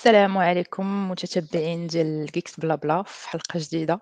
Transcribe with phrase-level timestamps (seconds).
[0.00, 4.00] السلام عليكم متتبعين ديال Geeks Blabla في حلقة جديدة.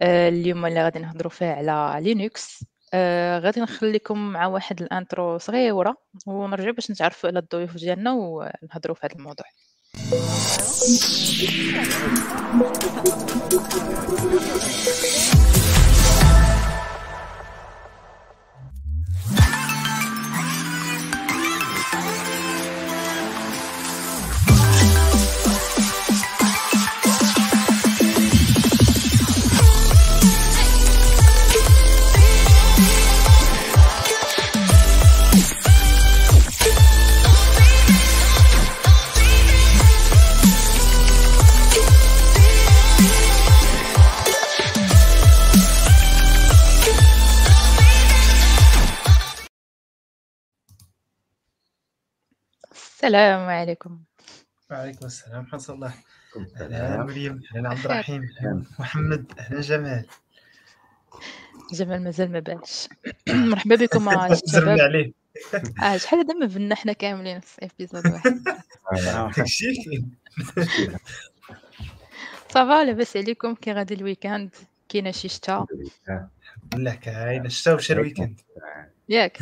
[0.00, 2.64] آه، اليوم اللي غادي نهضروا فيها على Linux
[2.94, 5.96] آه، غادي نخليكم مع واحد ال intro صغيرة
[6.26, 9.46] ونرجع باش نتعرفوا على الضيوف ديالنا ونهضروا في هذا الموضوع.
[53.04, 53.98] السلام عليكم.
[54.70, 55.94] وعليكم السلام حسن الله.
[56.60, 60.06] أهلا مريم أهلا عبد الرحيم أهلا محمد أهلا جمال.
[61.72, 62.88] جمال مازال ما باش
[63.50, 64.80] مرحبا بكم زرنا الشباب.
[64.80, 65.12] عليه.
[65.82, 68.44] آه شحال هذا ما بنا حنا كاملين في épisode واحد؟
[69.36, 69.72] داكشي
[72.54, 74.50] ça va لاباس عليكم كي غادي ال weekend
[74.88, 75.66] كاينة شي شتا؟
[76.76, 78.40] لا كاين الشتا ومشى ال weekend.
[79.08, 79.38] ياك.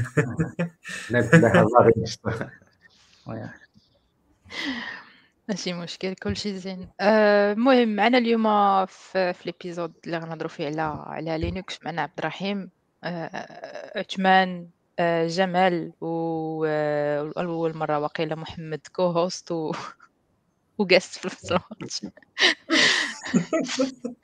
[5.48, 6.88] ماشي مشكل كلشي زين.
[7.00, 8.42] آه، المهم معنا اليوم
[8.86, 12.70] في, في ال épisode اللي غنهضروا فيه على على Linux معنا عبد الرحيم
[13.04, 14.68] آه، عثمان
[14.98, 19.72] آه، جمال و آه، اول مرة وقيله محمد co-host و
[20.78, 22.14] و guest في نفس الوقت.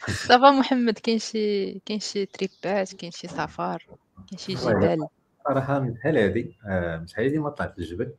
[0.29, 3.87] ça va محمد كاين شي كاين شي trip ات كاين شي سفر
[4.31, 5.09] كاين شي جبال.
[5.49, 8.15] صراحة من شحال هادي آه، من شحال هادي ما طلعت للجبل.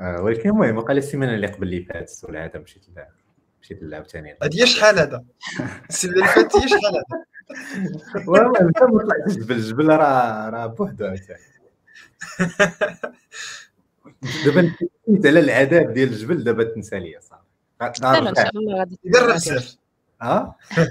[0.00, 3.08] آه، ولكن المهم وقال السيمانة اللي قبل اللي فاتت ولا هذا مشيت نلعب
[3.62, 5.24] مشيت نلعب ثاني هي شحال هذا؟
[5.88, 7.24] السنة اللي فاتت هي شحال هذا؟
[8.28, 11.14] والله انت ما طلعتش الجبل الجبل راه راه بوحدو
[14.44, 14.72] دابا
[15.08, 17.42] نسيت على العذاب ديال الجبل دابا تنسى ليا صافي.
[17.80, 18.98] لا إن شاء الله غادي
[19.38, 19.78] سير
[20.22, 20.56] آه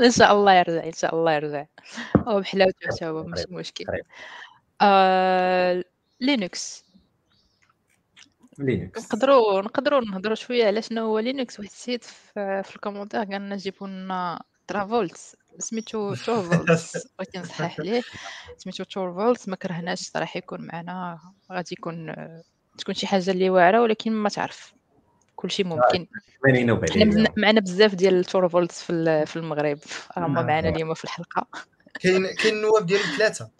[0.00, 1.66] إن شاء الله يرجع إن شاء الله يرجع.
[2.16, 3.84] أو بحلاوته حتى هو ماشي مشكل.
[3.84, 4.04] قريب.
[4.80, 5.84] آه
[6.20, 6.84] Linux.
[8.58, 9.04] Linux.
[9.04, 11.58] نقدروا نقدروا نهضروا شوية على شنو هو Linux.
[11.60, 15.16] واحد السيد في, في ال commentaire قال لنا جيبوا لنا Torvalds
[15.58, 18.02] سميتو Torvalds بغيت نصحح ليه.
[18.56, 21.18] سميتو Torvalds ما كرهناش صراحة يكون معنا.
[21.52, 22.14] غادي يكون
[22.78, 24.74] تكون شي حاجة اللي واعرة ولكن ما تعرف.
[25.36, 26.06] كلشي ممكن.
[26.46, 29.78] 80 حنا معنا بزاف ديال التورفولت في ال- في المغرب.
[30.16, 30.46] هما نعم.
[30.46, 31.46] معنا اليوم في الحلقة.
[32.00, 33.50] كاين كاين النواب ديال ثلاثة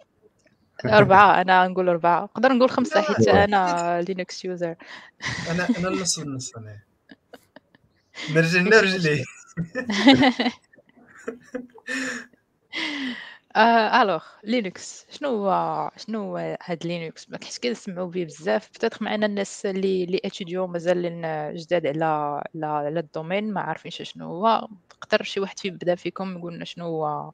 [0.85, 2.23] أربعة أنا نقول أربعة.
[2.23, 3.27] نقدر نقول خمسة حيت.
[3.27, 4.75] أنا لينكس يوزر
[5.51, 6.79] أنا أنا النص والنص أنا.
[8.35, 9.23] نرجع لنا رجلي
[13.57, 18.69] الوغ لينكس شنو هو شنو هو هاد لينكس ما حيت كنسمعوا به بزاف.
[18.69, 21.21] بتاتخ معنا الناس اللي اللي اتيديو مازالين
[21.55, 22.05] جداد على
[22.55, 24.67] على على ال domaine ما عارفينش شنو هو.
[25.01, 27.31] تقدر شي واحد في بدا فيكم يقول لنا شنو هو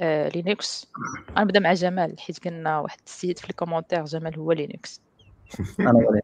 [0.00, 0.92] آه Linux.
[1.38, 5.00] غنبدا مع جمال حيت كنا واحد السيد في ال commentaire جمال هو لينكس.
[5.80, 5.92] أنا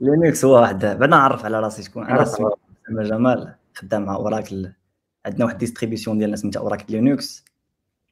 [0.00, 2.50] لينكس هو واحد بعد نعرف على راسي شكون أنا اسمي
[2.90, 3.54] جمال.
[3.74, 4.72] خدام مع Oracle.
[5.26, 7.44] عندنا واحد distribution ديالنا سميتها Oracle Linux.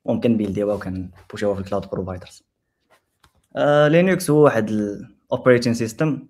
[0.06, 2.42] ممكن build يوها وكن push يوها في ال cloud providers
[3.88, 6.26] Linux هو واحد ال operating system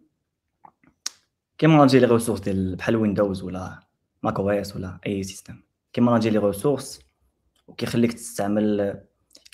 [1.59, 3.81] كي manager les ressources ديال بحال Windows ولا
[4.23, 5.63] macOS ولا أي système
[5.93, 7.01] كي manager les ressources
[7.67, 8.77] وكيخليك تستعمل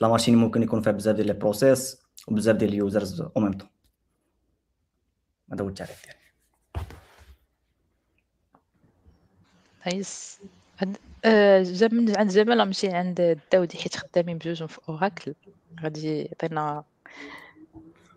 [0.00, 3.52] la machine ممكن يكون فيها بزاف ديال les process وبزاف ديال ال users au même
[3.52, 3.68] temps.
[5.52, 6.18] هذا هو التعريف ديالي.
[9.86, 10.40] nice.
[11.24, 15.34] آه، جا من عند جمال غنمشي عند داودي حيت خدامين بجوج في Oracle.
[15.82, 16.84] غادي يعطينا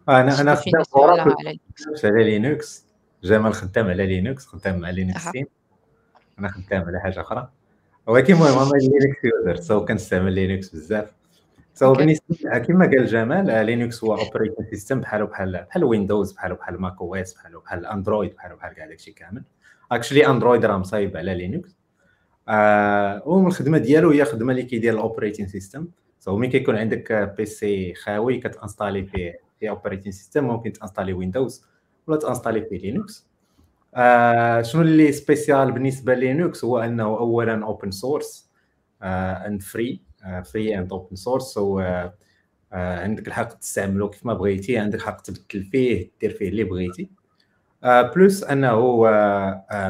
[0.09, 1.47] أنا أنا شي خدام على Oracle.
[1.47, 1.59] على
[2.03, 2.85] على Linux
[3.23, 5.27] جمال خدام على Linux خدام مع Linux
[6.39, 7.51] أنا خدام على حاجة أخرى.
[8.07, 11.11] ولكن المهم أنا Linux user so كنستعمل Linux بزاف.
[11.73, 11.93] So.
[11.93, 16.81] بالنسبة كما قال جمال آه، Linux هو operating system بحالو بحال بحال Windows بحالو بحال
[16.81, 19.43] macOS بحالو بحال Android بحالو بحال كاع داكشي كامل.
[19.91, 21.75] Actually Android راه مصايب على Linux
[22.49, 25.87] آه ومن الخدمة ديالو هي خدمة اللي كيدير ال operating system
[26.19, 31.13] So ملي كيكون عندك PC خاوي كت installer فيه فيه operating system ممكن ت installer
[31.13, 31.65] Windows
[32.07, 33.30] ولا ت installer فيه Linux
[33.95, 38.51] آه شنو اللي spécial بالنسبة ل Linux هو أنه اولا open source
[39.01, 40.01] and free
[40.45, 42.13] free and open source so آه
[42.73, 47.09] عندك الحق تستعملو كيف ما بغيتي عندك الحق تبدل فيه دير فيه اللي بغيتي.
[47.83, 48.75] آه plus أنه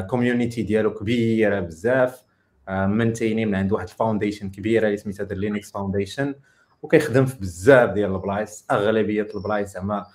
[0.00, 2.24] community آه ديالو كبيرة بزاف.
[2.70, 6.34] منتيني من عند واحد الفاونديشن كبيرة اللي سميتها لينكس فاونديشن
[6.82, 9.72] وكيخدم في بزاف ديال البلايص أغلبية البلايص.
[9.72, 10.06] زعما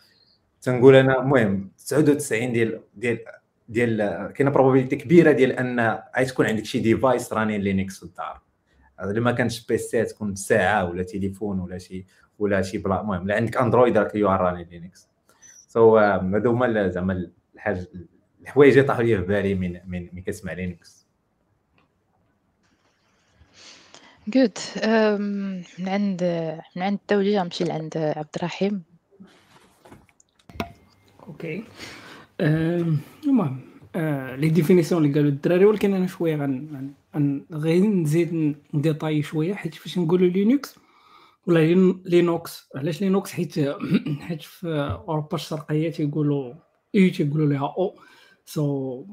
[0.62, 3.19] تنقول أنا المهم 99 ديال ديال
[3.69, 3.98] ديال
[4.36, 8.42] كاينة بروبابيلتي كبيره ديال أن غتكون عندك شي ديفايس راني لينكس في الدار
[9.02, 12.06] الا ما كانش بيسي تكون ساعة ولا تليفون ولا شي
[12.40, 15.10] ولا شي بلا المهم لا عندك اندرويد راك يو راني لينكس
[15.68, 17.88] سو هادو هما زعما الحاج
[18.42, 21.07] الحوايج اللي طاحوا لي في بالي من من من كتسمع Linux
[24.27, 24.57] Good
[25.80, 26.24] من عند
[26.75, 28.84] من عند التوجيه غنمشي لعند عبد الرحيم.
[31.27, 31.63] OK
[32.42, 33.60] المهم
[33.95, 36.94] آه، les définitions اللي قالوا الدراري ولكن أنا شوية غن
[37.51, 40.80] غير نزيد ن détailler شوية حيت فاش نقولوا Linux
[41.48, 41.60] ولا
[42.06, 43.60] Linux علاش Linux؟ حيت
[44.28, 44.68] حيت في
[45.07, 46.54] أوروبا الشرقية تيقولوا
[46.95, 47.95] إي تيقولوا لها أو
[48.45, 49.06] so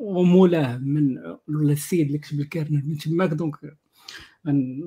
[0.00, 1.18] ومولاه من
[1.48, 3.56] السيد اللي كتب ال kernel من تماك donc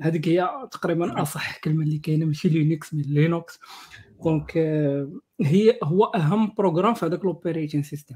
[0.01, 3.59] هذيك هي تقريبا أصح كلمة اللي كاينة ماشي Linux من Linux
[4.23, 4.57] donc
[5.41, 8.15] هي هو أهم programme في هذاك ال operating system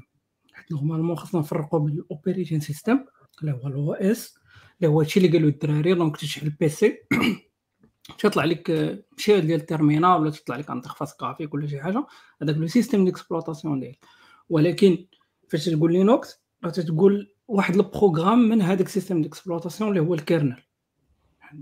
[0.72, 3.04] normalement خصنا نفرقوا بين ال operating system
[3.40, 4.34] اللي هو ال OS
[4.76, 6.98] اللي هو هادشي اللي قالوا الدراري donc تشحن ال PC
[8.18, 8.70] تطلع لك
[9.16, 12.06] شي ديال ال terminal ولا تطلع لك interface graphique ولا شي حاجة.
[12.42, 13.98] هذاك le système d'exploitation ديالك.
[14.48, 15.06] ولكن
[15.48, 20.21] فاش تقول Linux تقول واحد ال programme من هذاك ال système d'exploitation اللي هو ال
[20.21, 20.62] kernel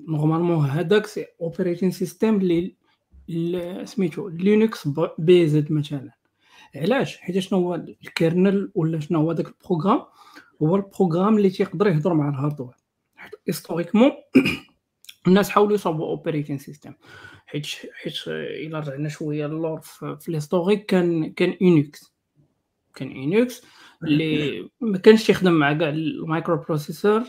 [0.08, 2.36] normalement هذاك c'est operating system
[3.28, 4.88] اللي سميتو Linux
[5.18, 6.10] based مثلا.
[6.76, 10.04] علاش؟ حيت شنو هو ال kernel ولا شنو هو داك ال programme؟
[10.62, 12.74] هو ال programme اللي تيقدر يهضر مع ال hardware.
[13.16, 14.10] حيت historiquement
[15.26, 16.92] الناس حاولوا يصاوبوا operating system
[17.46, 17.66] حيت
[18.02, 22.14] حيت إلا رجعنا شوية للور في ال historique كان كان Unix
[22.94, 23.62] كان Unix
[24.04, 27.22] اللي ما كانش يخدم مع كاع ال microprocesseur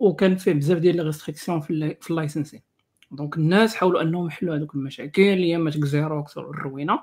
[0.00, 2.62] وكان فيه بزاف ديال les restrictions في ال licensing.
[3.10, 7.00] donc الناس حاولوا أنهم يحلوا هذوك المشاكل اللي هي ماتك زيروكس الروينة.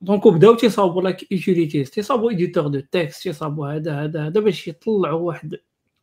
[0.00, 5.20] donc بداو تيصاوبوا like utilities تيصاوبوا éditeur de texte تيصاوبوا هذا هذا هذا باش يطلعوا
[5.20, 5.56] واحد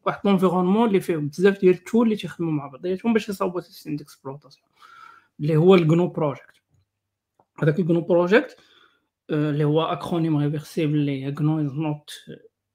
[0.05, 3.95] واحد l'environnement اللي فيه بزاف ديال ال tools اللي تيخدموا مع بعضياتهم باش يصاوبوا système
[3.95, 4.65] d'exploitation
[5.39, 6.61] اللي هو ال GNU project
[7.63, 8.57] هذاك ال GNU project
[9.29, 12.11] اللي هو acronyme réversible اللي GNU is not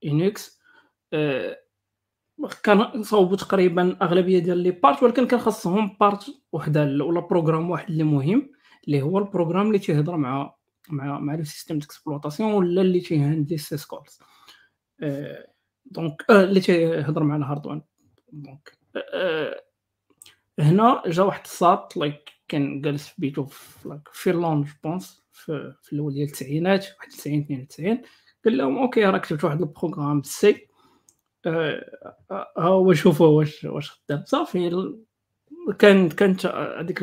[0.04, 0.60] Unix
[2.62, 7.90] كان صوبوا تقريبا أغلبية ديال les parts ولكن كان خاصهم part وحدة ولا programme واحد
[7.90, 8.50] اللي مهم
[8.86, 10.54] اللي هو ال programme اللي تيهضر مع
[10.90, 14.18] مع مع le système d'exploitation ولا اللي تي handle syscalls
[15.86, 17.80] دونك اللي تيهضر مع الهاردوير
[18.32, 18.78] دونك
[20.58, 25.74] هنا جا واحد الساط لايك كان جالس في بيتو في لايك فيرلاند جو بونس في,
[25.82, 28.02] في الأول ديال التسعينات 91 92
[28.44, 30.67] قال لهم أوكي راك كتبت واحد البروغرام سي
[32.58, 34.24] هو شوفوا واش واش خدام.
[34.26, 34.94] صافي
[35.78, 37.02] كان كانت هذيك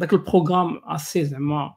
[0.00, 1.74] ذاك البروغرام اسي زعما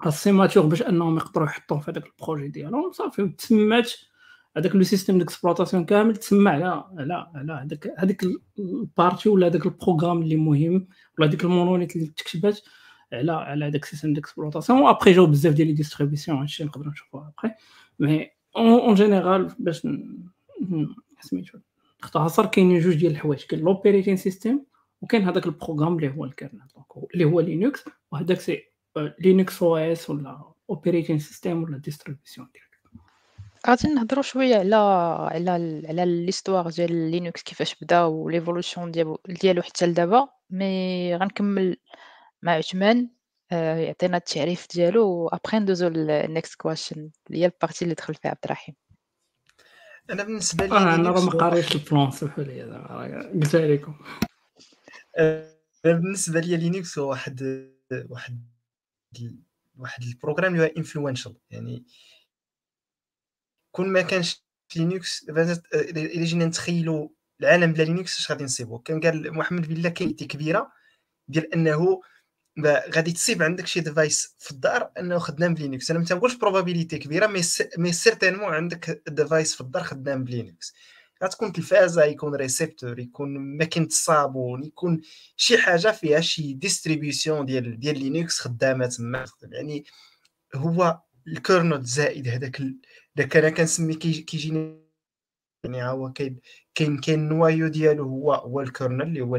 [0.00, 2.92] اسي ماتور باش أنهم يقدروا يحطوه في هذاك البروجي ديالهم.
[2.92, 3.92] صافي تسمات
[4.56, 8.24] هذاك le système d'exploitation كامل تسمى على على على هذاك هذيك
[8.58, 10.88] ال partie ولا هذاك ال programme اللي مهم
[11.18, 12.60] ولا هذيك ال monolithe اللي تكتبات
[13.12, 14.80] على على هذاك ال système d'exploitation.
[14.80, 17.54] وابخي جاو بزاف ديال les distributions هادشي نقدروا نشوفوه après
[17.98, 19.86] mais en général باش
[21.20, 21.58] سميتو.
[22.02, 23.44] اختصر كاينين جوج ديال الحوايج.
[23.44, 24.66] كاين ل operating system
[25.00, 26.60] وكاين هذاك ال programme اللي هو ال kernel
[27.14, 28.62] اللي هو Linux وهذاك c'est
[29.18, 32.74] Linux OS ولا operating system ولا distribution ديالك.
[33.68, 34.76] غادي نهضروا شوية على
[35.34, 40.28] على على l'histoire ديال Linux كيفاش بدأ و l'évolution ديالو ديالو حتى لدابا.
[40.50, 41.76] mais غنكمل
[42.42, 43.08] مع عثمان
[43.52, 45.08] آه، يعطينا التعريف ديالو.
[45.08, 48.74] وابخي ندوزو لل next question اللي هي ال partie اللي دخل فيها عبد الرحيم.
[50.10, 52.62] أنا بالنسبة لي آه أنا راه ما قاريتش ال plan سمحوا لي
[53.34, 53.94] قلتها لكم
[55.16, 57.68] آه، بالنسبة لي Linux هو واحد
[58.08, 58.44] واحد
[59.76, 61.84] واحد ال programme اللي هو influential يعني
[63.72, 64.44] كون ما كانش
[64.76, 65.26] Linux
[65.74, 67.08] الا جينا نتخيلوا
[67.40, 70.72] العالم بلا Linux اش غادي نصيبو؟ كان قال محمد بلي quantité كبيرة
[71.28, 72.02] ديال أنه
[72.62, 75.90] غادي تصيب عندك شي device في الدار انه خدام ب Linux.
[75.90, 77.40] أنا ما تنقولش probabilité كبيرة mais
[77.78, 80.74] mais certainement عندك device في الدار خدام ب Linux.
[81.24, 85.00] غتكون تلفازة يكون récepteur يكون ماكينة الصابون يكون
[85.36, 89.24] شي حاجة فيها شي ديستريبيوسيون ديال ديال لينكس خدامة تما.
[89.42, 89.84] يعني
[90.54, 92.62] هو الكيرنل زائد هذاك
[93.16, 94.84] داك أنا كنسمي كيجيني
[95.64, 96.40] يعني هو كاين
[96.74, 99.36] كاين كاين النوايو ديالو هو هو الكيرنل اللي هو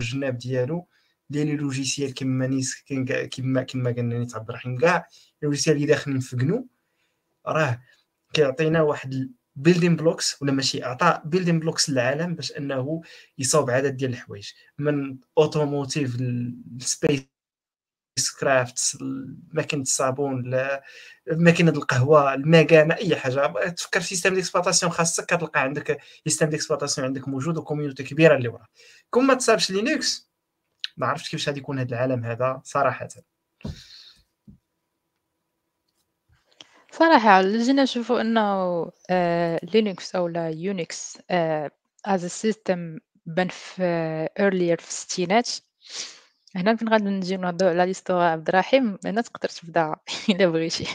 [0.00, 0.88] الجناب ديالو.
[1.30, 2.84] ديال لي لوجيسيال كما نيس
[3.30, 5.08] كما كما قلنا نيت عبد الرحيم كاع
[5.42, 6.68] لوجيسيال اللي داخلين في كنو
[7.46, 7.82] راه
[8.32, 13.02] كيعطينا واحد بيلدين بلوكس ولا ماشي عطى بيلدين بلوكس للعالم باش أنه
[13.38, 14.50] يصاوب عدد ديال الحوايج.
[14.78, 17.26] من automotive ل
[18.40, 18.98] spacecrafts
[19.52, 20.56] ماكينة الصابون
[21.32, 23.68] ماكينة القهوة المكانه أي حاجة.
[23.68, 28.48] تفكر في système d'exploitation خاصك كتلقى عندك système d'exploitation عندك موجود و community كبيرة اللي
[28.48, 28.66] وراه.
[29.10, 30.25] كون ما تصابش Linux
[30.96, 33.08] ما عرفتش كيفاش غادي يكون هذا العالم هذا صراحة.
[36.92, 38.92] صراحة جينا نشوفوا إنه
[39.62, 41.18] Linux أو لا Unix
[42.06, 43.82] as système بان في
[44.38, 45.50] earlier في الستينات.
[46.56, 49.96] هنا فين غادي نجيو نهضروا على l'histoire عبد الرحيم؟ هنا تقدر تبدأ
[50.30, 50.86] إلا بغيتي.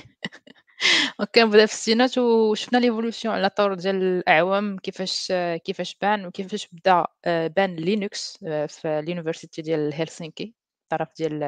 [1.19, 5.31] okay نبدا في الستينات وشفنا l'évolution على طول ديال الاعوام كيفاش
[5.63, 11.39] كيفاش بان وكيفاش بدا بان Linux في ال université ديال هلسنكي الطرف ديال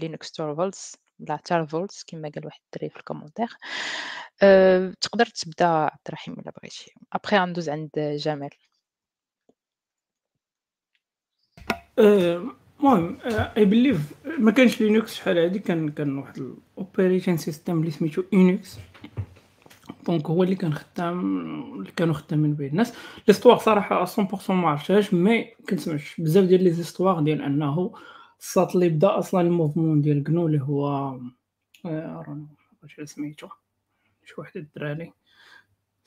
[0.00, 3.48] Linus Torvalds ولا Torvalds كما قال واحد الدري في ال commentaire
[4.42, 8.50] أه تقدر تبدا عبد الرحيم الا بغيتي ابخي غندوز عند جمال
[12.80, 17.90] المهم I believe ما كانش Linux شحال هادي كان كان واحد ال operation system اللي
[17.90, 18.78] سميتو Unix
[20.06, 21.20] donc هو اللي كان خدام
[21.80, 22.94] اللي كانوا خدامين به الناس.
[23.28, 27.92] l'histoire صراحة 100% ما عرفتهاش mais كنسمع بزاف ديال les histoires ديال أنه
[28.40, 31.10] الساط اللي بدا أصلا ال mouvement ديال GNU اللي هو
[31.86, 32.46] رونو
[32.82, 33.48] واش سميتو.
[34.24, 35.12] شي واحد الدراري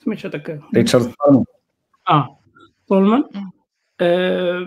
[0.04, 0.60] سميت هذاك.
[0.74, 1.14] ريتشارد
[2.08, 2.38] آه
[2.88, 3.24] ستولمان
[4.00, 4.66] آه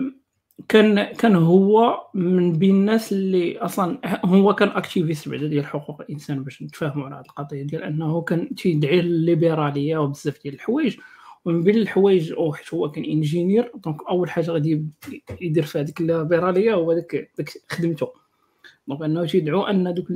[0.68, 6.44] كان كان هو من بين الناس اللي أصلا هو كان activiste بعدا ديال حقوق الإنسان
[6.44, 10.96] باش نتفاهموا على هذه القضية ديال أنه كان تيدعي للليبراليه وبزاف ديال الحوايج.
[11.44, 14.86] ومن بين الحوايج أو حيت هو كان ingénieur donc أول حاجة غادي
[15.40, 18.12] يدير في هذيك الليبرالية هو داك داك خدمته.
[18.88, 20.06] donc أنه تيدعو أن دوك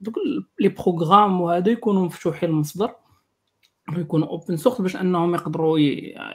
[0.00, 0.14] دوك
[0.60, 2.94] les programmes وهذا يكونوا مفتوحين المصدر
[3.96, 5.78] ويكونوا open source باش أنهم يقدروا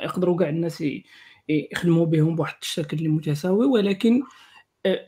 [0.01, 0.83] يقدروا كاع الناس
[1.50, 4.24] يخدموا بهم بواحد الشكل اللي متساوي ولكن
[4.86, 5.08] آه،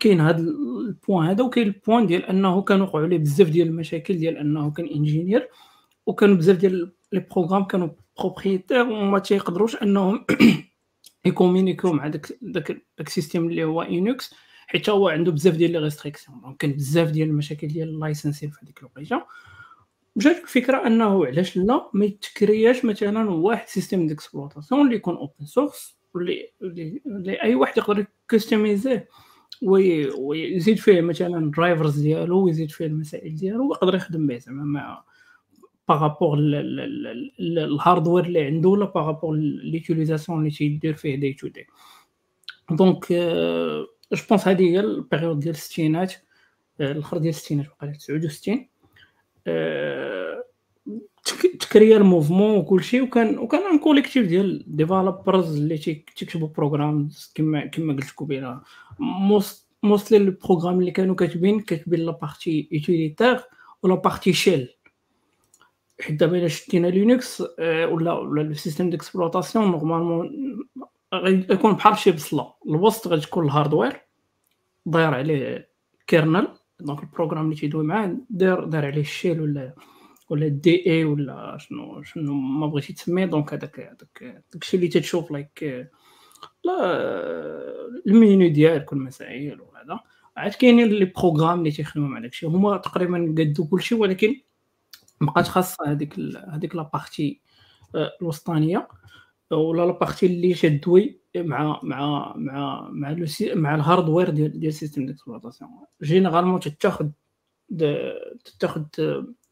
[0.00, 3.68] كاين هذا ال point هذا وكاين ال point ديال أنه كانوا وقعوا عليه بزاف ديال
[3.68, 5.48] المشاكل ديال أنه كان ingénieur
[6.06, 10.24] وكانوا بزاف ديال les programmes كانوا propriétaires وما تيقدروش أنهم
[11.26, 14.34] يكومينيكيو مع داك داك ال système اللي هو Unix
[14.66, 18.50] حيت هو عنده بزاف ديال les restrictions donc كان بزاف ديال المشاكل ديال ال licensing
[18.50, 19.22] في هذيك الوقيتة.
[20.16, 25.98] جات الفكرة أنه علاش لا ما يتكرياش مثلا واحد système d'exploitation اللي يكون open source
[26.16, 29.08] اللي أي واحد يقدر ي customize يه
[29.62, 35.04] ويزيد فيه مثلا drivers ديالو ويزيد فيه المسائل ديالو ويقدر يخدم به زعما مع
[35.88, 36.38] par rapport
[37.40, 41.66] ال hardware اللي عنده ولا par rapport l'utilisation اللي تيدير فيه day to day
[42.70, 43.12] donc
[44.12, 46.12] je pense هذه هي ال période ديال الستينات
[46.80, 48.68] الأخر ديال الستينات وقيلا 69
[51.60, 57.66] تكريا ال mouvement وكل شيء وكان وكان un collectif ديال developers اللي تيكتبوا programs كما
[57.66, 58.60] كما قلت قبيله
[59.82, 63.40] mostly ال programmes اللي كانوا كاتبين كاتبين la partie utilitaire
[63.82, 64.68] و la partie shell
[66.00, 70.58] حيت دابا إلا شدينا لينكس ولا ولا ال système d'exploitation normalement
[71.14, 72.54] غيكون بحال شي بصلة.
[72.66, 74.00] الوسط غتكون ال hardware
[74.86, 75.68] داير عليه
[76.06, 76.48] kernel
[76.82, 79.74] donc ال programme اللي تيدوي معاه دار دار عليه ال shell ولا
[80.30, 85.88] ولا DE ولا شنو شنو ما بغيتي تسميه donc هذاك هذاك داكشي اللي تتشوف like
[86.64, 86.76] لا
[88.06, 90.00] المينيو ديالك والمسائل وهذا
[90.36, 94.36] عاد كاينين les programmes اللي تيخدموا مع داكشي هما تقريبا قدو كلشي ولكن
[95.20, 97.40] بقات خاصه هذيك هذيك la partie
[98.22, 98.88] الوسطانيه
[99.56, 103.16] ولا la partie اللي تدوي مع مع مع مع
[103.54, 105.70] مع ال hardware ديال ديال ال système d'exploitation
[106.02, 107.08] généralement تتاخذ
[108.44, 108.82] تتاخذ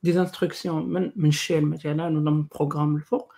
[0.02, 3.32] des instructions من من ال shell مثلا ولا من programme الفوق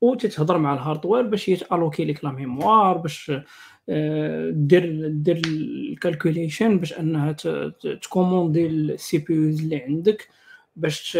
[0.00, 3.32] وتتهضر مع ال hardware باش يت allouer لك la mémoire باش
[3.88, 7.32] آه، دير دير ال calculation باش أنها
[8.02, 10.28] ت commander ال CPUs اللي عندك.
[10.76, 11.18] باش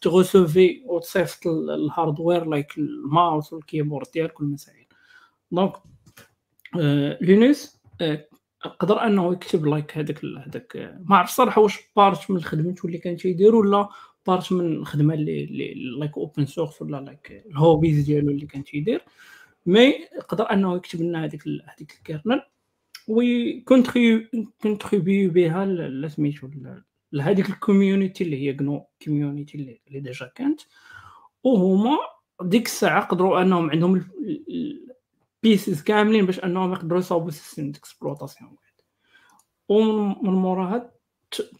[0.00, 4.86] ت recevoir وتصيفط ال hardware like ال mouse وال keyboard ديالك والمسائل
[5.50, 5.72] donc
[7.20, 7.80] لينوس
[8.78, 13.16] قدر أنه يكتب like هذاك هذاك ما عرف صراحة واش part من خدمته اللي كان
[13.16, 13.88] تيدير ولا
[14.26, 19.02] part من الخدمة اللي like open source ولا like ال hobbies ديالو اللي كان تيدير.
[19.66, 19.94] mais
[20.28, 22.42] قدر أنه يكتب لنا هذيك هذيك ال kernel
[23.08, 26.48] وي contribuer بها سميتو
[27.16, 30.60] لهذيك ال community اللي هي GNU community اللي, اللي déjà كانت.
[31.44, 31.98] وهما
[32.42, 34.08] ديك الساعة قدروا أنهم عندهم
[35.42, 38.74] pieces كاملين باش أنهم يقدروا يصاوبوا système d'exploitation واحد
[39.68, 40.92] ومن موراها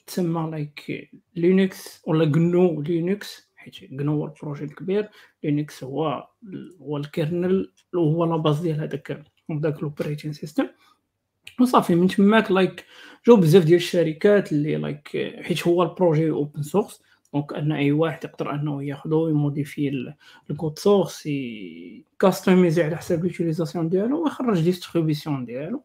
[0.06, 5.08] تسمى like Linux ولا GNU Linux حيت GNU هو ال projet الكبير.
[5.44, 6.28] Linux هو
[6.80, 10.68] هو ال kernel وهو la base ديال هذاك داك ال operating system
[11.60, 12.84] وصافي من تماك like
[13.26, 15.08] جو بزاف ديال الشركات اللي like
[15.42, 17.02] حيت هو ال projet open source
[17.34, 20.12] donc أن أي واحد يقدر أنه ياخذو ي modifier
[20.50, 21.28] ال code source
[22.18, 25.82] customiser على حساب l'utilisation ديالو ويخرج distribution ديالو.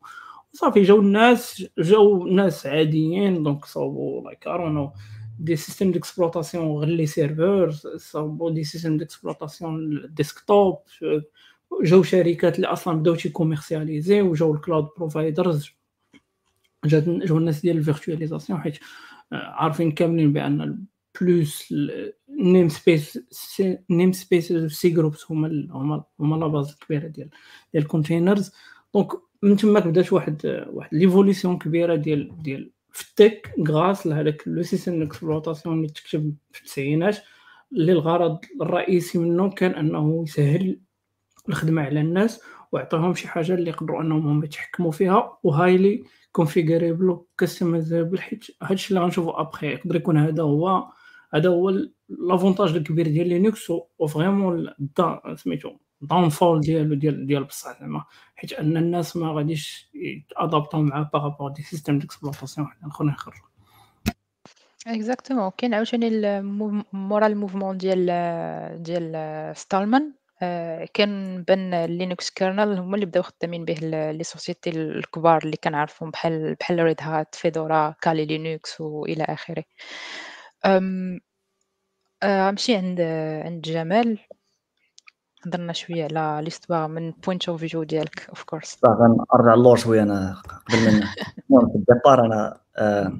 [0.54, 4.92] صافي جاو الناس جاو ناس عاديين donc صاوبوا like ارونو
[5.40, 10.78] des systèmes d'exploitation غير les serveurs صاوبوا des systèmes d'exploitation desktop
[11.84, 15.70] جاو شركات اللي أصلا بداو تي commercialiser وجاو ال cloud providers.
[16.86, 18.80] جاو الناس ديال ال virtualisation حيت
[19.32, 20.86] عارفين كاملين بأن
[21.22, 21.74] plus
[22.30, 23.20] namespace
[23.90, 27.30] namespace cgroups هما هما هما la base كبيرة ديال
[27.74, 28.52] ديال ال containers
[28.94, 29.08] donc
[29.42, 34.64] من تماك بدات واحد واحد l'évolution كبيرة ديال ديال في ال tech grâce لهذاك le
[34.64, 37.18] système d'exploitation اللي تكتب في التسعينات.
[37.74, 40.80] اللي الغرض الرئيسي منه كان أنه يسهل
[41.50, 47.10] الخدمة على الناس ويعطيهم شي حاجة اللي يقدروا أنهم هم يتحكموا فيها و highly configurable
[47.10, 50.88] و customizable حيت هادشي اللي غنشوفو ابخي يقدر يكون هذا هو
[51.34, 51.70] هذا هو
[52.10, 54.74] l'avantage الكبير ديال Linux و vraiment
[55.36, 55.72] سميتو
[56.02, 58.06] downfall ديالو ديال ديال بصح زعما.
[58.36, 63.12] حيت أن الناس ما غاديش يت adapter او معاه par rapport des systèmes d'exploitation آخرين
[63.12, 63.48] يخرجوا
[64.88, 66.42] exactement كاين عاوتاني
[66.94, 68.06] مورا ال mouvement ديال
[68.84, 70.14] ديال ستالمان
[70.94, 73.74] كان بان Linux kernel هما اللي بداو خدامين به
[74.12, 79.64] les sociétés الكبار اللي كنعرفهم بحال بحال Red Hat Fedora Kali Linux والى آخره.
[82.26, 83.02] غنمشي عند
[83.46, 84.20] عند جمال.
[85.46, 90.42] هضرنا شوية على l'histoire من point of view ديالك of course غنرجع اللور شوية أنا
[90.70, 90.88] قبل من
[91.50, 93.14] المهم في ال départ أنا آه،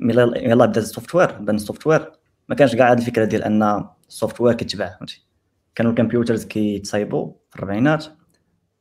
[0.00, 2.12] يلا بدا ال software بان ال software
[2.48, 5.25] ما كانش كاع هذه الفكرة ديال أن ال software كيتباع فهمتي؟
[5.76, 8.06] كانوا ال computers كيتصايبوا في الربعينات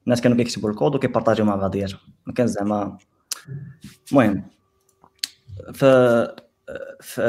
[0.06, 2.98] الناس كانوا كيكتبوا ال code وكي partager و مع بعضياتهم ما كان زعما
[4.12, 4.44] المهم
[5.74, 5.86] ف
[7.02, 7.22] في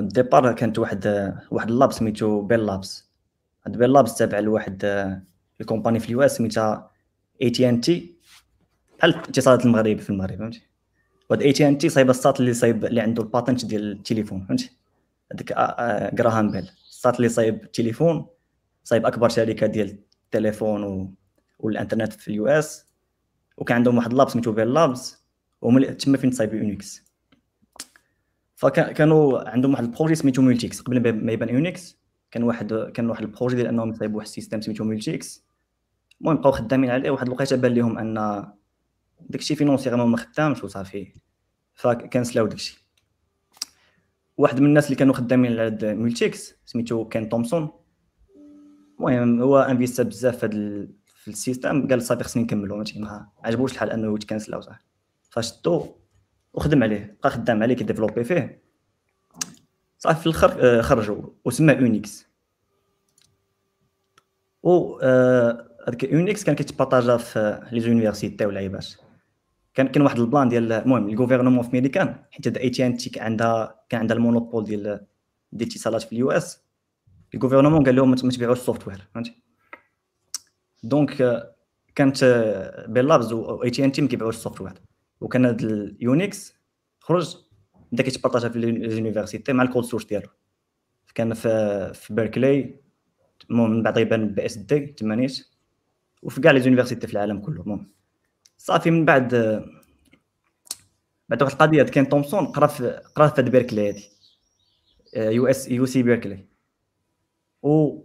[0.00, 3.10] ال départ كانت واحد واحد ال lab سميتو Bell Labs
[3.66, 4.84] هاد Bell Labs تابع لواحد
[5.60, 6.90] ال company في ال US سميتها
[7.42, 8.14] اي تي ان تي
[8.98, 10.62] بحال اتصالات المغرب في المغرب فهمتي؟
[11.30, 14.46] وهاد اي تي ان تي صايب الساط اللي صايب اللي عنده ال patent ديال التليفون
[14.46, 14.70] فهمتي؟
[15.32, 18.26] هذاك Graham Bell الساط اللي صايب التليفون
[18.84, 21.14] صايب أكبر شركة ديال التليفون و...
[21.58, 22.86] والإنترنت في ال US.
[23.56, 25.24] وكان عندهم واحد lab سميتو Bell Labs
[25.98, 27.04] تما فين تصايب Unix.
[28.56, 31.98] فكانوا عندهم واحد ال projet سميتو Multics قبل ما يبان Unix
[32.30, 35.44] كان واحد كان واحد ال projet ديال أنهم يصايبوا واحد ال système سميتو Multics
[36.20, 38.44] المهم بقاو خدامين عليه واحد الوقيته بان لهم أن
[39.20, 41.12] داكشي financièrement ما خدامش وصافي.
[41.74, 42.86] فكنسلاو داكشي.
[44.36, 47.70] واحد من الناس اللي كانوا خدامين على Multics سميتو Ken Thompson.
[49.00, 53.72] المهم هو انفيستا بزاف في في ال système قال صافي خصني نكملو ماشي ما عجبوش
[53.72, 54.78] الحال انه يتكنسلاو صافي.
[55.30, 55.86] فشدو
[56.52, 58.62] وخدم عليه بقى خدام عليه كيديفلوبي فيه.
[59.98, 62.26] صافي في الآخر آه، خرجوا وسمى Unix
[64.62, 68.86] و آه، هذاك Unix كان كيتبارطاجا في les universités والعيبات
[69.74, 73.20] كان كان واحد البلان ديال المهم ال gouvernement في ميريكان حيت اي تي ان تي
[73.20, 75.06] عندها كان عندها ال monopole ديال
[75.52, 76.63] الاتصالات في ال US.
[77.34, 79.42] ال gouvernement قال لهم ما تبيعوش ال software فهمتي
[80.82, 81.42] donc
[81.94, 82.24] كانت
[82.88, 84.72] Bell Labs و اي تي ان تي ما كيبيعوش ال software
[85.20, 86.54] وكان هذا ال Unix
[87.00, 87.36] خرج
[87.92, 90.28] بدا كيتبارطاجا في les universités مع ال code source ديالو
[91.14, 92.80] كان في في Berkeley
[93.50, 95.48] من بعد يبان BSD تمانيت
[96.22, 97.90] وفي كاع les universités في العالم كله المهم
[98.56, 99.34] صافي من بعد
[101.28, 104.10] بعد واحد القضية Ken Thompson قرا في قرا في Berkeley هادي
[105.16, 106.53] US UC Berkeley
[107.64, 108.04] و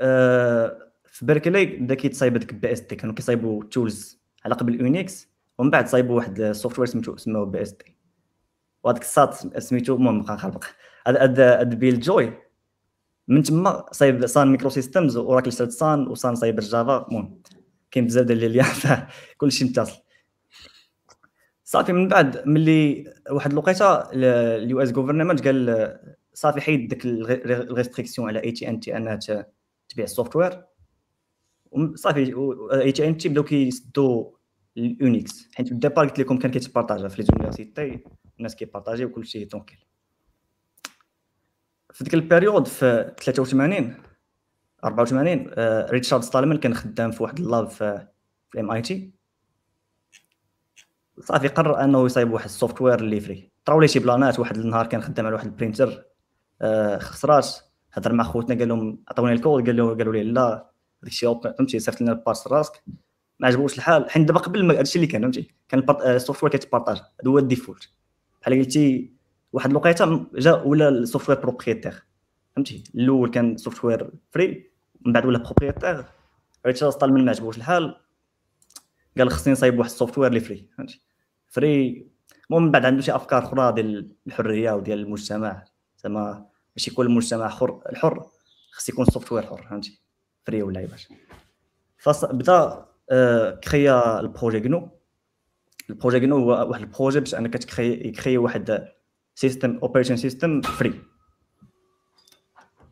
[0.00, 5.88] آه، في Berkeley بدا كيتصايب هذاك BSD كانوا كيصايبوا tools على قبل Unix ومن بعد
[5.88, 7.96] صايبوا واحد ال software سميتو سموه BSD
[8.84, 10.64] وهذاك الساط سميتو المهم بقى نخربق
[11.06, 12.32] هذا Bill Joy
[13.28, 17.42] من تما صايب Sun Microsystems و Oracle شرات Sun و Sun صايب ال Java المهم
[17.90, 18.64] كاين بزاف ديال اللي
[19.36, 20.02] كلشي متصل.
[21.64, 25.98] صافي من بعد ملي واحد الوقيته ال US government قال
[26.38, 29.16] صافي حيد ديك ال restriction على اي تي ان تي أنها
[29.88, 30.64] تبيع ال software.
[31.94, 32.34] صافي
[32.72, 34.36] اي تي ان تي بداو كيسدو
[34.76, 38.04] ال Unix حيت بال départ قلت لكم كان كيتبارطاجا في les universités
[38.38, 39.78] الناس كيبارطاجي وكل شيء tranquille
[41.92, 43.94] في ديك ال période في 83
[44.84, 45.46] 84
[45.90, 48.08] Richard Stallman كان خدام في واحد ال lab في
[48.50, 49.12] في MIT.
[51.20, 53.52] صافي قرر أنه يصايب واحد ال software اللي free.
[53.64, 55.88] طراو لي شي بلانات واحد النهار كان خدام على واحد ال printer.
[55.88, 56.07] آه
[56.98, 57.48] خسرات
[57.92, 60.70] هضر مع خوتنا قال لهم عطوني الكود قالوا قالوا لي لا
[61.02, 62.82] داك الشيء فهمتي صيفط لنا الباس راسك.
[63.40, 64.10] ما عجبوش الحال.
[64.10, 67.90] حيت دابا قبل هادشي اللي كان فهمتي كان ال software كيتبارطاج هذا هو ال default.
[68.42, 69.12] بحال قلتي
[69.52, 72.04] واحد الوقيته جا ولا ال software propriétaire
[72.56, 72.84] فهمتي.
[72.94, 74.70] الأول كان software free
[75.06, 76.04] من بعد ولا propriétaire
[76.66, 78.00] Richard Stallman ما عجبوش الحال.
[79.18, 81.02] قال خصني نصايب واحد ال software اللي free فهمتي.
[81.48, 82.06] free
[82.50, 85.64] المهم من بعد عنده شي أفكار أخرى ديال الحرية وديال المجتمع.
[85.98, 88.26] زعما ماشي كل المجتمع حر الحر
[88.72, 90.00] خص يكون software حر فهمتي؟
[90.46, 91.08] free ولا باش
[91.98, 94.88] فبدا آه كريا ال projet GNU
[95.90, 98.88] ال projet GNU هو واحد ال projet باش انك تكري كري واحد
[99.34, 101.02] سيستم اوبريشن سيستم فري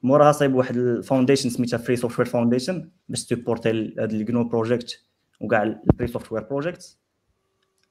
[0.03, 5.05] موراها صايب واحد ال foundation سميتها Free Software Foundation باش تيبورتي هاد ال GNU project
[5.41, 6.99] وكاع ال free software project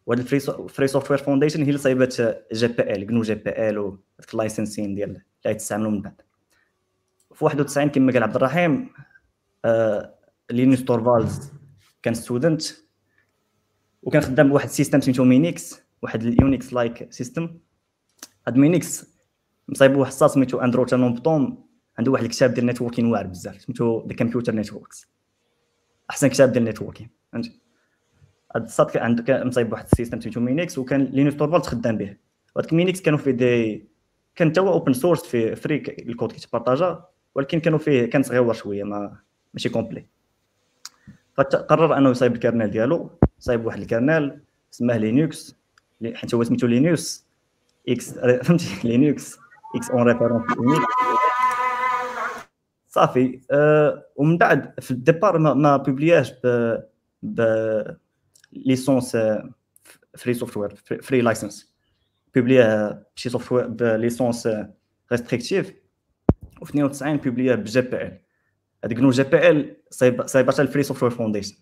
[0.06, 2.22] وهاد ال free Free Software Foundation هي اللي صايبات
[2.54, 6.22] جي بي إل جنو جي بي إل وداك ال licensing ديال اللي غيتستعملوا من بعد.
[7.34, 8.90] في 91 كما قال عبد الرحيم
[9.66, 10.16] آه
[10.52, 11.52] Linus Torvalds
[12.04, 12.62] كان student
[14.04, 17.58] وكان خدام بواحد ال système سميتو Minix واحد ال Unix-like system
[18.48, 19.06] هاد Minix
[19.68, 21.66] مصايب واحد الصاط سميتو Andrew Tanenbaum
[21.98, 25.08] عنده واحد الكتاب ديال networking واعر بزاف سميتو the Computer Networks
[26.10, 27.65] أحسن كتاب ديال networking فهمتي
[28.56, 32.16] هاد الصاط كان عنده مصايب واحد ال système سميتو Minix وكان Linus Torvalds خدام به.
[32.56, 33.88] وهاد Minix كانوا فيه دي
[34.36, 37.04] كان هو open source في free الكود كيتبارطاجا
[37.36, 39.18] ولكن كانوا فيه كان صغيور شوية ما
[39.54, 40.06] ماشي complet.
[41.34, 44.42] فقرر أنه يصايب ال kernel ديالو صايب واحد الكرنل
[44.72, 45.56] سماه Linux
[46.14, 47.26] حيت هو سميتو Linus
[47.90, 49.38] X فهمتي؟ Linux
[49.76, 50.44] X en référence
[52.88, 56.78] صافي أه ومن بعد في ال départ ما, ما بوبلياش ب
[57.24, 57.42] ب
[58.56, 59.18] licence
[60.18, 61.76] free software free license
[62.36, 64.50] بوبلياه بشي software ب licence
[65.12, 65.74] restrictive
[66.62, 68.20] و 92 بوبلياه ب GPL
[68.84, 69.76] هذيك GNU GPL
[70.26, 71.56] صايباتها ال Free Software Foundation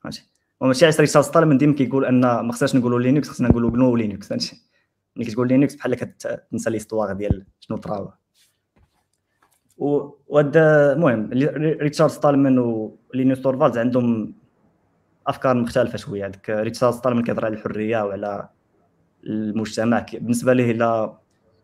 [0.00, 0.22] فهمتي
[0.60, 4.28] وماشي عيسى Richard Stallman ديما كيقول ان ما خصناش نقولوا Linux خصنا نقولوا GNU Linux
[4.28, 4.62] فهمتي
[5.16, 8.12] ملي كتقول Linux بحال كتنسى l'histoire ديال شنو طراو
[9.76, 11.30] وهاد المهم
[11.80, 14.34] Richard Stallman و Linus Torvalds عندهم
[15.26, 16.26] أفكار مختلفة شوية.
[16.26, 18.48] هذاك Richard Stallman كيهضر على الحرية وعلى
[19.26, 21.16] المجتمع بالنسبة ليه إلى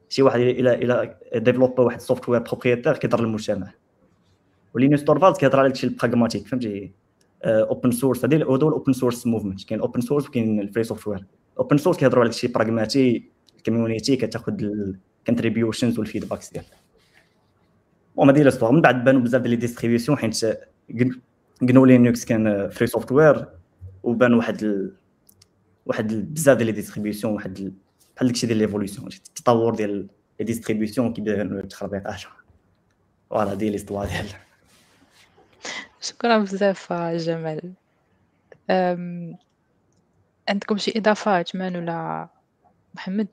[0.08, 3.72] شي واحد إلى إلى ديفلوب واحد ال software propriétaire كيهضر للمجتمع.
[4.74, 6.92] و Linus Torvalds كيهضر على داكشي ال pragmatique فهمتي
[7.44, 11.24] open source هذه هو ال open source movement كاين open source وكاين ال free software
[11.58, 16.70] open source كيهضروا على داكشي pragmatique ال community كتاخذ ال contributions وال feedbacks ديالها
[18.18, 20.44] المهم هذه من بعد بانوا بزاف ديال les distributions حيت
[21.62, 23.48] GNU Linux كان free software
[24.02, 24.94] وبان واحد ال...
[25.86, 27.72] واحد بزاف ديال les distributions واحد ال...
[28.16, 30.06] بحال داكشي ديال l'évolution التطور ديال
[30.40, 32.20] les distributions كيبانوا التخربيقات
[33.30, 34.26] voilà هذه l'histoire ديال
[36.00, 37.72] شكرا بزاف جمال.
[38.70, 39.36] أم...
[40.48, 42.28] عندكم شي اضافات مان ولا
[42.94, 43.28] محمد؟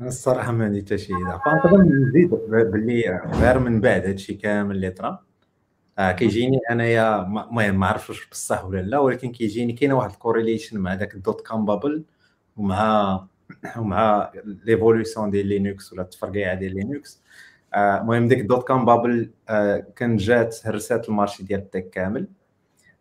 [0.00, 1.54] الصراحة ما عندي حتى شي إضافة.
[1.54, 5.24] نقدر نزيد باللي غير من بعد هادشي كامل اللي طرا.
[5.98, 10.16] آه كيجيني انايا المهم ما عرفتش واش بصح ولا لا ولكن كيجيني كاينة واحد ال
[10.16, 12.04] correlation مع داك ال dot-com bubble
[12.56, 13.26] ومع
[13.78, 17.22] ومع l'évolution ديال Linux ولا التفرقيعه ديال Linux
[17.76, 22.28] المهم ديك ال dot-com bubble آه كان جات هرسات ال marché ديال ال tech كامل.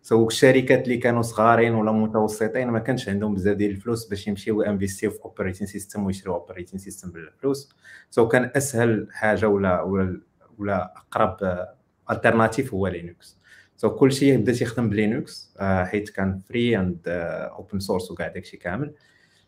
[0.02, 4.62] so الشركات اللي كانوا صغارين ولا متوسطين ما كانش عندهم بزاف ديال الفلوس باش يمشيو
[4.62, 7.70] انفيستيو في operating system ويشريو operating system بالفلوس.
[8.10, 10.22] so كان أسهل حاجة ولا ولا
[10.60, 11.38] ولا أقرب
[12.12, 13.38] alternative هو Linux
[13.78, 18.58] so كل شيء بدا تيخدم ب Linux حيت كان free and open source وكاع داكشي
[18.58, 18.94] كامل.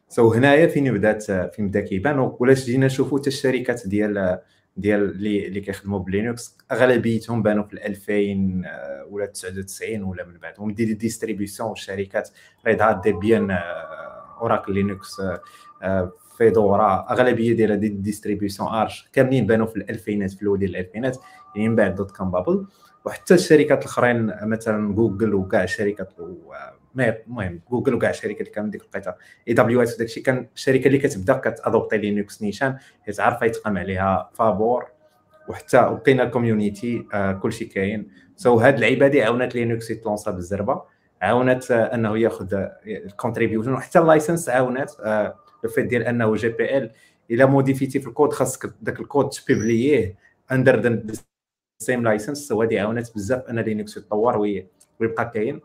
[0.10, 1.24] so هنايا فين بدأت
[1.56, 4.40] فين بدا كيبان ولاش جينا نشوفوا حتى الشركات ديال
[4.78, 8.62] ديال اللي اللي كيخدموا ب Linux أغلبيتهم بانوا في 2000
[9.10, 10.54] ولا 99 ولا من بعد.
[10.60, 12.30] ومن des distributions والشركات
[12.68, 13.52] Red Hat Debian
[14.42, 15.22] Oracle Linux
[16.38, 17.08] Fedora.
[17.12, 21.18] أغلبية ديال des distributions Arch كاملين بانوا في الألفينات في الأول ديال الألفينات.
[21.58, 22.66] من بعد dot-com bubble
[23.06, 26.14] وحتى الشركات الاخرين مثلا جوجل وكاع الشركات
[27.00, 29.14] المهم جوجل وكاع الشركات اللي كانوا ديك الوقيته
[29.48, 34.86] AWS وداك الشيء كان الشركة اللي كتبدا كتادوبتي Linux نيشان حيت عارفه يتقام عليها فابور
[35.48, 40.32] وحتى وكاينه ال community آه كلشي كاين so so هاد اللعيبه هادي عاونت Linux يتلونسا
[40.32, 40.82] بالزربه
[41.22, 46.36] عاونت آه انه ياخذ ال contribution وحتى ال license عاونت آه le fait ديال انه
[46.36, 46.92] GPL
[47.32, 50.16] الا موديفيتي في الكود خاصك داك الكود تبيبلييه
[50.52, 51.02] under
[51.80, 54.38] same license هادي عاونت بزاف أن Linux يتطور
[55.00, 55.62] ويبقى كاين.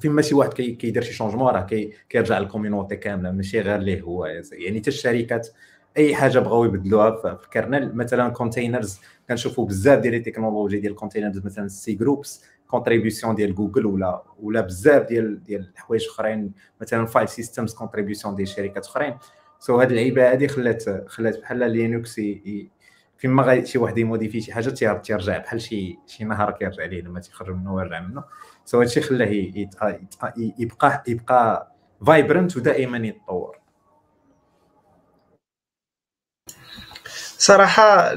[0.00, 1.66] فين شي واحد كيدير شي changement راه
[2.08, 4.26] كيرجع لل community كاملة ماشي غير ليه هو.
[4.52, 5.48] يعني حتى الشركات
[5.96, 10.92] أي حاجة بغاو يبدلوها في ال kernel مثلا containers كنشوفوا بزاف ديال les technologies ديال
[10.92, 17.06] ال containers مثلا cgroups contribution ديال جوجل ولا ولا بزاف ديال ديال الحوايج أخرين مثلا
[17.06, 19.14] file systems contribution ديال شركات أخرين.
[19.58, 22.20] so هاد اللعيبه هادي خلات خلات بحال Linux
[23.20, 27.20] فين ما شي واحد يموديفي شي حاجة تيرجع بحال شي شي نهار كيرجع ليه لما
[27.20, 28.24] تيخرج منه ويرجع منه
[28.64, 29.26] so هادشي خلاه
[30.58, 31.72] يبقى يبقى
[32.06, 33.59] vibrant ودائما يتطور.
[37.40, 38.14] صراحة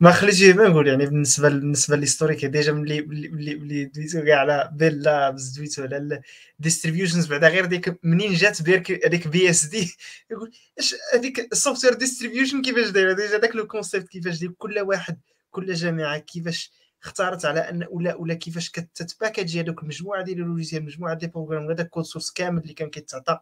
[0.00, 4.40] ما خليتش ما نقول يعني بالنسبة بالنسبة لل historique déjà ملي ملي ملي دويتو كاع
[4.40, 6.22] على Bell Labs دويتو على
[6.60, 9.96] ال distributions بعدا غير ديك منين جات هذيك BSD
[10.30, 14.80] يقول اش هذيك ال software distribution كيفاش دايرة؟ déjà داك le concept كيفاش داير؟ كل
[14.80, 15.20] واحد
[15.50, 16.72] كل جامعة كيفاش
[17.04, 21.32] اختارت على أن ولا ولا كيفاش كتتباكاجي هذوك المجموعة ديال ال logiciels مجموعة ديال ال
[21.32, 23.38] programmes هذاك code source كامل اللي كان كيتعطى.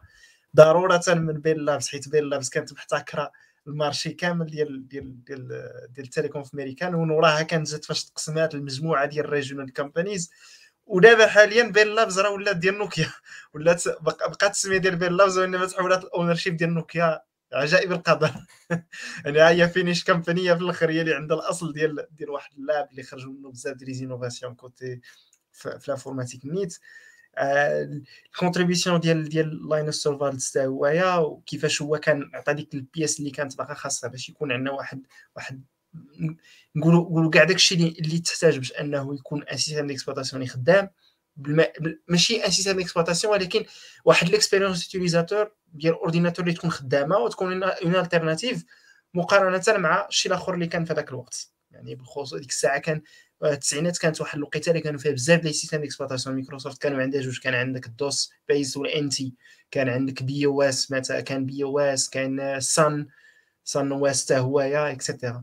[0.57, 3.33] ضرورة من Bell Labs حيت Bell Labs كانت محتكرة
[3.67, 5.49] ال marché كامل ديال ديال ديال
[5.93, 10.31] ديال ال télécom في امريكان ومن وراها كانت فاش تقسمات المجموعة ديال ال regional companies
[10.87, 13.13] ودابا حاليا Bell Labs راه ولات ديال نوكيا
[13.55, 17.21] ولات بقات السميه ديال Bell Labs وإنما تحولات ال ownership ديال نوكيا
[17.53, 18.31] عجائب القدر
[19.25, 22.89] يعني هي Finnish company في الآخر هي اللي عندها الأصل ديال ديال واحد ال lab
[22.91, 25.01] اللي خرجوا منه بزاف ديال les innovations côté
[25.53, 26.79] في ال informatique nette.
[27.39, 33.19] ال contribution ديال ديال Linus Torvalds حتى هويا وكيفاش هو كان عطى ديك ال pièce
[33.19, 35.03] اللي كانت باقا خاصها باش يكون عندنا واحد
[35.37, 35.65] واحد
[36.77, 40.91] نقولوا نقولوا كاع داكشي اللي, اللي تحتاج باش أنه يكون un système d'exploitation خدام
[42.09, 43.65] ماشي un système d'exploitation ولكن
[44.05, 48.65] واحد l'expérience utilisateur ديال ال ordinateur اللي تكون خدامة وتكون une alternative
[49.15, 51.54] مقارنة مع الشيء الآخر اللي كان في هذاك الوقت.
[51.75, 53.03] يعني بالخصوص ديك الساعة كان
[53.45, 57.39] التسعينات كانت واحد الوقيتة اللي كانوا فيها بزاف les systèmes d'exploitation Microsoft كانوا عندها جوج
[57.39, 59.35] كان عندك ال DOS-based وال NT
[59.71, 63.07] كان عندك BeOS مثلا كان BeOS كان Sun
[63.65, 65.43] SunOS حتى هويا et cetera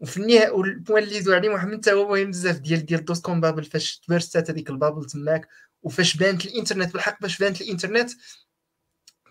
[0.00, 3.40] وفي النهاية وال point اللي يدو عليه محمد حتى هو مهم بزاف ديال ديال dot-com
[3.40, 5.48] bubble فاش تبرستات هذيك ال bubble تماك
[5.82, 8.10] وفاش بانت الإنترنت بالحق باش بانت الإنترنت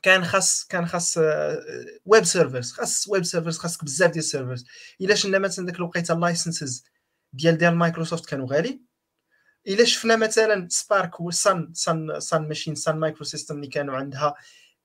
[0.08, 1.18] كان خاص كان خاص
[2.06, 4.66] web servers خاص web servers خاصك بزاف ديال ال servers
[5.02, 6.84] إلا شفنا مثلا داك الوقيتة ال licenses
[7.34, 8.82] ديال ديال مايكروسوفت كانوا غالي.
[9.68, 14.36] إلا شفنا مثلا SPARC و Sun Sun Sun machine Sun Microsystems اللي كانوا عندها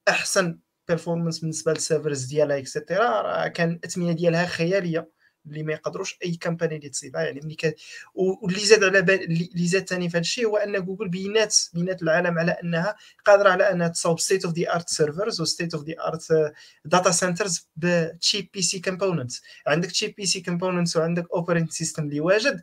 [0.09, 5.11] أحسن performance بالنسبة لل servers ديالها et cetera راه كان الاثمنه ديالها خيالية.
[5.46, 7.72] اللي ما يقدروش أي company اللي تصيبها يعني ملي كان
[8.14, 12.02] واللي زاد على بال اللي زاد ثاني في هذا الشيء هو ان جوجل بينات بينات
[12.02, 15.85] العالم على أنها قادرة على أنها تصاوب state of the art servers و state of
[15.85, 16.53] the art
[16.85, 19.33] data centers ب cheap PC component
[19.66, 22.62] عندك cheap PC components وعندك operating system اللي واجد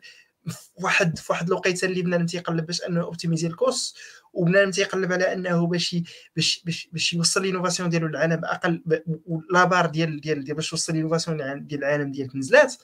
[0.82, 3.96] واحد في واحد الوقيتة اللي بنادم تيقلب باش أنه optimiser ال cost
[4.32, 5.96] وبنادم تيقلب على أنه باش
[6.36, 8.82] باش باش باش يوصل l'innovation ديالو للعالم باقل
[9.50, 12.74] لابار ديال ديال ديال باش يوصل l'innovation ديال العالم ديال نزلات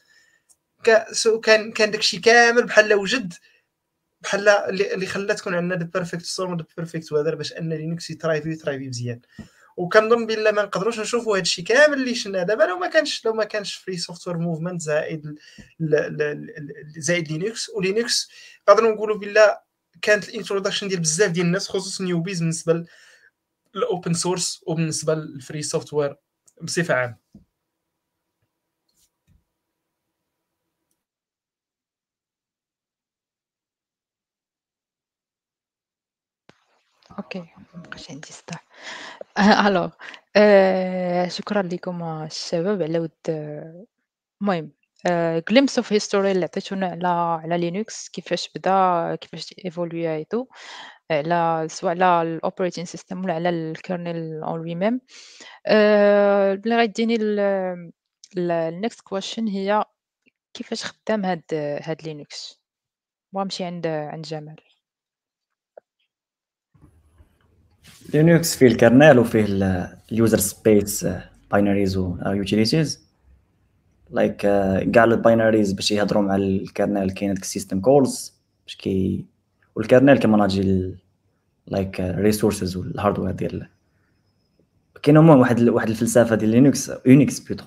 [1.43, 3.35] كان كان داكشي كامل بحال وجد
[4.21, 8.51] بحال اللي خلى تكون عندنا the perfect storm the perfect weather باش أن Linux يترايفي
[8.51, 9.21] يترايفي مزيان.
[9.77, 13.33] وكنظن بلا ما نقدروش نشوفوا هذا الشيء كامل اللي شفنا دابا لو ما كانش لو
[13.33, 15.39] ما كانش free software movement زائد
[16.99, 18.31] زائد Linux و Linux
[18.69, 19.66] نقدروا نقولوا بلا
[20.03, 22.87] كانت ال introduction ديال بزاف ديال الناس خصوصا newbies بالنسبة
[23.75, 26.17] لل open source وبالنسبة لل free software
[26.63, 27.17] بصفة عامة.
[37.19, 38.61] OK مابقاش عندي الصداع
[39.69, 39.91] الوغ
[40.37, 43.11] آه، شكرا لكم الشباب على هاد
[44.43, 44.73] المهم
[45.51, 47.09] glimpse of history اللي عطيتونا على
[47.43, 50.47] على Linux كيفاش بدأ كيفاش évoluer تو
[51.11, 55.01] على سواء على ال operating system ولا على ال kernel en lui-même
[55.67, 57.17] اللي غيديني
[58.39, 59.85] ال next question هي
[60.55, 61.43] كيفاش خدام هاد
[61.83, 62.61] هاد Linux
[63.33, 64.57] وغنمشي عند عند جمال.
[68.15, 69.47] Linux فيه ال kernel وفيه
[70.13, 71.07] ال user space
[71.51, 73.06] binaries و utilities
[74.11, 74.37] like
[74.93, 78.35] كاع ال binaries باش يهضروا مع ال kernel كاين هذاك ال system calls
[78.67, 79.25] باش كي
[79.77, 80.95] وال kernel كي manager
[81.67, 83.69] like resources وال hardware ديال
[85.03, 87.65] كاين المهم واحد واحد الفلسفة ديال Linux Unix plutôt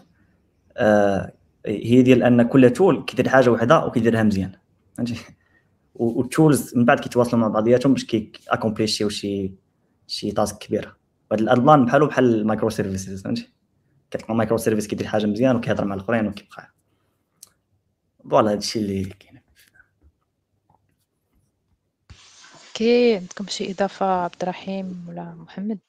[1.66, 4.52] هي ديال أن كل tool كيدير حاجة وحدة وكيديرها مزيان.
[4.98, 5.16] فهمتي؟
[5.96, 9.52] وال tools من بعد كيتواصلوا مع بعضياتهم باش كي accomplir يو شي
[10.08, 10.96] شي task كبيرة.
[11.32, 13.50] وهاد الألبان بحالو بحال ال micro services فهمتي؟
[14.12, 16.74] كتلقى micro service كيدير حاجة مزيان وكيهضر مع الأخرين وكيبقى.
[18.30, 19.40] voilà هادشي اللي كاين.
[22.68, 25.80] OK عندكم شي إضافة عبد الرحيم ولا محمد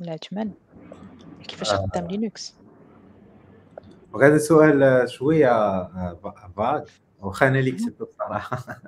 [0.00, 0.52] ولا عثمان؟
[1.48, 1.86] كيفاش آه.
[1.86, 2.54] خدام Linux
[4.12, 6.84] وهذا السؤال شوية آه، vague
[7.20, 8.78] واخا أنا اللي كتبته بصراحة.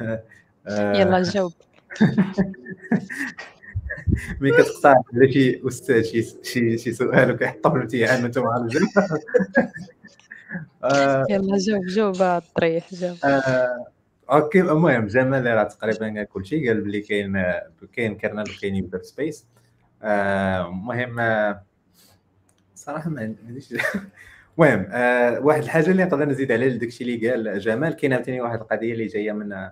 [0.00, 0.22] آه،
[0.68, 1.52] يلا جاوب.
[4.40, 8.88] ملي كتقترح على شي أستاذ شي شي شي سؤال وكيحطو في الامتحان وانت مع الجنب
[10.84, 13.16] آه، يلا جاوب جاوب الطريح جاوب.
[13.24, 13.86] آه،
[14.30, 17.44] OK المهم جمال راه تقريبا قال كلشي قال بلي كاين
[17.92, 19.46] كاين kernel وكاين user space.
[20.02, 21.62] المهم آه،
[22.74, 23.74] صراحة ما عنديش
[24.58, 24.86] المهم
[25.44, 29.06] واحد الحاجة اللي نقدر نزيد على داكشي اللي قال جمال كاين عاوتاني واحد القضية اللي
[29.06, 29.68] جاية من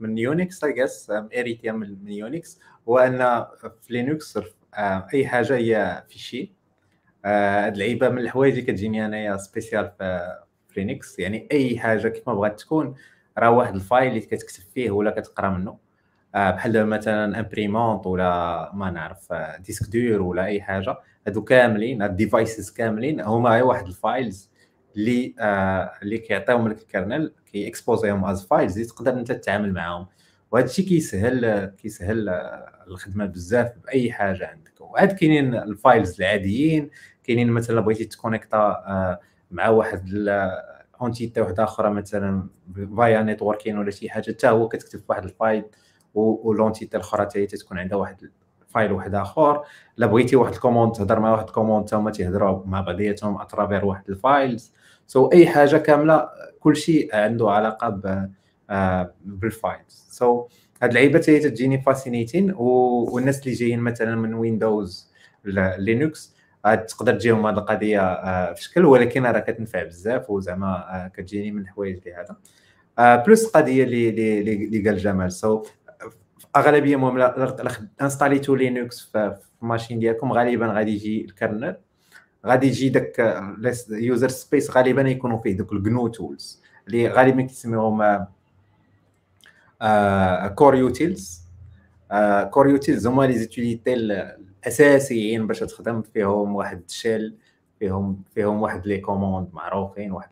[0.00, 3.44] من Unix et juste hériter يا من من Unix هو أن
[3.82, 4.38] في Linux
[4.74, 6.52] آه، أي حاجة هي fichier
[7.24, 9.92] هاد اللعيبة من الحوايج اللي كتجيني أنايا spécial
[10.68, 12.94] في Linux يعني أي حاجة كيف ما بغات تكون
[13.38, 15.78] راه واحد ال file اللي كتكتب فيه ولا كتقرا منه.
[16.34, 20.96] آه، بحال مثلا imprimante ولا ما نعرف disque dur ولا أي حاجة.
[21.26, 24.50] هادو كاملين هاد ال devices كاملين هما غير واحد ال files
[24.96, 29.32] اللي آه اللي كيعطيهم لك ال kernel كي exposer هم as files اللي تقدر أنت
[29.32, 30.06] تتعامل معاهم.
[30.50, 32.28] وهذا الشيء كيسهل كيسهل
[32.86, 34.80] الخدمة بزاف بأي حاجة عندك.
[34.80, 36.90] وعاد كاينين ال files العاديين
[37.24, 40.28] كاينين مثلا بغيتي ت connecter آه مع واحد
[41.00, 42.48] entité واحدة أخرى مثلا
[42.96, 45.64] via networking ولا شي حاجة حتى هو كتكتب واحد ال file
[46.14, 48.30] و l'entité الأخرى حتى تكون عندها واحد
[48.68, 49.64] file واحد آخر.
[49.96, 53.46] لا بغيتي واحد ال commande تهضر مع واحد ال commande هما تيهضروا مع بعضياتهم à
[53.46, 54.72] travers واحد ال
[55.06, 55.28] files.
[55.28, 56.28] so, أي حاجة كاملة
[56.60, 57.88] كل شيء عنده علاقة
[59.24, 60.48] بال files so
[60.82, 65.12] هاد اللعيبه حتى تجيني fascinating والناس اللي جايين مثلا من Windows
[65.78, 71.50] Linux تقدر تجيهم هذه القضية آه، في شكل ولكن راه كتنفع بزاف وزعما آه، كتجيني
[71.50, 72.36] من الحوايج اللي هذا
[73.24, 74.08] plus قضية اللي
[74.40, 75.32] اللي قال جمال.
[75.32, 75.62] so
[76.56, 77.18] أغلبية المهم
[78.02, 81.76] installer يتو Linux في ال machine ديالكم غالبا غادي يجي ال kernel
[82.46, 83.42] غادي يجي داك
[83.90, 88.26] user space غالبا يكونوا فيه دوك ال GNU tools اللي غالبا كيسميوهم
[90.54, 91.42] core utils
[92.50, 97.36] core utils هما les utilités الأساسيين باش تخدم فيهم واحد ال shell
[97.78, 100.28] فيهم فيهم واحد les commandes معروفين واحد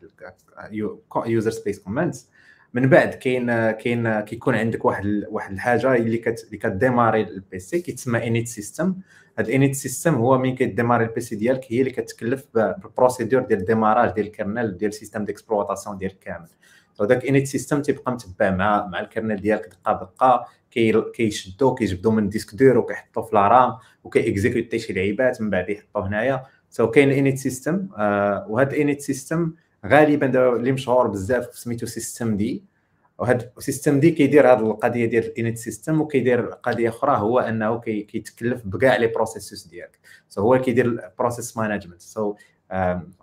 [1.25, 2.29] user space commands
[2.73, 7.41] من بعد كاين كاين كيكون عندك واحد واحد الحاجة اللي كت اللي ك démarrer ال
[7.41, 8.95] PC كيتسمى init system
[9.37, 12.69] هاد ال init system هو مين ك démarrer ال PC ديالك؟ هي اللي كتكلف بال
[12.69, 16.47] procédure ديال ال démarrage ديال ال kernel ديال ال système d'exploitation ديالك كامل
[16.99, 20.47] وداك init system تيبقى متبع مع مع ال kernel ديالك دقة بدقه
[21.13, 23.73] كيشدو كيجبدو من disque dur وكيحطو في la RAM
[24.03, 26.43] وكي exécuter شي لعيبات من بعد يحطو هنايا.
[26.69, 27.87] so كاين init system
[28.47, 29.53] وهاد ال init system
[29.85, 32.63] غالبا دابا اللي مشهور بزاف سميتو systemd.
[33.19, 37.79] وهذا ال systemd كيدير هذه القضية ديال ال init system وكيدير قضية أخرى هو أنه
[37.79, 39.99] كيتكلف بكاع les processus ديالك.
[40.29, 42.35] so هو كيدير ال process management so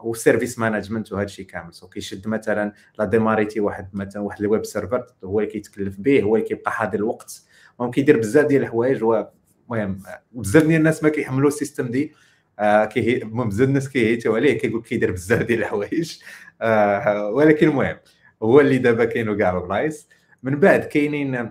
[0.03, 1.74] و service management وهذا الشيء كامل.
[1.74, 5.96] so كيشد مثلا لا démarrer يتي واحد مثلا واحد ال web server هو اللي كيتكلف
[5.98, 7.42] به هو اللي كيبقى حاضر الوقت.
[7.78, 10.02] المهم كيدير بزاف ديال الحوايج المهم
[10.33, 12.12] بزاف ديال الناس ما كيحملوا ال systemd.
[12.59, 16.18] آه كي بزاف الناس كيهيتوا عليه كيقول كيدير بزاف ديال الحوايج.
[16.62, 17.96] آه ولكن المهم
[18.42, 20.09] هو اللي دابا كاين كاع البلايص.
[20.42, 21.50] من بعد كاينين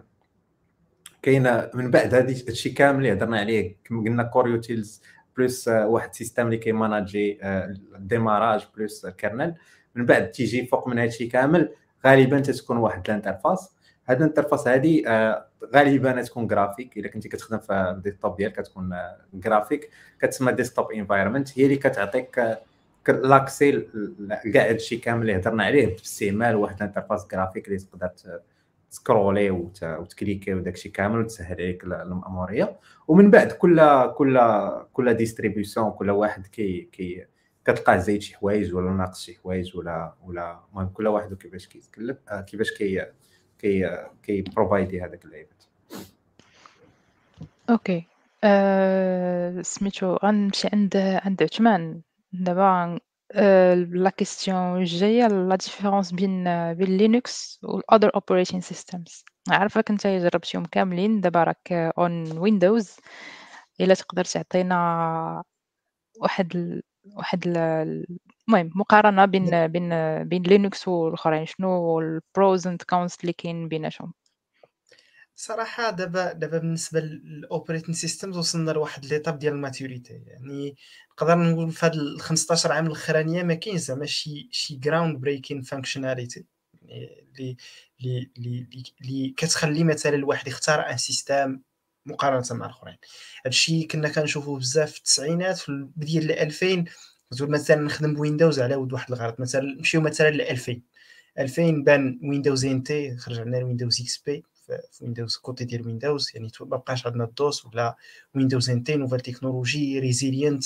[1.21, 5.01] كاين من بعد هذا الشيء كامل اللي هضرنا عليه كما قلنا core utils
[5.37, 7.39] plus واحد système اللي كي manager
[7.95, 9.55] ال démarrage plus ال kernel
[9.95, 11.69] من بعد تيجي فوق من هذا الشيء كامل
[12.05, 13.71] غالبا تتكون واحد ال interface.
[14.09, 18.61] هاد ال interface هادي آه، غالبا تكون جرافيك إلا كنتي كتخدم في ال desktop ديالك
[18.61, 18.93] كتكون
[19.33, 19.89] جرافيك
[20.21, 22.59] كتسمى desktop environment هي اللي كتعطيك
[23.07, 23.87] l'accès
[24.53, 25.85] كاع هادشي كامل اللي هضرنا عليه.
[25.87, 28.09] باستعمال واحد ال interface graphique اللي تقدر
[28.93, 34.39] ت scroller وت cliquer وداك الشيء كامل وتسهل عليك الماموريه ومن بعد كل كل
[34.93, 37.25] كل distribution كل واحد كي كي
[37.65, 42.17] كتلقاه زايد شي حوايج ولا ناقص شي حوايج ولا ولا المهم كل واحد وكيفاش كيتكلف
[42.29, 43.05] آه، كيفاش كي
[43.59, 45.63] كي كي provide ي هذاك اللعيبات
[47.69, 48.05] okay
[48.43, 52.01] أه سميتو غنمشي عند عند عثمان.
[52.33, 52.99] دابا
[53.35, 60.07] آه، la question الجايه la différence بين بين لينكس وال other operating systems عارفه انت
[60.07, 62.95] جربتيهم كاملين دابا راك on ويندوز
[63.81, 65.43] الا تقدر تعطينا
[66.21, 66.83] واحد ال...
[67.05, 67.57] واحد ال...
[68.47, 69.89] المهم مقارنه بين بين
[70.23, 74.13] بين لينكس والاخرين شنو ال pros and cons اللي كاين بيناتهم
[75.35, 80.75] صراحة دابا دابا بالنسبة لل operating systems وصلنا لواحد l'étape ديال ال maturity يعني
[81.21, 86.45] نقدر نقول في هاد ال 15 عام الأخرانية ما كاينش زعما شي شي groundbreaking functionality
[86.89, 87.57] اللي
[88.01, 88.67] اللي اللي
[89.01, 91.59] اللي كتخلي مثلا الواحد يختار un système
[92.05, 92.97] مقارنة مع الأخرين.
[93.45, 96.85] هادشي كنا كنشوفوه بزاف في التسعينات في بديل 2000
[97.37, 100.81] تقول مثلا نخدم بويندوز على ود واحد الغرض مثلا نمشيو مثلا ل 2000
[101.39, 104.43] 2000 بان ويندوز إن تي خرج عندنا ويندوز إكس بي.
[104.91, 107.95] في ويندوز côté ديال ويندوز يعني ما بقاش عندنا الدوس ولا
[108.35, 110.63] ويندوز ان تي nouvelle technologie resilient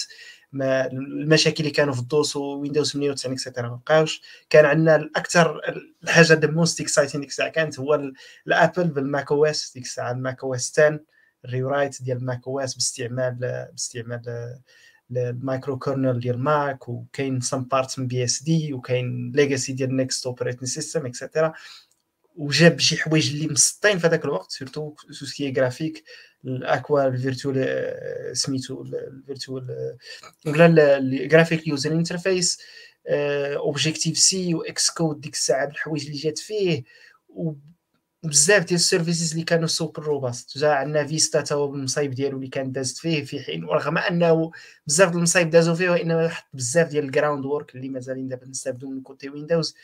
[0.51, 5.61] ما المشاكل اللي كانوا في الدوس ويندوز 98 et cetera ما بقاوش كان عندنا الاكثر
[6.03, 8.11] الحاجة the most exciting ديك الساعة كانت هو
[8.47, 10.99] الابل بالماك أو اس ديك الساعة الماك أو اس 10
[11.45, 13.35] ال rewrite ديال الماك أو اس باستعمال
[13.71, 14.21] باستعمال
[15.11, 20.69] ال micro kernel ديال ماك وكاين some part من BSD وكاين legacy ديال نيكست operating
[20.69, 21.53] system et cetera
[22.37, 26.03] وجاب شي حوايج اللي مسطين في هذاك الوقت surtout tout ce qui graphique
[26.45, 29.95] الأكوا ال virtual سميتو ال virtual
[30.45, 32.61] ولا ال graphic user interface
[33.07, 36.83] Objective-C و Xcode ديك الساعة بالحوايج اللي جات فيه
[37.29, 42.37] وبزاف ديال ال services اللي كانوا super robust جا عندنا فيستا تا هو بالمصايب ديالو
[42.37, 44.51] اللي كان دازت فيه في حين ورغم أنه
[44.87, 48.89] بزاف ديال المصايب دازوا فيه وإنما حط بزاف ديال ال groundwork اللي مازالين دابا نستافدوا
[48.89, 49.75] من côté ويندوز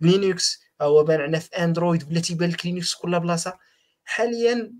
[0.00, 3.58] لينكس هو بان في أندرويد ولا تيبان لك لينكس كل بلاصة.
[4.04, 4.72] حاليا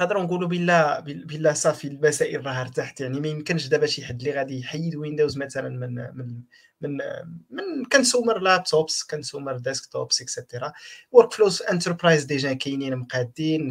[0.00, 4.32] نقدروا نقولوا بلا بلا صافي المسائل راه ارتحت يعني ما يمكنش دابا شي حد اللي
[4.32, 6.42] غادي يحيد ويندوز مثلا من من
[6.80, 6.98] من
[7.50, 10.72] من consumer laptops consumer desktops et
[11.12, 13.68] cetera workflows enterprise déjà كاينين مقادين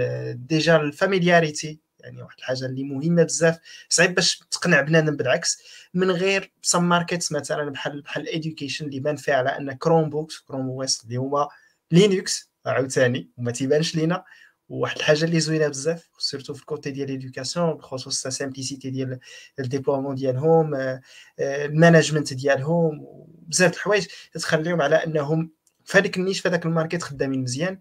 [0.48, 3.60] déjà ال familiarity يعني واحد الحاجة اللي مهمة بزاف.
[3.90, 5.58] صعيب باش تقنع بنادم بالعكس
[5.94, 10.40] من غير some markets مثلا بحال بحال ال education اللي بان فيها على أن Chromebooks
[10.40, 11.50] Chrome OS اللي هو
[11.92, 14.24] لينكس عاوتاني وما تيبانش لينا.
[14.70, 19.20] وواحد الحاجة اللي زوينة بزاف surtout في ال côté ديال l'éducation بخصوص simplicité ديال
[19.60, 21.00] ال déploiement ديالهم
[21.40, 23.06] ال management ديالهم
[23.48, 25.52] بزاف الحوايج تخليهم على أنهم
[25.86, 27.80] في هذيك ال niche في هذاك ال market خدامين مزيان.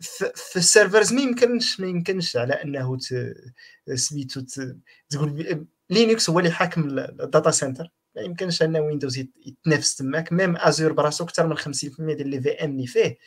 [0.00, 2.98] في ال servers ما يمكنش ما يمكنش على أنه
[3.94, 4.40] سميتو
[5.10, 10.32] تقول لينكس هو اللي حاكم ال data center ما يمكنش أن ويندوز يتنافس تماك.
[10.32, 11.62] même Azure براسو أكثر من 50%
[11.98, 13.18] ديال les VM اللي فيه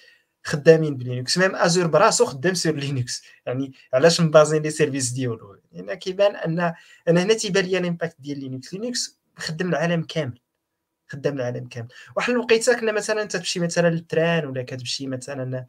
[0.44, 1.38] خدامين بلينكس.
[1.38, 3.24] même Azure براسو خدام sur لينكس.
[3.46, 6.60] يعني علاش مبازين les services ديالو؟ يعني كيبان ان
[7.08, 10.40] أنا هنا تيبان لي ال impact ديال لينكس لينكس خدام العالم كامل.
[11.08, 11.88] خدام العالم كامل.
[12.16, 15.66] واحد الوقيتة كنا مثلا تمشي مثلا لل train ولا كتمشي مثلا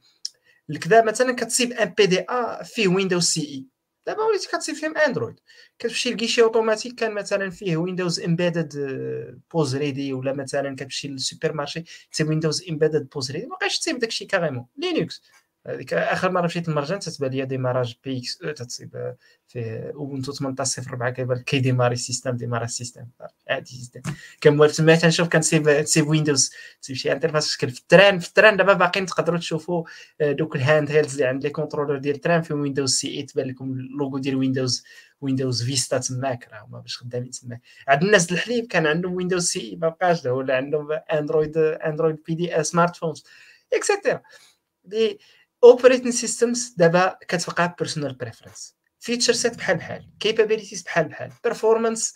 [0.70, 3.66] الكذا مثلا كتصيب un PDA فيه ويندوز CE
[4.06, 5.40] دابا وليتي كتصيب فيهم اندرويد
[5.78, 8.72] كتمشي ل guichet automatique كان مثلا فيه ويندوز Embedded
[9.52, 14.66] POSReady ولا مثلا كتمشي لل supermarché تصيب ويندوز Embedded POSReady ما بقاش تصيب داكشي carrément.
[14.76, 15.22] لينكس
[15.66, 19.14] هذيك آخر مرة مشيت المرجان تتبان لي démarrage PXE أو تتصيب
[19.46, 23.04] فيه Ubuntu 18.04 كيبان كي démarrer ال système démarra ال système.
[23.48, 24.02] عادي جدا.
[24.42, 26.52] كنموالف تما تنشوف كنسيب تسيب ويندوز
[26.82, 29.84] تسيب شي interface شكل في ال train في ال train دابا باقيين تقدروا تشوفوا
[30.20, 33.46] دوك ال handhelds اللي عند les contrôleurs ديال ال train في ويندوز CE 8 تبان
[33.46, 34.84] لكم اللوغو ديال ويندوز
[35.20, 37.60] ويندوز فيستا تماك راه هما باش خدامين تماك.
[37.88, 42.64] عند الناس الحليب كان عندهم ويندوز CE ما بقاش ولا عندهم اندرويد اندرويد بي دي
[42.64, 43.24] smartphones et
[43.72, 44.22] cetera
[45.64, 52.14] operating systems دابا كتبقى personal preference feature set بحال بحال capabilities بحال بحال performance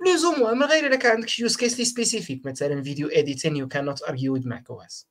[0.00, 3.56] plus ou moins من غير إلا كان عندك use case لي specific مثلا فيديو اديتين
[3.56, 5.08] يو كان نوت ارجيو وذ ماك أو اس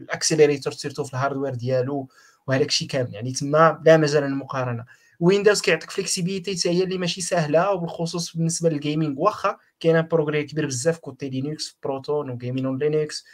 [0.00, 2.08] ال accelerator surtout في ال hardware ديالو
[2.46, 3.14] وهذاك الشيء كامل.
[3.14, 4.84] يعني تما لا مجال للمقارنه
[5.20, 10.44] ويندوز كيعطيك flexibility حتى هي اللي ماشي سهلة وبالخصوص بالنسبة لل gaming واخا كاين progrès
[10.44, 13.24] كبير بزاف côté لينكس Proton و gaming on لينكس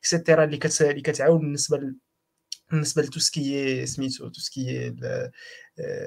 [0.00, 1.76] et cetera اللي كت اللي كتعاون بالنسبة
[2.72, 4.94] بالنسبة ل tout ce qui سميتو tout ce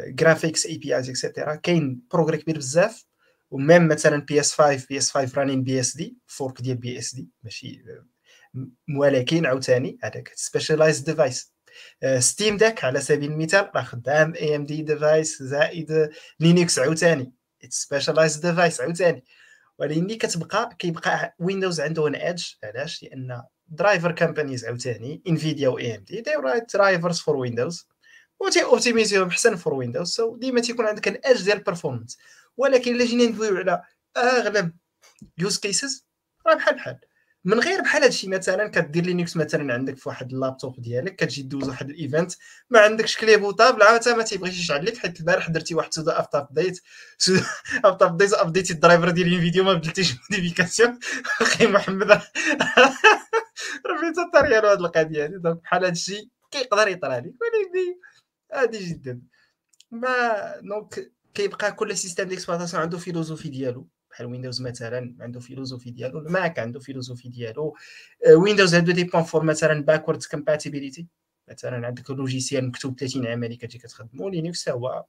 [0.07, 3.05] qui graphics APIs et cetera كاين progrès كبير بزاف
[3.51, 6.77] و même مثلا بي اس 5 بي اس 5 رانين بي اس دي فورك ديال
[6.77, 7.83] بي اس دي ماشي
[8.97, 11.53] ولكن عاوتاني هذاك specialized device
[12.19, 16.09] Steam Deck على سبيل المثال راه خدام AMD device زائد
[16.39, 17.33] لينكس عاوتاني.
[17.69, 19.23] specialized device عاوتاني.
[19.79, 26.23] ولكن كتبقى كيبقى ويندوز عنده an edge علاش؟ لأن driver companies عاوتاني Nvidia و AMD
[26.37, 27.87] write drivers for ويندوز
[28.39, 32.17] وتي optimiser يهم احسن for ويندوز so ديما تيكون عندك an edge ديال ال performance
[32.57, 33.83] ولكن إلا جينا ندويو على
[34.17, 34.71] أغلب
[35.37, 36.07] use cases
[36.47, 36.99] راه بحال بحال.
[37.45, 41.69] من غير بحال هادشي مثلا كدير Linux مثلا عندك في واحد اللابتوب ديالك كتجي دوز
[41.69, 42.31] واحد ال event
[42.69, 46.35] ما عندكش كلي portable عاد ما تيبغيش يشعل لك حيت البارح درتي واحد سودا update
[46.35, 46.81] update
[47.85, 50.99] update يتي ال driver ديال الفيديو ما بدلتيش modification
[51.41, 52.11] أخي محمد
[53.85, 55.37] راه فين الطريقة هاد القضية هادي.
[55.37, 57.99] donc بحال هادشي كيقدر يطرى لك ولكن
[58.51, 59.21] عادي جدا.
[59.91, 63.87] ما donc كيبقى كل système d'exploitation عنده philosophie ديالو.
[64.15, 66.19] بحال Windows مثلا عنده philosophie ديالو.
[66.19, 67.75] ال Mac عنده philosophie ديالو.
[68.37, 71.07] Windows عنده des points forts مثلا backward compatibility
[71.49, 74.29] مثلا عندك logiciel مكتوب 30 عام اللي كتجي كتخدمو.
[74.29, 75.05] Linux هو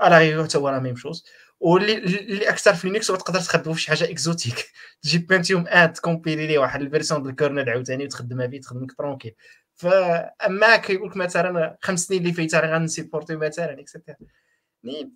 [0.00, 1.24] على غير حتى هو la même chose
[1.60, 6.46] واللي اللي أكثر في Linux تقدر تخدمو في شي حاجة exotique تجيب Pentium و compiler
[6.46, 9.34] ليه واحد ال version ديال ال kernel عاوتاني وتخدمها به تخدمك tranquille
[9.74, 14.16] فاما كيقول لك مثلا خمس سنين اللي فايته راه غن supporter مثلا et cetera
[14.84, 15.12] يعني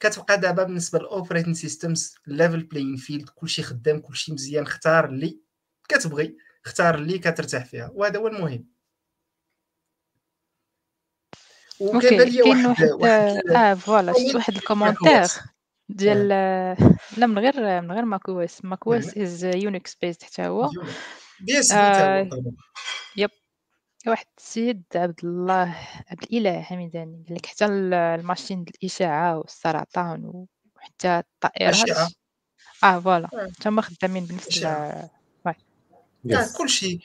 [0.00, 5.40] كتبقى دابا بالنسبة لل operating systems level playing field كلشي خدام كلشي مزيان اختار اللي
[5.88, 6.36] كتبغي
[6.66, 8.74] اختار اللي كترتاح فيها وهذا هو المهم.
[11.80, 15.28] وكاين لي واحد, واحد, واحد آه voilà شفت واحد ال commentaire
[15.88, 16.28] ديال
[17.16, 20.70] لا من غير من غير Mac OS Mac OS is Unix based حتى هو
[21.72, 22.28] آه
[23.16, 23.30] يب.
[24.06, 25.76] واحد السيد عبد الله
[26.10, 30.46] عبد الإله حميداني قال لك حتى الماشين الإشاعة والسرطان
[30.76, 31.74] وحتى الطائرات.
[32.84, 33.30] آه فوالا.
[33.60, 34.48] حتى هما خدامين بنفس
[36.28, 36.56] yes.
[36.58, 36.98] كل شيء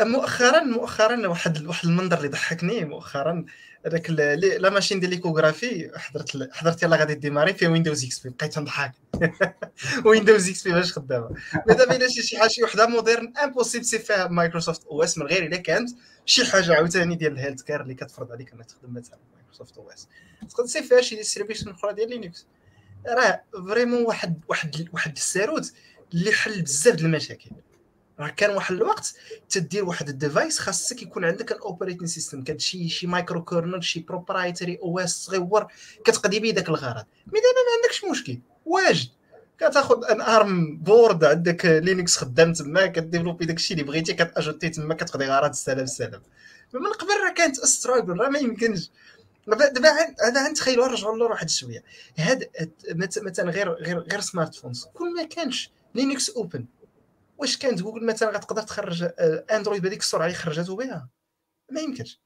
[0.00, 3.44] مؤخرا مؤخرا واحد واحد المنظر اللي ضحكني مؤخرا
[3.86, 8.58] هذاك لا ماشين ديال ليكوغرافي حضرت حضرت يلاه غادي ديماري فيها ويندوز إكس بي بقيت
[8.58, 8.92] نضحك
[10.04, 11.28] Windows XP باش خدامة.
[11.68, 15.46] mais دابا الا شي حاجة شي وحدة moderne impossible تسيب فيها Microsoft OS من غير
[15.46, 15.90] إلا كانت
[16.26, 20.08] شي حاجة عاوتاني ديال ال healthcare اللي كتفرض عليك إنك تخدم مثلا Microsoft OS
[20.50, 22.46] تقدر تسيب فيها شي distribution أخرى ديال Linux
[23.06, 25.72] راه vraiment واحد واحد واحد الساروت
[26.14, 27.50] اللي حل بزاف د المشاكل.
[28.20, 29.14] راه كان واحد الوقت
[29.48, 33.80] تدير واحد ال device خاصك يكون عندك ال operating system كان شي شي micro kernel
[33.80, 35.66] شي proprietary OS صغيور
[36.04, 37.04] كتقضي به داك الغرض.
[37.26, 39.08] mais دابا ما عندكش مشكل واجد.
[39.58, 44.24] كتاخذ un ARM board عندك Linux خدام تما ك développer داك الشيء اللي بغيتي كت
[44.24, 46.22] ajouter تما كتقضي غرض السلام السلام
[46.72, 48.90] من قبل راه كانت a struggle راه ما يمكنش.
[49.46, 49.90] دابا
[50.28, 51.82] هذا نتخيلوا نرجعوا للور واحد شوية.
[52.16, 52.46] هذا
[52.94, 56.64] مثلا غير غير غير smartphones كون ما كانش Linux open
[57.38, 59.08] واش كانت جوجل مثلا غتقدر تخرج
[59.50, 61.08] Android بهذيك السرعه اللي خرجته بها؟
[61.70, 62.20] ما يمكنش.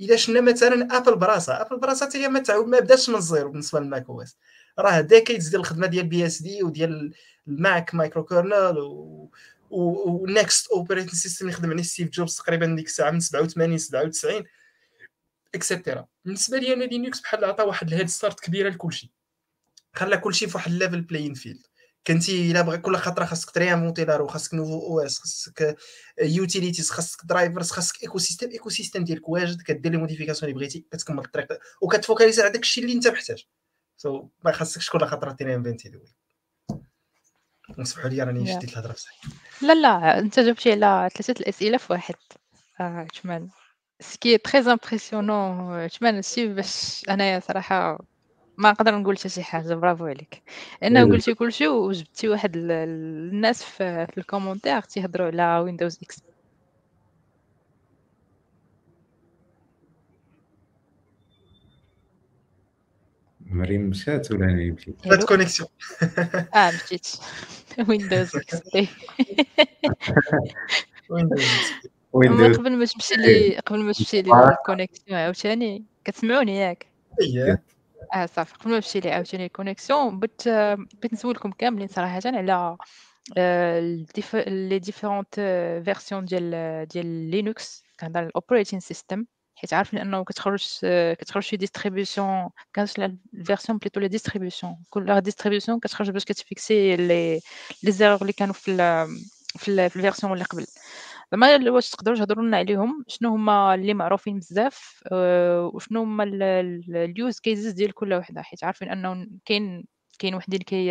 [0.00, 1.60] إلا شفنا مثلا Apple براسها.
[1.66, 4.36] Apple براسها هي ما تعود ما بداتش من الزيرو بالنسبة لل Mac OS.
[4.78, 7.14] راه decades ديال الخدمة ديال BSD وديال
[7.48, 9.30] ال Mach micro kernel و
[9.70, 14.44] و NeXT operating system اللي خدم عليه ستيف جوبز تقريبا ديك الساعة من 87 97
[15.54, 19.12] et cetera بالنسبة لي أنا Linux بحال عطى واحد ال head start كبيرة لكلشي.
[19.94, 21.66] خلى كلشي في واحد ال level playing field
[22.06, 25.76] كنتي إلا بغي كل خطره خاصك تْ réinventer la roue خاصك nouveau OS خاصك
[26.22, 31.48] utilities خاصك drivers خاصك écosystème écosystème ديالك واجد كدير les modifications اللي بغيتي كتكمل الطريق
[31.80, 33.46] وكت focaliser على داك الشيء اللي انت محتاج.
[33.96, 36.14] so so, ما خاصكش كل خطره تْ réinventer la roue.
[37.78, 39.20] نسمحوا لي راني شديت الهضرة بصح.
[39.62, 42.14] لا لا انت جاوبتي على ثلاثة الأسئلة في واحد.
[42.80, 43.50] آه تمام
[44.00, 47.98] c'est quoi très impressionnant تمام سي باش انايا صراحة
[48.60, 50.42] ما نقدر نقول حتى شي حاجة برافو عليك.
[50.82, 56.22] لأنه قلتي كلشي وجبتي واحد الناس في, في ال commentaire تيهضروا على Windows X
[63.46, 65.68] مريم مشات ولا أنا مشيت فات connexion
[66.54, 67.06] آه مشيت.
[67.88, 68.88] Windows XP
[72.12, 76.86] Windows قبل ما تمشي لي قبل ما تمشي لي ال connexion عاوتاني كتسمعوني ياك.
[78.14, 82.20] اييه آه صافي قبل ما نمشي لي عاوتاني ال connexion بغيت بغيت نسولكم كاملين صراحة.
[82.26, 82.76] على
[84.46, 85.34] les différentes
[85.84, 89.24] versions ديال ديال Linux كنهضر ال operating system
[89.54, 90.78] حيت عارفين أنه كتخرج
[91.18, 92.98] كتخرج شي distribution كانت
[93.34, 97.40] ال version plutôt les distributions كل distribution كتخرج باش كت fixer les les
[97.82, 98.76] erreurs اللي كانوا في
[99.58, 100.66] في ال version اللي قبل.
[101.32, 106.52] زعما واش تقدروا تهضروا لنا عليهم؟ شنو هما اللي معروفين بزاف؟ أه وشنو هما ال
[106.52, 109.84] use cases ديال كل وحدة؟ حيت عارفين أنه كاين
[110.18, 110.88] كاين وحدين كي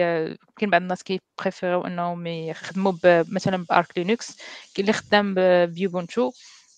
[0.57, 4.43] كاين بعض الناس كي préférer و أنهم يخدموا مثلا ب Arch Linux كاين
[4.79, 5.35] اللي خدام
[5.65, 6.31] بيوبونتو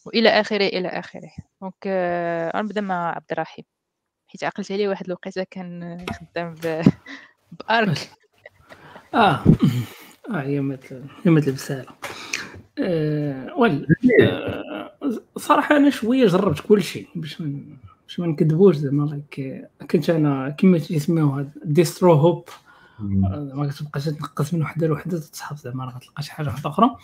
[0.05, 1.31] وإلى آخره إلى آخره.
[1.61, 3.65] دونك أه غنبدأ مع عبد الرحيم.
[4.27, 6.55] حيت عقلت عليه واحد الوقيتة كان خدام
[7.69, 8.11] بارك
[9.13, 9.43] آه
[10.29, 11.85] آه هي مثل هي مثل بساله
[12.81, 13.49] أه
[14.21, 14.91] أه
[15.37, 17.41] صراحة أنا شوية جربت كل شيء باش
[18.07, 22.49] باش ما نكذبوش زعما لايك كنت أنا كما تسميوها ديسترو هوب
[22.99, 26.95] ما كتبقاش تنقص من وحدة لوحدة تسحب زعما راه غتلقى شي حاجة واحدة أخرى.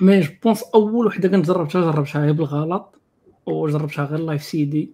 [0.00, 2.94] mais je pense أول وحدة كنت جربتها جربتها هي بالغلط
[3.46, 4.90] وجربتها غير live CD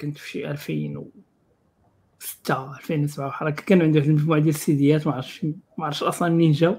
[0.00, 5.44] كنت في شي 2006 2007 بحال هكا كان عندي واحد المجموعة ديال السيديات ما عرفتش
[5.78, 6.76] ما عرفتش أصلا منين جاو.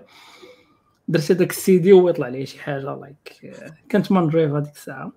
[1.07, 3.55] درت هذاك السيدي ويطلع لي شي حاجة like
[3.89, 5.11] كانت Mandriva هذيك الساعة.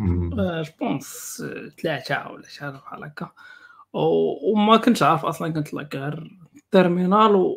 [0.00, 1.42] je pense
[1.82, 3.30] ثلاثة ولا شي حاجة بحال هكا.
[3.92, 6.38] وما كنتش عارف أصلا كنت like غير
[6.70, 7.56] terminal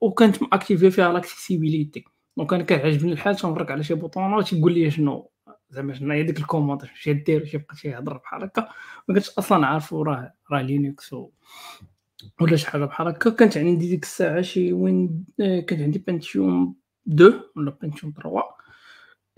[0.00, 2.04] وكانت م activé فيها l'accessibilité
[2.36, 5.30] donc أنا كيعجبني الحال تنورك على شي بوطونات تيقول لي شنو.
[5.70, 8.68] زعما شنو هي ديك ال commande شي دير شي بقى يهضر بحال هكا.
[9.08, 11.30] ما كنتش أصلا عارفو راه راه Linux و...
[12.40, 13.30] ولا شي حاجة بحال هكا.
[13.30, 16.76] كانت عندي ديك الساعة شي وين آه، كانت عندي Pentium
[17.08, 18.42] 2 ولا Pentium 3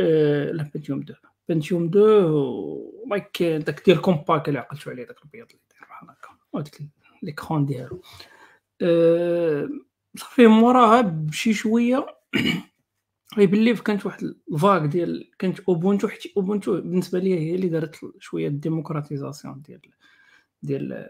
[0.01, 0.51] أه...
[0.53, 1.19] لا Pentium 2
[1.49, 6.29] Pentium 2 like داك ديال Compaq اللي عقلتو عليه داك البيض اللي داير بحال هكا.
[6.53, 6.79] وديك
[7.23, 8.03] l'écran ديالو.
[8.83, 9.69] أه...
[10.17, 12.07] صافي موراها بشي شوية.
[13.39, 17.69] يبان لي كانت واحد ال vague ديال كانت Ubuntu حيت Ubuntu بالنسبة لي هي اللي
[17.69, 19.81] دارت شوية démocratisation ديال
[20.63, 21.07] ديال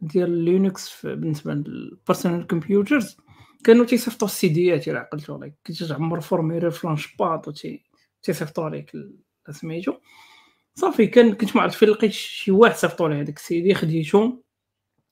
[0.00, 3.16] ديال Linux بالنسبة لل personal computers
[3.64, 5.54] كانوا تيصيفطوا السي ديات إلى عقلتو عليك.
[5.66, 7.52] كنت تعمر formulaire ف Launchpad و
[8.22, 8.92] تيصيفطوا عليك
[9.50, 9.94] سميتو.
[10.74, 14.32] صافي كان كنت ما عرفت فين لقيت شي واحد صيفطوا لي هذاك السي دي خديتو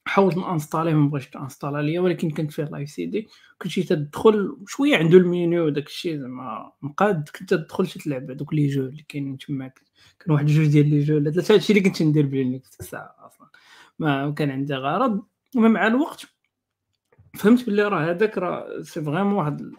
[0.07, 3.27] حاولت ن installer ه ما بغيتش ت installer ليا ولكن كنت فيه live CD.
[3.61, 8.85] كنتي تدخل شوية عنده المينيو وداك الشيء زعما مقاد كنت تدخل تلعب دوك les jeux
[8.85, 9.81] اللي كاينين تماك.
[10.19, 12.79] كان واحد جوج ديال les jeux ولا ثلاثة هادشي اللي كنت ندير ب Linux ديك
[12.79, 13.47] الساعة أصلا.
[13.99, 15.21] ما كان عندي غرض.
[15.55, 16.25] مع الوقت
[17.35, 19.71] فهمت بلي راه هذاك راه c'est vraiment واحد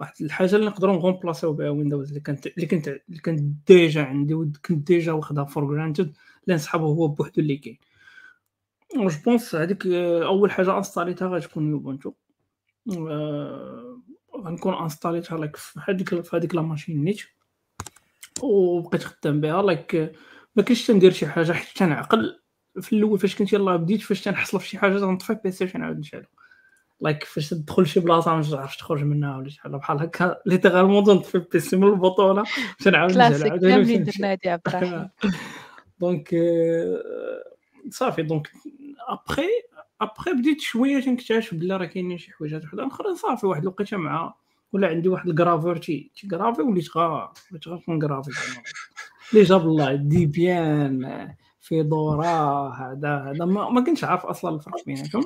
[0.00, 3.40] واحد الحاجة اللي نقدروا ن remplacer و بها Windows اللي كانت اللي كنت اللي كانت
[3.66, 7.78] déjà عندي وكنت déjà واخدها for granted اللي نسحبه هو بوحدو اللي كاين.
[8.96, 12.12] je pense هذيك أول حاجة installé تها غتكون Ubuntu
[14.44, 17.20] غنكون installé تها like في هذيك في هذيك la machine نيت.
[18.42, 19.94] وبقيت خدام بها like
[20.56, 22.39] ما كنتش تندير شي حاجة حيت تنعقل
[22.80, 26.24] في الأول فاش كنت يلاه بديت فاش تنحصل في شي حاجة تنطفي PC تنعاود نشعلو.
[27.00, 31.04] like فاش تدخل شي بلاصة ما تعرفش تخرج منها ولا شي حاجة بحال هكا littéralement
[31.04, 32.44] تنطفي PC من ال bouton
[33.30, 33.58] نشعلو.
[33.70, 35.10] كاملين درنا عبد الرحيم
[36.00, 36.34] donc
[37.90, 38.50] صافي donc
[39.08, 39.48] après
[40.00, 42.86] après بديت شوية تنكتشف بلا راه كاينين شي حوايجات وحدة.
[42.86, 44.34] أخرى صافي واحد الوقيتة مع
[44.72, 48.30] ولا عندي واحد ال graveur تي تي graver وليت غا وليت غا كن graver
[49.32, 55.24] اللي جاب الله Debian Fedora هذا هذا ما, ما كنتش عارف أصلا الفرق بيناتهم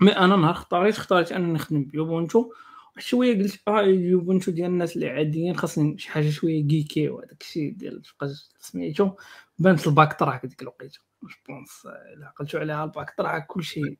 [0.00, 2.52] mais أنا نهار اختاريت اختاريت أنني نخدم ب Ubuntu.
[2.98, 7.72] شوية قلت آه Ubuntu ديال الناس اللي عاديين خاصني شي حاجة شوية geeky وهذاك الشيء
[7.72, 8.02] ديال
[8.58, 9.10] سميتو.
[9.58, 11.86] بانت ال BackTrack ديك الوقيته je pense
[12.16, 13.98] إلا عقلتو عليها ال BackTrack كلشي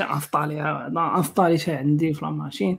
[0.00, 2.78] installé ها installé تها عندي في machine.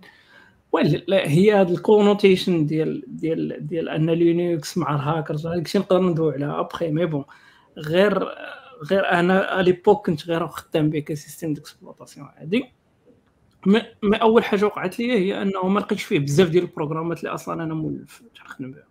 [0.71, 6.33] ولا هي هاد ال connotation ديال ديال ديال أن Linux مع الهاكرز الشيء نقدر ندوي
[6.33, 7.25] عليها après mais bon
[7.77, 8.25] غير
[8.83, 12.71] غير أنا l'époque كنت غير خدام به ك système d'exploitation عادي.
[14.03, 17.63] mais أول حاجة وقعت لي هي أنه ما لقيتش فيه بزاف ديال البروغرامات اللي أصلا
[17.63, 18.87] أنا مولف تنخدم بها.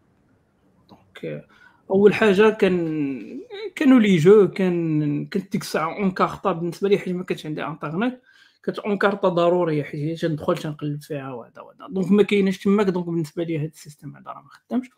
[0.89, 1.47] donc
[1.91, 3.41] أول حاجة كان
[3.77, 8.21] كانوا les jeux كان كنت ديك الساعة Encarta بالنسبة لي حيت ما كانش عندي إنترنت.
[8.65, 11.87] كانت Encarta ضرورية حيت تندخل تنقلب فيها وهذا وهذا.
[11.91, 14.91] donc ما كايناش تماك donc بالنسبة لي هذا ال système هذا راه ما خدامش.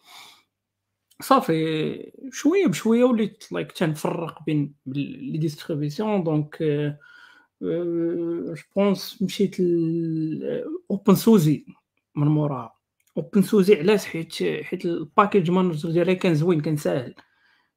[1.23, 6.25] صافي شوية بشوية وليت like تنفرق بين les distributions.
[6.25, 6.57] donc
[7.63, 9.57] je pense مشيت
[10.91, 11.67] openSUSE
[12.15, 12.77] من موراها.
[13.17, 17.15] openSUSE علاش؟ حيت حيت ال package manager ديالها كان زوين كان ساهل.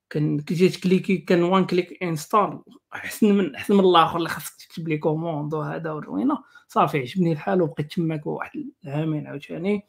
[0.10, 2.60] كان كي ت cliquer كان one click install
[2.94, 6.38] احسن من احسن من الآخر اللي خاصك تكتب لي commande وهذا وروينه
[6.68, 9.86] صافي عجبني الحال وبقيت تماك واحد العامين عاوتاني.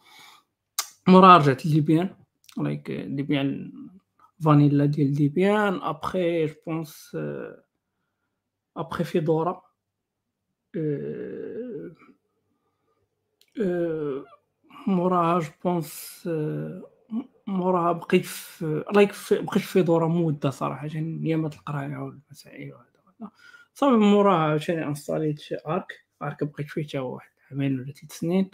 [1.08, 2.14] مورا رجعت ل Debian
[2.58, 3.72] like Debian
[4.44, 7.16] vanilla ديال Debian après je pense
[8.76, 9.62] après Fedora
[14.86, 16.28] موراها je pense
[17.46, 23.30] موراها بقيت في like بقيت في دوره مده صراحة عشان ايامات القرايه والمسائل وهذا
[23.74, 25.92] صافي موراها عاوتاني installé ت Arch
[26.22, 28.50] Arch بقيت فيه حتى واحد عامين ولا ثلاث سنين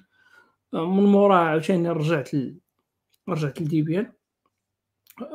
[0.72, 2.30] من موراها عاوتاني رجعت.
[3.28, 4.12] رجعت ل Debian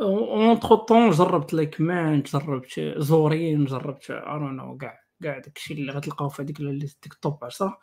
[0.01, 6.61] entre-temps جربت like Mint جربت Zorin جربت ارونو كاع كاع داكشي اللي غتلقاو في هذيك
[6.61, 7.79] ديك top 10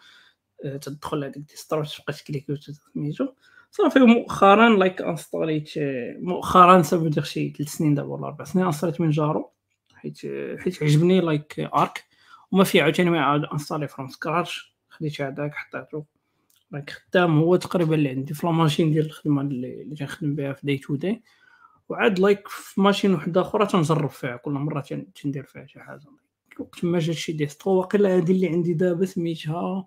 [0.82, 3.28] تدخل هذيك distro تبقى ت cliquer وتسميتو
[3.70, 5.70] صافي مؤخرا like installé ت
[6.20, 9.52] مؤخرا سبب دير شي ثلاث سنين دابا ولا أربع سنين installé ت Manjaro.
[9.94, 10.18] حيت
[10.60, 12.04] حيت عجبني like Arch
[12.52, 16.02] وما فيا عاوتاني ما عاود installer from scratch خديت هذاك حطيتو
[16.70, 20.66] like خدام هو تقريبا اللي عندي في la machine ديال الخدمة اللي, تنخدم بها في
[20.66, 21.22] day to day
[21.88, 24.80] وعاد like في machine وحدة أخرى تنجرب فيها كل مرة
[25.22, 26.06] تندير فيها شي حاجة.
[26.58, 29.86] وقت ما جات شي distro واقيلا هادي اللي عندي دابا سميتها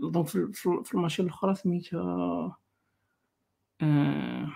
[0.00, 2.56] donc في ال machine الأخرى سميتها
[3.82, 4.50] آه،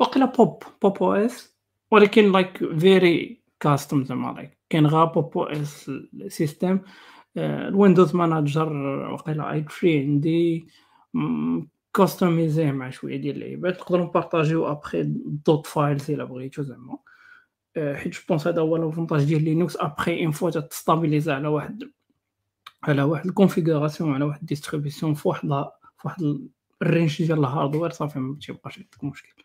[0.00, 1.56] وقيلا Pop Pop OS
[1.90, 5.90] ولكن like very custom زعما like كاين غا Pop OS system
[6.28, 6.80] ال
[7.36, 8.72] windows manager
[9.12, 10.66] وقيلا اي فري عندي
[11.94, 13.80] customisé مع شوية ديال اللعيبات.
[13.80, 15.02] نقدروا ن partager و après
[15.46, 16.98] dot files إلا بغيتو زعما.
[17.76, 21.90] حيت je pense هذا هو l'avantage ديال Linux après une fois ت stabiliser على واحد
[22.84, 24.46] على واحد ال configuration على واحد
[25.24, 25.46] واحد
[25.96, 26.48] في واحد
[26.82, 29.42] ال range ديال ال hardware صافي ما تيبقاش عندك مشكل.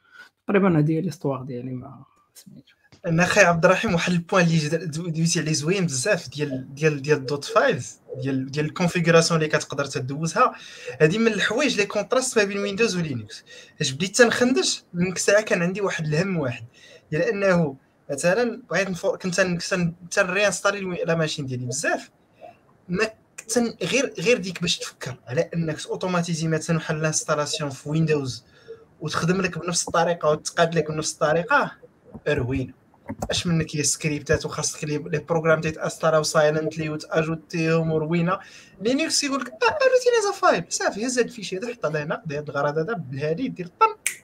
[0.48, 2.76] تقريبا هذه هي l'histoire ديالي مع سميتو
[3.06, 7.18] أنا أخي عبد الرحيم واحد ال point اللي دويتي عليه زوين بزاف ديال ديال ديال
[7.18, 10.54] ال dot files ديال ديال ال configuration اللي كتقدر تدوزها.
[11.02, 13.44] هذه من الحوايج اللي كونتراست ما بين ويندوز ولينكس
[13.82, 16.64] اش بديت تنخندش من ساعة كان عندي واحد الهم واحد.
[17.12, 17.76] ديال أنه
[18.12, 22.10] مثلا بغيت كنت كنت ريانستالي لا ماشين ديالي بزاف.
[22.90, 23.10] ما
[23.84, 28.44] غير غير ديك باش تفكر على أنك اوتوماتيزي مثلا واحد الانستالاسيون في ويندوز
[29.02, 31.72] وتخدم لك بنفس الطريقة وتقاد لك بنفس الطريقة
[32.28, 32.79] روينه
[33.32, 38.40] اش منك هي سكريبتات وخاصك لي بروغرام تيتاستراو سايلنتلي وتاجوتيهم وروينه
[38.82, 42.94] لينكس يقول لك روتينيزا فايل صافي هز هاد الفيشي هذا حط هنا هذا الغرض هذا
[42.94, 44.16] بالهادي دير طن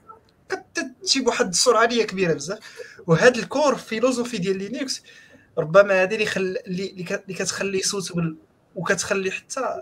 [0.50, 2.60] كتمشي بواحد السرعه اللي كبيره بزاف
[3.08, 5.04] وهذا الكور فيلوزوفي ديال لينكس
[5.58, 6.58] ربما هذه اللي خل...
[6.68, 8.38] اللي كتخلي سوتبل
[8.76, 9.82] وكتخلي حتى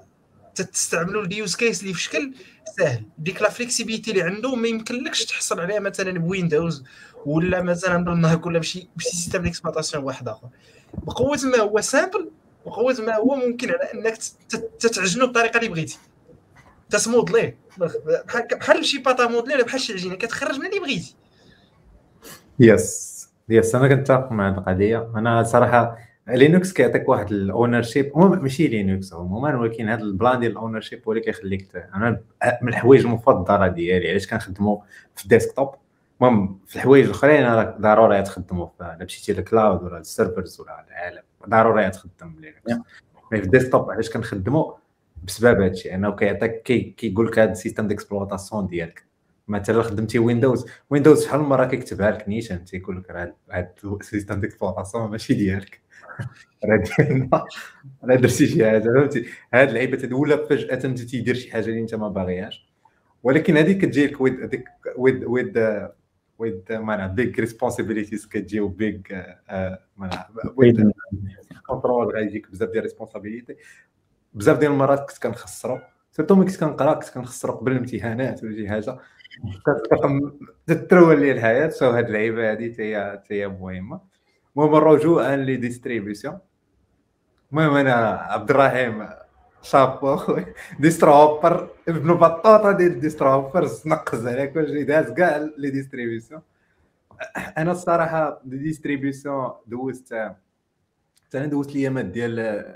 [0.55, 2.33] تستعملوا اليوز كيس اللي في شكل
[2.77, 6.83] سهل ديك لا فليكسيبيتي اللي عنده ما يمكنلكش تحصل عليها مثلا بويندوز
[7.25, 8.11] ولا مثلا
[8.45, 10.47] ولا بشي بشي سيستم ديكسبلوطاسيون واحد آخر.
[10.93, 12.29] بقوة ما هو سامبل
[12.65, 14.17] بقوة ما هو ممكن على إنك
[14.79, 15.99] تتعجنو بالطريقة اللي بغيتي.
[16.89, 17.57] تسمودليه
[18.27, 21.15] بحال بحال شي باطا مودلي ولا بحال شي عجينة كتخرج من اللي بغيتي.
[22.59, 23.13] يس
[23.49, 25.11] يس أنا كنتفق مع القضية.
[25.15, 25.97] أنا صراحة
[26.27, 31.11] لينكس كيعطيك واحد الاونر شيب ماشي لينكس عموما ولكن هذا البلان ديال الاونر شيب هو
[31.11, 32.19] اللي كيخليك أنا
[32.61, 34.09] من الحوايج المفضلة ديالي.
[34.09, 34.77] علاش كنخدموا
[35.15, 35.75] في الديسكتوب
[36.23, 40.85] المهم في الحوايج الأخرين راك ضروري تخدموا الا مشيتي لل cloud ولا الـ servers ولا
[40.87, 42.83] العالم ضروري تخدم Linux
[43.31, 44.73] mais في الـ desktop علاش كنخدموا
[45.23, 46.63] بسبب هادشي أنه كيعطيك
[46.97, 49.05] كيقول لك هذا الـ système d'exploitation ديالك.
[49.47, 53.11] مثلا خدمتي Windows Windows شحال من مرة كيكتبها لك نيشان؟ تيقول لك
[53.51, 55.81] هذا الـ système d'exploitation ماشي ديالك.
[56.65, 57.45] راه ديالنا.
[58.03, 61.95] راه درتي شي حاجة فهمتي؟ هاد اللعيبه ولا فجأة انت تيدير شي حاجة اللي أنت
[61.95, 62.73] ما باغيهاش.
[63.23, 64.67] ولكن هذيك كتجي لك with
[64.97, 65.57] with with
[66.39, 69.07] with مانا big responsibilities كتجي و big
[69.97, 70.91] مانا with
[71.67, 73.55] control غيجيك بزاف ديال responsibility
[74.33, 75.79] بزاف ديال المرات كنت كنخسرو.
[76.11, 78.99] surtout ملي كنت كنقرا كنت كنخسرو قبل الامتحانات ولا شي حاجة.
[80.67, 81.69] تترول لي الحياة.
[81.69, 84.01] so هاد اللعيبة هادي هي هي مهمة.
[84.55, 86.39] المهم الرجوع les distributions
[87.51, 89.07] المهم أنا عبد الرحيم
[89.63, 90.39] شابو
[90.79, 96.41] ديستروبر ابن بطاطا ديال ديستروبر نقز على كلشي داز كاع لي ديستريبيسيون
[97.57, 100.13] أنا الصراحه دي ديستريبيسيون دوزت
[101.35, 102.31] أنا دوزت الايامات ديال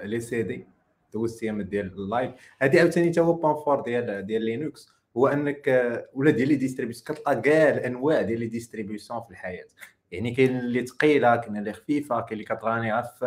[0.09, 0.67] لي سي دي
[1.13, 5.67] دوزت ايامات ديال اللايف هذه عاوتاني تا هو بان فور ديال ديال لينكس هو انك
[6.13, 9.65] ولا ديال لي ديستريبيسيون كتلقى كاع الانواع ديال لي ديستريبيسيون في الحياة
[10.11, 13.23] يعني كاين اللي ثقيله كاين اللي خفيفه كاين اللي كتراني عارف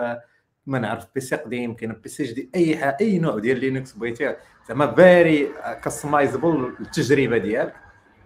[0.67, 4.37] ما نعرف PC قديم كاين PC جديد أي حاجة أي نوع ديال Linux بغيتي
[4.69, 5.49] زعما very
[5.85, 7.75] customizable التجربة ديالك.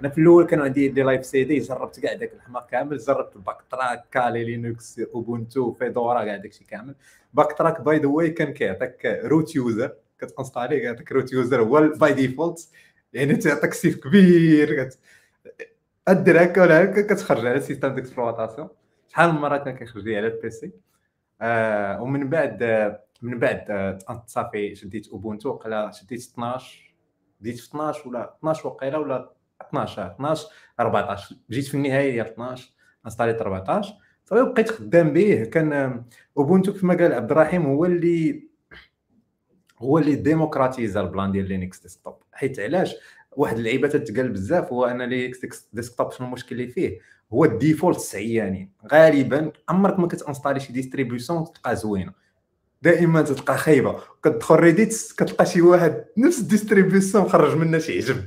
[0.00, 4.04] أنا في الأول كانوا عندي des live CD جربت كاع داك الحماق كامل جربت BackTrack
[4.10, 6.94] Kali Linux Ubuntu Fedora كاع داكشي كامل.
[7.34, 12.68] BackTrack by the way كان كيعطيك root user كتانستالي كيعطيك root user هو by default
[13.12, 14.90] يعني تعطيك سيف كبير
[16.08, 18.68] ادير هكا ولا هكا كتخرج على système d'exploitation
[19.08, 20.70] شحال من مرة كان كيخرج لي على الـ PC
[21.40, 22.62] آه ومن بعد
[23.22, 26.94] من بعد آه صافي شديت Ubuntu وقيلا شديت 12
[27.40, 29.30] بديت في 12 ولا 12 وقيلة ولا
[29.62, 30.46] 12 12
[30.80, 32.72] 14 جيت في النهاية ديال 12
[33.06, 36.04] انستاليت 14 صافي بقيت خدام به كان
[36.36, 38.48] Ubuntu كما قال عبد الرحيم هو اللي
[39.78, 42.14] هو اللي ديموكراتيزا الـ plan ديال Linux desktop.
[42.32, 42.94] حيت علاش؟
[43.32, 46.98] واحد اللعيبة تتقال بزاف هو أن Linux desktop شنو المشكل اللي فيه؟
[47.34, 52.12] هو الديفولت سعيانين غالبا عمرك ما كتانستالي شي ديستريبيوسيون تلقى زوينة.
[52.82, 54.00] دائما تلقى خايبة.
[54.22, 58.24] كتدخل ريديت كتلقى شي واحد نفس الديستريبيوسيون خرج منها شي عجب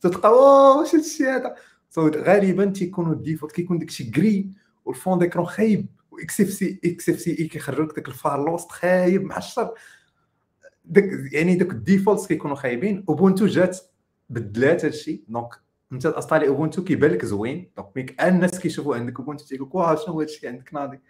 [0.00, 1.54] تلقى واش هادشي هذا؟
[1.98, 3.52] غالبا تيكونوا الديفولت.
[3.52, 4.50] كيكون داكشي كري
[4.84, 8.70] والفون ديكرون خايب واكس اف سي إكس اف سي اي كيخرجوا لك داك الفار لوست
[8.70, 9.70] خايب محشر
[10.84, 13.04] داك يعني دوك الديفولتس كيكونوا خايبين.
[13.08, 13.78] اوبونتو جات
[14.30, 19.44] بدلات هادشي donc انت انسطالي Ubuntu كيبان لك زوين؟ donc ملي الناس كيشوفوا عندك Ubuntu
[19.44, 21.00] تيقول لك واه شنو هادشي عندك ناضي؟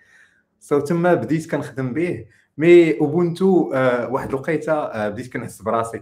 [0.60, 2.26] so تما بديت كنخدم به.
[2.58, 5.98] mais Ubuntu آه واحد الوقيتة آه بديت كنحس براسي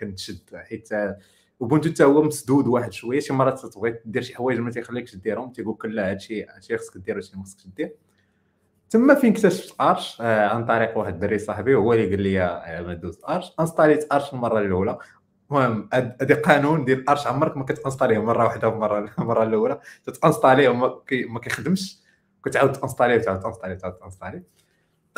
[0.00, 1.18] كنتشد حيت آه
[1.60, 3.20] Ubuntu حتى هو مسدود واحد شوية.
[3.20, 6.96] شي مرات تبغي دير شي حوايج ما تيخليكش ديرهم تيقول لك لا هادشي هادشي خصك
[6.96, 7.92] دير هادشي ما خصكش دير
[8.90, 12.82] تما فين اكتشفت Arch آه عن طريق واحد الدري صاحبي هو اللي قال لي آه،
[12.82, 14.98] ما دوز Arch انستاليت ارش المرة الأولى.
[15.50, 18.18] المهم هذا قانون ديال Arch عمرك ما كتأنستاليه.
[18.18, 19.80] مرة واحدة المره المره الأولى.
[20.04, 21.98] تتانستاليه وما كي ما كيخدمش.
[22.44, 24.44] كتعاود تأنستاليه وتعاود تأنستاليه وتعاود تأنستاليه.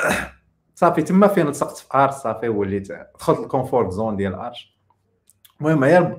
[0.75, 4.79] صافي تما فين لصقت في Arch صافي وليت دخلت الـ comfort zone ديال Arch.
[5.61, 6.17] المهم هي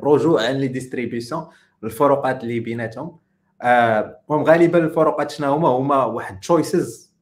[0.54, 1.48] les distributions
[1.84, 3.20] الفروقات اللي بيناتهم.
[3.62, 7.14] آه، المهم غالبا الفروقات شنو هما؟ هما واحد choices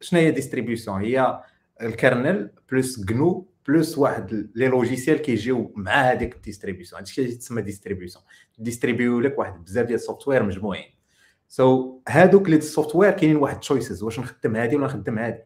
[0.00, 1.42] شنو هي distribution؟ هي
[1.82, 7.34] الـ kernel plus GNU plus واحد les logiciels كيجيو مع هذيك الـ distribution هادشي اللي
[7.34, 8.24] تسمى distribution.
[8.58, 10.84] distribué لك واحد بزاف ديال الـ software مجموعين.
[11.48, 15.42] so, هادوك les software كاينين واحد choices واش نخدم هادي ولا نخدم هادي.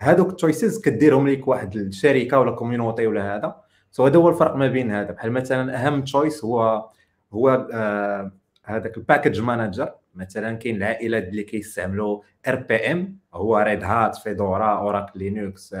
[0.00, 3.56] هادوك الـ choices كديرهم ليك واحد الشركة ولا community ولا هذا.
[3.90, 5.10] so, هذا هو الفرق ما بين هذا.
[5.12, 6.90] بحال مثلا أهم choice هو
[7.32, 8.32] هو آه
[8.64, 15.16] هذاك الـ package manager مثلا كاين العائلات اللي كيستعملوا RPM هو Red Hat Fedora Oracle
[15.16, 15.76] Linux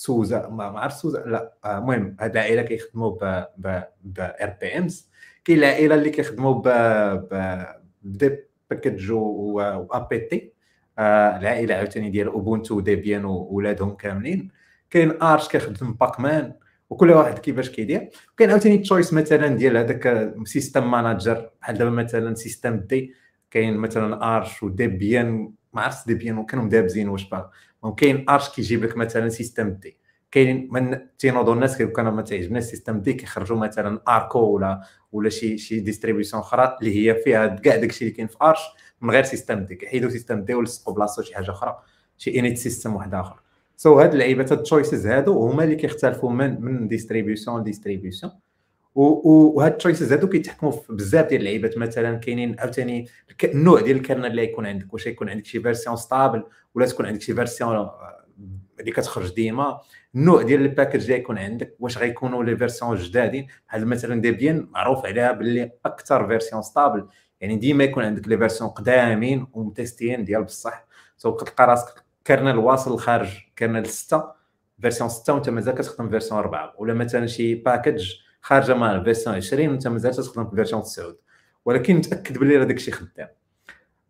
[0.00, 1.52] SUSE ما عرف SUSE لا.
[1.64, 5.08] آه، المهم هاد العائله كيخدموا ب ب ب RPMs
[5.44, 6.68] كاين العائله اللي كيخدموا ب
[7.30, 7.64] ب
[8.02, 8.36] deb
[8.70, 9.60] package و
[9.92, 10.52] APT
[10.98, 14.50] العائله عاوتاني ديال Ubuntu Debian وولادهم كاملين.
[14.90, 16.52] كاين Arch كيخدم pacman
[16.90, 18.08] وكل واحد كيفاش كيدير.
[18.36, 23.14] كاين عاوتاني choice مثلا ديال هذاك system manager بحال دابا مثلا systemd
[23.50, 27.50] كاين مثلا Arch و Debian ما عرفتش Debian وكانوا مدابزين واش بقى
[27.94, 29.96] كاين Arch كيجيب لك مثلا systemd
[30.30, 34.80] كاين من تينوضوا الناس كيقول أنا ما تعجبني ال systemd كيخرجوا مثلا أركو ولا
[35.12, 38.60] ولا شي شي distribution أخرى اللي هي فيها كاع داكشي اللي كاين في Arch
[39.00, 41.78] من غير systemd كيحيدوا systemd ولصقوا بلاصتو شي حاجة أخرى
[42.18, 43.40] شي init system واحد آخر.
[43.76, 48.32] so هاد اللعيبات هاد ال choices هادو هما اللي كيختلفوا من من distribution ل distribution
[48.98, 51.78] وهاد ال choices هادو كيتحكموا في بزاف ديال اللعيبات.
[51.78, 53.08] مثلا كاينين عاوتاني
[53.44, 54.94] النوع ديال ال kernel اللي يكون عندك.
[54.94, 56.42] واش يكون عندك شي version stable
[56.74, 58.24] ولا تكون عندك شي version آه،
[58.80, 59.80] اللي كتخرج ديما.
[60.14, 63.46] النوع ديال ال package اللي يكون عندك واش غيكونوا les versions جدادين.
[63.68, 67.06] بحال مثلا Debian معروف عليها باللي أكثر version stable
[67.40, 70.86] يعني ديما يكون عندك les versions قدامين ومتيستين ديال بصح.
[71.16, 73.28] so كتلقى راسك kernel واصل خارج
[73.58, 74.24] kernel 6
[74.80, 79.68] version 6 وانت مازال كتخدم version 4 ولا مثلا شي package خارجة مع version 20
[79.68, 81.14] وانت مازال تخدم في version 9
[81.64, 83.28] ولكن متاكد بلي راه داكشي خدام.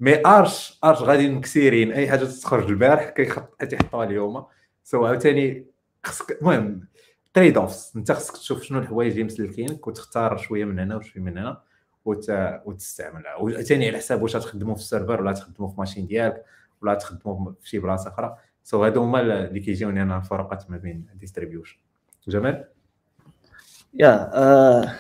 [0.01, 1.93] mais Arch Arch غادي مكسيرين.
[1.93, 4.45] أي حاجة تخرج البارح كيخط تيحطوها اليوم.
[4.85, 5.66] so عاوتاني
[6.05, 6.89] خصك المهم
[7.35, 11.62] trade-offs انت خصك تشوف شنو الحوايج اللي مسلكينك وتختار شوية من هنا وشوية من هنا
[12.05, 12.31] وت...
[12.64, 13.37] وتستعملها.
[13.37, 16.45] وثاني على حساب واش تخدموا في ال serveur ولا تخدموا في machine ديالك
[16.83, 18.37] ولا تخدموا في شي بلاصة أخرى.
[18.64, 21.79] so هادو هما اللي كيجيوني أنا الفروقات ما بين distribution
[22.29, 22.64] جمال؟
[23.95, 24.95] يا آه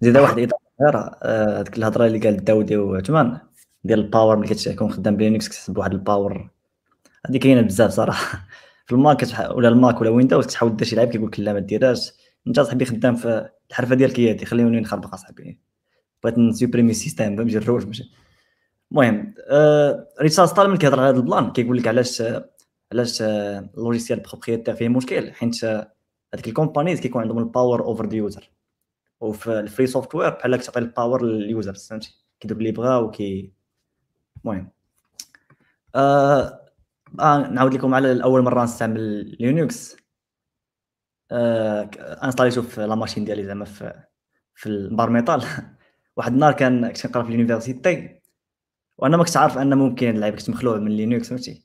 [0.00, 3.38] زيد واحد الاضافه صغيره آه، هذيك الهضرة اللي قال داودي وعثمان
[3.84, 6.50] ديال ال power ملي كتكون خدام ب Linux كتحسب واحد ال power
[7.26, 8.46] هذه كاينة بزاف صراحة.
[8.86, 11.52] في ال Mac ولا ال Mac ولا Windows كتحاول دير شي لعيب كيقول لك لا
[11.52, 12.12] ما ديرهاش.
[12.46, 15.58] انت صاحبي خدام في الحرفة ديال كياتي خليوني نخربق اصاحبي
[16.24, 18.12] بغيت نسوبريمي ال système فهمتي الروج ماشي.
[18.92, 22.22] المهم آه ريتشارد ستالمان كيهضر على هذا البلان كيقول لك علاش
[22.92, 25.64] علاش ال logiciel propriétaire فيه مشكل حيت
[26.34, 28.50] هذيك ال companies كيكون عندهم ال power over the user
[29.20, 33.52] وفي ال free software بحال كتعطي ال power لل users فهمتي؟ كيدير اللي بغا وكي
[34.44, 34.70] المهم.
[35.94, 36.60] آه
[37.20, 39.96] آه نعاود لكم على اول مرة نستعمل Linux
[41.30, 41.90] آه
[42.24, 44.04] انستاليتو في la machine ديالي زعما في
[44.54, 45.44] في ال bare metal.
[46.16, 48.20] واحد النهار كان كنت كنقرا في ال université.
[48.98, 51.64] وأنا ما كنتش عارف ان ممكن اللعيبة كنت مخلوع من Linux فهمتي؟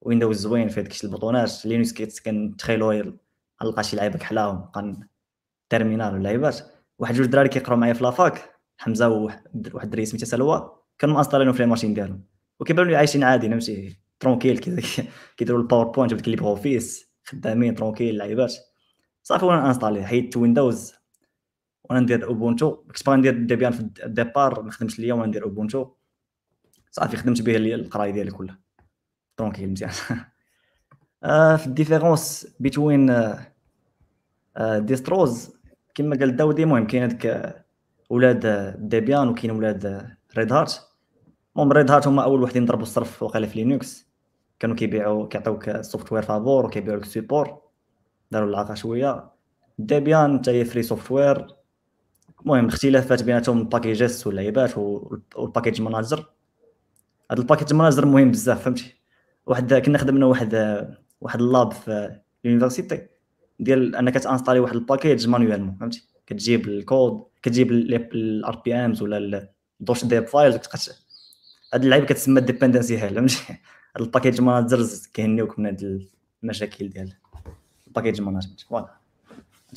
[0.00, 1.66] Windows زوين فيه داكشي البطونات.
[1.66, 3.18] Linux كنتخيلو
[3.62, 5.08] نلقى شي لعيبه كحلاهم نبقى
[5.70, 6.60] terminal ولعيبات
[6.98, 11.52] واحد جوج دراري كيقراو معايا في la fac حمزة وواحد الدري سميتو سلوى كانوا مانستالينو
[11.52, 12.24] في ال machine ديالهم
[12.60, 14.58] وكيبانوا لي عايشين عادي فهمتي tranquille
[15.36, 18.54] كيديروا ال PowerPoint وديك LibreOffice خدامين tranquille لعيبات
[19.22, 20.94] صافي وأنا أنستالي حيدت Windows
[21.84, 25.44] وأنا ندير Ubuntu كنت باغي ندير Debian في ال départ ما خدمش ليا وأنا ندير
[25.44, 25.94] Ubuntu
[26.96, 28.60] صافي خدمت به القراية ديالي كلها.
[29.36, 29.90] tranquille مزيان.
[31.56, 33.34] في ال différence بين
[34.58, 35.50] distros.
[35.94, 37.54] كما قال داودي المهم كاين هذيك
[38.10, 40.88] ولاد Debian وكاين ولاد Red Hat.
[41.56, 44.08] المهم ريد هارت هما أول وحدين ضربوا الصرف وقيله في Linux
[44.58, 47.58] كانوا كيبيعوا كيعطيوك software فابور وكيبيعوا لك support
[48.30, 49.30] داروا العاقه شوية.
[49.78, 51.46] Debian حتى هي free software
[52.40, 56.18] المهم الاختلافات بيناتهم ال packageات واللعيبات وال package manager
[57.30, 58.94] هذا ال package manager مهم بزاف فهمتي؟
[59.46, 60.54] واحد كنا خدمنا واحد
[61.20, 63.06] واحد ال lab في ال université
[63.60, 69.48] ديال انك تانستالي واحد ال package manuellement فهمتي؟ كتجيب الكود كتجيب ال RPMs ولا
[69.80, 70.58] دوك deb files
[71.74, 73.56] هاد اللعيبة كتسمى dependency hell فهمتي؟
[74.00, 76.08] ال package managers كيهنيوك من هاد
[76.42, 77.12] المشاكل ديال
[77.86, 78.88] ال package management voilà.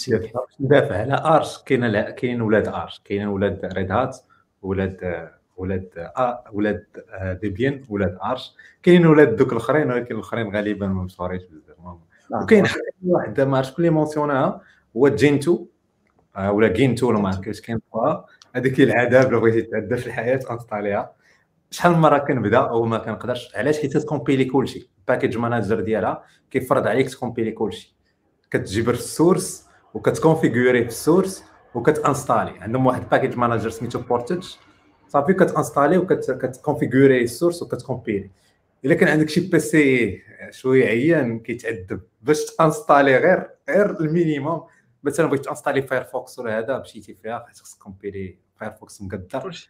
[0.05, 0.31] كاين.
[0.59, 4.17] ندافع على Arch كاين كاينين ولاد Arch كاينين ولاد Red Hat
[4.61, 10.87] ولاد ولاد آه ولاد آه، Debian ولاد Arch كاينين ولاد دوك الاخرين ولكن الاخرين غالبا
[10.87, 11.77] ما مشهورينش بزاف.
[11.79, 11.99] آه،
[12.43, 12.65] وكاين
[13.03, 14.61] واحد ما عرفتش شكون اللي مونسيوناها
[14.97, 15.65] هو Gentoo.
[16.35, 20.39] آه، ولا Gentoo ولا ما عرفت كيفاش كينطقها هذيك العذاب لو بغيتي تعدى في الحياة
[20.51, 21.11] انستاليها
[21.71, 24.89] شحال من مرة كنبدا أو ما كنقدرش علاش حيت تكومبيلي كلشي.
[24.99, 27.95] ال package manager ديالها كيفرض عليك تكومبيلي كلشي.
[28.51, 31.43] كتجيب ال source وكتكونفيغوري في ال source
[31.73, 32.59] وكتانستالي.
[32.59, 34.47] عندهم واحد package manager سميتو Portage
[35.09, 38.29] صافي كتانستالي وكتكونفيغوري ال source وكتكومبيلي
[38.85, 44.63] الا كان عندك شي PC شوية عيان كيتعذب باش تانستالي غير غير ال minimum
[45.03, 49.69] مثلا بغيت تانستالي Firefox ولا هذا مشيتي فيها خاصك كومبيلي Firefox مقدر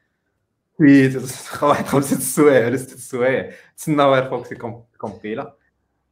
[0.78, 5.56] في واحد خمسة سوايع ولا ستة سوايع تسنى Firefox يكومبيلا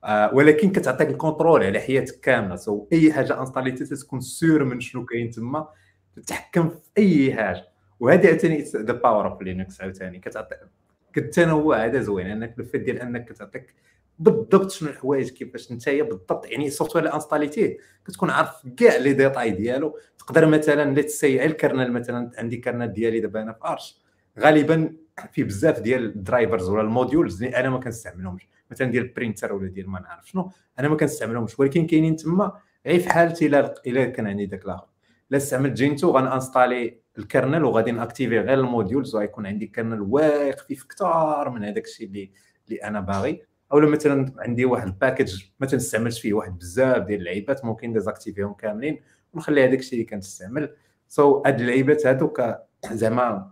[0.04, 4.80] آه ولكن كتعطيك ال contrôle على حياتك كامله so اي حاجة انستاليتي تكون sûr من
[4.80, 5.68] شنو كاين تما
[6.16, 10.56] تتحكم في اي حاجة وهذه عاوتاني the power of Linux عاوتاني كتعطي
[11.14, 13.74] كالتنوع هذا زوين أنك الفيت ديال أنك كتعطيك
[14.20, 17.78] بالضبط شنو الحوايج كيفاش انت بالضبط يعني ال software اللي انستاليتيه
[18.08, 19.98] كتكون عارف كاع les détails ديالو.
[20.20, 24.02] تقدر مثلا let's say ال kernel مثلا عندي kernel ديالي دابا أنا في Arch
[24.40, 24.94] غالبا
[25.32, 28.48] في بزاف ديال ال drivers ولا ال modules اللي أنا ما كنستعملهمش.
[28.72, 31.60] مثلا ديال ال printer ولا ديال ما نعرف شنو أنا ما كنستعملهمش.
[31.60, 32.52] ولكن كاينين تما
[32.86, 34.88] غير في حالتي إلا إلا كان عندي داك الآخر.
[35.30, 39.68] لا استعملت Gentoo غن installer ال kernel وغادي ن activer غير ال modules وغيكون عندي
[39.68, 42.32] kernel واعر خفيف كثار من هذاك الشيء اللي
[42.68, 43.42] اللي أنا باغي.
[43.72, 49.02] أو مثلا عندي واحد الباكج ما تنستعملش فيه واحد بزاف ديال اللعيبات ممكن ديزاكتيفيهم كاملين
[49.34, 50.76] ونخلي هذاك الشيء اللي كنستعمل.
[51.08, 52.42] سو so, هاد اللعيبات هادوك
[52.92, 53.52] زعما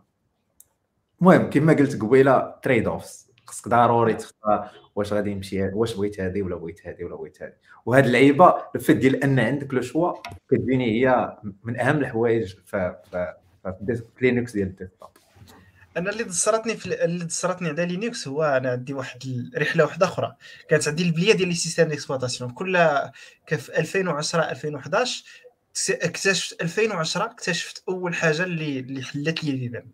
[1.22, 6.42] المهم كما قلت قبيلة تريد اوفز خصك ضروري تختار واش غادي نمشي واش بغيت هذه
[6.42, 7.54] ولا بغيت هذه ولا بغيت هذه
[7.86, 10.14] وهاد اللعيبة الفت ديال أن عندك لو شوا
[10.50, 12.96] كتجيني هي من أهم الحوايج في
[14.22, 15.10] لينكس ديال الديسكتوب.
[15.98, 20.36] أنا اللي دصرتني في اللي دصرتني على لينكس هو أنا عندي واحد الرحله واحدة أخرى.
[20.70, 22.52] كانت عندي البلية ديال لي سيستيم ديكسبلوطاسيون.
[22.52, 22.78] كل
[23.48, 25.24] في 2010 2011
[25.90, 29.88] اكتشفت 2010 اكتشفت أول حاجة اللي اللي حلت لي البيبان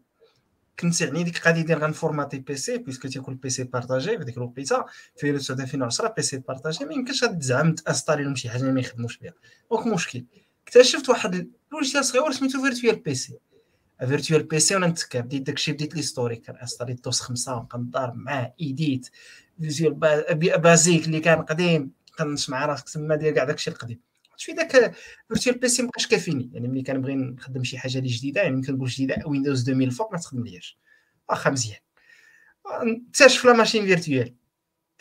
[0.79, 4.85] كنت يعني ديك القضية ديال غنفورماتي بيسي بيسكو تيكون البيسي بارطاجي في ديك الوقيته
[5.17, 9.33] في 2010 بيسي بارطاجي ما يمكنش تزعم تانستالي لهم شي حاجة ما يخدموش بها.
[9.71, 10.25] دونك مشكل.
[10.67, 13.37] اكتشفت واحد اللوجيسيال صغير سميتو فيرتوال بيسي
[14.07, 19.09] فيرتوال بيسي وأنا نتكا بديت داكشي بديت ليستوريك كنستالي دوس خمسة ونبقى نضارب معاه ايديت
[19.61, 19.93] فيزيوال
[20.59, 23.99] بازيك اللي كان قديم كنش مع راسك تما ديال كاع داكشي القديم
[24.37, 24.95] في داك
[25.27, 29.23] فيرتوال بيسي مابقاش كافيني يعني ملي كنبغي نخدم شي حاجة اللي جديده يعني كنقول جديده
[29.25, 30.77] ويندوز 2000 فوق ما تخدملياش
[31.29, 31.79] واخا مزيان
[32.65, 34.35] اكتشف لا ماشين فيرتوال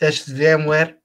[0.01, 0.99] اكتشفت في ام وير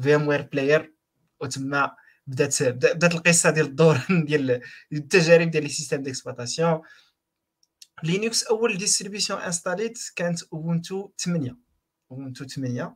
[0.00, 0.92] في ام وير بلاير
[1.40, 1.90] وتما
[2.26, 4.60] بدات بدات القصة ديال الدور ديال
[4.92, 6.80] التجارب ديال les systèmes d'exploitation
[8.02, 11.56] Linux أول distribution installer ت كانت Ubuntu 8
[12.10, 12.94] Ubuntu 8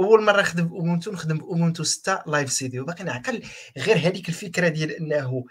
[0.00, 3.42] أول مرة نخدم Ubuntu نخدم ب Ubuntu 6 live CD وباقي نعقل
[3.78, 5.44] غير هذيك الفكرة ديال إنه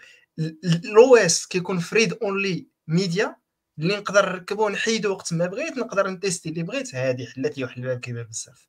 [0.64, 3.36] ال OS كيكون ف read-only media
[3.78, 6.94] اللي نقدر نركبو ونحيدو وقت ما بغيت نقدر ن tester اللي بغيت.
[6.94, 8.68] هذه حلات لي واحد الباب كبير بزاف.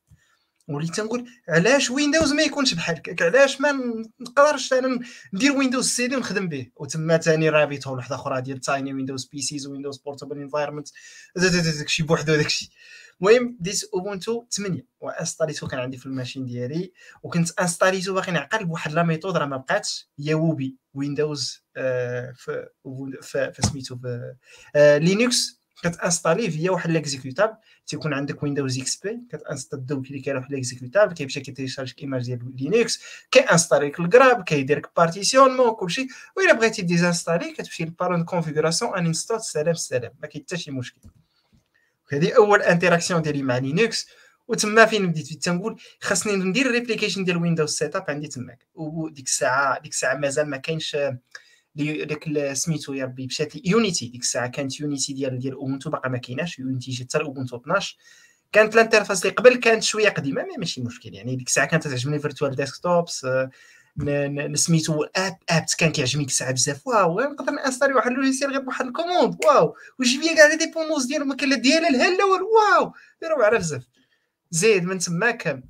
[0.67, 3.71] وليت تنقول علاش Windows ما يكونش بحال هكاك؟ علاش ما
[4.19, 4.99] نقدرش أنا
[5.33, 9.25] ندير ويندوز سي دي ونخدم به؟ وتما ثاني رابط هول واحدة أخرى ديال تايني ويندوز
[9.25, 10.87] بيسيز ويندوز بورتابل انفايرمنت
[11.35, 12.71] داكشي بوحدو داكشي.
[13.21, 16.91] المهم ديت اوبونتو 8 وانستاليتو كان عندي في الماشين ديالي.
[17.23, 20.09] وكنت انستاليتو باقي نعقل بواحد لا ميثود راه ما بقاتش.
[20.19, 22.67] هي ووبي ويندوز آه في
[23.29, 24.35] في سميتو في
[24.75, 27.55] آه لينكس كتانستالي فيا واحد ليكزيكوتابل
[27.87, 32.99] تيكون عندك ويندوز إكس بي كتانستال كليكي على واحد ليكزيكوتابل كيمشي كيتيشارج إيماج ديال لينكس
[33.31, 36.07] كيانستالي لك الكراب كيدير لك بارتيسيونمون كلشي.
[36.37, 40.11] وإلا بغيتي ديزانستالي كتمشي للبارون كونفيغوراسيون ان انستال سلام سلام.
[40.21, 40.99] ما كاين حتى شي مشكل.
[42.11, 44.07] هذه أول انتراكسيون ديالي مع لينكس
[44.47, 48.67] وتما فين بديت؟ فين تنقول خاصني ندير ريبليكيشن ديال ويندوز سيت اب عندي تماك.
[48.75, 50.97] وديك الساعة ديك الساعة مازال ما كاينش
[51.83, 56.17] داك سميتو يا ربي مشات يونيتي ديك الساعة كانت يونيتي ديال ديال اوبونتو باقا ما
[56.17, 57.97] كايناش يونيتي جات حتى اوبونتو 12
[58.51, 62.19] كانت الانترفاس اللي قبل كانت شوية قديمة ما ماشي مشكل يعني ديك الساعة كانت تعجبني
[62.19, 63.27] فيرتوال ديسكتوبس
[64.53, 66.87] سميتو اب ابت كان كيعجبني ديك الساعة بزاف.
[66.87, 69.45] واو نقدر نأنستالي واحد اللوجيسيال غير بواحد الكوموند.
[69.45, 73.57] واو ويجيب لي كاع لي ديبوندونس ديالو ما كاين لا ديالها لا واو ديروا على
[73.57, 73.83] بزاف.
[74.51, 75.63] زيد من تماك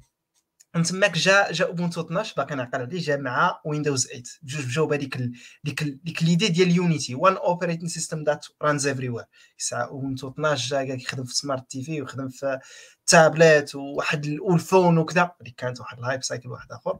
[0.76, 4.88] من تماك جا جا اوبونتو 12 باقي نعقل عليه جا مع ويندوز 8 بجوج بجاو
[4.88, 5.32] بهذيك ال-
[5.64, 9.26] ديك ديك ليدي ديال يونيتي وان اوبريتنج سيستم ذات رانز افري وير
[9.58, 12.60] ساعه اوبونتو 12 جا قال يخدم في سمارت تي في ويخدم في
[13.08, 15.32] تابلت وواحد ال- والفون وكذا.
[15.42, 17.00] اللي كانت واحد الهايب سايكل واحد آخر.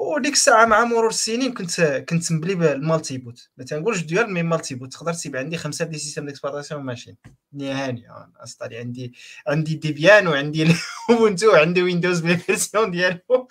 [0.00, 4.74] وديك الساعة مع مرور السنين كنت كنت مبلي بالمالتي بوت ما تنقولش ديال مي مالتي
[4.74, 7.16] بوت تقدر تسيب عندي خمسة دي سيستم ديكسبلوطاسيون ماشين.
[7.52, 9.14] الدنيا هانيه اصطالي عندي
[9.46, 10.74] عندي ديبيان وعندي
[11.10, 13.20] اوبونتو وعندي ويندوز بالفيرسيون ديالو.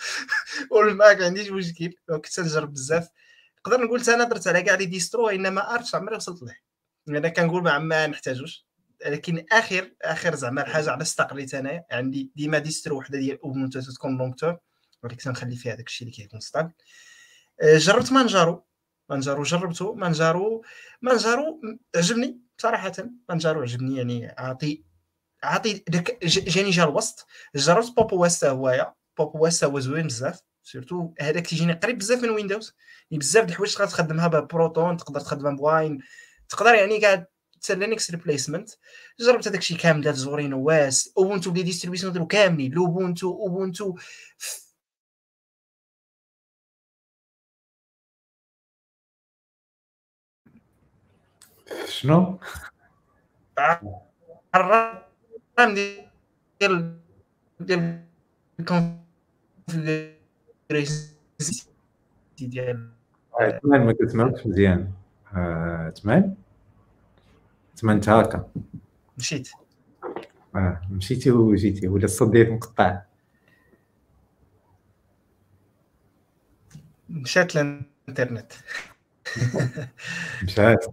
[0.71, 1.93] والماك ما عنديش مشكل.
[2.07, 3.09] كنت نجرب بزاف.
[3.59, 6.55] نقدر نقول أنا درت على كاع لي ديسترو إنما ارش عمري وصلت له
[7.07, 8.67] أنا كنقول ما ما نحتاجوش.
[9.05, 14.17] لكن آخر آخر زعما الحاجة على استقليت انايا عندي ديما ديسترو وحدة ديال اوبونتو تكون
[14.17, 14.55] لونغ
[15.03, 16.71] ولكن تنخلي فيها داك الشيء اللي كيكون ستابل.
[17.61, 18.65] آه، جربت مانجارو.
[19.09, 19.93] مانجارو جربته.
[19.93, 20.63] مانجارو
[21.01, 21.61] مانجارو
[21.95, 22.93] عجبني صراحة.
[23.29, 24.83] مانجارو عجبني يعني عاطي
[25.43, 27.27] عاطي داك جاني جا الوسط.
[27.55, 28.93] جربت بوب اس هوايا.
[29.17, 30.41] بوب اس هو زوين بزاف.
[30.63, 32.73] سيرتو هذاك تيجيني قريب بزاف من ويندوز
[33.11, 35.99] يعني بزاف د الحوايج تقدر تخدمها ببروتون تقدر تخدمها بواين
[36.49, 37.25] تقدر يعني كاع
[37.55, 38.69] حتى لينكس ريبليسمنت
[39.19, 43.95] جربت هذاك الشيء كامل دار زورين واس اوبونتو بلي ديستريبيسيون ديالو كاملين لوبونتو اوبونتو
[51.87, 52.39] شنو؟
[54.55, 54.95] الرام
[56.59, 56.99] ديال
[57.59, 58.03] ديال
[58.59, 60.15] الكونفيغوريشن
[62.39, 62.89] ديال
[63.41, 64.91] آه، تمان ما كتسمعكش مزيان
[65.35, 66.35] آه، تمان
[67.75, 68.49] تمان هكا
[69.17, 69.49] مشيت.
[70.55, 73.01] آه مشيتي وجيتي ولا الصوت ديالك مقطع.
[77.09, 78.53] مشات الانترنت
[80.43, 80.85] مشات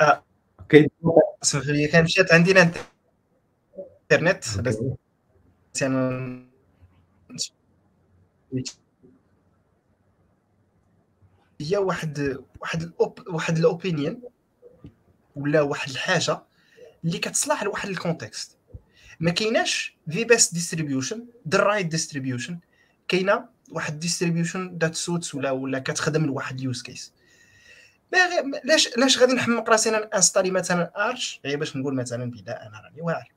[0.00, 0.22] سمح لي
[0.68, 4.44] كان مشات عندي الانترنت
[11.60, 14.22] هي واحد واحد ال op واحد ال opinion
[15.36, 16.42] ولا واحد الحاجة
[17.04, 18.56] اللي كتصلح لواحد ال context.
[19.20, 22.58] ما كايناش the best distribution the right distribution
[23.08, 27.12] كاينة واحد distribution that suits ولا ولا كتخدم لواحد ال use case
[28.12, 28.42] ما غي...
[28.42, 32.66] ما- لاش لاش غادي نحمق راسي أنا انستالي مثلا Arch؟ غير باش نقول مثلا بلا
[32.66, 33.32] أنا راني واعر.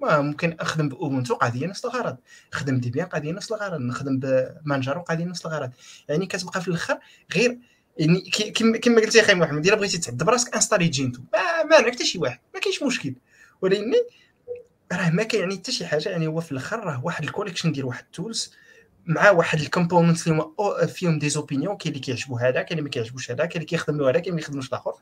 [0.00, 2.16] ما ممكن أخدم ب Ubuntu قضيه نفس الغرض.
[2.54, 3.80] نخدم Debian قضيه نفس الغرض.
[3.80, 5.70] نخدم ب Manjaro قضيه نفس الغرض.
[6.08, 6.98] يعني كتبقى في الأخر
[7.34, 7.58] غير
[7.98, 11.90] يعني كيما كيما قلت يا أخي محمد إلا بغيتي تعذب راسك انستالي Gentoo ما ما
[11.90, 13.14] حتى شي واحد ما كاينش مشكل.
[13.62, 13.92] ولكن
[14.92, 17.72] راه ما كاين يعني حتى شي حاجة يعني هو في الأخر راه واحد ال collection
[17.72, 18.52] ديال واحد ال tools.
[19.06, 22.82] مع واحد ال component اللي هما فيهم des opinions كاين اللي كيعجبو هذا كاين اللي
[22.82, 24.92] ما كيعجبوش هذا كاين اللي كيخدم له هذا كاين اللي ما يخدموش الآخر.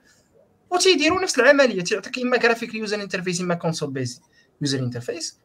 [0.70, 4.22] وتيديروا نفس العملية تيعطيك إما graphic user interface إما console based
[4.60, 5.38] user interface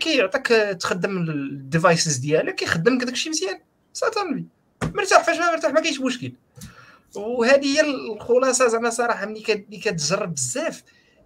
[0.00, 3.60] كيعطيك آه، تخدم ال devices ديالك كيخدم لك داكشي مزيان.
[3.92, 4.46] سيرتو أنت
[4.94, 6.32] مرتاح فاش ما مرتاح ما كاينش مشكل.
[7.16, 10.82] وهذه هي الخلاصة زعما صراحة ملي كت- ملي كتجرب بزاف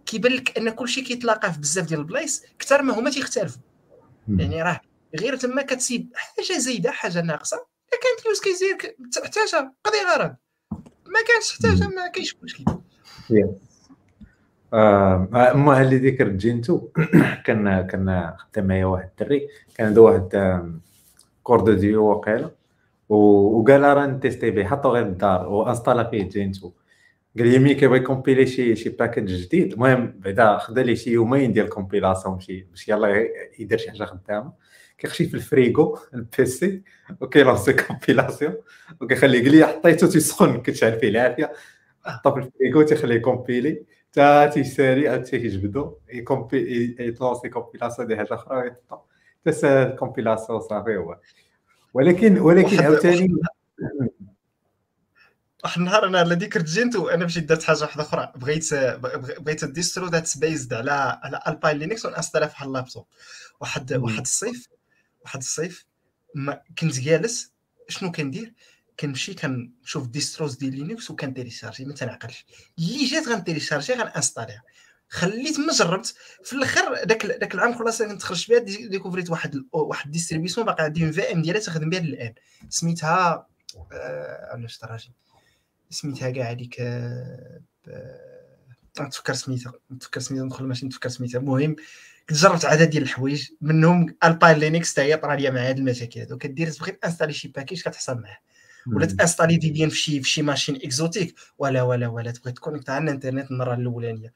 [0.06, 3.60] كيبان لك أن كلشي كيتلاقى في بزاف ديال البلايص كثر ما هما تيختلفوا.
[4.28, 4.80] يعني راه
[5.20, 7.56] غير تما كتسيب حاجة زايدة حاجة ناقصة.
[7.56, 10.34] الا كانت ال use case ديالك تحتاجها قضي غرض.
[11.06, 12.64] ما كانتش تحتاجها ما كاينش مشكل.
[14.74, 16.88] آه، أما اللي ذكر Gentoo؟
[17.46, 19.48] كان كان خدام معايا واحد الدري.
[19.74, 20.80] كان عنده واحد آم،
[21.42, 22.50] Core Duo وقيلة.
[23.08, 25.48] وقال راه نتيستي به حطو غير الدار.
[25.48, 26.72] وأنستالا فيه Gentoo.
[27.38, 31.52] قال لي ملي كيبغي يكومبيلي شي شي package جديد المهم بعدا خدا لي شي يومين
[31.52, 33.26] ديال compilation شي باش يلاه
[33.58, 34.52] يدير شي حاجة خدامه
[34.98, 36.82] كيخشي في الفريغو ال PC
[37.20, 38.54] وكيلونسي compilation
[39.00, 41.52] وكيخلي قال لي حطيتو تيسخن كتشعل فيه العافيه
[42.04, 48.56] حطو في الفريغو تيخليه كومبيلي تا تيسالي عاد تيجبدو يكومبي يتلونسي compilation ديال حاجة أخرى
[48.58, 48.96] ويحطو
[49.44, 51.18] تا compilation صافي هو
[51.94, 53.34] ولكن ولكن عاوتاني
[55.64, 58.32] واحد النهار أنا على ذكر Gentoo أنا مشيت درت حاجة واحدة أخرى.
[58.36, 60.90] بغيت بغ- بغيت distro that based على
[61.22, 63.06] على Alpine Linux ونستلها في اللابتوب.
[63.60, 63.92] واحد.
[63.92, 64.68] واحد الصيف
[65.20, 65.84] واحد الصيف
[66.34, 67.52] ما كنت جالس.
[67.88, 68.52] شنو كندير؟
[69.00, 72.46] كنمشي كنشوف distros ديال Linux وكنتيليشارجي ما تنعقلش.
[72.78, 74.62] اللي جات غنتيليشارجي غنانستاليها.
[75.08, 76.14] خليت ما جربت.
[76.44, 80.84] في الأخر داك داك العام خلاص كنت خرجت بها دي- ديكوفريت واحد واحد distribution باقي
[80.84, 82.34] عندي VM ديالها تخدم بها الان
[82.68, 83.46] سميتها
[83.92, 85.12] آه، تراجي
[85.92, 91.38] سميتها كاع هذيك آه، ب- نتفكر سميتها نتفكر سميتها ندخل ماشي نتفكر سميتها.
[91.38, 91.76] المهم
[92.28, 96.20] كنت جربت عدد ديال الحوايج منهم Alpine Linux حتى هي طرا ليا مع هاد المشاكل
[96.20, 96.38] هادو.
[96.38, 98.38] كدير بغيت انستالي شي package كتحصل معاه.
[98.86, 103.04] ولا تانستالي Debian في شي في شي machine exotique ولا ولا ولا تبغي تكونيكت على
[103.04, 104.32] الانترنت المره الأولانية.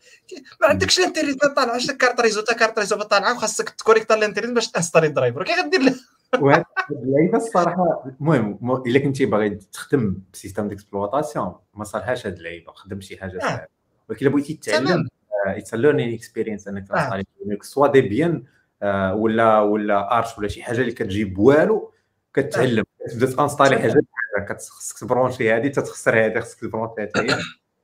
[0.60, 4.52] ما عندكش الانترنت ما طالعش carte réseau تا carte réseau طالعة وخاصك تكونيكت على الانترنت
[4.54, 5.44] باش تانستالي ال driver.
[5.44, 5.94] كي غدير
[6.40, 12.72] وهاد اللعيبه الصراحه المهم إلا كنتي باغي تخدم ب système d'exploitation ما صالحاش هاد اللعيبة
[12.72, 13.40] خدم شي حاجة آه.
[13.40, 13.66] ساهله
[14.08, 15.08] ولكن إلا بغيتي تتعلم
[15.46, 17.22] it's learning experience إنك آه.
[17.44, 18.44] Linux soit Debian
[18.82, 21.92] آه، ولا ولا Arch ولا شي حاجة اللي كتجيب والو
[22.34, 22.84] كتعلم.
[23.06, 27.34] كتبدا تانستالي حاجة بحال هكا خصك تبرونشي هادي تتخسر هادي خصك تبرونشي هادي.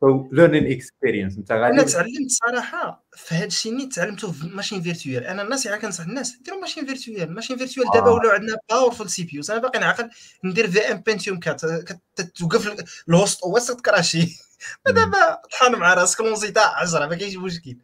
[0.02, 4.82] so learning experience أنت أنا غادي تعلمت صراحة في هذا الشيء نيت تعلمته في machine
[4.82, 8.12] virtuelle أنا الناس عا كنصح الناس ديروا machine virtuelle machine virtuelle دابا آه.
[8.12, 10.10] ولاو عندنا powerful CPUs أنا باقي نعقل
[10.44, 11.84] ندير VM ف Pentium 4
[12.16, 14.38] كتوقف ال host OS تكراشي
[14.86, 17.76] دابا طحن مع راسك لونزي تاع 10 ما كاينش مشكل.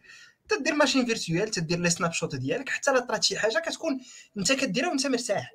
[0.49, 4.01] تدير machine virtuelle تدير لي snapshot ديالك حتى لا طرات شي حاجة كتكون
[4.39, 5.55] أنت كديرها وأنت مرتاح.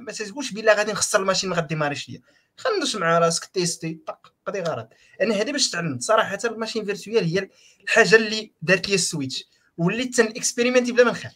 [0.00, 2.20] ما تقولش بلا غادي نخسر ال machine ما غاديماريش ليا.
[2.56, 4.35] خندوش مع راسك تيستي طق.
[4.46, 4.88] قضي غرض
[5.22, 7.48] أنا هذه باش تعلمت صراحة ال machine virtuelle هي
[7.84, 9.44] الحاجة اللي دارت لي ال switch
[9.78, 11.32] وليت تن اكسبيريمنتي بلا ما نخاف.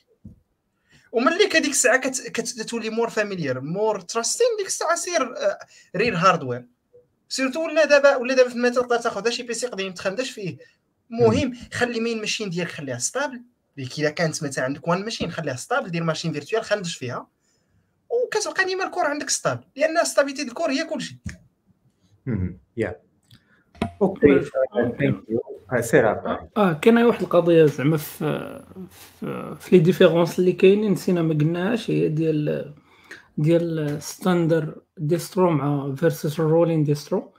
[1.12, 5.34] وملي كديك الساعة كت- كتولي more familiar more trusting ديك الساعة سير
[5.97, 6.66] real hardware.
[7.28, 10.58] surtout ولا دابا ولا دابا في المثال تقدر تاخذ شي PC قديم تخندش فيه.
[11.10, 13.42] مهم خلي main machine ديالك خليها stable.
[13.78, 17.28] إلا كانت مثلا عندك one machine خليها stable دير machine virtuelle خندش فيها.
[18.10, 21.18] وكتبقى ديما ال core عندك stable لأن stabilité ال core هي كلشي.
[25.81, 26.48] سير عطا.
[26.57, 28.62] آه كاينة واحد القضية زعما في
[29.61, 30.93] في, les différences اللي كاينين.
[30.93, 32.74] نسينا ما قلناهاش هي ديال
[33.39, 37.32] ديال standard distro مع versus rolling distro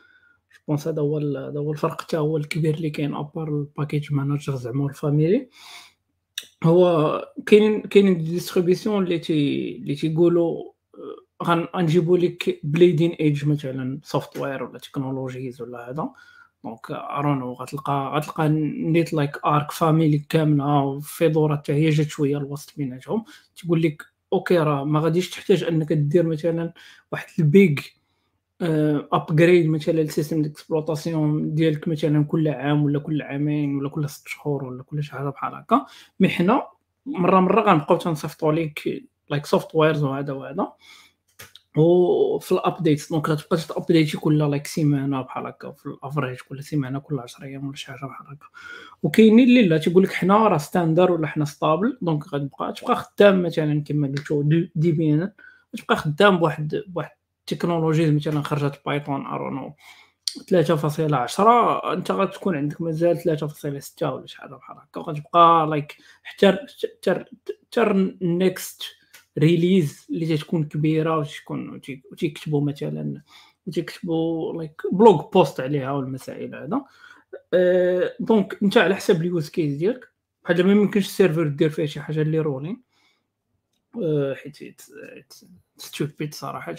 [0.68, 2.02] بونس هذا هو هذا هو الفرق.
[2.02, 5.49] حتى هو الكبير اللي كاين à part ال package manager زعما ال family
[6.64, 10.72] هو كاينين كاينين distributions اللي تي اللي تيقولوا
[11.42, 16.10] آه، غن- غنجيبوا لك bleeding edge مثلا software ولا technologies ولا هذا.
[16.64, 22.08] donc right now غتلقى غتلقى نيت like Arch family كاملة و Fedora حتى هي جات
[22.08, 23.24] شوية الوسط بيناتهم.
[23.56, 26.74] تقول لك okay راه ما غاديش تحتاج أنك دير مثلا
[27.12, 27.80] واحد ال big
[29.14, 34.28] upgrade مثلا لل système d'exploitation ديالك مثلا كل عام ولا كل عامين ولا كل ست
[34.28, 35.86] شهور ولا كل شي حاجة بحال هكا.
[36.20, 36.68] mais حنا
[37.06, 40.74] مرة مرة غنبقاو تنصيفطوا لك like softwares وهذا وهذا.
[41.77, 46.64] وفي ال update donc غتبقى تابديتي كل like سيمانة بحال هكا في ال average كل
[46.64, 48.45] سيمانة كل 10 أيام ولا شي حاجة بحال هكا.
[49.03, 53.43] وكاينين اللي لا تيقول لك حنا راه standard ولا حنا stable donc غتبقى تبقى خدام
[53.43, 55.32] مثلا كما قلتو دي Debian
[55.77, 59.76] تبقى خدام بواحد بواحد ال technology مثلا خرجت Python right now
[60.39, 61.39] 3.10
[61.93, 63.18] انت غتكون عندك مازال
[63.98, 66.57] 3.6 ولا شي حاجة بحال هكا غتبقى like حتى
[67.68, 68.84] حتى ال next
[69.40, 71.82] release اللي تكون كبيرة وتكون
[72.12, 73.22] وتيكتبوا مثلا
[73.68, 76.86] وتيكتبوا like blog post عليها والمسائل هذا.
[78.20, 80.12] donc أنت على حسب ال use case ديالك.
[80.44, 82.82] بحال ما يمكنش ال serveur دير فيه شي حاجة اللي rolling
[84.03, 84.82] أه حيت
[85.78, 86.76] stupid صراحة.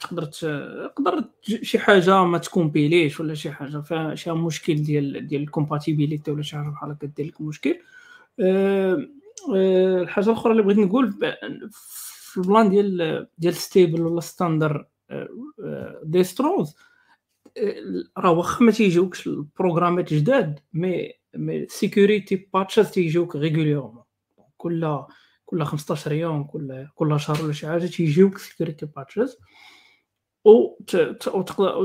[0.00, 5.48] تقدر تقدر شي حاجة ما تcompilيش ولا شي حاجة فيها شي مشكل ديال ديال ال
[5.48, 7.78] compatibilité ولا شي حاجة بحال هكا دير لك مشكل.
[8.40, 9.08] أه
[9.54, 11.12] الحاجة الأخرى اللي بغيت نقول
[11.70, 14.86] في ال plan ديال ديال stable ولا standard
[16.04, 16.76] distros
[18.18, 24.02] راه واخا ما تيجيوكش ال programmات جداد mais mais security patches تيجيوك régulièrement
[24.56, 25.02] كل
[25.46, 29.36] كل 15 يوم كل كل شهر ولا شي حاجة تيجيوك security patches
[30.44, 30.76] و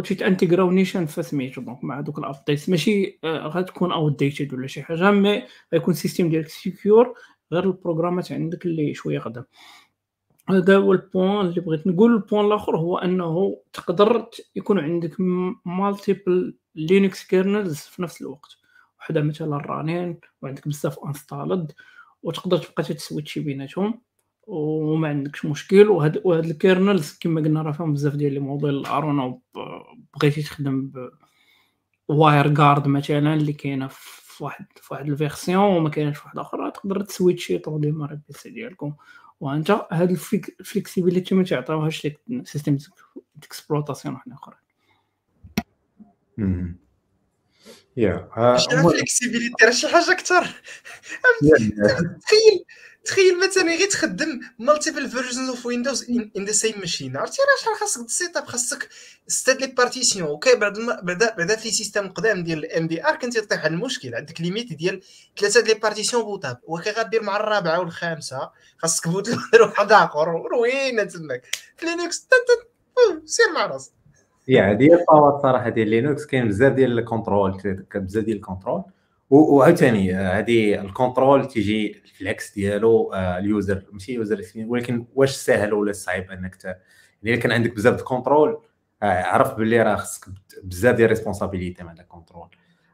[0.02, 5.44] تيتintégraو نيشان فسميتو donc مع دوك ال updates ماشي غتكون outdated ولا شي حاجة mais
[5.74, 7.14] غيكون ال système ديالك secure
[7.52, 9.46] غير ال programmات عندك اللي شوية قدام
[10.50, 12.14] هذا هو ال point اللي بغيت نقول.
[12.14, 15.16] ال point الآخر هو أنه تقدر يكون عندك
[15.66, 18.58] multiple Linux kernels في نفس الوقت.
[19.00, 21.72] وحدة مثلا running وعندك بزاف installed
[22.24, 24.02] وتقدر تبقى تswitchي بيناتهم
[24.48, 25.88] وما عندكش مشكل.
[25.88, 29.40] وهاد وهاد ال kernels كما قلنا راه فيهم بزاف ديال لي موديل ارونا
[30.16, 30.92] بغيتي تخدم
[32.08, 36.72] WireGuard مثلا اللي كاينة في واحد في واحد ال version وما كاينش في واحد أخرى
[36.72, 38.94] تقدر تسويتشي توديمار البيسي ديالكم.
[39.40, 42.78] وانت هاد ال flexibilité ما تعطيوهاش لك système
[43.36, 44.60] d'exploitation وحنا آخرين.
[47.98, 48.30] yeah
[48.84, 50.48] flexibilité راه شي حاجة أكثر
[52.22, 52.66] تخيل.
[53.06, 57.76] تخيل مثلا غير تخدم multiple versions of Windows in the same machine عرفتي راه شحال
[57.76, 58.90] خاصك تset up خاصك
[59.28, 60.74] ستاد les partitions okay بعد
[61.04, 64.16] بعد بعد في système قدام ديال ال MBR كنتي طيح المشكل.
[64.16, 65.02] عندك limite ديال
[65.40, 68.50] ثلاثة les partitions bootables وكي غادير مع الرابعة والخامسة.
[68.78, 69.30] خاصك boot
[69.62, 71.42] واحد اخر روينة تماك.
[71.78, 72.28] في Linux
[73.26, 73.92] سير مع راسك.
[74.48, 78.84] yeah هذه الطاوات صراحة ديال Linux كاين بزاف ديال ال contrôle بزاف ديال ال contrôle
[79.30, 85.74] وعاوتاني هذه ال contrôle تيجي العكس ديالو آه، ال user ماشي user ولكن واش ساهل
[85.74, 86.78] ولا صعيب انك ت...
[87.24, 88.62] الا كان عندك بزاف ال contrôle
[89.04, 90.26] آه، عرف باللي راه خصك
[90.64, 92.50] بزاف ديال responsabilité مع ال contrôle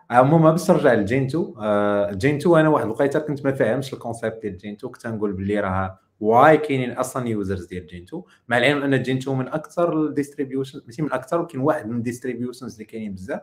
[0.09, 4.41] عموما باش نرجع لجين 2 جين 2 أنا واحد الوقيته كنت ما فاهمش ال concept
[4.41, 8.57] ديال جين 2 كنت نقول باللي راه واي كاينين أصلا users ديال جين 2 مع
[8.57, 12.03] العلم ان جين 2 من أكثر ال distribution ماشي من أكثر ولكن واحد من ال
[12.03, 13.41] distributions اللي كاينين بزاف.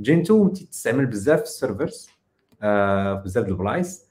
[0.00, 2.08] جين 2 تستعمل بزاف في ال servers.
[2.62, 4.06] آه بزاف البلايص.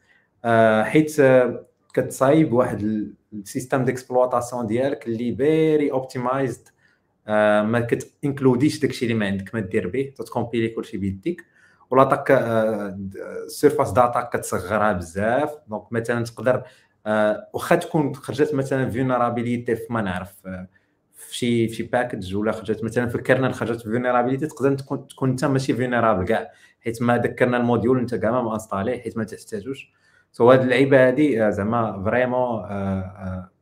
[0.45, 6.68] آه حيت آه كتصايب واحد ال système d'exploitation ديالك اللي very optimized
[7.28, 11.45] ما كتincludيش داكشي اللي ما عندك ما دير به تتcompilي كلشي بيديك.
[11.90, 12.32] و l'attaque
[13.45, 15.56] surface ديالك كتصغرها بزاف.
[15.68, 16.64] donc مثلا تقدر
[17.53, 20.34] واخا تكون خرجت مثلا vulnerability في ما نعرف
[21.15, 25.07] في شي في شي package ولا خرجت مثلا في ال kernel خرجت vulnerability تقدر تكون
[25.07, 26.52] تكون انت ماشي vulnerable كاع.
[26.82, 29.91] حيت ما ذكرنا ال module انت كاع ما انstallيه حيت ما تحتاجوش.
[30.32, 32.64] so هاد اللعيبة هادي آه، زعما vraiment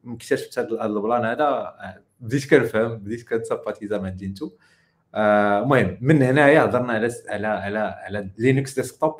[0.03, 1.73] ملي اكتشفت هاد ال plan هذا.
[2.19, 4.51] بديت كنفهم بديت كنsympathisa مع Gentoo
[5.15, 9.15] المهم من هنايا هضرنا على على على على Linux desktop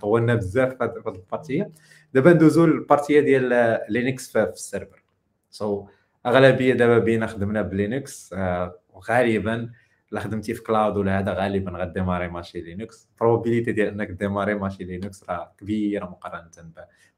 [0.00, 1.70] طولنا بزاف في هاد ال partie
[2.14, 5.04] دابا ندوزو لل partie ديال Linux في ال serveur.
[5.50, 5.88] so so,
[6.26, 8.32] أغلبية دابا بينا خدمنا ب Linux.
[8.32, 9.70] آه، وغالبا
[10.14, 13.08] إلا خدمتي في cloud ولا هذا غالبا غ démarrer ماشين Linux.
[13.12, 16.50] ال probabilité ديال إنك démarrer ماشين Linux راه كبيره مقارنة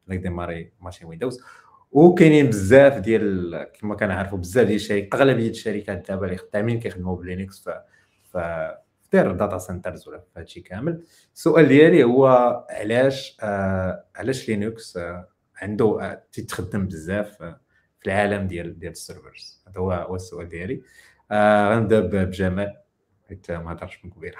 [0.06, 1.40] بانك démarrer ماشين Windows
[1.92, 7.24] وكاينين بزاف ديال كما كنعرفوا بزاف ديال الشركات أغلبية الشركات دابا اللي خدامين كيخدموا ب
[7.24, 7.70] Linux ف
[8.32, 8.38] ف
[9.12, 11.04] their data centers ولا في هادشي كامل.
[11.34, 12.26] السؤال ديالي هو
[12.70, 17.60] علاش آه علاش Linux آه عنده آه تتخدم بزاف آه
[18.00, 20.82] في العالم ديال ديال ال servers؟ هذا هو السؤال ديالي.
[21.30, 22.76] آه غنبدأ بجمال.
[23.28, 24.36] حيت ما هضرش من قبيلة.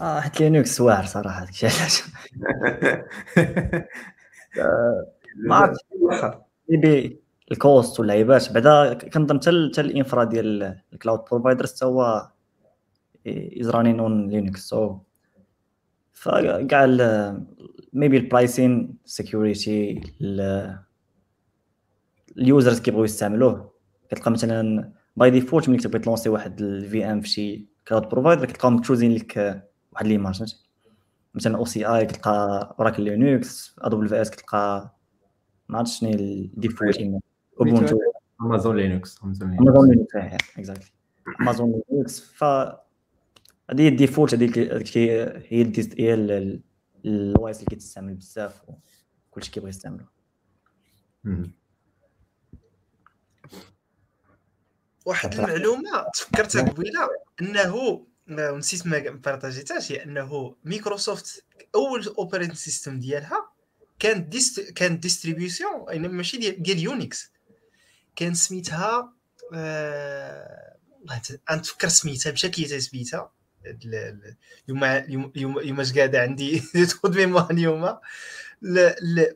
[0.00, 2.02] آه حيت Linux واعر صراحة داكشي علاش.
[5.46, 5.84] ما عرفتش.
[6.68, 7.20] ال
[7.52, 12.30] cost واللعيبات بعدا كنظن حتى ال infra ديال ال cloud providers حتى هو
[13.28, 14.74] is running on Linux.
[14.74, 14.96] So
[16.12, 16.86] فكاع
[17.92, 20.00] maybe ال pricing security
[22.38, 23.72] ال users كيبغيو يستعملوه.
[24.10, 28.76] كتلقى مثلا by default ملي كتبغي تlancي واحد ال VM في شي cloud provider كتلقاهم
[28.76, 30.56] مكتوزين لك واحد l'image
[31.34, 34.94] مثلا OCI كتلقى Oracle Linux AWS كتلقى
[35.68, 36.98] ما عرفتش شنو ال default
[37.60, 37.98] Ubuntu
[38.42, 40.16] Amazon Linux Amazon Linux
[40.58, 40.90] exactly
[41.40, 44.58] Amazon Linux ف هذه هي ال default هذيك
[44.98, 46.14] هي هي هي
[47.04, 48.62] ال OS اللي كيتستعمل بزاف
[49.30, 50.04] وكلشي كيبغي يستعملو
[55.08, 57.08] واحد المعلومة تفكرتها قبيلة
[57.40, 61.44] أنه نسيت ما partagيتهاش هي أنه مايكروسوفت
[61.74, 63.50] أول operating system ديالها
[63.98, 67.32] كان dist كان distribution يعني ماشي ديال ديال Unix
[68.16, 69.12] كان سميتها
[69.54, 70.76] آه...
[71.52, 73.32] نتفكر سميتها لي سميتها.
[74.68, 76.60] اليوم اليوم اليوم اش قاعدة عندي
[76.90, 77.98] تخد mémoire اليوم.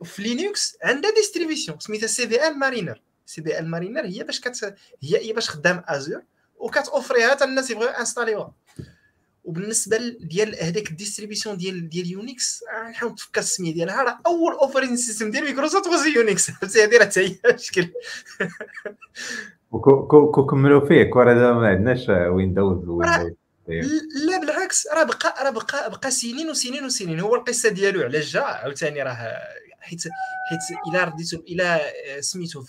[0.05, 5.51] في Linux عندها distribution سميتها CBL Mariner CBL Mariner هي باش كت هي هي باش
[5.51, 6.23] خدام Azure
[6.57, 8.53] وك توفريها حتى الناس يبغيو install يوها
[9.45, 14.03] وبالنسبة ديال هذاك ال distribution ديال ديال Unix نحاول نتفكر السمية ديالها.
[14.03, 17.89] راه أول operating system ديال مايكروسوفت هو Unix هذه راه حتى هي مشكل.
[19.71, 21.11] وكو كملوا فيه.
[21.11, 23.33] كون ما عندناش ويندوز ويندوز.
[24.27, 24.87] لا بالعكس.
[24.87, 29.39] راه بقى راه بقى بقى سنين وسنين وسنين هو القصة ديالو علاش جا؟ عاوتاني راه
[29.83, 30.03] حيت
[30.51, 32.65] حيت الا رديتو الا سميتو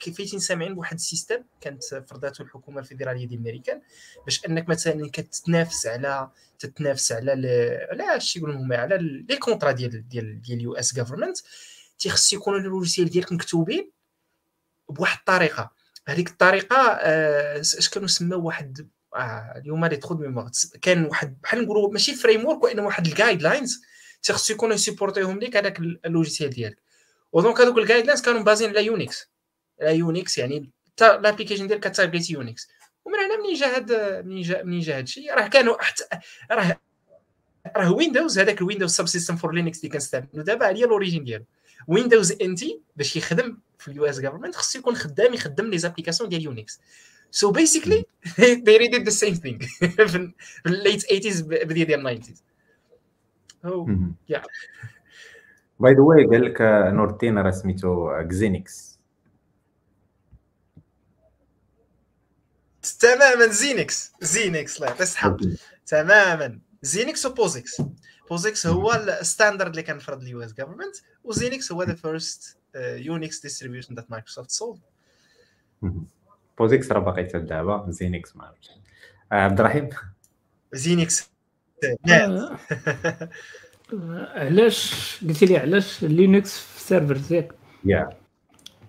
[0.00, 3.80] كيفاش سامعين بواحد ال system كانت فرضاته الحكومة الفيدرالية ديال الأمريكان
[4.24, 7.32] باش أنك مثلا كتنافس على تتنافس على
[7.90, 8.98] على شي يقولوا هما على
[9.28, 11.38] fr: les contrats ديال ديال ديال US government
[11.98, 13.90] تيخص يكونوا ال logiciel ديالك مكتوبين
[14.88, 15.70] بواحد الطريقة.
[16.08, 16.76] هذيك الطريقة
[17.60, 20.50] اش كانوا سماو واحد آه اليوم لي trou mémoire
[20.82, 23.82] كان واحد بحال نقولوا ماشي framework وإنما واحد ال guidelines
[24.22, 26.82] تيخص يكونوا ي supporter هم ليك هذاك ال logiciel ديالك.
[27.32, 29.30] و donc هذوك ال guidelines كانوا basés على Unix
[29.82, 30.70] على Unix يعني
[31.00, 32.68] l'application ديالك ك target Unix
[33.04, 36.04] ومن هنا منين جا هذا منين جا منين جا هذا الشيء راه كانوا حتى
[36.50, 36.80] راه
[37.76, 41.44] راه Windows هذاك ال Windows Subsystem for Linux اللي كنستعملو دابا هي ال origine ديالو.
[41.88, 46.42] Windows NT باش يخدم في ال US government خصو يكون خدام يخدم les applications ديال
[46.42, 46.80] Unix
[47.40, 48.04] So basically
[48.66, 49.58] they redid the same thing.
[50.12, 50.32] في
[50.66, 52.51] late 80s بداية ديال 90s.
[53.64, 53.86] Oh
[54.32, 54.42] yeah.
[55.80, 56.60] by the way قال لك
[56.92, 58.98] نور الدين راه سميتو Xenix
[63.00, 65.36] تماما Xenix Xenix الله يعطي الصحه
[65.86, 67.82] تماما Xenix و POSIX
[68.30, 72.58] POSIX هو ال standard اللي كان فرض ال US government و Xenix هو the first
[72.76, 74.80] Unix distribution that Microsoft sold
[76.58, 78.70] POSIX راه باقي حتى دابا Xenix ما عرفتش.
[79.32, 79.88] عبد الرحيم؟
[80.72, 81.31] Xenix
[81.84, 82.58] آه،
[84.34, 84.94] علاش؟
[85.28, 87.52] قلتي لي علاش Linux في servers؟
[87.84, 88.08] Yeah.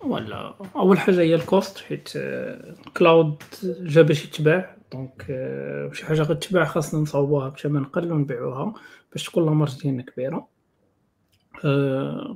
[0.04, 4.76] ولا أول حاجة هي ال cost حيت آه، cloud جا باش يتباع.
[4.92, 8.74] donc آه، شي حاجة غتباع خاصنا نصاوبوها بثمن قل ونبيعوها
[9.12, 10.48] باش تكون la marge ديالنا كبيره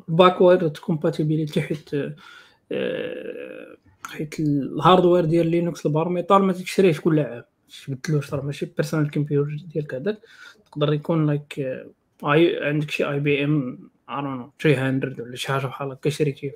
[0.07, 1.89] backward compatibility حيت
[2.71, 3.77] آه،
[4.07, 7.43] حيت ال hardware ديال Linux ال bare metal ما تشريهش كل عام.
[7.87, 10.19] تبدلوش راه ماشي؟ personal computer ديالك هذاك.
[10.65, 16.53] تقدر يكون like عندك شي IBM ارونو 300 ولا شي حاجة بحال هكا شريتيه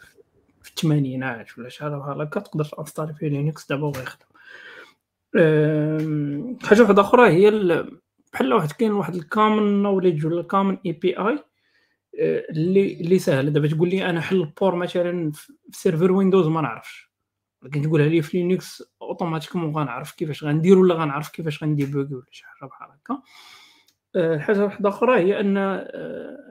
[0.62, 4.26] في الثمانينات ولا شي حاجة بحال هكا تقدر ت installer فيه Linux دابا وغيخدم
[6.64, 7.52] حاجة واحدة أخرى هي
[8.34, 11.44] بحال واحد كاين واحد ال common knowledge ولا ال common API
[12.20, 16.62] اللي اللي ساهل دابا تقول لي أنا حل ال port مثلا في serveur Windows ما
[16.62, 17.11] نعرفش.
[17.62, 22.26] ولكن تقولها لي في Linux automatiquement غنعرف كيفاش غندير ولا غنعرف كيفاش غن déboguer ولا
[22.32, 23.22] شي حاجة بحال هكا.
[24.16, 25.58] الحاجة واحدة أخرى هي أن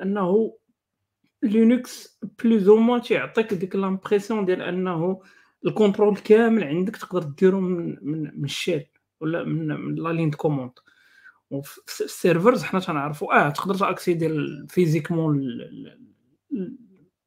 [0.02, 0.56] أنه
[1.42, 5.22] Linux plus ou moins تيعطيك ديك l'impression ديال أنه
[5.66, 8.86] ال contrôle كامل عندك تقدر ديرو من من, من ال shell
[9.20, 10.72] ولا من, من la ligne de commande
[11.50, 14.30] وفي ال servers حنا تنعرفوا آه تقدر ت accéder
[14.68, 15.40] physiquement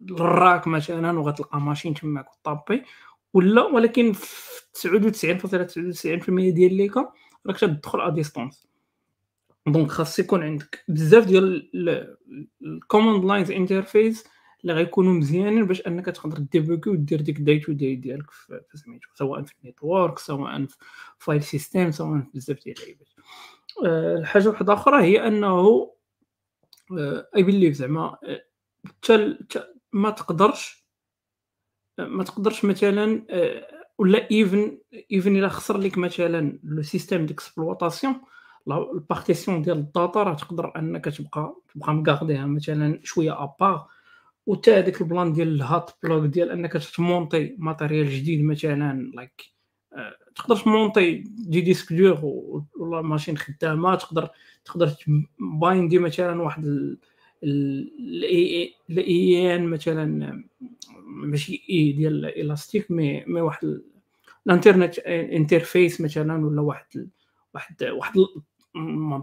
[0.02, 2.84] لل rack مثلا وغتلقى machine تماك و taper
[3.34, 7.11] ولا ولكن في 99.99% ديال les cas
[7.47, 8.68] راك تدخل à distance.
[9.68, 11.69] donc خاص يكون عندك بزاف ديال
[12.61, 14.23] ال command lines interface
[14.61, 19.07] اللي غيكونوا مزيانين باش انك تقدر déboguer ودير ديك day to day ديالك في سميتو
[19.14, 20.76] سواء في ال network سواء في
[21.19, 23.07] file system سواء في بزاف ديال اللعيبات
[23.85, 25.89] أه الحاجة واحدة أخرى هي أنه
[26.91, 28.18] اي أه بيليف زعما
[29.93, 30.82] ما تقدرش
[31.98, 33.68] ما تقدرش مثلا أه
[33.98, 34.77] ولا even
[35.11, 38.22] even إلا خسر لك مثلا le système d'exploitation
[38.68, 43.44] ال partition ديال ال data راه تقدر أنك تبقى تبقى م garder ها مثلا شوية
[43.44, 43.88] à part
[44.45, 49.11] وتا هذاك ال plan ديال ال hot plug ديال أنك ت monter matériel جديد مثلا
[49.15, 49.53] like
[49.94, 52.20] آه، تقدر تمونطي دي ديسك دور
[52.80, 54.30] ولا ماشين خدامة تقدر
[54.65, 54.94] تقدر
[55.40, 56.95] بايندي مثلا واحد
[57.44, 60.44] الاي اي ان مثلا
[61.06, 63.82] ماشي إي ديال الاستيك مي مي واحد
[64.48, 67.10] الإنترنت إنترفيس مثلا ولا واحد
[67.53, 68.14] واحد واحد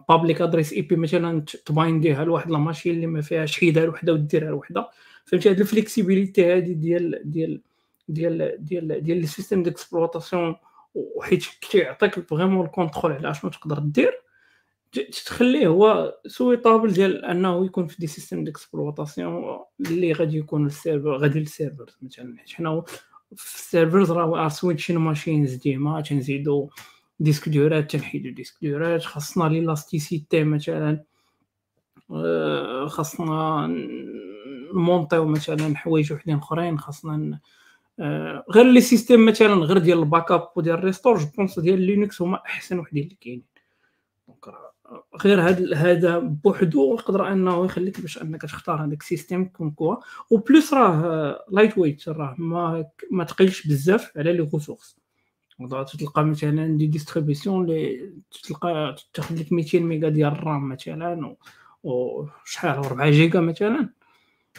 [0.08, 4.50] بابليك ادريس اي بي مثلا تباينديها لواحد لا ماشين اللي ما فيهاش حيدها لوحده وديرها
[4.50, 4.90] لوحده
[5.24, 7.60] فهمتي؟ هاد الفليكسيبيليتي هادي ديال ديال
[8.08, 10.56] ديال ديال ديال ال système d'exploitation
[10.94, 14.12] وحيت كيعطيك vraiment ال contrôle على اشنو تقدر دير
[15.26, 21.16] تخليه هو suitable ديال انه يكون في des systèmes d'exploitation اللي غادي يكون ال serveur
[21.16, 22.38] غادي لل serveur مثلا.
[22.38, 22.82] حيت حنا
[23.36, 26.70] في ال servers راه switching machines ديما تنزيدو
[27.20, 29.02] disque dur ات تنحيدو disque dur ات.
[29.02, 31.04] خاصنا l'élasticité مثلا
[32.10, 33.66] آه، خاصنا
[34.74, 36.78] ن monter يو مثلا حوايج وحدين اخرين.
[36.78, 37.40] خاصنا
[38.00, 41.80] آه، غير les systèmes مثلا غير ديال ال backup وديال ال restore je pense ديال
[41.80, 43.44] Linux هما أحسن وحدين اللي كاينين.
[44.28, 44.69] donc
[45.24, 49.96] غير هذا هذا بوحدو يقدر انه يخليك باش انك تختار هذاك ال système يكون كوا.
[50.30, 54.96] و plus راه lightweight راه ما ما تقيلش بزاف على les ressources
[55.98, 58.12] تلقى مثلا des distributions اللي
[58.48, 61.36] تلقى تاخذ لك 200 ميجا ديال ال RAM مثلا
[61.82, 63.88] وشحال 4 جيجا مثلا.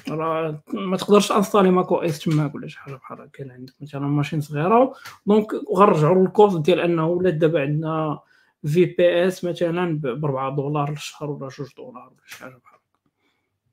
[0.09, 3.53] راه ما تقدرش installer macOS تماك ولا شي حاجة بحال هكا.
[3.53, 4.93] عندك مثلا machine صغيرة
[5.25, 8.19] donc غنرجعوا لل coût ديال انه ولا دابا عندنا
[8.65, 12.79] في VPS مثلا ب 4 دولار للشهر ولا 2 دولار ولا شي حاجة بحال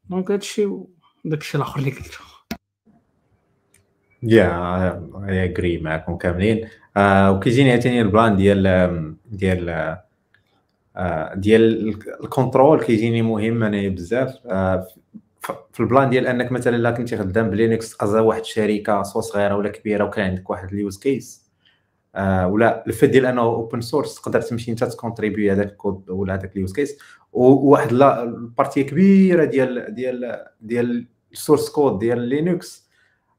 [0.04, 0.68] donc هادشي
[1.24, 2.18] داكشي الآخر اللي قلته.
[4.22, 4.48] yeah
[5.28, 6.68] I agree معكم كاملين.
[6.96, 9.98] آه وكيجيني عاوتاني ال plan ديال ديال
[10.96, 11.88] آه ديال
[12.24, 14.46] ال control كيجيني مهم انايا بزاف.
[14.46, 14.86] آه
[15.72, 19.02] في ال plan ديال أنك مثلا إلا كنتي خدام ب Linux as a واحد الشركة
[19.02, 21.47] soit صغيره ولا كبيرة وكان عندك واحد ال use case
[22.46, 26.34] ولا ال fait ديال أنه open source تقدر تمشي أنت ت contribuer هذاك الكود ولا
[26.34, 26.98] هذاك ال use case
[27.32, 32.88] وواحد ال partie كبيرة ديال ديال ديال ال source code ديال Linux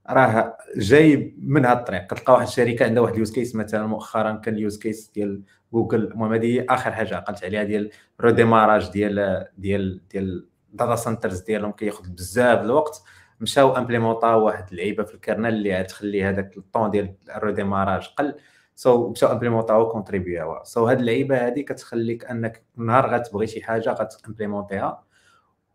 [0.09, 2.07] راه جاي من هذا الطريق.
[2.07, 5.41] كتلقى واحد الشركة عندها واحد use case مثلا مؤخرا كان ال use case ديال
[5.73, 7.89] جوجل المهم هذه آخر حاجة عقلت عليها ديال
[8.21, 13.03] redémarrage ديال ديال ديال ال data centers ديالهم كياخذ بزاف الوقت.
[13.41, 18.35] مشاو implémentaw واحد اللعيبة في ال kernel اللي تخلي هذاك الطون ديال ال redémarrage قل.
[18.79, 20.63] so مشاو implémentaw contribuaw ها.
[20.63, 25.03] so هاد اللعيبة هادي كتخليك أنك نهار غتبغي شي حاجة غت implémenter ها.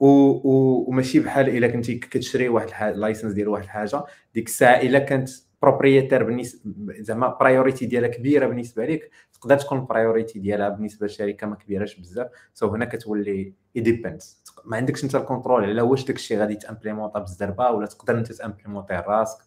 [0.00, 0.06] و...
[0.06, 0.84] و...
[0.88, 4.04] وماشي بحال إلا كنتي كتشري واحد ال license ديال واحد الحاجة.
[4.34, 5.30] ديك الساعة إلا كانت
[5.62, 11.56] propriétaire بالنسبة زعما priority ديالها كبيرة بالنسبة لك تقدر تكون priority ديالها بالنسبة للشركه ما
[11.56, 12.28] كبيراش بزاف.
[12.54, 16.62] so هنا كتولي depends ما عندكش أنت ال control على واش داك الشيء غادي ت
[16.62, 19.38] implémenta بالزربه ولا تقدر أنت ت implémenter ه راسك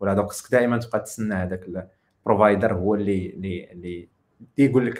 [0.00, 1.68] ولا donc خصك دائما تبقى تسنى هذاك
[2.26, 4.08] ال provider هو اللي اللي اللي
[4.58, 4.98] يقول لك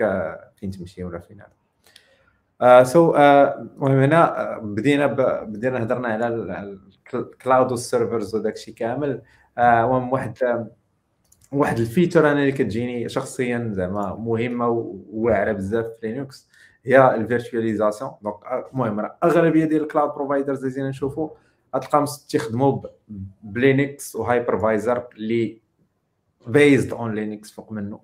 [0.56, 2.84] فين تمشي ولا فين هذا.
[2.84, 5.06] so المهم هنا بدينا
[5.44, 6.78] بدينا هضرنا على
[7.14, 9.22] ال cloud وال servers وداك الشيء كامل.
[9.58, 10.34] المهم واحد
[11.52, 16.48] واحد ال feature أنا اللي كتجيني شخصيا زعما مهمة وواعره بزاف في Linux
[16.84, 18.34] هي ال virtualisation donc
[18.72, 21.30] المهم أغلبية ديال ال cloud providers اللي نشوفوا
[21.76, 22.82] غتلقاهم تيخدموا
[23.42, 25.63] ب Linux و hypervisor اللي
[26.46, 28.00] based on Linux فوق منه.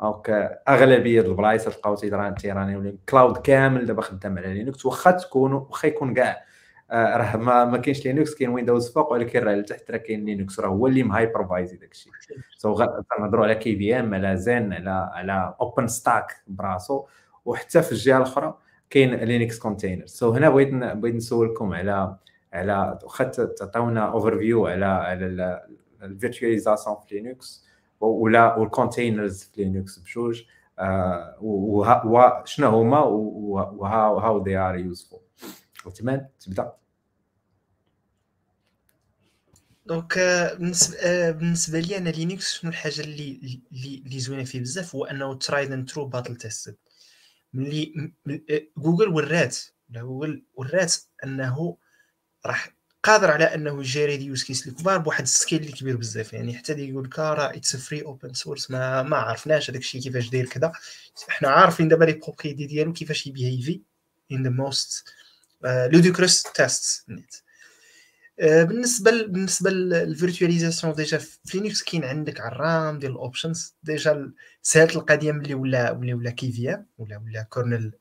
[0.00, 0.30] donc
[0.68, 6.14] أغلبية البلايص تلقاو تي runni cloud كامل دابا خدام على Linux واخا تكونوا واخا يكون
[6.14, 6.44] كاع
[6.90, 10.60] آه، راه ما ما كاينش Linux كاين Windows فوق ولكن راه لتحت راه كاين Linux
[10.60, 12.12] راه هو اللي م hypervisé داك الشيء.
[12.56, 17.06] so غنهضروا على KVM على Xen على على OpenStack براسو
[17.44, 18.58] وحتى في الجهة الأخرى
[18.90, 22.16] كاين Linux container so هنا بغيت بغيت نسولكم على
[22.52, 25.62] على واخا تعطيونا overview على على
[26.02, 27.64] ال virtualisation في Linux
[28.00, 30.42] ولا وال containers في Linux بجوج
[32.04, 35.20] وشنو هما و how how they are useful
[35.94, 36.72] تمام تبدا
[39.86, 40.18] donc
[40.58, 45.34] بالنسبة آه، بالنسبة لي أنا Linux شنو الحاجة اللي اللي, زوينة فيه بزاف هو أنه
[45.34, 46.76] tried and true battle tested
[47.54, 48.12] ملي
[48.78, 49.58] جوجل ورات
[49.90, 50.94] جوجل ورات
[51.24, 51.76] أنه
[52.46, 56.32] راح قادر على أنه يجاري des use case الكبار بواحد ال scale اللي كبير بزاف.
[56.32, 60.00] يعني حتى اللي يقول لك راه it's free open source ما ما عرفناش هذاك الشيء
[60.00, 60.72] كيفاش داير كذا.
[61.28, 63.80] حنا عارفين دابا لي بروبريتي ديالو كيفاش يبيهيفي
[64.32, 65.08] ان ذا موست
[65.64, 67.36] لوديكروس تيست نيت
[68.40, 74.32] بالنسبة بالنسبة للفيرتواليزاسيون ديجا في لينكس كاين عندك الرام ديال الاوبشنز ديجا
[74.62, 77.92] سهلت القضية ملي ولا ولا كي في ام ولا ولا كورنل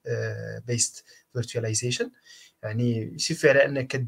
[0.67, 1.03] بيست
[1.34, 2.11] فيرتواليزيشن
[2.64, 4.06] يعني يسيفي على أنك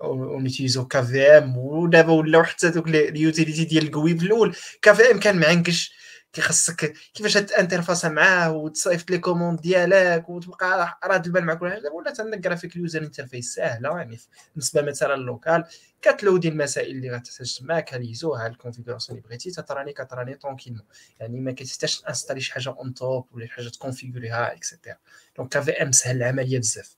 [0.00, 4.56] اونيتيزو كا في ام ودابا ولاو حتى دوك اليوتيليتي ديال الكويب في الأول.
[4.82, 6.00] كا في ام كان معندكش
[6.32, 12.20] كيخصك كيفاش تانترفاسا معاه وتصيفط لي كوموند ديالك وتبقى راد البال مع كل حاجة ولات
[12.20, 14.18] عندك جرافيك يوزر انترفيس ساهلة يعني
[14.54, 15.64] بالنسبة مثلا للوكال
[16.02, 20.82] كتلودي المسائل اللي غتحتاج تما كاليزو ها الكونفيغوراسيون اللي بغيتي تتراني كتراني طونكيلمون
[21.20, 24.96] يعني ما كتحتاجش انستالي شي حاجة اون توب ولا شي حاجة تكونفيغوريها اكسيتيرا
[25.36, 26.96] دونك كافي ام سهل العملية بزاف.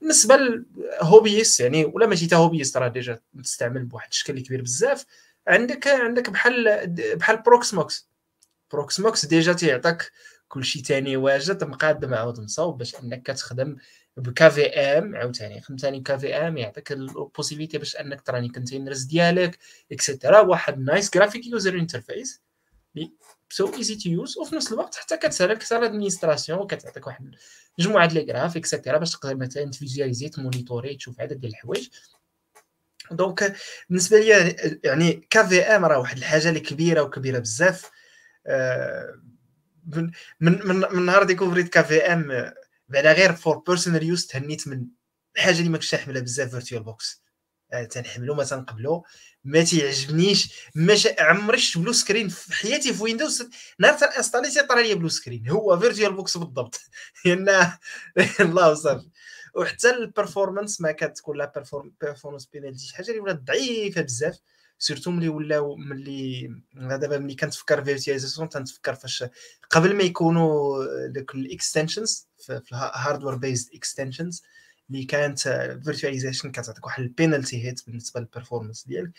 [0.00, 5.06] بالنسبة للهوبيست يعني ولا ماشي تا هوبيست راه ديجا تستعمل بواحد الشكل كبير بزاف.
[5.48, 8.08] عندك عندك بحال بحال Proxmox
[8.72, 10.12] Proxmox déjà تيعطيك
[10.48, 13.76] كلشي تاني واجد مقادم عاود مصاوب باش أنك كتخدم
[14.16, 15.60] ب KVM عاوتاني.
[15.60, 19.58] خدمتاني ب KVM يعطيك ال possibilité باش أنك ت runni containers ديالك
[19.92, 22.42] et cetera واحد nice graphic user interface
[23.48, 27.34] so easy to use وفي نفس الوقت حتى كتسهل لك حتى ال administration وكتعطيك واحد
[27.78, 31.40] مجموعه ديال les graphes et cetera باش تقدر مثلا ت visualiser ت monitorer تشوف عدد
[31.40, 31.88] ديال الحوايج.
[33.10, 33.56] donc
[33.88, 37.90] بالنسبة لي يعني KVM راه واحد الحاجة اللي كبيرة وكبيرة بزاف.
[39.86, 40.10] من
[40.40, 40.60] من
[40.92, 42.52] من نهار découvrit KVM
[42.88, 44.86] بعد غير for personal use تهنيت من
[45.36, 47.22] الحاجة اللي ما كنتش نحملها بزاف VirtualBox
[47.72, 49.04] آه، تنحملو ما تنقبلو.
[49.48, 53.48] ما تيعجبنيش ما عمري شفت blue screen في حياتي في Windows
[53.78, 56.80] نهار ت installer تيطرى لي blue screen هو VirtualBox بالضبط.
[57.24, 57.72] لأن
[58.40, 59.08] الله صافي
[59.54, 61.52] وحتى ال performance ما كتكون la
[62.00, 64.38] performance penalty شي حاجة اللي ولات ضعيفة بزاف
[64.78, 69.24] surtout ملي ولاو ملي دابا ملي كنتفكر virtualisation تنتفكر فاش
[69.70, 74.42] قبل ما يكونوا دوك ال extensions في ال hardware based extensions
[74.90, 75.38] اللي كانت
[75.84, 79.10] virtualization كتعطيك واحد ال penalty hit بالنسبة لل performance ديالك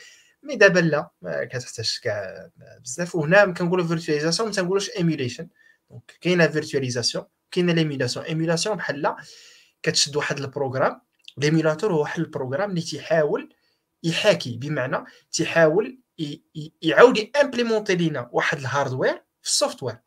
[0.44, 2.50] mais دابا لا ما كتحتاجش كاع
[2.84, 3.16] بزاف.
[3.16, 5.48] وهنا كنقولوا virtualisation ما تنقولوش emulation
[5.90, 9.18] donc كاينة virtualisation كاينة l'émulation émulation بحال لا
[9.84, 11.02] كتشد واحد ال programme
[11.38, 13.54] l'émulateur هو واحد ال programme اللي تيحاول
[14.04, 16.00] يحاكي بمعنى تيحاول
[16.82, 19.98] يعاود implémenter لينا واحد ال hardware في ال software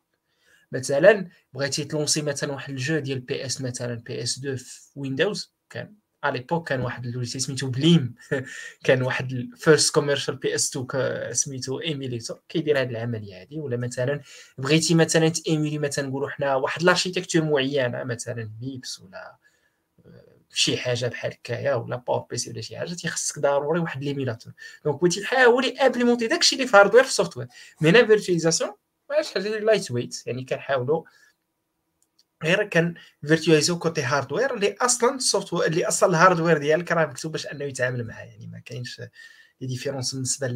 [0.71, 5.52] مثلا بغيتي ت lancer مثلا واحد ال jeu ديال PS مثلا PS 2 في Windows
[5.73, 8.15] كان à l'époque كان واحد ال logiciel سميتو Bleem.
[8.85, 14.21] كان واحد ال first commercial PS 2 سميتو emulator كيدير هذه العملية هذه ولا مثلا
[14.57, 19.37] بغيتي مثلا ت émuler مثلا نقولوا حنا واحد l'architecture معينة مثلا MIPS ولا
[20.53, 24.53] شي حاجة بحال هكايا ولا PowerPC ولا شي حاجة تيخصك ضروري واحد l'émulateur
[24.85, 27.47] donc بغيتي تحاول implémenter داكشي اللي في hardware في ال software
[27.81, 28.71] mais la virtualisation
[29.21, 31.03] شي حاجة lightweight يعني كنحاولوا
[32.43, 32.93] غير كان
[33.25, 37.31] virtualiser و côté hardware اللي أصلا ال soft اللي أصلا ال hardware ديالك راه مكتوب
[37.31, 38.25] باش أنه يتعامل معاه.
[38.25, 39.01] يعني ما كاينش
[39.61, 40.47] les différences بالنسبة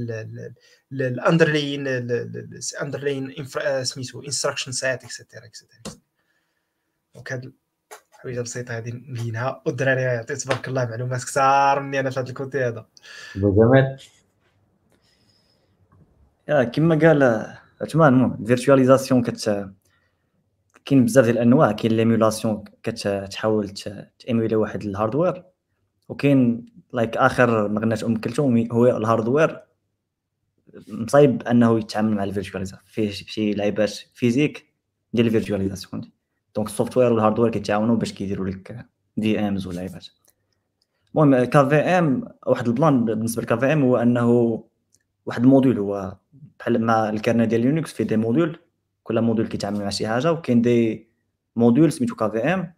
[0.92, 3.46] لل underlying ال underlying
[3.84, 5.82] سميتو instruction set etcetera etcetera
[7.16, 7.54] donc هاد
[8.12, 12.36] الحوايج بسيطه غادي نبينها والدراري يعطي تبارك الله معلومات كثار مني أنا في هذا ال
[12.36, 12.88] côté هذا.
[13.36, 13.98] جمال
[16.72, 19.70] كما قال عثمان ال virtualisation كت
[20.88, 23.70] كاين بزاف ديال الانواع كاين l'émulation كتحاول
[24.20, 25.44] تيمولي واحد الهاردوير
[26.10, 29.62] وكاين لايك آخر ما غناش أم كلثوم هو الهاردوير
[30.88, 34.74] مصايب أنه يتعامل مع الفيرتواليزاسيون فيه شي لعيبات فيزيك
[35.14, 36.12] ديال الفيرتواليزاسيون
[36.56, 38.86] دونك السوفتوير والهاردوير كيتعاونوا باش كيديروا لك
[39.18, 40.08] دي امز ولعيبات.
[41.16, 44.64] المهم كافي ام واحد البلان بالنسبة لكافي ام هو أنه
[45.26, 46.18] واحد الموديول هو
[46.60, 48.60] بحال مع الكارنيه ديال لينكس فيه دي موديول
[49.08, 51.08] كل موديول كيتعامل مع شي حاجة وكاين دي
[51.56, 52.74] modules سميتو KVM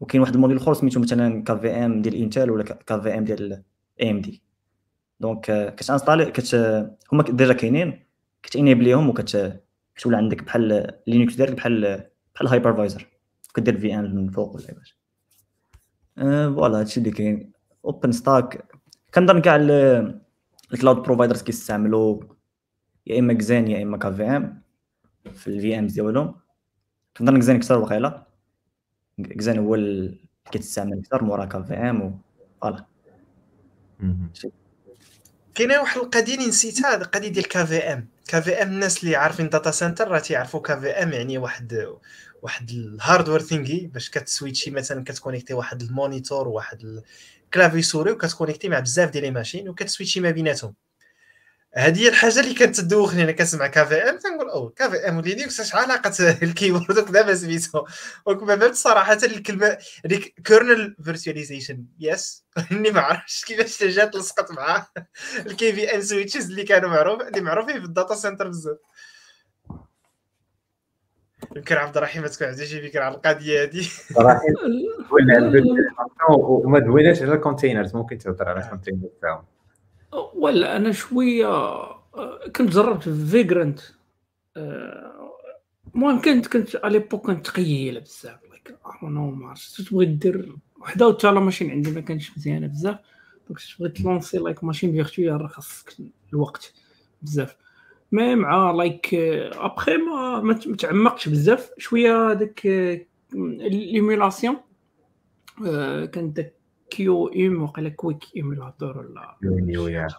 [0.00, 3.62] وكاين واحد ال module أخر سميتو مثلا KVM ديال Intel ولا KVM ديال
[4.00, 4.42] AMD
[5.20, 6.54] donc كت installer كت
[7.12, 8.06] هما déjà كاينين
[8.42, 9.60] كت enable يهم وكت
[9.96, 13.06] كتولي عندك بحال Linux ديالك بحال بحال hypervisor
[13.54, 14.98] كدير VM من فوق ولا باش
[16.54, 17.52] voilà هادشي اللي كاين.
[17.84, 18.64] OpenStack
[19.14, 22.20] كنظن كاع ال cloud providers كيستعملوا
[23.06, 24.63] يا إما Xen يا إما KVM
[25.34, 26.34] في ال VMs ديالهم.
[27.16, 28.22] كنظن Xen أكثر وقيله
[29.18, 30.18] Xen هو اللي
[30.50, 32.20] كيتستعمل أكثر مورا KVM
[32.62, 32.84] voilà.
[35.54, 40.18] كاينة واحد القضية اللي نسيتها القضية ديال KVM KVM الناس اللي عارفين data center راه
[40.18, 41.94] تيعرفوا KVM يعني واحد
[42.42, 47.02] واحد ال hardware thingy باش كت switcher مثلا كت connecter واحد ال monitor واحد
[47.44, 50.74] ال clavier souris وكت connecter مع بزاف ديال les machines وكت switcher ما بيناتهم.
[51.76, 55.74] هذه هي الحاجة اللي كانت تدوخني أنا كنسمع KVM تنقول أو KVM و Linux اش
[55.74, 56.12] علاقة
[56.42, 57.84] ال keyboard؟ دابا سميتو.
[58.26, 64.86] وكما فهمت صراحة الكلمة هذيك kernel virtualization يس إني ما عرفتش كيفاش جات لصقت مع
[65.46, 68.78] ال KVM switches اللي كانوا معروف اللي معروفين في ال data center بزاف.
[71.56, 73.86] يمكن عبد الرحيم تكون عندي شي فكرة على القضية هذه
[74.16, 74.40] ولا
[76.38, 79.44] وما دويناش على ال containers ممكن تهضر على ال containers تاعهم
[80.34, 81.82] ولا أنا شوية
[82.56, 83.80] كنت جربت Vagrant
[85.94, 90.56] المهم كنت كنت à l'époque كنت ثقيله بزاف like no ما عرفتش تبغي دير.
[90.80, 92.98] وحدة وتا la machine عندي ما كانش مزيانة بزاف.
[93.48, 95.96] donc تبغي ت lancer like machine virtuelle راه خاصك
[96.32, 96.74] الوقت
[97.22, 97.56] بزاف.
[98.12, 101.70] mais مع like après ما ما تعمقتش بزاف.
[101.78, 102.66] شوية هذاك
[103.32, 104.56] l'émulation
[106.12, 106.54] كان داك
[106.94, 109.36] QEMU وقيلا Quick Emulator ولا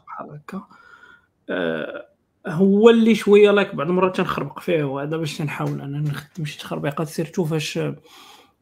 [0.08, 0.68] بحال هكا.
[1.50, 2.08] أه
[2.48, 7.08] هو اللي شوية like بعض المرات تنخربق فيه وهذا باش تنحاول أنا نخدم شي تخربيقات
[7.08, 7.80] surtout فاش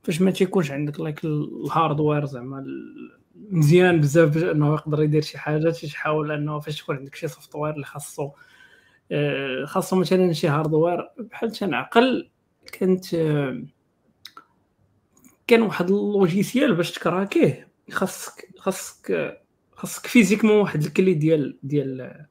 [0.03, 2.65] فاش ما تيكونش عندك like ال hardware زعما
[3.35, 7.73] مزيان بزاف باش إنه يقدر يدير شي حاجة تحاول إنه فاش تكون عندك شي software
[7.73, 8.31] اللي خاصو
[9.11, 12.30] أه خاصو مثلا شي hardware بحال تنعقل
[12.72, 13.64] كانت أه
[15.48, 19.38] كان واحد ال logiciel باش ت cracker يه خاصك خاصك
[19.72, 22.26] خاصك physiquement واحد ال clé ديال ديال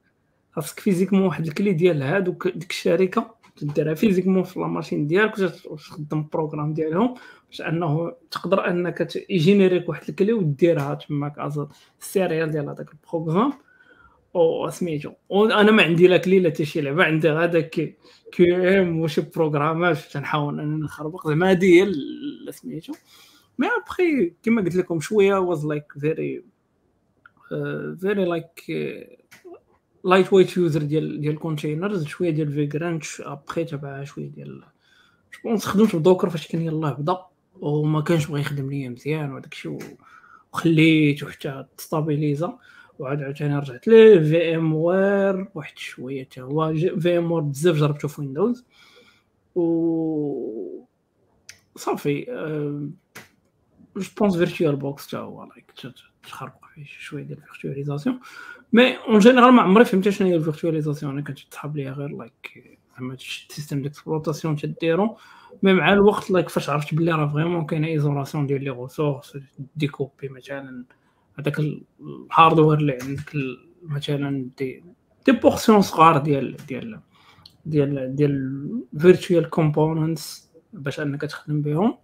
[0.51, 3.43] خاصك physiquement واحد ال clé ديال هادوك ديك الشركة.
[3.55, 5.33] تديرها physiquement في la machine ديالك
[5.65, 7.15] وتخدم ال programme ديالهم.
[7.49, 11.65] باش أنه تقدر أنك ي générer لك واحد ال clé وديرها تماك as
[12.01, 13.53] ال serial ديال هذاك ال programme.
[14.35, 17.03] أو سميتو وأنا ما عندي لا clé لا حتى شي لعبة.
[17.03, 17.95] عندي هذاك
[18.31, 19.97] QEMU وشي programmات.
[19.97, 21.27] تنحاول انني نخربق.
[21.27, 21.91] زعما هذه هي
[22.51, 22.93] سميتو.
[23.57, 26.43] mais après كما قلت لكم شوية was like very
[27.99, 28.63] very like
[30.03, 34.63] lightweight user ديال ديال ال containers شوية ديال Vagrant après تبع شوية ديال
[35.35, 37.17] je pense خدمت ب Docker فاش كان يلاه بدا
[37.61, 39.77] وما كانش بغى يخدم ليا مزيان وهداك الشيء
[40.53, 42.57] وخليته حتى ت stabilisa
[42.99, 48.65] وعاد عاوتاني رجعت ليه VMware واحد شوية حتى هو VMware بزاف جربته في Windows
[49.55, 50.85] و
[51.75, 52.25] صافي
[53.97, 58.19] je pense VirtualBox تا هو like تخربق فيه شوية ديال ال virtualisation
[58.73, 62.09] mais en général ما عمري فهمت شنو هي ال virtualisation أنا كنت تحب ليها غير
[62.09, 63.15] like زعما
[63.49, 65.17] système d'exploitation تديرو
[65.63, 69.37] mais مع الوقت like فاش عرفت بلي راه vraiment كاينة isolation ديال les ressources
[69.75, 70.85] découper مثلا
[71.39, 73.35] هذاك ال hardware اللي عندك
[73.83, 74.83] مثلا des
[75.25, 76.99] دي portions صغار ديال ديال
[77.65, 81.97] ديال ديال virtual components باش انك تخدم بهم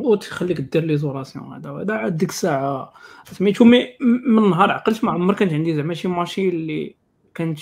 [0.00, 1.94] وتخليك دير l'isolation هذا وهذا.
[1.94, 2.92] عاد ديك الساعة
[3.32, 3.96] سميتو مي
[4.26, 6.94] من نهار عقلت ما عمر كانت عندي زعما شي machine اللي
[7.34, 7.58] كانت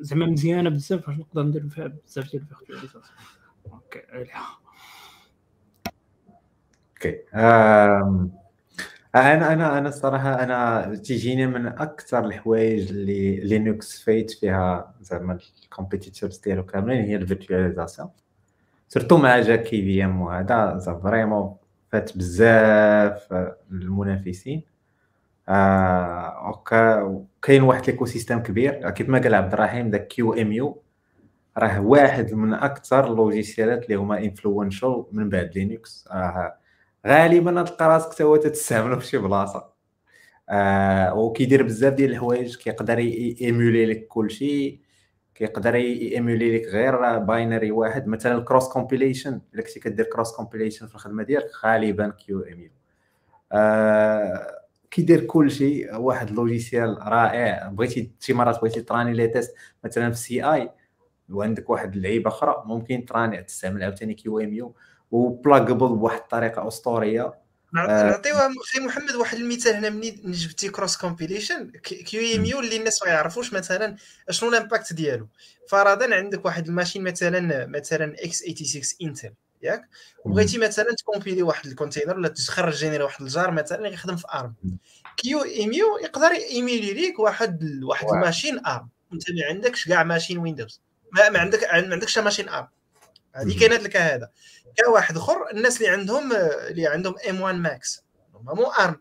[0.00, 3.02] زعما مزيانة بزاف باش نقدر ندير فيها بزاف ديال ال virtualisation
[3.72, 4.00] okay
[6.94, 7.20] أوكي
[9.14, 15.70] أنا أنا أنا الصراحه أنا تيجيني من أكثر الحوايج اللي Linux فايت فيها زعما ال
[15.70, 18.08] competitors ديالو كاملين هي ال virtualisation
[18.88, 21.56] surtout مع جا KVM وهذا vraiment
[21.96, 23.32] فات بزاف
[23.70, 24.62] المنافسين.
[25.48, 26.62] آه
[27.42, 28.90] كاين واحد ال ecosystem كبير.
[28.90, 30.82] كيف ما قال عبد الرحيم داك QEMU
[31.58, 36.08] راه واحد من أكثر ال logicielات اللي هما influential من بعد Linux.
[36.12, 36.56] آه
[37.06, 39.72] غالبا تلقى راسك تا هو تستعملو في شي بلاصة.
[40.48, 44.85] آه وكيدير بزاف ديال الحوايج كيقدر émuler لك كلشي.
[45.36, 48.06] كيقدر émuler لك غير binary واحد.
[48.06, 52.70] مثلا ال cross compilation إلا كنتي كدير cross compilation في الخدمة ديالك غالبا QEMU
[53.52, 54.60] آه
[54.90, 57.68] كيدير كل شيء واحد logiciel رائع.
[57.68, 59.54] بغيتي شي مرات بغيتي ت runner les tests
[59.84, 60.70] مثلا في CI
[61.30, 63.42] وعندك واحد اللعيبة أخرى ممكن ت runner.
[63.42, 64.74] تستعمل عاوتاني QEMU
[65.10, 67.34] وبلاغبل بواحد الطريقة أسطورية.
[67.72, 73.52] نعطيوها أخي محمد واحد المثال هنا منين جبتي cross compilation QEMU اللي الناس ما يعرفوش
[73.52, 73.96] مثلا
[74.30, 75.28] شنو ال impact ديالو.
[75.68, 79.32] فرضا عندك واحد ال machine مثلا مثلا x86 Intel
[79.62, 79.88] ياك؟
[80.24, 83.92] وبغيتي مثلا ت compiler واحد ال container ولا تخرج générer واحد ال JAR مثلا اللي
[83.92, 84.54] يخدم في ARM
[85.16, 90.80] QEMU يقدر émuler ليك واحد واحد ال machine ARM انت ما عندكش كاع machine Windows
[91.12, 92.68] ما, ما عندك ما عندكش machine ARM
[93.36, 94.30] هذه كاينة لك هذا.
[94.76, 98.02] كاين واحد اخر الناس اللي عندهم اللي عندهم M1 Max
[98.34, 98.96] مو ARM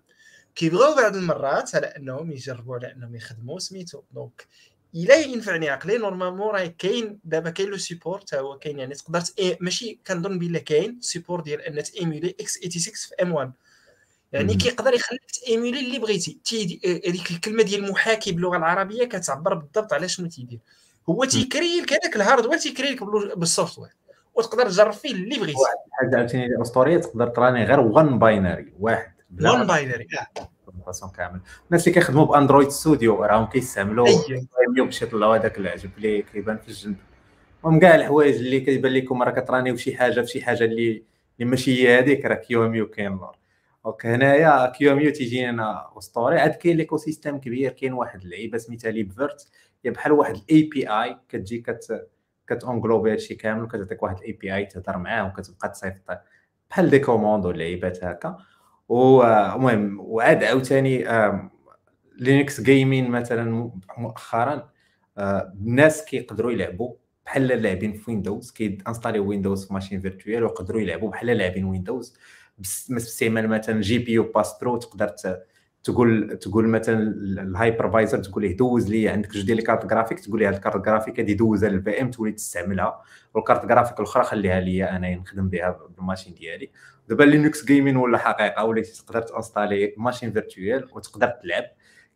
[0.56, 4.02] كيبغيو بعض المرات على أنهم يجربوا على أنهم يخدموا سميتو.
[4.12, 4.48] donc
[4.96, 9.24] إلا ينفعني عقلي normalement راه كاين دابا كاين le support تا هو كاين يعني تقدر
[9.40, 13.52] إيه ماشي كنظن بلا كاين support ديال أن t émuler x86 في M1
[14.34, 16.40] يعني كيقدر يخليك t émuler اللي بغيتي.
[17.08, 20.60] هذيك الكلمة ديال المحاكي باللغة العربية كتعبر بالضبط على شنو تيدير.
[21.10, 23.04] هو تيكري لك هذاك ال hardware تيكري لك
[23.38, 23.92] بال software
[24.36, 28.74] وتقدر تجرب فيه اللي بغيتي واحد الحاجة عاوتاني أسطورية تقدر ت runner غير one binary
[28.80, 30.08] واحد one binary
[30.86, 31.40] ال présentation كامل.
[31.70, 34.86] الناس اللي كيخدموا ب Android Studio راهم كيستعملوا أيوه.
[34.86, 36.96] باش يطلعوا هذاك اللي عجب لي كيبان في الجنب.
[37.64, 41.04] المهم كاع الحوايج اللي كيبان لكم راه كت runnerيو شي حاجة في شي حاجة اللي
[41.40, 43.36] اللي ماشي هي هذيك راه QEMU كاين alors
[43.86, 46.40] donc هنايا QEMU تيجي لنا أسطوري.
[46.40, 49.48] عاد كاين l'écosystème كبير كاين واحد اللعيبه سميتها libvirt
[49.86, 52.08] هي بحال واحد ال API كتجي كت
[52.48, 56.02] كت englober هادشي كامل وكتعطيك واحد ال API تهضر معاه وكتبقى تصيفط
[56.70, 58.38] بحال des commandes ولعيبات هكا.
[59.56, 61.06] المهم وعاد عاوتاني
[62.18, 64.70] Linux gaming مثلا مؤخرا
[65.18, 66.96] الناس كيقدروا يلعبوا
[67.26, 72.18] بحال لاعبين في Windows كي installer Windows في machine virtuelle ويقدروا يلعبوا بحال لاعبين Windows
[72.90, 75.08] باستعمال مثلا GPU passthrough تقدر
[75.86, 76.98] تقول تقول مثلا
[77.42, 80.56] ال hypervisor تقول له دوز لي عندك جوج ديال ال carte graphique تقول لي هذه
[80.56, 83.02] ال carte graphique هذه دوزها لل VM تولي تستعملها.
[83.34, 86.72] وال carte graphique الأخرى خليها ليا أنا نخدم بها بال machine ديالي.
[87.10, 91.64] دابا Linux gaming ولا حقيقة وليتي تقدر t installer machine virtuelle وتقدر تلعب.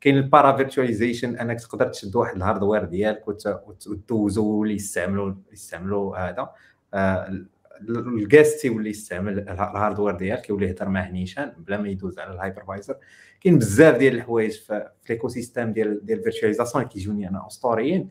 [0.02, 6.50] كاين ال paravirtualization أنك تقدر تشد واحد ال hardware ديالك وتدوزو واللي يستعملوا يستعملوا هذا.
[6.94, 7.46] آه،
[7.90, 12.34] ال guest يولي يستعمل ال hardware ديالك كيولي يهضر معاه نيشان بلا ما يدوز على
[12.34, 12.95] ال hypervisor
[13.41, 18.10] كاين بزاف ديال الحوايج في ال ecosystem ديال ديال ال virtualisation كيجوني أنا أسطوريين.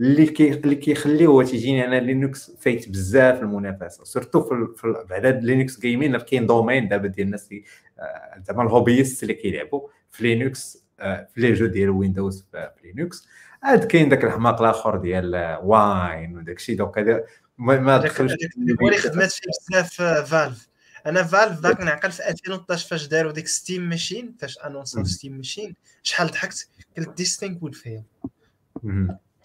[0.00, 4.42] اللي كي اللي كيخليو تيجيني أنا Linux فايت بزاف المنافسة surtout
[4.76, 7.64] في بعد Linux gaming كاين domaine دابا ديال الناس اللي
[7.98, 12.92] آه، زعما ال hobbyist اللي كيلعبوا في Linux آه، في les jeux ديال Windows في
[12.94, 13.28] Linux
[13.62, 17.24] عاد كاين داك الحماق الآخر ديال Wine وداك الشيء donc
[17.60, 18.32] هذا ما دخلش
[18.82, 20.68] اللي خدمات فيه بزاف Valve
[21.06, 25.74] أنا Valve ذاك نعقل في 2013 فاش داروا ديك Steam Machine فاش annonçaوا Steam Machine
[26.02, 28.02] شحال ضحكت؟ قلت this thing will fail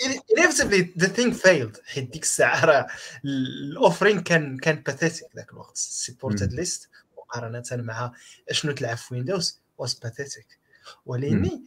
[0.02, 2.88] inevitably the thing failed حيت ديك الساعة راه
[3.26, 5.78] ال offering كان كان pathetic ذاك الوقت.
[5.78, 8.14] supported list مقارنة مع
[8.52, 10.60] شنو تلعب في Windows was pathetic
[11.06, 11.62] ولكن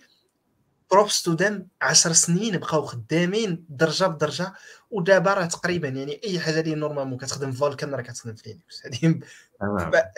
[0.93, 4.53] props to them 10 سنين بقاو خدامين درجة بدرجة
[4.91, 9.21] ودابا راه تقريبا يعني أي حاجة اللي normalement كتخدم Vulkan راه كتخدم في Linux هذه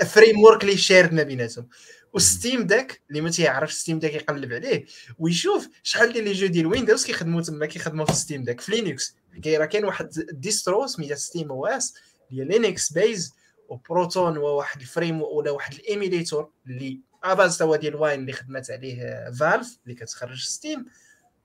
[0.06, 1.68] framework اللي shared ما بيناتهم.
[2.12, 4.86] و Steam Deck اللي ما تيعرفش Steam Deck يقلب عليه
[5.18, 9.16] ويشوف شحال ديال les jeux ديال Windows كيخدموا تما كيخدموا في Steam Deck في Linux
[9.46, 11.94] راه كاين واحد distro سميتها SteamOS
[12.30, 13.34] هي Linux based
[13.68, 18.20] و Proton وواحد ال frame ولا واحد ال emulator اللي à base تاع ديال Wine
[18.20, 20.86] اللي خدمت عليه Valve اللي كتخرج Steam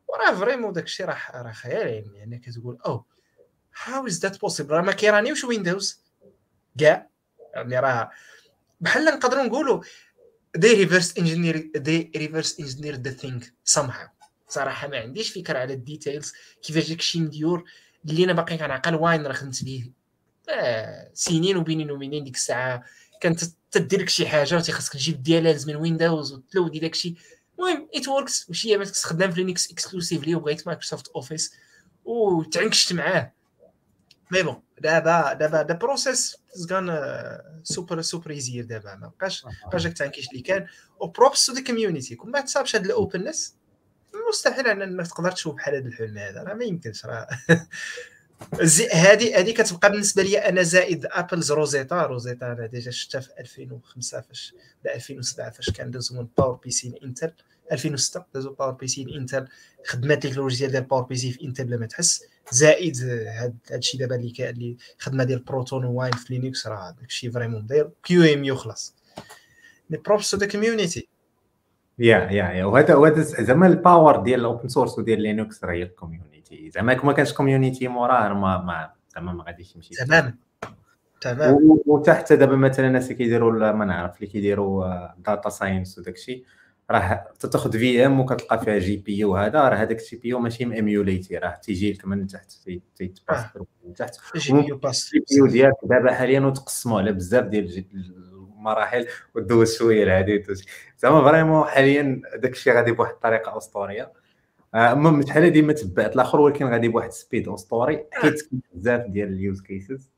[0.08, 2.18] وراه vraiment داك الشيء راه راه خيال علمي.
[2.18, 3.06] يعني كتقول أو
[3.84, 6.02] how is that possible راه ما كي runnerيوش Windows
[6.80, 7.10] كاع.
[7.54, 8.12] يعني راه
[8.82, 9.84] بحال نقدروا نقولوا
[10.58, 13.44] they reverse engineer they reverse engineer the thing
[13.76, 14.10] somehow.
[14.48, 17.64] صراحة ما عنديش فكرة على ال details كيفاش داكشي مديور.
[18.06, 19.92] اللي أنا باقي كنعقل Wine راه خدمت به
[20.50, 22.84] آه سنين وبينين وبينين ديك الساعة.
[23.20, 23.40] كانت
[23.72, 27.16] تدير لك شي حاجة وتيخصك تجيب DLLs من Windows وتلودي داكشي
[27.60, 31.54] المهم it works وشي ايامات كنت خدام في Linux exclusively وبغيت Microsoft Office
[32.06, 33.34] وتعنكشت معاه.
[34.32, 36.38] mais bon دابا دابا دا processus
[36.70, 37.08] كان
[37.64, 38.96] super super aisé دابا.
[38.96, 40.68] ما بقاش بقاش داك التعنكيش اللي كان.
[41.00, 43.56] و props to the community كون ما تصابش هاد ال openness
[44.30, 46.44] مستحيل ان تقدر تشوف بحال هذا الحلم هذا.
[46.44, 47.06] راه ما يمكنش.
[47.06, 47.28] راه
[48.94, 54.22] هذه هذه كتبقى بالنسبة لي أنا زائد Apple's Rosetta Rosetta أنا déjà شفتها في 2005
[54.22, 54.54] فاش
[54.86, 57.32] لا 2007 فاش كان دازو PowerPC Intel
[57.72, 59.48] 2006 دازو PowerPC Intel
[59.86, 62.24] خدمات التكنولوجيا ديال PowerPC في Intel بلا ما تحس.
[62.52, 62.98] زائد
[63.28, 67.66] هاد الشيء دابا اللي اللي خدمة ديال Proton و Wine في Linux راه داكشي vraiment
[67.66, 67.90] داير.
[68.04, 68.96] QEMU خلاص.
[69.90, 71.08] mais props to the community
[72.00, 75.74] yeah yeah yeah وهذا هذا زعما ال power ديال ال open source وديال Linux راه
[75.74, 80.34] هي ال community زعما ما كانش community موراه ما ما زعما ما غاديش يمشي تماما
[81.22, 86.46] تماما وتحت دابا مثلا الناس اللي كيديروا ما نعرف اللي كيديروا data science وداك الشيء
[86.92, 90.40] راه تاخذ في ام وكتلقى فيها جي بي يو هذا راه هذاك الجي بي يو
[90.40, 92.52] ماشي ميميوليتي راه تيجي لك من تحت
[92.96, 93.46] تيتباس
[93.86, 97.46] من تحت جي بي يو باس الجي بي يو ديالك دابا حاليا وتقسموا على بزاف
[97.46, 97.86] ديال
[98.60, 100.44] المراحل ودوز شوية لهادي
[100.98, 104.12] زعما فريمون حاليا داك الشيء غادي بواحد الطريقة اسطوريه
[104.76, 110.10] المهم شحال ديما تبعت الآخر ولكن غادي بواحد السبيد اسطوري حيت بزاف ديال اليوز كيسز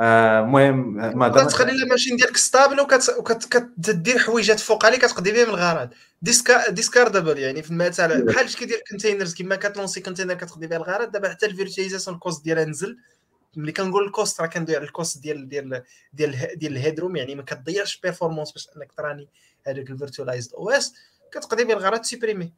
[0.00, 5.90] المهم ما تخلي ال machine ديالك stable وكتدير حويجات فوق عليه كتقضي بهم الغرض.
[6.22, 10.78] disca- discardable يعني في المثال بحال اش كيدير containers كما كت lancer container كتقضي بها
[10.78, 11.12] الغرض.
[11.12, 12.98] دابا حتى ال virtualisation ال coût ديالها نزل.
[13.56, 15.82] ملي كنقول ال coût راه كندوي على ال coût ديال ديال
[16.12, 19.28] ديال ديال الهيدروم يعني ما كتضيعش performance باش أنك ت runi
[19.66, 20.94] هذاك ال virtualized OS
[21.32, 22.52] كتقضي به الغرض سيبريمي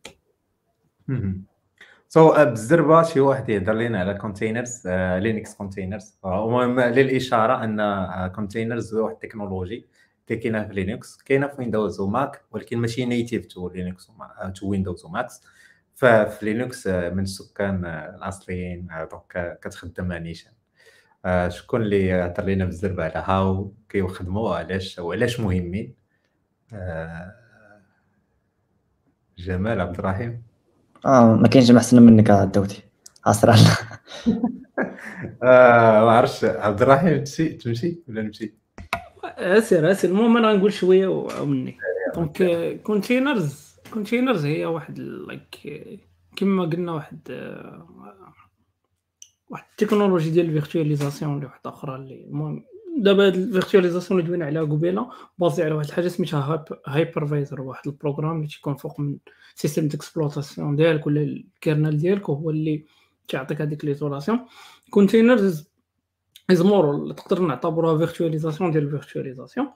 [2.09, 4.89] so uh, بالزربه شي واحد يهضر لنا على containers
[5.19, 9.86] Linux containers المهم للإشارة أن containers هو واحد التكنولوجي
[10.31, 14.11] اللي كاينة في Linux كاينة في Windows و Mac ولكن ماشي native to Linux
[14.55, 15.43] to Windows و Macs
[15.94, 20.52] ففي Linux من السكان الأصليين donc كتخدم نيشان
[21.48, 25.94] شكون اللي هضر لنا بالزربه على how؟ كيخدموا وعلاش وعلاش مهمين؟
[29.39, 30.43] جمال عبد الرحيم.
[31.06, 32.82] آه ما كاينش محسن منك الدوتي
[33.26, 33.78] عصر الله.
[35.43, 36.44] آه ما عرفتش.
[36.44, 38.55] عبد الرحيم تمشي؟ تمشي ولا نمشي؟
[39.24, 41.78] اسير اسير المهم أنا غنقول شوية مني.
[42.14, 42.43] دونك
[42.82, 45.56] كونتينرز كونتينرز هي واحد لايك
[46.36, 47.18] كما قلنا واحد
[49.48, 52.64] واحد التكنولوجي ديال الفيرتواليزاسيون اللي واحدة أخرى اللي المهم
[52.99, 58.49] دابا الفيرتواليزاسيون اللي دوينا عليها قبيلة بازي على واحد الحاجة سميتها هايبرفايزر واحد البروغرام اللي
[58.49, 59.16] تيكون فوق من
[59.55, 62.85] système d'exploitation ديالك ولا ال kernel ديالك وهو اللي
[63.29, 64.47] تيعطيك هذيك l'isolation.
[64.90, 65.69] containers
[66.51, 69.69] is more تقدر نعتبروها virtualisation ديال ال virtualisation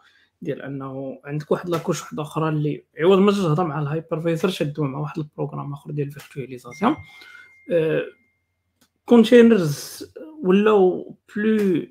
[0.42, 4.48] ديال أنه عندك واحد la couche وحده أخرى اللي عوض ما تهضر مع ال hypervisor
[4.48, 6.96] شدو مع واحد ال programme آخر ديال ال virtualisation
[9.04, 10.04] containers
[10.42, 11.86] ولاو plus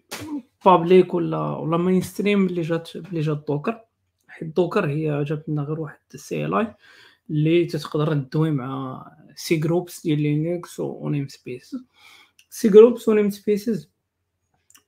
[0.65, 3.81] public ولا ولا mainstream اللي جات اللي جات Docker.
[4.27, 6.75] حيت Docker هي جابت لنا غير واحد ال CLI
[7.29, 9.05] اللي تقدر تدوي مع
[9.35, 13.91] cgroups ديال Linux و namespace cgroups و namespaces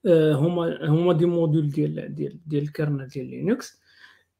[0.05, 3.81] هما هما des modules ديال ديال ديال ال kernel ديال Linux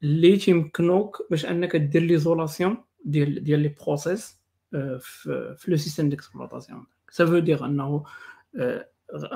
[0.02, 6.86] اللي تيمكنوك باش أنك دير l'isolation ديال ديال les processus في في le système d'exploitation
[7.10, 8.04] ça veut dire أنه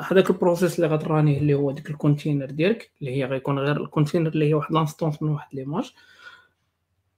[0.03, 3.59] هذاك ال processus اللي غت runiه اللي هو ديك ال container ديالك اللي هي غيكون
[3.59, 5.93] غير ال container اللي هي واحد l'instance من واحد l'image.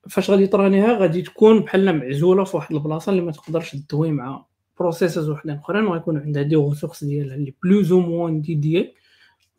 [0.08, 4.10] فاش غادي ت runiها غادي تكون بحال معزولة في واحد البلاصة اللي ما تقدرش تدوي
[4.10, 4.44] مع
[4.80, 8.94] processes وحدين أخرين وغيكون عندها des ressources ديالها اللي plus ou moins dédiées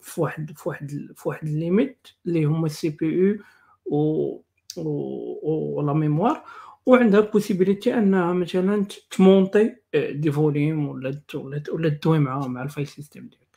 [0.02, 3.38] في واحد في واحد في واحد ال limite اللي هما ال CPU
[3.86, 6.44] و la mémoire
[6.86, 9.76] وعندها possibilité أنها مثلا ت monter
[10.12, 11.22] des volumes ولا
[11.69, 13.48] ولا تدوي مع مع ال file system ديالك.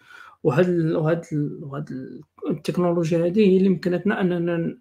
[0.42, 1.24] وهاد وهاد
[1.62, 1.90] وهاد
[2.50, 4.78] التكنولوجيا هذه هي اللي مكنتنا أننا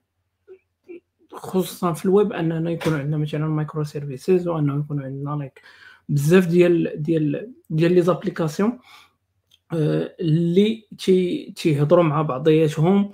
[1.34, 5.61] خصوصا في الويب أننا يكون عندنا مثلا microservices وأنه يكون عندنا like
[6.10, 8.80] بزاف ديال ديال ديال les applications
[9.73, 13.11] اللي تي تيهضروا مع بعضياتهم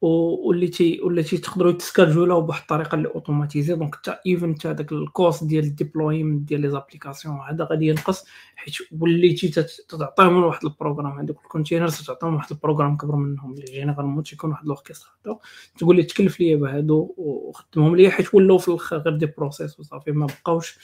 [0.00, 4.74] واللي تي ولا تي تقدروا ت scheduleاو بواحد الطريقة اللي automatisée donc حتى even حتى
[4.74, 8.24] داك ال coût ديال ال deployment ديال les applications هذا غادي ينقص
[8.56, 9.48] حيت وليتي
[9.88, 13.52] تعطيهم واحد ال programme هذوك ال containers تعطيهم واحد ال programme كبر منهم.
[13.52, 15.36] اللي généralement تيكون واحد ال orchestrateur
[15.78, 20.12] تقول لي تكلف لي بهادو وخدمهم لي حيت ولاو في الآخر غير des processus وصافي.
[20.12, 20.78] ما بقاوش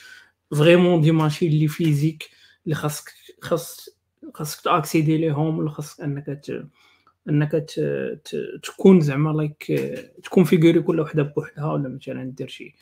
[0.55, 2.29] vraiment des machines اللي physiques
[2.65, 3.09] اللي خاصك
[3.41, 3.89] خاص
[4.33, 6.41] خاصك t'accéder ليهم ولا خاصك انك.
[7.29, 7.65] إنك.
[8.63, 9.71] تكون زعما like
[10.23, 12.75] تكون configurée كل وحدة بوحدها ولا مثلا دير شي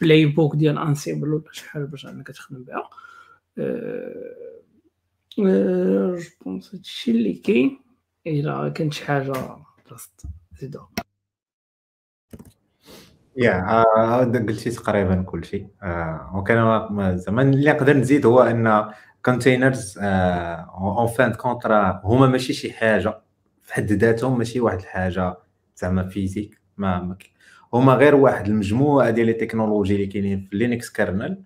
[0.00, 2.90] playbook ديال Ansible ولا شي حاجة باش إنك تخدم بها.
[5.38, 7.80] je pense هادشي اللي كاين.
[8.26, 9.32] إلا كانت شي حاجة
[9.88, 10.22] بلاصت
[10.60, 10.88] زيدها
[13.36, 15.68] yeah قلتي تقريبا كل شيء.
[15.82, 18.90] آه، وكان زعما اللي نقدر نزيد هو إن
[19.24, 23.27] containers en fin de compte راه هما ماشي شي حاجة.
[23.68, 25.36] في حد ذاتهم ماشي واحد الحاجة
[25.76, 27.16] زعما physique ما
[27.74, 31.42] هما غير واحد المجموعة ديال ال technologies اللي كاينين في Linux kernel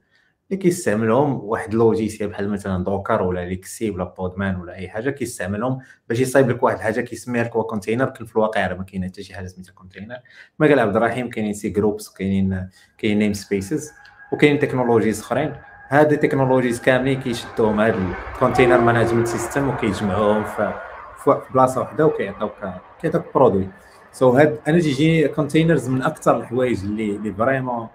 [0.50, 5.78] اللي كيستعملهم واحد logiciel بحال مثلا Docker ولا LXC ولا Podman ولا أي حاجة كيستعملهم
[6.08, 9.22] باش يصايب لك واحد الحاجة كيسميها لك container كل في الواقع راه ما كاين حتى
[9.22, 10.18] شي حاجة سميتها كونتينر
[10.58, 12.68] ما قال عبد الرحيم كاينين cgroups وكاينين
[12.98, 13.90] كاين namespaces
[14.32, 15.52] وكاينين technologies أخرين.
[15.88, 17.94] هاد ال technologies كاملين كيشدوهم هاد
[18.34, 20.91] ال container management system وكيجمعوهم في
[21.24, 22.52] في بلاصة واحدة وكيعطيوك
[23.00, 27.88] كيعطيوك produit so so هاد أنا تيجيني containers من أكثر الحوايج اللي اللي vraiment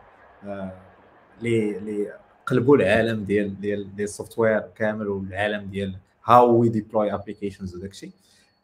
[0.44, 2.14] اللي اللي
[2.46, 7.90] قلبوا العالم ديال ديال ديال ال software كامل والعالم ديال how we deploy applications وداك
[7.92, 8.12] الشيء.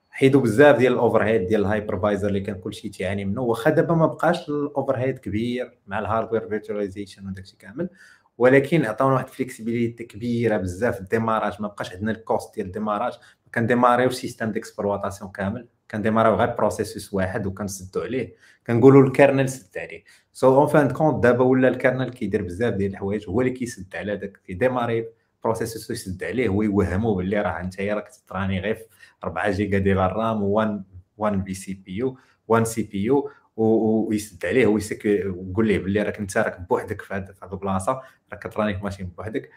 [0.09, 3.95] حيدوا بزاف ديال ال overhead ديال ال hypervisor اللي كان كلشي تيعاني منه واخا دابا
[3.95, 7.89] ما بقاش ال overhead كبير مع ال hardware virtualization وداك الشيء كامل.
[8.37, 12.72] ولكن عطاونا واحد flexibility كبيرة بزاف ال démarrage ما بقاش عندنا ال cost ديال ال
[12.72, 13.13] démarrage.
[13.55, 18.35] كنديماريو système d'exploitation كامل كنديماريو غير processus واحد وكنسدو عليه.
[18.67, 20.03] كنقولوا ال kernel سد عليه.
[20.33, 23.51] so en fin de compte دابا ولا ال kernel كيدير بزاف ديال الحوايج هو اللي
[23.51, 25.05] كيسد على داك كيديماري
[25.43, 28.85] processus يسد عليه ويوهموا باللي راه انت راك تراني غير في
[29.23, 30.83] 4 جيجا ديال ال RAM و 1
[31.17, 32.17] 1 بي سي بي يو
[32.47, 37.33] 1 سي بي يو ويسد عليه ويقول ليه باللي راك انت راك بوحدك في هذه
[37.53, 38.01] البلاصه
[38.31, 39.49] راك كتراني machine بوحدك.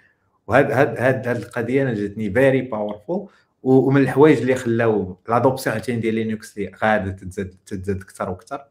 [0.47, 3.29] وهاد هاد هاد هاد القضية أنا جاتني very powerful
[3.67, 8.65] ومن الحوايج اللي خلاو l'adoption عاوتاني ديال Linux اللي غادا تتزاد تتزاد أكثر وأكثر.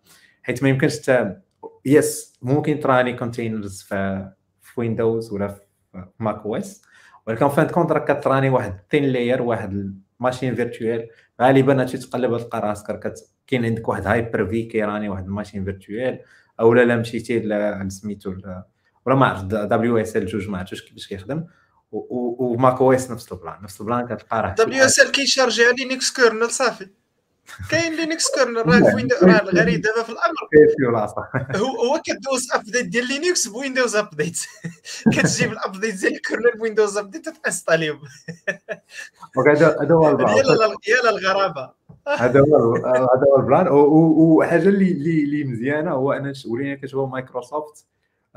[0.44, 1.42] حيت ما يمكنش تا
[1.86, 4.30] yes ممكن تراني containers في
[4.62, 5.62] في Windows ولا في
[6.20, 6.82] macOS
[7.28, 11.08] ولكن fin de compte راك كتراني واحد thin layer واحد machine virtuelle
[11.42, 13.14] غالبا هادشي تقلب تلقى راسك
[13.48, 16.20] كاين عندك واحد Hyper-V كيراني واحد ال machine virtuelle
[16.60, 17.40] أو لا مشيتي
[17.90, 18.36] سميتو
[19.06, 21.44] ولا ما عرفت WSL جوج ما عرفتش كيفاش كيخدم.
[22.10, 23.64] و macOS نفس ال plan.
[23.64, 26.90] نفس ال plan كتلقى راه WS L كيشارجي على Linux kernel صافي.
[27.72, 30.36] كاين Linux kernel راه Windows راه الغريب دابا في الأمر.
[31.62, 34.40] هو هو كدوز update ديال Linux ب Windows Update
[35.14, 38.00] كتجيب ال update ديال ال kernel ب Windows Update تانستاليهم
[39.48, 40.38] هذا هو ال plan.
[40.88, 41.72] يا الغرابة.
[42.08, 43.68] هذا هو هذا هو ال plan.
[43.70, 44.92] وحاجة اللي
[45.24, 47.86] اللي مزيانة هو ان ولينا كتشوف مايكروسوفت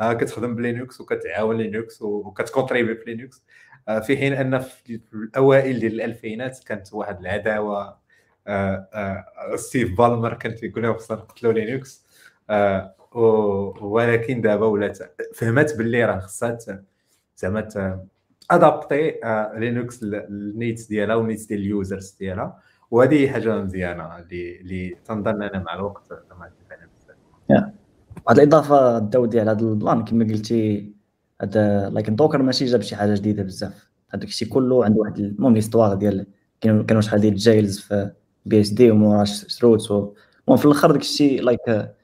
[0.01, 3.45] كتخدم ب Linux وكتعاون Linux وكتكونتريبي في Linux.
[3.89, 7.99] آه، في حين أن في الأوائل ديال الألفينات كانت واحد العداوة
[8.47, 12.07] آه، ستيف بالمر كان تيقول لهم خصنا نقتلوا Linux.
[13.81, 14.99] ولكن دابا ولات
[15.35, 16.59] فهمت باللي راه خصها
[17.37, 17.69] زعما
[18.51, 19.21] ادابتي
[19.55, 22.63] Linux ال needs ديالها وال needs ديال ال users ديالها.
[22.91, 26.51] وهذه حاجة مزيانة اللي تنظن أنا مع الوقت زعما
[27.51, 27.78] بزاف.
[28.29, 30.93] واحد الإضافة داودي على هذا ال plan كما قلتي
[31.43, 33.89] هذا like Docker ماشي جاب شي حاجة جديدة بزاف.
[34.11, 36.27] هذاك الشيء كله عنده واحد المهم l'histoire ديال
[36.61, 38.11] كانوا شحال ديال ال jails في
[38.47, 41.95] BSD وموراش chroots المهم في الآخر داك الشيء like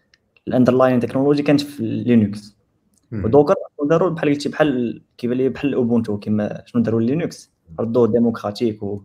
[0.49, 2.57] ال underlying technology كانت في Linux
[3.13, 3.55] و Docker
[3.91, 9.03] داروا؟ بحال قلتي بحال كيبان لي بحال Ubuntu كما شنو داروا Linux ردوه démocratique و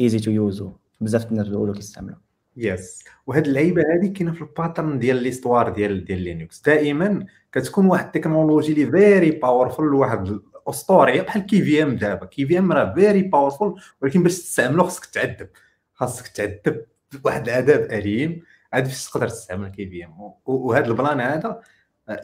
[0.00, 0.64] easy to use
[1.00, 2.23] بزاف الناس كيستعملوا.
[2.56, 7.86] yes وهاد اللعيبة هذه كاينة في ال pattern ديال l'histoire ديال ديال Linux دائما كتكون
[7.86, 12.26] واحد ال technology اللي very powerful واحد اسطوريه بحال KVM دابا.
[12.26, 15.48] KVM راه very powerful ولكن باش تستعملو خصك تعذب.
[15.94, 16.84] خاصك تعذب
[17.24, 18.42] واحد العذاب أليم.
[18.72, 21.60] عاد باش تقدر تستعمل KVM وهذا ال plan هذا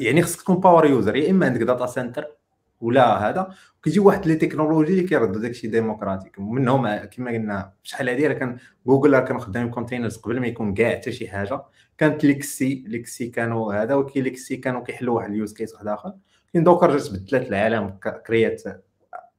[0.01, 2.40] يعني خصك تكون power user يا إما عندك data center
[2.81, 3.55] ولا هذا.
[3.83, 6.39] كيجي واحد لي technology اللي كيردوا داكشي démocratique.
[6.39, 10.75] منهم كما قلنا شحال هذه راه كان جوجل راه كانوا خدامين containers قبل ما يكون
[10.75, 11.63] كاع حتى شي حاجة.
[11.99, 16.13] كانت LXC ليكسي كانوا هذا وكي ليكسي كانوا كيحلوا واحد ال use case واحد آخر.
[16.53, 18.63] كاين Docker جات بدلات العالم كريات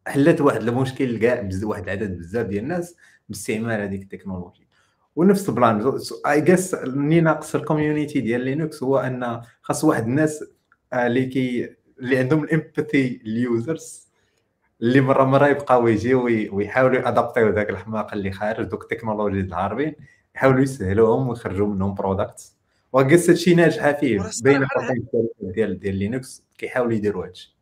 [0.07, 2.95] حلت واحد المشكل كاع واحد العدد بزاف ديال الناس
[3.29, 4.67] باستعمال هذيك ال technology.
[5.15, 5.99] ونفس ال plan.
[6.27, 10.43] I guess اللي ناقص ال community ديال Linux هو أن خاص واحد الناس
[10.93, 14.07] اللي كي اللي عندهم ال empathy ال users
[14.81, 19.95] اللي مرة مرة يبقاو يجيو ويحاولوا يادابتيو ذاك الحماق اللي خارج دوك ال technology العربيين
[20.35, 22.53] يحاولوا يسهلوهم ويخرجوا منهم product
[22.91, 24.67] وقص هادشي ناجحة فيه بين
[25.41, 27.55] ديال ديال Linux كيحاولوا يديروا هادشي.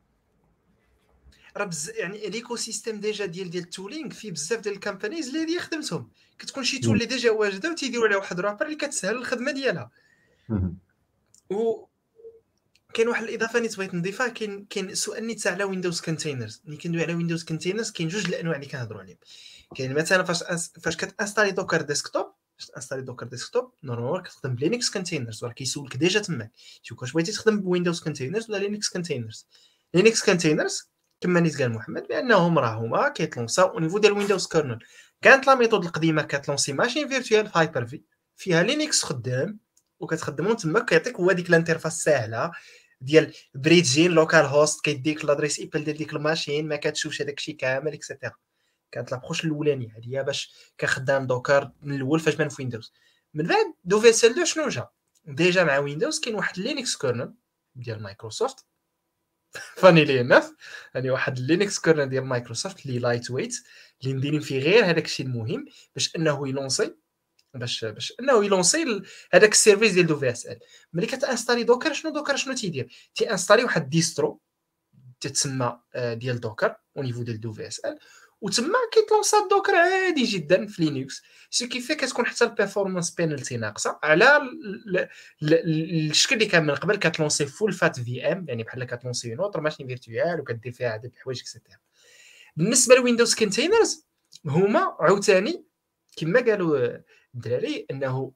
[1.58, 1.90] راه بز...
[1.90, 6.10] يعني l'écosystème déjà ديال ديال ال tooling فيه بزاف ديال ال companies اللي هذه خدمتهم.
[6.40, 9.92] كتكون شي tool اللي déjà واجده وتيديروا عليها واحد wrapper اللي كتسهل الخدمة ديالها.
[11.50, 11.86] و
[12.94, 17.04] كاين واحد الإضافة اللي بغيت نضيفها كاين كاين سؤال نيت على Windows containers ملي كندوي
[17.04, 19.18] على Windows containers كاين جوج الأنواع اللي كنهضروا عليهم.
[19.76, 20.74] كاين مثلا فاش أس...
[20.84, 22.26] فاش كتانستالي Docker Desktop
[22.58, 26.52] باش تانستالي Docker Desktop normal كتخدم ب Linux containers راه كيسولك déjà تماك
[26.82, 29.48] شوف واش بغيتي تخدم ب Windows containers ولا Linux containers
[29.94, 30.92] Linux containers
[31.22, 34.80] كما نيت قال محمد بأنهم راه هما كيتلونساو au niveau ديال Windows kernel
[35.22, 38.02] كانت la méthode القديمة كتلونسي machine virtuelle Hyper-V
[38.36, 39.60] فيها Linux خدام.
[40.00, 42.52] وكتخدمهم تما كيعطيك هو ديك ال interface ساهلة
[43.02, 47.94] ديال bridging localhost كيديك l'adresse IP ديال ديك ال machine ما كتشوفش هذاك الشيء كامل
[47.94, 48.34] et cetera
[48.92, 52.94] كانت l'approche الأولانية هذه باش كخدام Docker من الأول فاش بان في Windows
[53.34, 54.88] من بعد WSL 2 شنو جا؟
[55.26, 57.34] déjà مع Windows كاين واحد Linux kernel
[57.76, 58.66] ديال Microsoft
[59.52, 60.54] vanilla الناس
[60.96, 63.56] يعني واحد ال Linux kernel ديال مايكروسوفت اللي lightweight
[64.02, 65.66] اللي مديرين فيه غير هذاك الشيء المهم
[65.96, 66.96] باش أنه يلونسي
[67.54, 69.02] باش باش إنه يلونسي
[69.32, 70.60] هذاك ال service ديال WSL.
[70.94, 74.42] ملي كتأنستالي Docker شنو Docker؟ شنو تيدير؟ تيأنستالي واحد distro
[75.20, 78.00] تتسمى آه، ديال Docker au niveau ديال WSL
[78.42, 83.58] وتما كيتلونسا ال Docker عادي جدا في Linux so كيفي كتكون حتى ال performance penalty
[83.58, 88.64] ناقصة على ال- ال- ال- الشكل اللي كان من قبل كتلونسي full fat VM يعني
[88.64, 91.78] بحال كتلونسي une autre machine virtuelle وكدير فيها عدد الحوايج et cetera
[92.56, 94.06] بالنسبة ل Windows containers
[94.46, 95.66] هما عاوتاني
[96.18, 97.04] كما قالوا آه،
[97.36, 98.34] الدراري أنه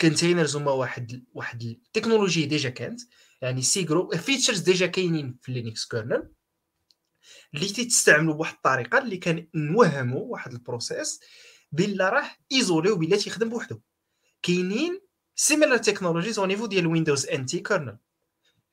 [0.00, 3.00] containers هما واحد واحد ال technologie déjà كانت
[3.42, 6.28] يعني cgroup features déjà كاينين في Linux kernel
[7.54, 11.20] اللي تستعملوا بواحد الطريقة اللي كان نوهموا واحد ال process
[11.72, 13.80] بلا راه isolé وبلا تيخدم بوحدو.
[14.42, 15.00] كاينين
[15.36, 17.98] similar technologies au niveau ديال Windows NT kernel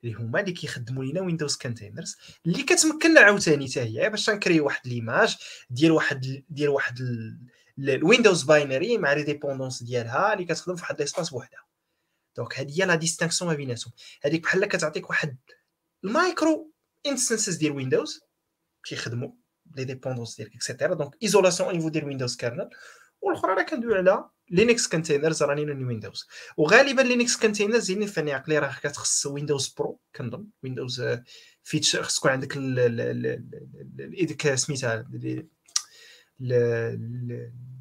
[0.04, 2.16] اللي هما اللي كيخدموا لينا Windows containers
[2.46, 5.38] اللي كتمكننا عاوتاني حتى هي باش نكري واحد l'image
[5.70, 7.00] ديال واحد ديال واحد
[7.90, 11.66] ال Windows binary مع les dépendances ديالها اللي كتخدم في واحد l'espace بوحدها
[12.38, 13.94] donc هذه هي la distinction ما بيناتهم
[14.24, 15.38] هذيك بحال كتعطيك واحد
[16.04, 16.72] ال micro
[17.06, 18.22] instances ديال Windows
[18.84, 19.32] كيخدموا
[19.76, 22.70] les dépendances ديالك et cetera donc isolation au niveau ديال Windows kernel
[23.22, 26.28] والاخرى راه كندوي على Linux containers من Windows
[26.58, 31.04] وغالبا Linux containers يعني فاني عقلي راه كتخص Windows Pro كنظن Windows
[31.64, 32.58] feature خص تكون عندك
[33.98, 35.06] ديك سميتها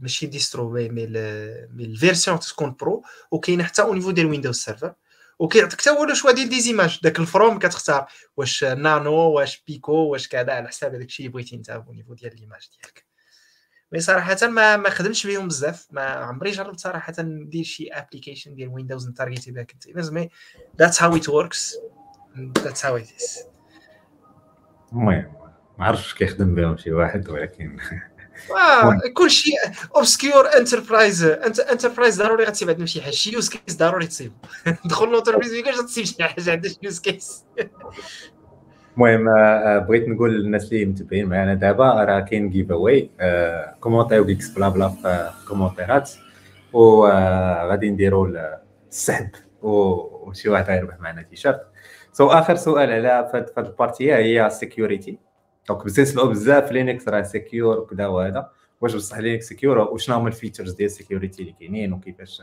[0.01, 4.27] ماشي distro mais mais ال- mais ال version تكون pro وكاينه حتى au niveau ديال
[4.27, 4.95] Windows Server
[5.39, 8.07] وكيعطيك حتى هو le choix ديال des images داك ال FROM كتختار
[8.37, 12.15] واش نانو واش pico واش كذا على حساب هذاك الشيء اللي بغيتي انت au niveau
[12.15, 13.05] ديال l'image ديالك.
[13.93, 15.87] mais صراحة ما ما خدمتش بهم بزاف.
[15.91, 20.31] ما عمري جربت صراحة ندير شي application ديال Windows نتارجيتي بها containers mais
[20.79, 21.77] that's how it works
[22.59, 23.39] that's how it is
[24.93, 25.33] المهم
[25.79, 27.77] ما عرفتش كيخدم بهم شي واحد ولكن
[29.15, 29.55] كل شيء
[29.97, 31.25] obscure enterprise
[31.73, 33.13] enterprise ضروري غتسيب عندهم شي حاجة.
[33.13, 34.33] شي use case ضروري تصيب
[34.91, 37.45] دخل l'entreprise ما كاينش تصيب شي حاجة عندها شي use case
[38.97, 43.11] المهم آه، بغيت نقول للناس اللي متبعين معنا دابا راه كاين giveaway
[43.81, 46.11] كومونتيو كيكس بلا بلا في الكومونتيرات
[46.73, 48.29] وغادي نديروا
[48.89, 49.29] السحب.
[49.63, 51.61] وشي واحد غيربح معنا تيشيرت
[52.13, 55.19] so آخر سؤال على فهاد ال partie هي ال security
[55.69, 58.51] donc بتنسمعوا بزاف؟ Linux راه secure وكذا وهذا.
[58.81, 62.43] واش بصح Linux secure وشنو هما ال features ديال ال security اللي كاينين؟ وكيفاش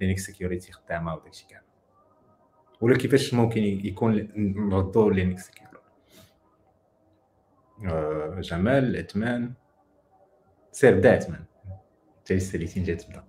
[0.00, 1.62] Linux security خدامة وداكشي كامل.
[2.80, 5.66] ولا كيفاش ممكن يكون نردوا Linux secure
[7.84, 9.52] آه، جمال عثمان
[10.72, 11.44] سير بدا عثمان
[12.18, 13.24] انت الساليتين جات تبدا.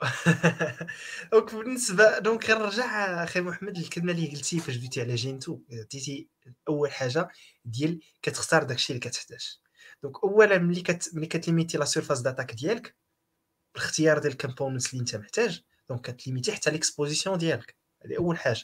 [1.32, 6.28] donc بالنسبة donc كنرجع أخي محمد الكلمة اللي قلتي فاش دويتي على Gentoo عطيتي
[6.68, 7.28] أول حاجة
[7.64, 9.58] ديال كتختار داكشي اللي كتحتاج.
[10.02, 12.96] donc أولا ملي كت ملي كتليميتي la surface d'attaque ديالك
[13.74, 17.76] بالاختيار ديال ال components اللي أنت محتاج donc كتليميتي حتى l'exposition ديالك.
[18.04, 18.62] هذه أول حاجة.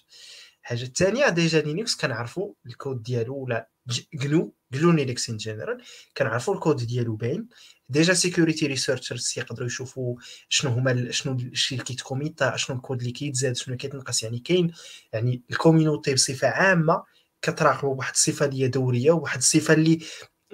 [0.62, 3.68] الحاجة الثانية déjà Linux كنعرفوا الكود ديالو ولا
[4.14, 5.82] GNU GNU Linux en général
[6.16, 7.48] كنعرفوا الكود ديالو باين.
[7.88, 10.16] déjà security researchers يقدروا يشوفوا
[10.48, 14.72] شنو هما شنو الشيء اللي كيتكوميتا شنو الكود اللي كيتزاد شنو كيتنقص يعني كاين
[15.12, 17.04] يعني ال community بصفة عامة
[17.50, 19.98] كتراقبوا بواحد الصفة اللي دورية وواحد الصفة اللي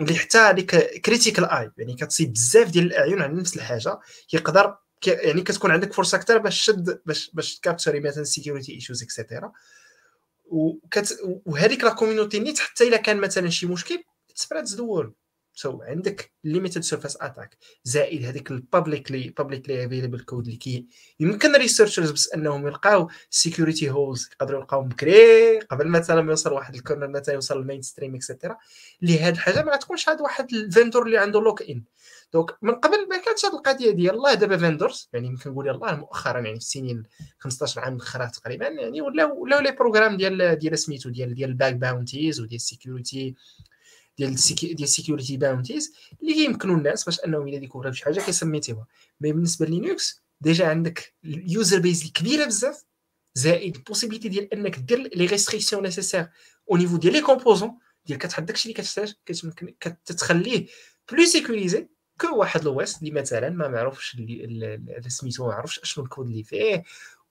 [0.01, 4.01] اللي حتى هذيك critical eye يعني كتصيب بزاف ديال الاعين على نفس الحاجة
[4.33, 9.15] يقدر يعني كتكون عندك فرصة أكثر باش تشد باش باش تكابتشري مثلا security issues et
[9.15, 9.53] cetera
[11.47, 15.13] وهذيك la community نيت حتى إلا كان مثلا شي مشكل spreads the word
[15.55, 20.87] so so, عندك limited surface attack زائد هذيك ال publicly publicly available code اللي كي
[21.21, 26.75] يمكن researchers بس أنهم يلقاو security holes يقدروا يلقاو بكري قبل مثلا ما يوصل واحد
[26.75, 28.57] ال corner مثلا يوصل ال mainstream et cetera
[29.03, 31.83] اللي هاد الحاجة ما تكونش هاد واحد ال vendor اللي عنده lock-in
[32.33, 35.97] donc من قبل ما كانتش هاد القضية ديال الله دابا vendors يعني يمكن نقول الله
[35.97, 37.03] مؤخرا يعني في السنين
[37.39, 41.57] 15 عام الاخرى تقريبا يعني ولاو ولاو les programmes ديال ديال سميتو ديال ديال ال
[41.57, 43.35] bug bounties وديال السيكوريتي
[44.19, 48.87] ديال ديال ال security bounties اللي يمكنوا الناس باش أنهم الا ديكوفراو شي حاجة كيسميتيوها
[49.21, 52.85] mais بالنسبة Linux déjà عندك ال user base كبيره بزاف
[53.35, 56.29] زائد ال possibilité ديال أنك دير les restrictions nécessaires
[56.71, 59.15] au niveau ديال les composants ديال كتحط داكشي اللي كتحتاج
[59.81, 60.67] كتخليه
[61.13, 61.89] plus sécurisé
[62.21, 66.85] que واحد l'OS اللي مثلا ما معروفش اللي سميتو ما عرفش أشنو الكود اللي فيه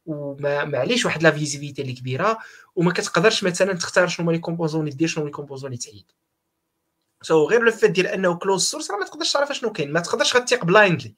[0.06, 2.38] وما معليش واحد la visibilité اللي كبيرة
[2.76, 6.12] وما كتقدرش مثلا تختار شنو هما les composants اللي دير شنو les composants اللي تعيد
[7.22, 9.91] so غير le fait ديال أنه closed source راه ما تقدرش تعرف شنو كاين.
[9.91, 11.15] ما تقدرش غتيق blindly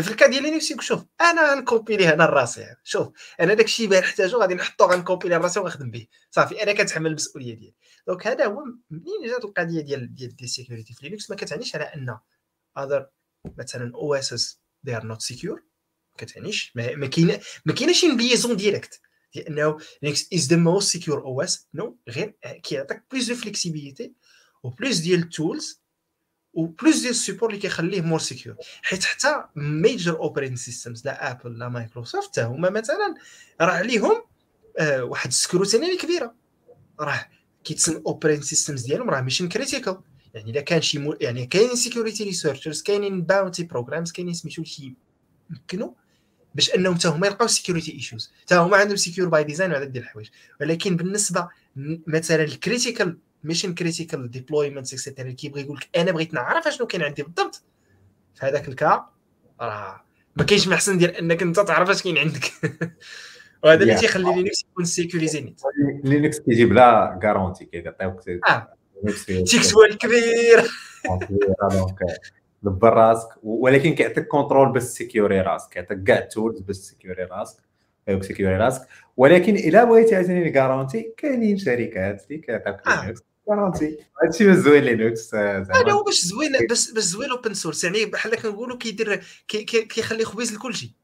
[0.00, 3.08] في ال cas ديال Linux شوف أنا غنكوبيلي هنا لراسي شوف
[3.40, 7.74] أنا داكشي اللي نحتاجو غادي نحطو غنكوبيلي لراسي ونخدم به صافي أنا كنتحمل المسؤولية ديالي.
[8.06, 11.84] donc هذا هو منين جات القضية ديال ديال the security في Linux ما كتعنيش على
[11.84, 12.18] أن
[12.78, 13.06] other
[13.58, 15.62] مثلا OSs they are not secure
[16.18, 16.72] كتعنيش.
[16.74, 19.00] ما كاين ما كاينش liaison directe
[19.34, 24.12] لأنه Linux is the most secure OS no غير كيعطيك plus de flexibilité
[24.62, 25.80] و plus ديال ال tools
[26.54, 31.30] و plus ديال ال support اللي كيخليه more secure حيت حتى major operating systems لا
[31.30, 33.14] Apple لا مايكروسوفت حتى هما مثلا
[33.60, 34.22] راه عليهم
[34.78, 36.34] آه واحد ال scrutiny كبيرة.
[37.00, 37.28] راه
[37.64, 40.00] كيتسمى operating systems ديالهم راه mission critical
[40.34, 41.16] يعني إلا كان شي مو...
[41.20, 44.94] يعني كاينين security researchers كاينين bounty programs كاينين سميتو شي
[45.50, 45.90] يمكنوا
[46.54, 50.04] باش أنهم حتى هما يلقاو security issues حتى هما عندهم secure by design وهذا ديال
[50.04, 50.28] الحوايج.
[50.60, 51.48] ولكن بالنسبة
[52.06, 56.86] مثلا ال critical mission critical deployment et cetera كيبغي يقول لك أنا بغيت نعرف أشنو
[56.86, 57.62] كاين عندي بالضبط.
[58.34, 59.06] في هذاك ال cas
[59.60, 60.04] راه
[60.36, 62.52] ما كاينش ما حسن ديال أنك أنت تعرف أش كاين عندك.
[63.64, 65.60] وهذا اللي تيخلي لينكس يكون sécurisé net
[66.04, 68.72] لينكس كيجيب la garantie كيعطيوك آه.
[69.52, 70.70] تكسوال كبير.
[71.70, 71.98] donc
[72.62, 73.28] دبر راسك.
[73.42, 75.72] ولكن كيعطيك control باش sécuriser راسك.
[75.72, 77.58] كيعطيك كاع ال tools باش sécuriser راسك.
[78.20, 78.88] sécuriser راسك.
[79.16, 82.80] ولكن إلا بغيتي عاوتاني ال garantie كاينين شركات اللي كيعطيوك
[83.46, 88.34] garantie هادشي زوين لينكس هذا هو باش زوين باش باش زوين open source يعني بحال
[88.34, 90.94] كنقولوا كيدير كيخلي خبيز لكلشي.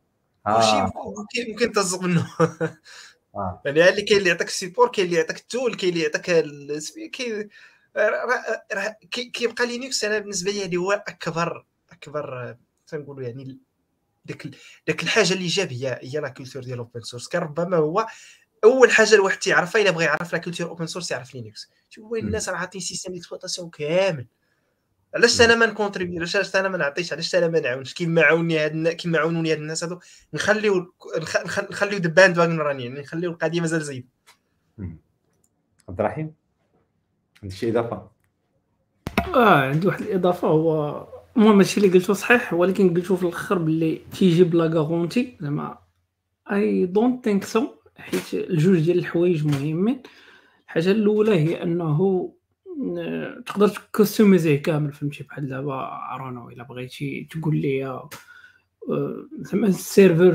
[0.46, 2.26] كلشي ممكن ترزق منه.
[3.34, 3.62] آه.
[3.64, 6.22] يعني اللي كاين اللي يعطيك ال support كاين اللي يعطيك ال tool كاين اللي يعطيك
[7.10, 7.48] كاين
[9.10, 12.56] كيبقى لينكس أنا بالنسبة لي هذه هو أكبر أكبر
[12.86, 13.58] تنقولوا يعني
[14.24, 14.50] ديك
[14.86, 18.06] ديك الحاجة اللي جاب هي هي la culture ديال open source كان ربما هو
[18.64, 22.26] أول حاجة الواحد تيعرفها إلا بغى يعرف la culture open source يعرف لينكس شوف وين
[22.26, 24.26] الناس راه عاطين système d'exploitation كامل.
[25.14, 28.58] علاش أنا ما ن contribuer علاش أنا ما نعطيش؟ علاش أنا ما نعاونش؟ كيما عاوني
[28.58, 29.98] هاد كيما عاونوني هاد الناس هادو؟
[30.34, 30.94] نخليو
[31.70, 34.08] نخليو دبان باند راني يعني نخليو القضية مازال زايده
[35.88, 36.34] عبد الرحيم؟
[37.42, 38.10] عندك شي إضافة؟
[39.34, 40.48] آه عندي واحد الإضافة.
[40.48, 41.06] هو
[41.36, 45.78] المهم هادشي اللي قلتو صحيح ولكن قلتو في الأخر باللي تيجي بلا garantie زعما
[46.52, 47.68] I don't think so
[47.98, 50.02] حيت الجوج ديال الحوايج مهمين.
[50.64, 52.32] الحاجة الأولى هي أنه
[53.46, 58.08] تقدر ت customiser ه كامل فهمتي؟ بحال دابا عرانو إلا بغيتي تقول لي آه،
[59.38, 60.34] زعما ال server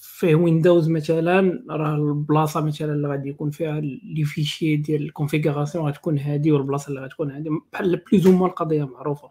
[0.00, 5.88] فيه ويندوز مثلا راه البلاصة مثلا اللي غادي يكون فيها les fichiers ديال ال configuration
[5.88, 7.50] غتكون هادي والبلاصة اللي غتكون هادي.
[7.72, 9.30] بحال بليز أو القضية معروفة.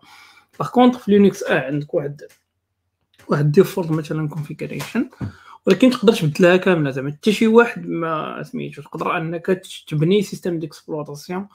[0.60, 2.22] par contre في لينكس آه عندك واحد
[3.28, 5.10] واحد default مثلا configuration
[5.66, 7.12] ولكن تقدر تبدلها كاملة زعما.
[7.12, 11.48] حتى شي واحد ما سميتو تقدر أنك تبني système d'exploitation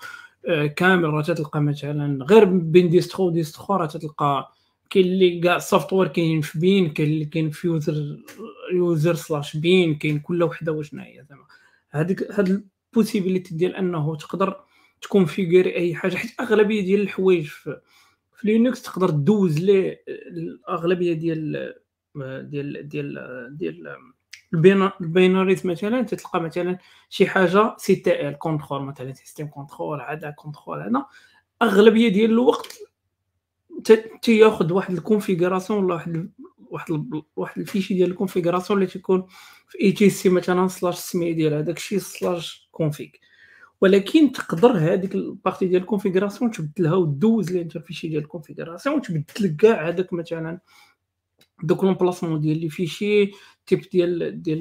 [0.49, 4.53] آه، كامل راه تلقى مثلا غير بين distro و distro راه تلقى
[4.91, 8.18] كاين اللي كاع ال software كاين في bin كاين اللي كاين في user
[8.74, 11.45] user slash bin كاين كل وحدة وشنا هي زعما.
[11.91, 14.61] هذيك هاد ال possibilité ديال أنه تقدر
[15.02, 17.81] ت configurer أي حاجة حيت أغلبية ديال الحوايج في,
[18.37, 21.74] في لينكس تقدر دوز ليه الاغلبيه ديال
[22.16, 24.01] ديال ديال ديال
[25.01, 26.78] ال binaries مثلا تلقى مثلا
[27.09, 31.07] شي حاجة CTL control مثلا system control هذا control هذا
[31.62, 32.78] أغلبية ديال الوقت
[34.23, 36.31] تياخذ واحد ال configuration ولا واحد
[36.70, 39.27] واحد واحد ال fichier ديال ال configuration اللي تيكون
[39.69, 43.09] في etc مثلا slash سمي ديال هذاك الشيء slash config
[43.81, 48.28] ولكن تقدر هذيك ال partie ديال ال configuration تبدلها ودوز لي انت fichier ديال ال
[48.28, 50.61] configuration وتبدل كاع هذاك مثلا
[51.62, 53.31] دوك l'emplacement ديال les fichiers
[53.66, 54.61] type ديال ديال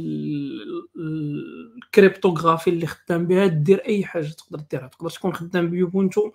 [1.76, 4.88] ال cryptographie اللي خدام بها دير أي حاجة تقدر ديرها.
[4.88, 6.32] تقدر تكون خدام ب Ubuntu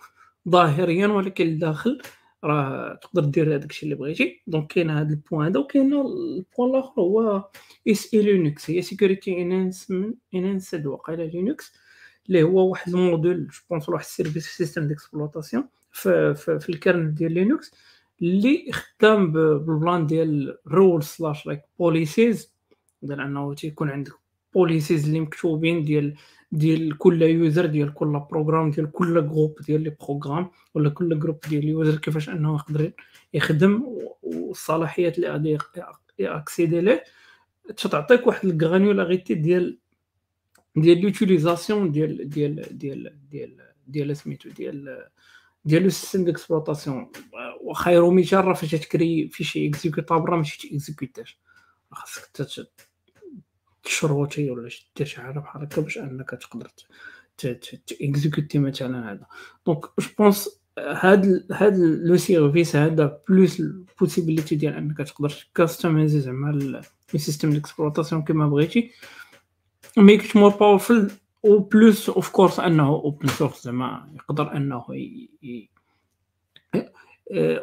[0.49, 2.03] ظاهريا ولكن الداخل
[2.45, 4.43] راه تقدر دير هذاك الشيء اللي بغيتي.
[4.47, 7.49] donc كاين هذا ال point هذا وكاين ال point الآخر هو
[7.89, 8.70] SE لينكس.
[8.70, 11.73] هي security enhancement enhanced وقيلا لينكس
[12.28, 16.69] اللي هو واحد ال module je pense واحد ال service système d'exploitation في, في, في
[16.68, 17.73] ال kernel ديال لينكس.
[18.23, 22.52] اللي خدام بال plan ديال rule slash like policies
[23.03, 24.12] ديال أنه تيكون عندك
[24.55, 26.16] policies اللي مكتوبين ديال
[26.53, 31.40] ديال كل user ديال كل program ديال كل group ديال les programmes ولا كل group
[31.49, 32.93] ديال ال user كيفاش أنه يقدر
[33.35, 33.82] يخدم
[34.23, 35.59] والصلاحيات اللي غادي
[36.18, 37.05] ي accéder ليه.
[37.91, 39.78] تعطيك واحد ال granularité ديال
[40.77, 45.09] ديال l'utilisation ديال ديال ديال ديال ديال سميتو ديال ديال
[45.66, 47.10] le système d'exploitation.
[47.61, 51.39] وخير مثال راه فاش تكري في شي exécutable راه ماشي ت exécuter ش
[51.93, 52.69] خاصك
[53.82, 56.70] ت chroot ي ولا دير شي حاجة بحال هكا باش أنك تقدر
[57.86, 59.27] ت exécuter مثلا هذا.
[59.66, 66.20] donc je pense هاد هاد le service هذا plus ال possibilité ديال أنك تقدر customiser
[66.20, 66.82] زعما
[67.14, 68.91] ال système d'exploitation كما بغيتي.
[69.97, 71.10] make more powerful
[71.44, 75.70] و plus of course أنه open source زعما يقدر أنه ي...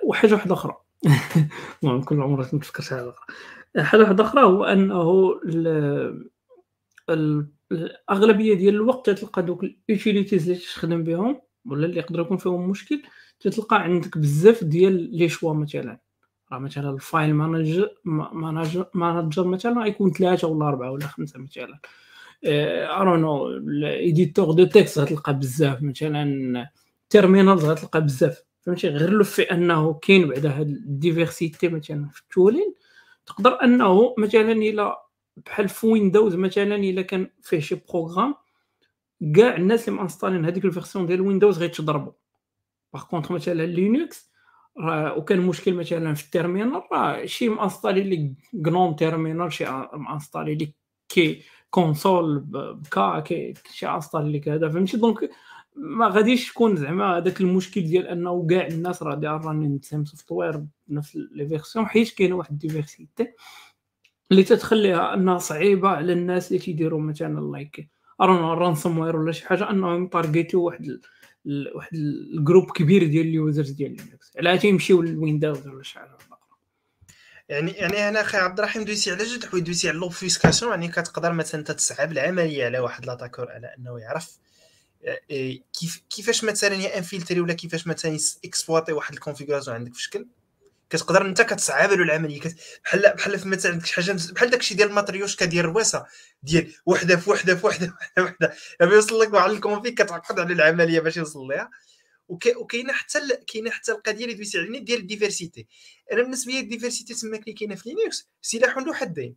[0.04, 0.78] وحاجة واحدة أخرى.
[1.84, 2.16] المهم كل
[2.54, 3.36] نفكر شي حاجة أخرى
[3.86, 5.34] حاجة واحدة أخرى هو أنه
[7.72, 12.70] الأغلبية ديال الوقت تلقى دوك ال utilities اللي تخدم بهم ولا اللي يقدر يكون فيهم
[12.70, 13.02] مشكل
[13.40, 16.00] تلقى عندك بزاف ديال les choix مثلا.
[16.52, 17.90] راه مثلا ال file manager
[18.94, 21.80] manager مثلا يكون ثلاثة ولا أربعة ولا خمسة مثلا.
[22.46, 26.70] ارونو ال éditeur de texte غتلقى بزاف مثلا
[27.10, 32.22] terminals غتلقى بزاف فهمتي؟ غير le fait أنه كاين بعدا هاد ال diversité مثلا في
[32.22, 32.74] ال tooling
[33.26, 34.98] تقدر أنه مثلا إلا
[35.46, 38.36] بحال في ويندوز مثلا إلا كان فيه شي programme
[39.36, 42.12] كاع الناس اللي م installer ين هذيك ال version ديال ويندوز غيتضربوا
[42.94, 44.32] par contre مثلا لينكس
[44.78, 48.34] راه وكان مشكل مثلا في ال terminal راه شي م installer لي
[48.68, 50.74] GNOME Terminal شي م installer لي
[51.10, 55.30] K console بكا كي شي installer لك هذا فهمتي؟ donc
[55.76, 60.64] ما غاديش تكون زعما هذاك المشكل ديال أنه كاع الناس راه داير running same software
[60.88, 63.34] بنفس les versions حيت كاينة واحد ال diversité
[64.32, 67.90] اللي تتخليها أنها صعيبة على الناس اللي تيديروا مثلا like
[68.22, 71.00] ransomware ولا شي حاجة أنهم ي target يو واحد
[71.46, 71.72] ال...
[71.76, 76.18] واحد ال groupe كبير ديال ال users ديال لينكس على تيمشيو للويندوز ولا شي حاجة.
[77.52, 81.34] يعني يعني أنا أخي عبد الرحيم دويسي على جوج حوايج دويسي على l'obfuscation يعني كتقدر
[81.34, 84.38] مثلا تصعب العملية على واحد l'attaqueur على أنه يعرف
[85.30, 90.02] إيه، كيف كيفاش مثلا ي infiltrer ولا كيفاش مثلا exploiter واحد ال configuration عندك في
[90.02, 90.28] شكل؟
[90.90, 92.42] كتقدر أنت كتصعب له العملية
[92.84, 96.06] بحال بحال في مثلا عندك شي حاجة بحال داكشي ديال ال matryoshka ديال الروسية
[96.44, 100.40] ديال وحدة في وحدة في وحدة في وحدة لما يوصل لك واحد ال config كتعقد
[100.40, 101.70] على العملية باش يوصل ليها.
[102.32, 105.68] وكاينه حتى كاينة حتى القضية اللي دويتي علينا ديال ال diversité
[106.12, 109.36] أنا بالنسبة لي ال diversité تماك اللي كاينة في لينكس سلاح عنده حدين.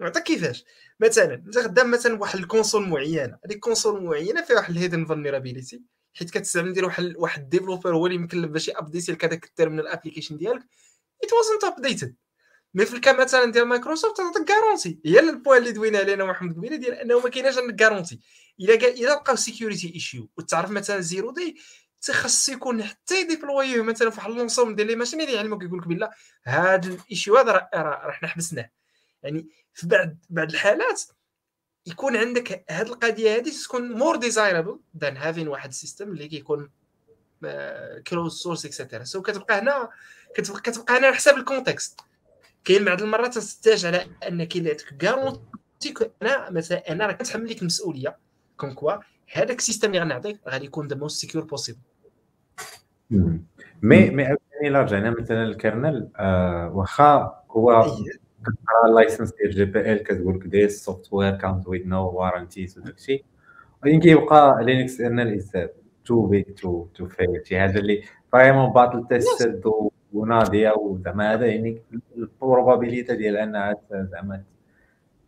[0.00, 0.64] نعطيك كيفاش؟
[1.00, 4.75] مثلا انت خدام مثلا بواحد ال console معينة هذيك ال console معينة فيها واحد ال
[4.75, 5.82] hidden vulnerability
[6.14, 10.36] حيت كتستعمل دير واحد واحد الديفلوبر هو اللي مكلف باش يابديتي لك هذاك التيرمينال ابليكيشن
[10.36, 10.62] ديالك.
[11.24, 12.14] ات وازنت ابديتد
[12.74, 16.76] مي في الكا مثلا ديال مايكروسوفت تعطيك كارونتي هي البوان اللي دوينا علينا محمد قبيلة
[16.76, 18.20] ديال أنه ما كايناش عندك كارونتي
[18.60, 21.56] إلا إلا لقاو سيكيورتي ايشيو وتعرف مثلا زيرو دي
[22.00, 25.88] تخص يكون حتى يديبلويوه مثلا في واحد لونسوم ديال لي ماشين اللي يعلموك يقول لك
[25.88, 26.10] بالله
[26.44, 28.70] هذا الايشيو هذا راه حنا حبسناه.
[29.22, 31.02] يعني في بعض بعض الحالات
[31.86, 36.70] يكون عندك هذه القضية هذه تكون more desirable than having واحد ال système اللي كيكون
[38.06, 39.88] closed source et cetera so كتبقى هنا
[40.34, 42.00] كتبقى, كتبقى هنا على حساب ال context
[42.64, 47.50] كاين بعض المرات تحتاج على ان كاين اللي عندك garantie أنا مثلا أنا راه كنتحمل
[47.50, 48.18] لك المسؤولية.
[48.56, 48.92] comme quoi
[49.32, 51.78] هذاك ال système اللي غنعطيك غادي يكون the most secure possible
[53.10, 57.82] مي مي الا رجعنا مثلا لل kernel آه واخا هو
[58.42, 63.24] كتقرا ال license ديال GPL كتقول لك this software comes with no warranties وداك الشيء
[63.82, 65.68] ولكن كيبقى Linux kernel is
[66.04, 68.02] too big to to fail شي حاجة اللي
[68.32, 69.62] vraiment battle tested
[70.12, 71.82] وناضية وزعما هذا يعني
[72.16, 74.42] ال probabilité ديال انها زعما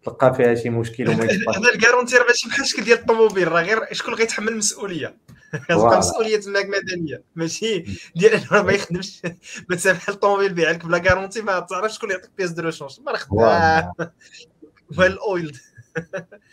[0.02, 1.24] تلقى فيها شي مشكل وما
[1.59, 5.15] هنا ال garantie راه ماشي بحال الشكل ديال الطوموبيل راه غير شكون غيتحمل المسؤولية.
[5.52, 7.85] كتبقى مسؤوليه تماك مدنيه ماشي
[8.16, 9.22] ديال أنه ما يخدمش
[9.70, 13.16] مثلا بحال الطوموبيل بيع لك بلا garantie ما تعرفش شكون يعطيك pièce de rechange ما
[13.16, 13.90] خدام.
[14.90, 15.59] بحال الاويل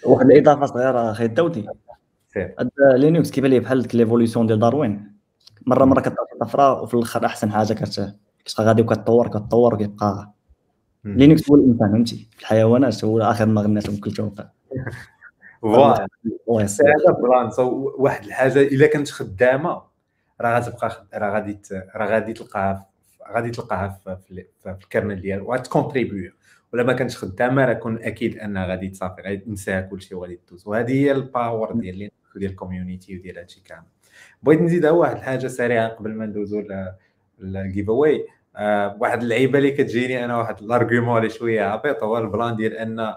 [0.05, 1.67] واحد الإضافة صغيرة أخي الدودي
[2.95, 5.17] لينكس كيبان لي بحال l'évolution ديال داروين.
[5.65, 8.15] مرة مرة كطرا طفرة وفي الآخر أحسن حاجة كتبقى
[8.59, 10.33] غادي وكتطور كتطور وكيبقى
[11.05, 14.13] لينكس هو الإنسان فهمتي؟ الحيوانات هو آخر ما غنات كل
[15.61, 16.07] voilà.
[16.49, 17.49] هذا plan
[17.97, 19.81] واحد الحاجة إلا كانت خدامة
[20.41, 21.59] راه غتبقى راه غادي
[21.95, 22.85] راه غادي تلقاها
[23.31, 26.31] غادي تلقاها في, ال kernel ديال وغات contribuer
[26.73, 30.67] ولا ما كانتش خدامة راه كون أكيد أنها غادي تصافي غادي تنساها كلشي وغادي تدوز.
[30.67, 33.83] وهذه هي ال power ديال ديال ال community وديال هادشي كامل.
[34.43, 36.63] بغيت نزيد واحد الحاجة سريعة قبل ما ندوزو
[37.39, 42.03] لل giveaway آه واحد اللعيبة اللي كتجيني أنا واحد ال argument اللي شوية عبيط.
[42.03, 43.15] هو ال plan ديال أن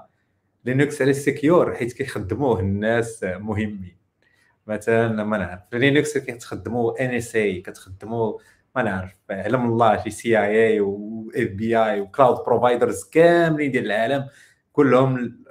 [0.65, 3.97] لينكس على ال secure حيت كيخدموه الناس مهمين.
[4.67, 8.39] مثلا ما نعرف لينكس كتخدموا NSA كتخدموا
[8.77, 14.29] ما نعرف علم الله شي CIA و FBI و cloud providers كاملين ديال العالم
[14.73, 15.43] كلهم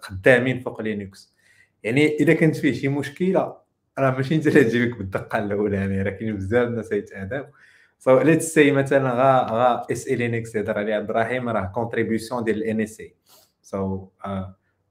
[0.00, 1.34] خدامين فوق لينكس
[1.82, 3.56] يعني إذا كانت فيه شي مشكلة
[3.98, 7.44] راه ماشي أنت اللي تجيبك بالدقة الاولانيه راه كاين بزاف الناس يتعداو
[7.98, 13.14] so la مثلا غا غا SELinux يهضر عليه عبد الرحيم راه contribution ديال ال NSA
[13.70, 14.08] so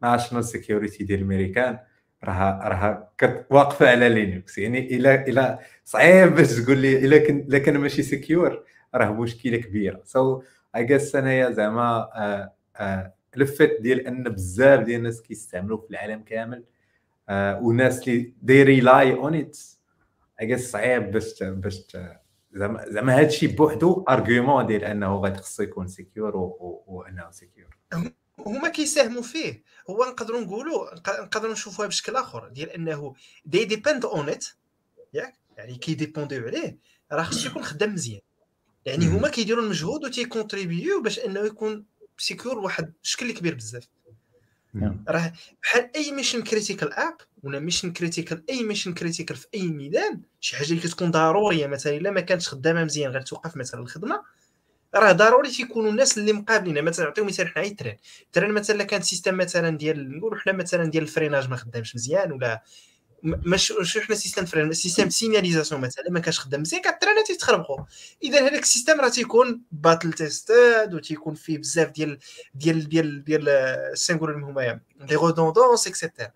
[0.02, 1.80] national security ديال الامريكان
[2.24, 3.12] راها راها
[3.50, 4.58] واقفة على لينكس.
[4.58, 8.64] يعني إلى إلى صعيب باش تقول لي إلا كان إلا كان ماشي secure
[8.96, 10.02] راه مشكلة كبيرة.
[10.04, 10.42] سو
[10.76, 16.22] اي جاس أنايا زعما آه، آه، لفت ديال أن بزاف ديال الناس كيستعملوا في العالم
[16.22, 16.64] كامل
[17.30, 19.58] آه، وناس اللي they rely on it
[20.42, 21.98] إي صعيب باش باش
[22.54, 26.36] زعما زعما هذا الشيء بوحدو argument ديال أنه غادي خصو يكون secure
[26.88, 27.78] وأنه secure
[28.40, 29.64] هما كيساهموا فيه.
[29.90, 33.14] هو نقدروا نقولوا نقدروا نشوفوها بشكل آخر ديال إنه
[33.46, 34.46] they depend on it
[35.14, 36.78] ياك؟ يعني كي dépendre يو عليه
[37.12, 38.22] راه خصو يكون خدام مزيان.
[38.86, 41.86] يعني هما كيديروا المجهود وتي contribuer باش إنه يكون
[42.18, 43.88] سيكور واحد الشكل كبير بزاف.
[44.74, 45.04] نعم.
[45.08, 45.34] راه
[45.64, 50.56] بحال أي mission critical app ولا mission critical أي mission critical في أي ميدان شي
[50.56, 54.22] حاجة اللي كتكون ضرورية مثلا إلا ما كانتش خدامة مزيان غير توقف مثلا الخدمة
[54.96, 58.84] راه ضروري تيكونوا الناس اللي مقابلين مثلا نعطيو مثال حنا ال train ال train مثلا
[58.84, 62.64] كان système مثلا ديال نقولوا حنا مثلا ديال ال freinage ما خدامش مزيان ولا
[63.24, 66.94] ماشي حنا système frein système signalisation مثلا ما كانش خدام مزيان كان
[67.28, 67.78] تيتخربقوا
[68.24, 72.20] اذا هذاك ال système راه تيكون battle tested وتيكون فيه بزاف ديال
[72.54, 74.80] ديال ديال ديال ال single هما
[75.10, 76.32] les redondances et cetera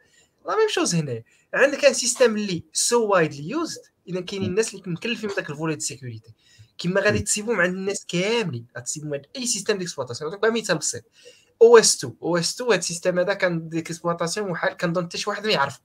[0.45, 1.23] la même chose هنا.
[1.53, 5.79] عندك un système اللي so widely used اذا كاينين الناس اللي مكلفين بداك الفولي دو
[5.79, 6.33] سيكوريتي
[6.81, 11.03] كما غادي تسيبهم عند الناس كاملين غتسيبهم عند أي سيستم ديكسبلوطاسيون نعطيك مثال بسيط
[11.61, 15.29] أو اس 2 أو اس 2 هذا السيستم هذا كان ديكسبلوطاسيون وحال كنظن حتى شي
[15.29, 15.79] واحد ما يعرف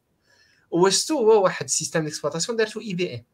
[0.72, 3.24] أو اس 2 هو واحد السيستم ديكسبلوطاسيون دارتو اي بي ام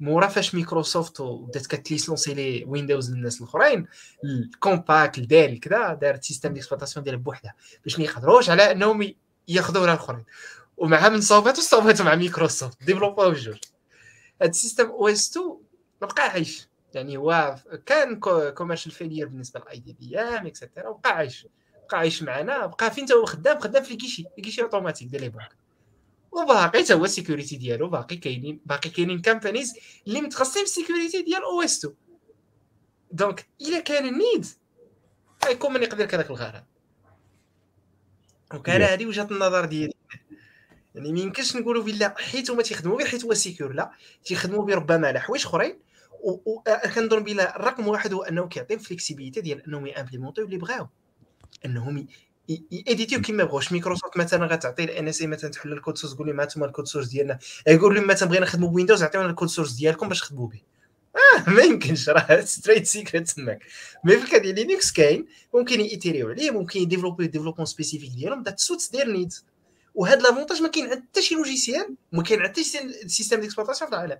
[0.00, 3.86] مورا فاش مايكروسوفت بدات كتليسونسي لي ويندوز للناس الأخرين
[4.24, 7.54] الكومباك الدال كذا دارت سيستم ديكسبلوطاسيون ديالها بوحدها
[7.84, 9.14] باش ما يقدروش على إنهم
[9.48, 10.24] ياخذوا الاخرين
[10.76, 13.58] ومعها من صوبات وصوباتو مع مايكروسوفت ديفلوباو بجوج
[14.42, 15.56] هذا ال system OS 2
[16.00, 16.68] بقى عايش.
[16.94, 17.56] يعني هو
[17.86, 18.20] كان
[18.54, 21.46] commercial failure بالنسبة ل IBM etcetera وبقى عايش
[21.88, 22.66] بقى عايش معنا.
[22.66, 25.32] بقى فين هو خدام؟ خدام في guichet في guichet automatique ديال les
[26.32, 27.88] وباقي حتى هو ال sécurité ديالو.
[27.88, 29.74] باقي كاينين باقي كاينين companies
[30.06, 31.94] اللي متخصصين في ال sécurité ديال OS 2
[33.12, 34.46] donc إلا كان ال need
[35.46, 36.62] غيكون من يقدر هذاك الغرض.
[38.54, 39.94] وكان هذه وجهة النظر ديالي.
[40.94, 43.90] يعني ما يمكنش نقولوا بالله حيت هما تيخدموا به حيت هو secure لا.
[44.24, 45.78] تيخدموا به ربما على حوايج أخرين.
[46.24, 50.88] وكنظن بلا الرقم واحد هو أنه كيعطي flexibility ديال أنهم يامبليمونتيو اللي بغاو.
[51.64, 52.06] أنهم
[52.72, 56.40] ايديتيو كيما بغاوش مايكروسوفت مثلا غتعطي ال NSA مثلا تحل ال code source تقول لهم
[56.40, 57.38] هانتوما ال code source ديالنا.
[57.66, 60.60] يقول لهم مثلا بغينا نخدموا بويندوز عطيونا ال code source ديالكم باش تخدموا به.
[61.16, 62.08] آه ما يمكنش.
[62.08, 63.62] راه trade secret تماك.
[64.04, 68.42] mais في ال cas د لينكس كاين ممكن يتيريو عليه ممكن يديفلوبي développement spécifique ديالهم.
[68.42, 69.44] that suits their needs
[69.94, 73.90] وهذا l'avantage ما كاين عند حتى شي logiciel ما كاين عند حتى شي système d'exploitation
[73.90, 74.18] في العالم.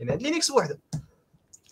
[0.00, 0.78] يعني هاد لينكس بوحده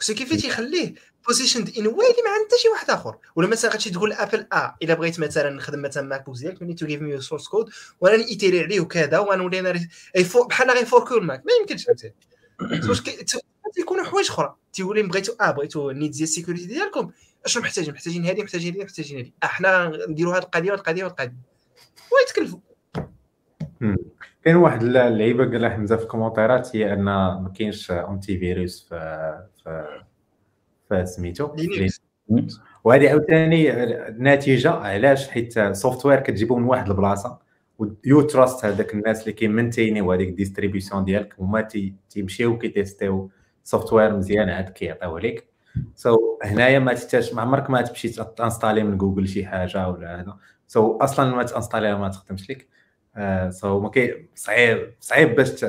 [0.03, 0.95] so كيف تيخليه
[1.27, 3.17] positioned in a way اللي ما عند حتى شي واحد آخر.
[3.37, 6.75] ولا مثلا غتمشي تقول ابل آه إلا بغيت مثلا نخدم مثلا ماك بوك ديالك need
[6.75, 7.71] to give me source code
[8.01, 9.89] وأنا نيتيري عليه وكذا وغنولي أنا
[10.49, 12.13] بحال غير فوركو الماك ما يمكنش فهمتي
[13.75, 14.57] تيكونوا حوايج أخرى.
[14.73, 17.11] تيقول لهم بغيتو آه بغيتو نيت ديال ال sécurité ديالكم
[17.45, 19.31] أشنو محتاجين؟ محتاجين هذه محتاجين هذه محتاجين هذه.
[19.43, 21.37] آه حنا نديروا هذه القضية والقضية والقضية
[22.13, 22.59] ويتكلفوا
[24.45, 28.95] كاين واحد اللعيبة قالها حمزة في الكومنتيرات هي أن ما كاينش antivirus في
[29.65, 30.03] في
[30.89, 31.49] في سميتو
[32.85, 33.73] وهذه عاوتاني
[34.11, 37.39] نتيجة علاش حيت software كتجيبو من واحد البلاصة
[38.05, 41.69] you trust هذاك الناس اللي كيمنتينيو هذيك ال distribution ديالك هما
[42.11, 43.31] تيمشيو كيتيستيو
[43.65, 45.53] software مزيان عاد كيعطيوه لك
[45.95, 50.37] so, هنايا ما تحتاج ما عمرك ما تمشي تانستالي من جوجل شي حاجة ولا هذا.
[50.67, 52.69] so, أصلا ما تانستاليها ما تخدمش لك
[53.51, 55.65] so ما كي صعيب صعيب باش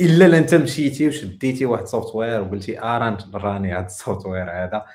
[0.00, 4.86] إلا انت مشيتي وشديتي واحد ال software وقلتي آه راني هذا ال software هذا.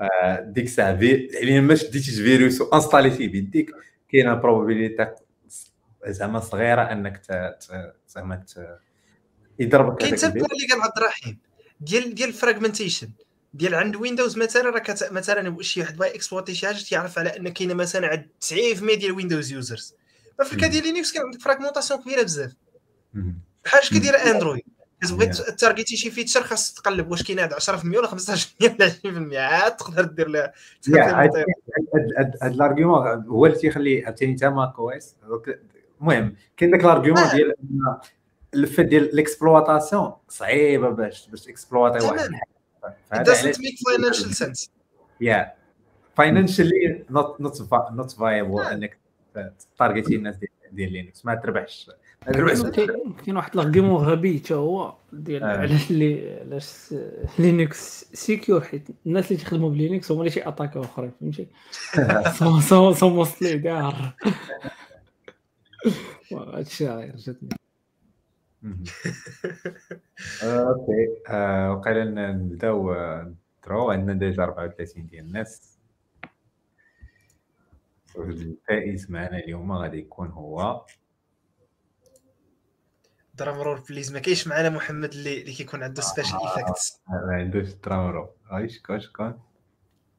[0.00, 3.70] آه ديك الساعة يعني ما شديتيش فيروس وانستاليتيه بيديك
[4.08, 5.06] كاينة probabilité
[6.06, 7.20] زعما صغيرة أنك
[8.08, 8.44] زعما
[9.58, 11.38] يضربك كاين حتى اللي قال عبد الرحيم.
[11.80, 13.10] ديال ديال ال fragmentation
[13.54, 15.08] ديال عند ويندوز مثلا راه كت...
[15.12, 19.12] مثلا شي واحد باغي اكسبلوتي شي حاجة تيعرف على أن كاينة مثلا عند 90% ديال
[19.12, 19.94] ويندوز users
[20.38, 22.52] ففي ال cas ديال لينكس كان عندك fragmentation كبيرة بزاف.
[23.68, 24.62] بحال كدير اندرويد.
[25.02, 25.26] كتبغي.
[25.58, 28.14] تارجيتي شي feature خاص تقلب واش كاين هاد 10% ولا 15%
[28.62, 28.88] ولا
[29.32, 30.52] 20% عاد تقدر دير لها
[30.94, 35.16] هاد ال argument هو اللي تيخلي عاوتاني انت Mac OS.
[36.00, 37.34] المهم كاين داك ال argument آه.
[37.34, 37.54] ديال
[38.54, 42.30] ال fait ديال ال exploitation صعيبة باش باش تكسبلواتي واحد.
[43.14, 44.68] doesn't make financial sense.
[45.20, 45.52] yeah.
[46.16, 48.60] financially not not not viable.
[48.60, 48.98] انك
[49.78, 50.36] تارجيتي الناس
[50.72, 51.90] ديال لينكس ما تربحش.
[52.26, 55.58] كاين واحد ال argument غبي حتى هو ديال آه.
[55.58, 56.94] علاش اللي علاش
[57.38, 61.48] لينكس secure حيت الناس اللي تيخدموا بلينكس هما اللي تياتاكيو أخرين فهمتي؟
[62.38, 64.14] so so so mostly كاع
[66.32, 67.48] هادشي غير جاتني.
[70.42, 71.08] آه، okay.
[71.28, 72.94] آه، وقيلا نبداو
[73.60, 75.78] نتيرو عندنا déjà 34 ديال الناس.
[78.16, 80.84] الفائز معنا اليوم غادي يكون هو
[83.38, 87.68] drum roll please ما كاينش معنا محمد اللي اللي كيكون عنده special effects ما عندوش
[87.84, 89.38] drum roll هاي شكون شكون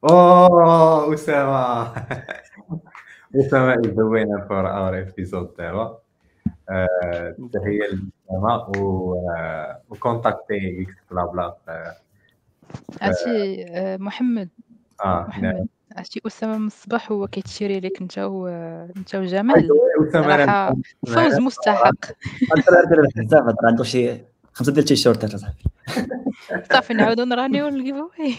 [0.04, 1.82] أوه أسامة.
[3.36, 5.98] أسامة is the winner for our episode دابا
[6.70, 7.80] آه، تحية
[8.30, 11.96] لأسامة و آه، وكونتاكتي إكس بلا بلا آه،
[13.02, 14.48] عرفتي آه، محمد.
[15.04, 15.68] آه محمد.
[15.96, 18.46] عرفتي أسامة من الصباح هو كيتشيري لك انت و
[18.96, 19.68] انت وجمال
[20.12, 20.74] أنا-
[21.14, 21.94] فوز مستحق.
[22.52, 25.62] الحساب هضر عنده شي خمسة ديال التيشيرتات اصاحبي
[26.72, 28.34] صافي نعاودو نرانيو ال giveaway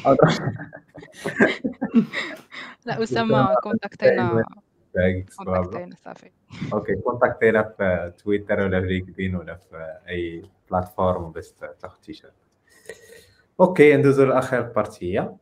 [2.86, 4.34] لا أسامة كونتاكتينا.
[4.34, 4.44] بلا.
[5.38, 6.30] كونتاكتينا صافي.
[6.73, 11.45] okay كونتاكتينا في تويتر ولا في لينكدين ولا في أي platform باش
[11.82, 12.34] تاخذ تيشيرت.
[13.60, 15.38] okay ندوزو لآخر partie آه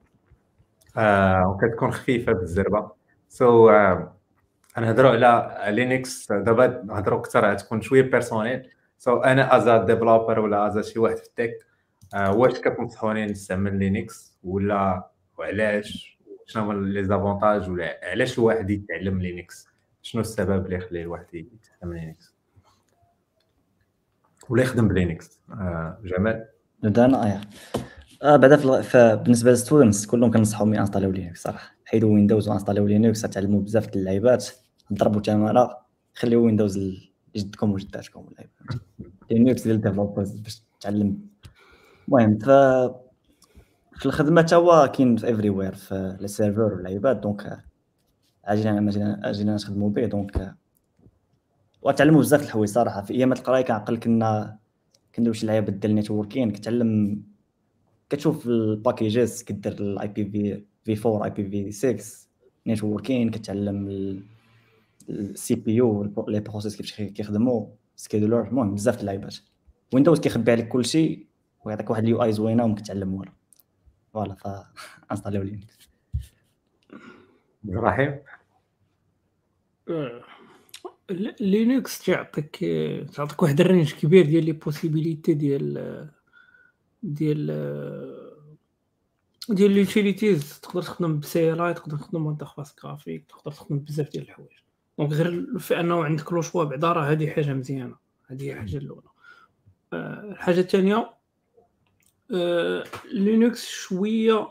[1.45, 2.91] وكتكون خفيفة بالزربة.
[3.30, 4.15] so, آه
[4.77, 10.67] نهضروا على لينكس دابا نهضروا أكثر تكون شوية personnel so, أنا as a developer ولا
[10.68, 11.53] as a شي واحد في ال tech
[12.13, 19.21] آه واش كتنصحوني نستعمل لينكس ولا وعلاش شنو هما les avantages ولا علاش الواحد يتعلم
[19.21, 19.67] لينكس
[20.01, 22.35] شنو السبب اللي يخلي الواحد يتعلم لينكس
[24.49, 26.47] ولا يخدم بلينكس آه جمال.
[26.84, 27.41] نبدأ أنا؟
[28.24, 31.76] آه بعدا في الغ- ف- بالنسبة لل students كلهم كنصحهم ينستاليو لينكس صراحة.
[31.86, 34.48] حيدوا ويندوز وانستاليو لينكس تعلموا بزاف د اللعيبات.
[34.94, 35.86] ضربوا تماره
[36.16, 36.80] خليو ويندوز
[37.36, 38.48] لجدكم وجداتكم ولا
[39.32, 41.18] لينكس ديال ال developers باش تعلم.
[42.08, 42.46] المهم ف
[44.00, 47.18] في الخدمة تا هو كاين في everywhere في les serveurs واللعيبات.
[47.18, 47.60] donc
[48.46, 50.06] اجينا اجينا اجينا نخدموا به.
[50.06, 50.56] donc
[51.82, 53.02] وتعلموا بزاف الحوايج صراحة.
[53.02, 54.58] في ايامات القراية كنعقل كنا
[55.16, 57.22] كنديرو شي لعيبة ديال ال networking كتعلم
[58.10, 62.27] كتشوف ال packages كدير ال IPv في 4 IPv 6
[62.68, 63.88] networking كتعلم
[65.10, 69.36] ال CPU les process كيفاش كيخدموا scheduler المهم بزاف د اللعيبات.
[69.94, 71.27] ويندوز كيخبي عليك كلشي
[71.65, 73.31] ويعطيك واحد ال UI زوينه وما كتعلم والو
[74.14, 74.48] voilà ف
[75.11, 75.90] installiو لينكس
[77.69, 78.19] إبراهيم؟
[79.90, 80.22] آه،
[81.10, 82.65] ل- لينكس تعطيك
[83.15, 86.10] تعطيك واحد ال range كبير ديال les possibilités ديال
[87.03, 87.47] ديال
[89.49, 94.23] ديال ال utilities تقدر تخدم ب CLI تقدر تخدم interface graphique تقدر تخدم بزاف ديال
[94.23, 94.51] الحوايج.
[94.98, 97.95] donc غير في انه عندك le choix بعدا راه هذه حاجة مزيانة.
[98.27, 99.07] هذه هي الحاجة الأولى.
[99.93, 101.13] آه، الحاجة الثانية
[102.34, 104.47] آه، لينكس شوية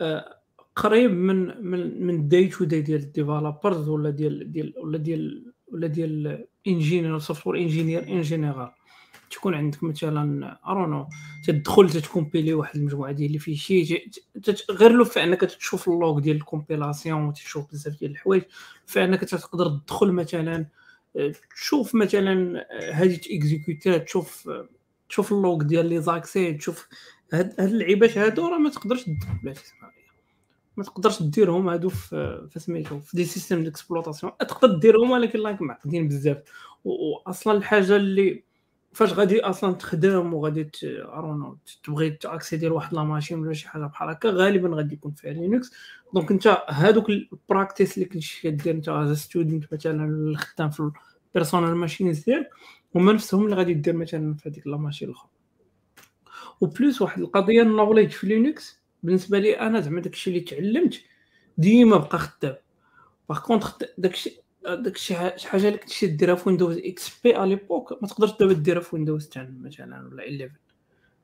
[0.00, 0.38] آه،
[0.76, 4.98] قريب من من من ال day to day ديال ال developers ولا ديال ديال ولا
[4.98, 8.70] ديال ولا ديال engineer software engineer en général
[9.34, 11.08] تكون عندك مثلا ارونو
[11.44, 15.88] تدخل تتكومبيلي واحد المجموعة ديال اللي فيه شي ت- تت- غير لو في أنك تشوف
[15.88, 18.42] اللوغ ديال الكومبيلاسيون وتشوف بزاف ديال الحوايج
[18.86, 20.66] في أنك تقدر تدخل مثلا
[21.16, 24.68] آه، تشوف مثلا آه، هذه تيكزيكوتات تشوف آه،
[25.08, 26.88] تشوف اللوغ ديال لي زاكسي تشوف
[27.32, 29.04] هاد اللعيبات هادو راه ما تقدرش.
[30.76, 35.62] ما تقدرش ديرهم هادو في في سميتو في دي سيستيم ديكسبلوطاسيون تقدر ديرهم ولكن لايك
[35.62, 36.36] معقدين بزاف
[36.84, 38.42] واصلا الحاجة اللي
[38.94, 43.82] فاش غادي أصلا تخدم وغادي ت- ارونو تبغي تاكسيدي لواحد لا ماشين ولا شي حاجة
[43.86, 45.72] بحال هكا غالبا غادي يكون فيها لينكس
[46.14, 50.90] دونك انت هادوك البراكتيس اللي كنت كدير انت از ستودنت مثلا اللي خدام في
[51.34, 52.50] البيرسونال ماشينز ديالك
[52.94, 55.30] هما نفسهم اللي غادي دير مثلا في هذيك لا ماشين الأخرى.
[56.60, 61.00] وبلوس واحد القضية النوليدج في لينكس بالنسبة لي أنا زعما داكشي اللي تعلمت
[61.58, 62.56] ديما بقى خدام.
[63.28, 67.50] par contre داكشي داكشي ح- شي حاجة اللي كنتي ديرها في ويندوز إكس بي على
[67.50, 70.50] ليبوك ما تقدرش دابا ديرها في ويندوز 10 مثلا ولا 11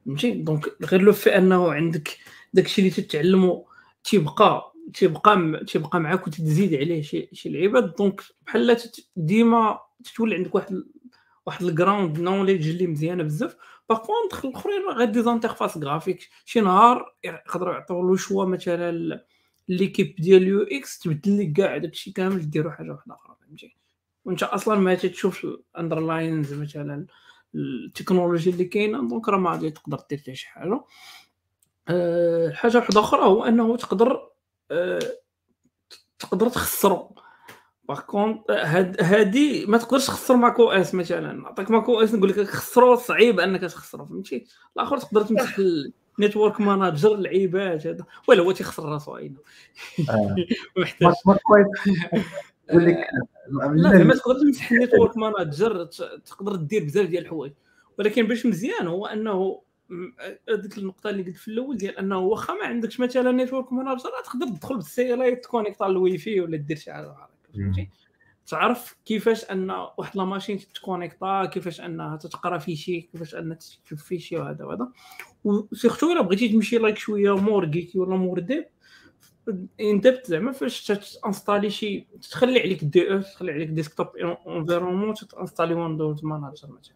[0.06, 2.18] فهمتي؟ donc غير لو في أنه عندك
[2.54, 3.66] داكشي اللي تتعلمو
[4.04, 8.76] تيبقى تيبقى تيبقى معاك وتزيد عليه شي شي لعيبات donc بحال
[9.16, 10.84] ديما تتولي عندك واحد
[11.46, 13.56] واحد ال ground knowledge اللي مزيانة بزاف.
[13.88, 19.24] par contre الأخرين غير des interfaces graphiques شي نهار يقدروا يعطيو له choix مثلا
[19.70, 23.76] l'équipe ديال UX تبدل لك كاع داكشي كامل ديروا حاجة واحدة أخرى فهمتي؟
[24.24, 27.06] وإنت أصلا ما تشوف ال underlines مثلا
[27.54, 30.84] التكنولوجيا اللي كاينة donc راه ما غادي تقدر دير شي حاجة.
[31.88, 34.28] أه حاجة واحدة أخرى هو أنه تقدر
[34.70, 35.00] أه
[36.18, 37.14] تقدر تخسرو.
[37.88, 38.50] par contre
[39.00, 41.32] هادي ما تقدرش تخسر ماك أو إس مثلا.
[41.32, 45.56] نعطيك ماك أو إس نقول لك خسرو صعيب أنك تخسرو فهمتي؟ الآخر تقدر تمسك
[46.20, 49.38] network manager اللعيبات هذا ولا هو تيخسر راسو عينه
[50.76, 51.12] محتاج.
[51.26, 51.66] نقول
[52.86, 53.06] لك
[53.74, 55.84] لا ما تقدر تمسح ال network manager
[56.24, 57.52] تقدر دير بزاف ديال الحوايج.
[57.98, 59.62] ولكن باش مزيان هو أنه
[60.48, 64.46] هذيك النقطة اللي قلت في الأول ديال أنه واخا ما عندكش مثلا network manager تقدر
[64.48, 67.16] تدخل بال CLI ت connect على الواي فاي ولا دير شي حاجة.
[67.54, 67.88] فهمتي؟
[68.50, 73.58] تعرف كيفاش أن واحد la machine تت connectا كيفاش أنها تتقرا في شي كيفاش أنها
[73.84, 74.88] تشوف في شي وهذا وهذا.
[75.44, 78.64] وسيرتو إلا بغيتي تمشي لايك شوية مور جيكي ولا مور ديب
[79.80, 80.86] ان ديبت زعما فاش
[81.22, 84.06] تانستالي شي تخلي عليك دي أو تخلي عليك ديسكتوب
[84.46, 86.94] انفيرونمون تانستالي ويندوز ماناجر مثلا.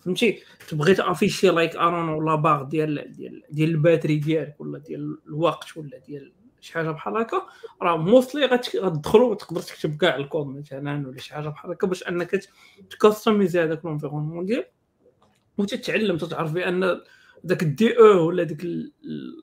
[0.00, 5.76] فهمتي؟ تبغي تأفيشي لايك ارون ولا باغ ديال ديال ديال الباتري ديالك ولا ديال الوقت
[5.76, 7.46] ولا ديال شي حاجة بحال هكا.
[7.82, 12.40] راه موستلي غتدخلوا وتقدر تكتب كاع الكود مثلا ولا شي حاجة بحال هكا باش أنك
[12.90, 14.64] ت customiser هذاك l'environnement ديال
[15.58, 17.00] وتتعلم تتعرف بأن
[17.44, 18.64] داك ال DE ولا ديك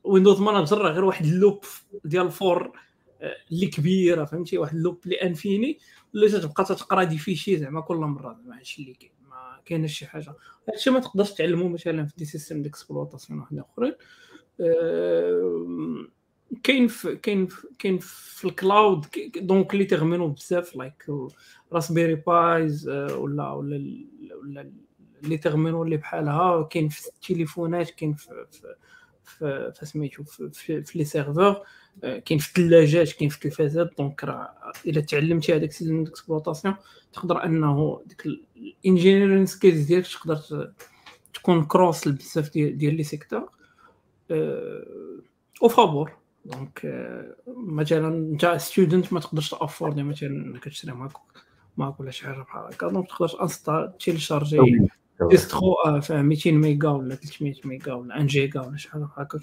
[0.05, 1.63] ال window manager راه غير واحد ال loop
[2.05, 2.71] ديال for
[3.21, 5.79] آه، اللي كبيرة فهمتي؟ واحد ال loop اللي infinie
[6.15, 9.11] اللي تتبقى تتقرا ت afficher زعما كل مرة زعما هادشي اللي كاين.
[9.29, 10.33] ما كاينش شي حاجة.
[10.69, 13.93] هادشي ما تقدرش تعلمو مثلا في des systèmes d'exploitation وحدين أخرين.
[14.61, 16.05] أه
[16.63, 16.89] كاين
[17.23, 17.47] كاين
[17.79, 19.05] كاين في ال cloud
[19.35, 21.05] دونك اللي تيغمنوا بزاف لايك
[21.73, 23.51] راسبيري بايز ولا ولا
[24.43, 24.71] ولا
[25.23, 28.45] اللي تيغمنوا اللي بحالها كاين في التليفونات كاين في
[29.23, 31.63] في سميتو في, لي سيرفور
[32.01, 36.75] كاين في الثلاجات كاين في التلفازات دونك راه إلا تعلمتي هذاك سيستم ديكسبلوطاسيون
[37.13, 40.71] تقدر أنه ديك الانجينيرين سكيلز ديالك تقدر
[41.33, 43.49] تكون كروس بزاف ديال لي سيكتور
[45.63, 46.24] أو فابور.
[46.45, 51.11] donc euh, مثلا انت student ما تقدرش ت afford مثلا إنك تشري Mac
[51.77, 52.89] Mac ولا شي حاجة بحال هكا.
[52.89, 54.87] donc تقدر insta télécharger
[55.21, 59.39] distro فيها 200 ميجا ولا 300 ميجا ولا 1 جيجا ولا شي حاجة بحال هكا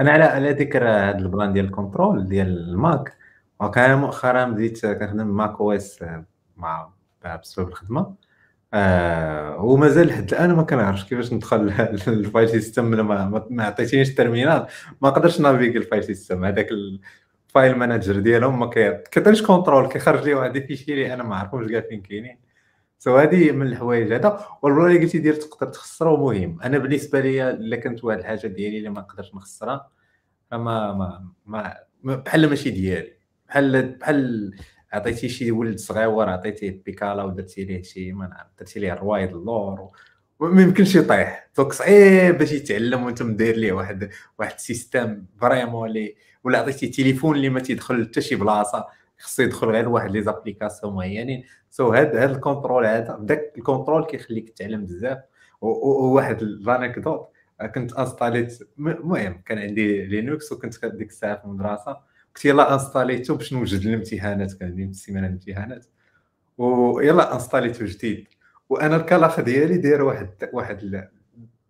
[0.00, 3.16] أنا على على ذكر هذا البلان ديال ال control ديال ال Mac.
[3.60, 6.04] وكان مؤخرا بديت كنخدم macOS
[6.56, 6.90] مع
[7.42, 8.14] بسبب الخدمة.
[8.74, 11.72] آه ومازال لحد الآن ما كنعرفش كيفاش ندخل
[12.06, 14.66] لل file system ما ما عطيتينيش ال terminal.
[15.02, 16.44] ما قدرتش navigue ال file system.
[16.44, 21.22] هذاك ال file manager ديالهم ما كيعطينيش control كيخرج لي واحد لي fichiers اللي أنا
[21.22, 22.38] ما عارفهمش كاع فين كاينين.
[22.98, 24.46] so هذه من الحوايج هذا.
[24.62, 26.60] والبلان اللي قلتي ديال تقدر تخسرو مهم.
[26.62, 29.90] أنا بالنسبة لي إلا كانت واحد الحاجة ديالي اللي ما نقدرش نخسرها
[30.52, 30.58] ما
[30.94, 31.74] ما ما
[32.16, 33.12] بحال ماشي ديالي.
[33.48, 34.50] بحال بحال
[34.92, 39.90] عطيتي شي ولد صغير عطيتيه بيكالا ودرتي ليه شي ما نعرف درتي ليه روايد اللور
[40.40, 41.50] ما يمكنش يطيح.
[41.56, 46.88] donc صعيب باش يتعلم وانت مدير ليه واحد واحد ال système vraiment اللي ولا عطيتي
[46.88, 48.86] تليفون اللي ما تيدخل حتى شي بلاصة
[49.18, 51.44] خصو يدخل غير واحد les applications معينين.
[51.70, 55.18] so هاد هاد ال contrôle هذا داك ال contrôle كيخليك تتعلم بزاف.
[55.60, 57.28] وواحد l'anecdote
[57.74, 62.07] كنت انستاليت المهم كان عندي لينكس وكنت ديك الساعة في المدرسة.
[62.38, 65.86] قلت يلا انستاليتو باش نوجد الامتحانات كان عندي السيمانة الامتحانات.
[66.58, 68.28] ويلا انستاليتو جديد.
[68.68, 71.08] وأنا الكلاخ ديالي داير واحد واحد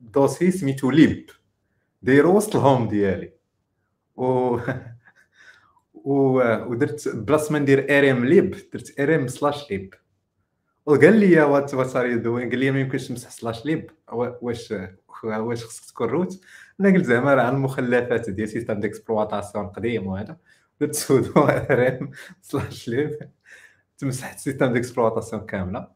[0.00, 1.30] dossier سميتو lib.
[2.02, 3.32] دايرو وسط ال home ديالي.
[4.16, 4.24] و
[5.94, 9.94] و ودرت بلاص ما ندير rm lib درت rm slash lib.
[10.86, 13.90] وقال لي what what are you doing قال لي ما يمكنش تمسح slash lib.
[14.12, 14.74] واش
[15.24, 16.40] واش خصك تكون root
[16.80, 20.36] أنا قلت زعما راه المخلفات ديال système d'exploitation قديم وهذا.
[20.80, 22.10] درت sudo rm
[22.42, 23.30] slash lib
[23.98, 25.88] تمسحت système d'exploitation كاملة.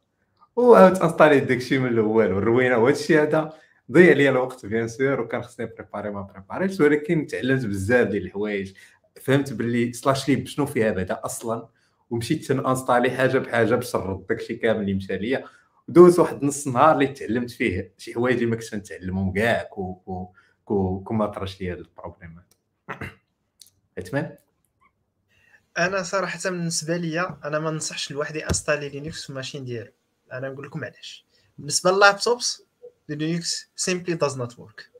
[0.57, 2.33] وعاود انستالي داكشي من الأول.
[2.33, 3.52] والروينة وهذا الشيء هذا.
[3.93, 8.73] ضيع لي الوقت bien sûr وكان خصني بريباري ما بريباريش ولكن تعلمت بزاف ديال الحوايج.
[9.20, 11.69] فهمت باللي slash lib شنو فيها بعدا أصلا؟
[12.11, 15.44] ومشيت انستالي حاجة بحاجة باش نرد داكشي كامل اللي مشى ليا.
[15.89, 19.94] دوز واحد نص نهار اللي تعلمت فيه شي حوايج اللي ما كنتش نتعلمهم كاع كون
[19.94, 22.55] كون كون ما طراش لي هاد البروبليمات
[24.05, 24.36] تمام
[25.78, 29.92] أنا صراحة بالنسبة ليا أنا ما ننصحش لواحد انستالي لينكس في ال machine ديالو.
[30.33, 31.26] أنا نقول لكم علاش.
[31.59, 32.62] بالنسبة لل laptops
[33.09, 34.91] لينكس simply does not work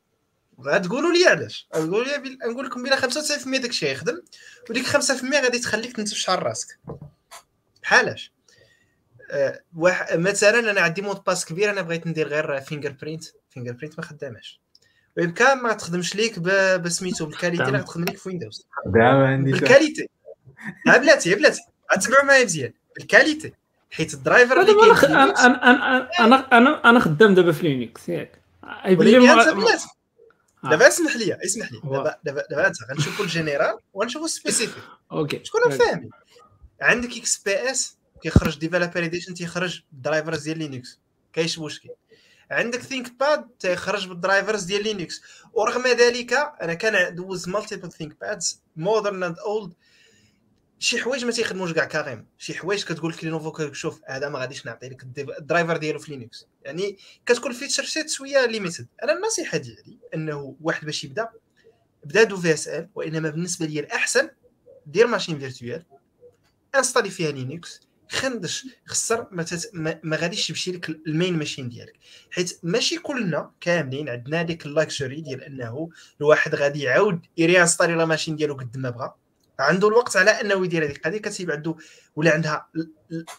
[0.60, 1.68] غتقولوا لي علاش.
[1.76, 2.39] غتقولوا لي بل...
[2.52, 3.05] نقول لكم بلا 95%
[3.49, 4.23] داك الشيء يخدم
[4.70, 4.99] وديك 5%
[5.34, 6.78] غادي تخليك تنتف شعر راسك.
[7.83, 8.33] بحالاش
[9.31, 13.99] أه واحد مثلا أنا عندي mot de passe كبير أنا بغيت ندير غير fingerprint fingerprint
[13.99, 14.60] ما خداماش.
[15.17, 16.39] ويبقى ما تخدمش ليك
[16.78, 19.60] بسميتو بال qualité اللي غتخدم ليك في ويندوز دابا عندي سؤال.
[19.60, 20.08] بال qualité.
[20.86, 21.60] بلاتي يا بلاتي.
[21.94, 22.73] غتسمعوا معايا مزيان.
[22.97, 23.52] بال qualité
[23.91, 28.08] حيت ال driver اللي كاين أنا أنا أنا أنا أنا أنا خدام دابا في لينكس
[28.08, 28.42] ياك.
[30.65, 30.70] آه.
[30.70, 31.81] دابا اسمح لي اسمح لي.
[31.84, 34.82] دابا دابا دابا انت غنشوفوا ال général وغنشوفوا ال spécifique.
[35.12, 35.41] OK.
[35.44, 36.10] شكون فاهم
[36.81, 40.99] عندك XPS كيخرج developer edition تيخرج drivers ديال لينكس
[41.32, 41.89] كاينش مشكل.
[42.50, 46.32] عندك ThinkPad تيخرج بال drivers ديال لينكس ورغم ذلك
[46.62, 49.73] أنا كاندوز multiple ThinkPads modern and old
[50.83, 54.67] شي حوايج ما تيخدموش كاع كاريم شي حوايج كتقول لك لينوفو شوف هذا ما غاديش
[54.67, 55.02] نعطي لك
[55.39, 56.47] ال driver ديالو في لينكس.
[56.62, 56.97] يعني
[57.27, 61.28] كتكون feature set شوية limited أنا النصيحه ديالي إنه واحد باش يبدأ
[62.05, 64.31] بدا WSL وإنما بالنسبة لي الأحسن
[64.86, 65.84] دير machine virtuelle
[66.75, 67.81] انستالي فيها لينكس
[68.11, 69.70] خندش خسر ما, تت...
[69.75, 71.94] ما, ما غاديش يمشي لك ال main machine ديالك.
[72.31, 78.05] حيت ماشي كلنا كاملين عندنا ديك ال luxury ديال إنه الواحد غادي يعاود يريانستالي la
[78.05, 79.15] machine ديالو قد ما بغى.
[79.58, 81.76] عنده الوقت على أنه يدير هذيك القضية كتسيب عنده
[82.16, 82.68] ولا عندها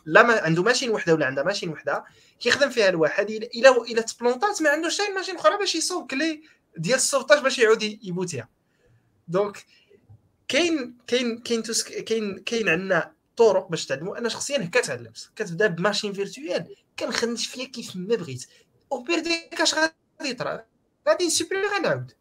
[0.05, 2.03] لا ما عنده machine وحدة ولا عندها machine وحدة
[2.39, 6.43] كيخدم فيها الواحد الا إلا تبلونطات ما عندوش حتى machine أخرى باش يصوب clé
[6.77, 8.49] ديال ال sauvetage باش يعاود يبوتيها.
[9.27, 9.65] donc
[10.47, 11.61] كاين كاين كاين
[12.05, 15.29] كاين كاين عندنا طرق باش تعلموا أنا شخصيا هكا تعلمت.
[15.35, 18.45] كتبدا ب machine virtuelle كنخنش فيها كيف ما بغيت.
[18.91, 20.65] au pire des cas اش غادي يطرا.
[21.07, 22.11] غادي نسوبري غنعاود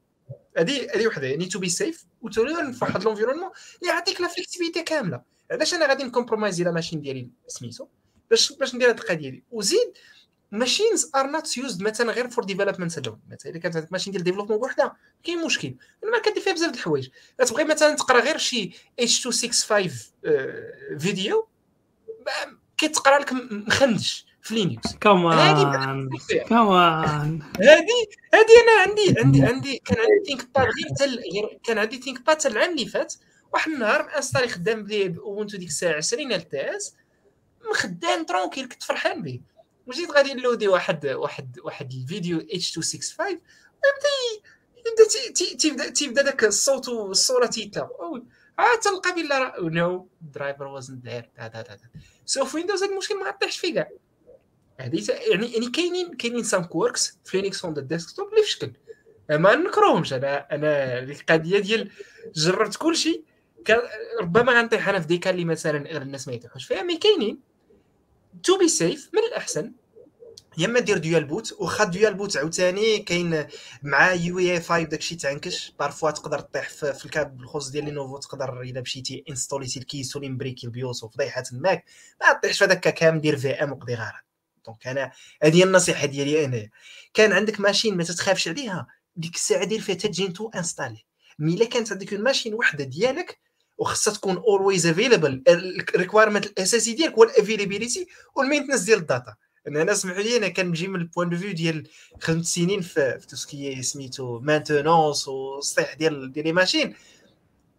[0.58, 1.26] هذه هذه وحدة.
[1.26, 3.50] يعني to be safe وتولي في واحد l'environnement
[3.82, 7.86] اللي يعطيك la flexibilité كامله علاش أنا غادي نكومبرومايزي la machine ديالي سميتو
[8.30, 9.92] باش باش ندير هاد القضية دي وزيد
[10.52, 14.24] machines are not used مثلا غير for development alone مثلا الا كانت عندك machine ديال
[14.24, 15.74] développement بوحدها كاين مشكل.
[16.12, 17.08] ما كدير فيها بزاف د الحوايج.
[17.38, 19.90] كتبغي مثلا تقرا غير شي H 265
[20.24, 21.48] آه، فيديو
[22.78, 26.08] كيتقرا لك مخندش في لينكس كمان
[26.48, 31.22] كمان هادي هادي أنا عندي عندي عندي كان عندي ThinkPad غير تل
[31.64, 33.14] كان عندي ThinkPad العام اللي فات.
[33.52, 36.94] واحد النهار انستالي خدام بلي باوبونتو ديك الساعة 20 LTS
[37.72, 39.40] خدام tranquille كنت فرحان به
[39.86, 43.40] وجيت غادي نلودي واحد واحد واحد الفيديو H 265 يبدا
[44.76, 48.24] يبدا تي- تي- تيبدا تيبدأ داك الصوت والصورة تيتلاو
[48.58, 51.30] عاد تلقى بلا no driver wasn't there
[52.26, 53.88] so في ويندوز هاد المشكل ما غطيحش فيه كاع.
[54.80, 58.50] هذه تا- يعني يعني كاينين كاينين some quirks في لينكس on the desktop اللي في
[58.50, 58.72] شكل
[59.30, 60.12] ما نكرهمش.
[60.12, 61.90] أنا أنا القضية ديال
[62.34, 63.24] جربت كل شيء
[64.20, 67.38] ربما غنطيح أنا في ديكا اللي مثلا الناس ما يطيحوش فيها مي كاينين.
[68.42, 69.72] تو بي سيف من الأحسن.
[70.58, 73.46] يا إما دير ديال بوت واخا ديال بوت عاوتاني كاين
[73.82, 78.60] مع يو اي 5 داكشي تعنكش بارفوا تقدر تطيح في, الكاب بالخصوص ديال لينوفو تقدر
[78.60, 81.84] إلا مشيتي انستوليتي الكيس ولي مبريكي البيوس وفضيحه تماك
[82.20, 82.32] ما.
[82.32, 84.31] تطيحش في هذاك كامل دير في ام وقضي غارة
[84.66, 86.70] دونك أنا هذه النصيحة ديالي أنايا.
[87.14, 91.04] كان عندك ماشين ما تتخافش عليها ديك الساعة دير فيها تجينتو انستالي
[91.38, 93.38] mais إلا كانت عندك machine وحدة ديالك
[93.78, 98.06] وخصها تكون always available ال requirement الأساسي ديالك هو ال availability
[98.36, 99.34] وال maintenance ديال ال data.
[99.68, 101.88] أنا سمحوا لي أنا كنجي من ال point de vue ديال
[102.20, 106.94] خدمت سنين في tout ce qui سميتو maintenance والصيح ديال ديال les machines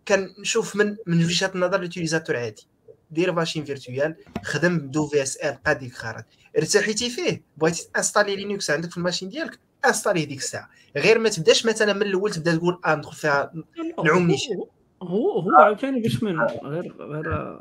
[0.07, 2.67] كنشوف من من وجهة نظر ال utilisateur عادي.
[3.11, 6.23] دير machine virtuelle خدم ب WSL قاد خرج
[6.57, 7.43] ارتحيتي فيه.
[7.57, 9.59] بغيتي انستالي لينكس عندك في ال machine ديالك.
[9.85, 10.69] انستالي ديك الساعة.
[10.97, 13.51] غير ما تبداش مثلا من الأول تبدا تقول آه ندخل فيها
[14.05, 14.63] نعوم نيشان
[15.03, 17.59] هو هو عاوتاني باش من غير غير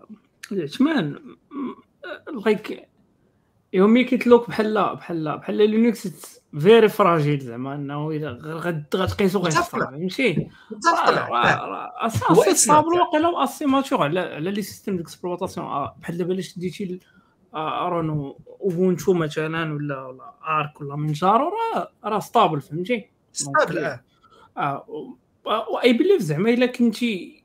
[0.52, 1.18] العثمان
[2.44, 2.88] like
[3.72, 6.08] يومي كيتلوك بحال بحال بحال Linux
[6.60, 8.08] very fragile زعما إنه
[8.42, 9.50] غد- غتقيسو غير.
[9.90, 10.48] فهمتي؟
[12.30, 12.74] هو اسي اسمع.
[12.74, 15.66] صابر واقيلا أسي ماتور على على les systèmes d'exploitation
[16.00, 17.00] بحال دابا الا شديتي
[17.54, 24.00] ارونو Ubuntu مثلا ولا ولا Arch ولا Manjaro راه راه stable فهمتي؟ stable آه.
[24.56, 24.86] آه
[25.46, 27.42] I believe زعما إلا كنتي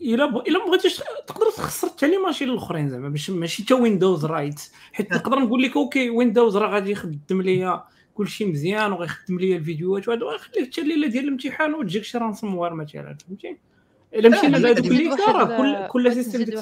[0.00, 0.36] إلا ب...
[0.36, 4.60] إلا ما بغيتيش تقدر تخسر حتى les machines الأخرين زعما باش ماشي حتى Windows right
[4.92, 10.08] حيت نقدر نقول لك OK Windows راه غادي يخدم ليا كلشي مزيان وغيخدم ليا الفيديوهات
[10.08, 13.56] وهذا ويخليك حتى الليلة ديال الامتحان وتجيك شي ransomware مثلا فهمتي؟
[14.14, 16.58] إلا مشينا لهذوك اللي راه كل كل واحد système نزيد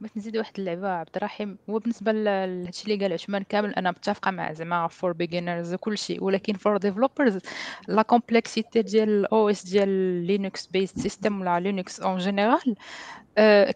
[0.00, 1.58] بغيت نزيد واحد اللعبة عبد الرحيم.
[1.70, 6.24] هو بالنسبة لهادشي اللي قال عثمان كامل أنا متفقة مع زعما for beginners وكل شيء
[6.24, 7.38] ولكن for developers
[7.88, 9.88] la complexité ديال ال OS ديال
[10.26, 12.74] Linux based system ولا Linux en général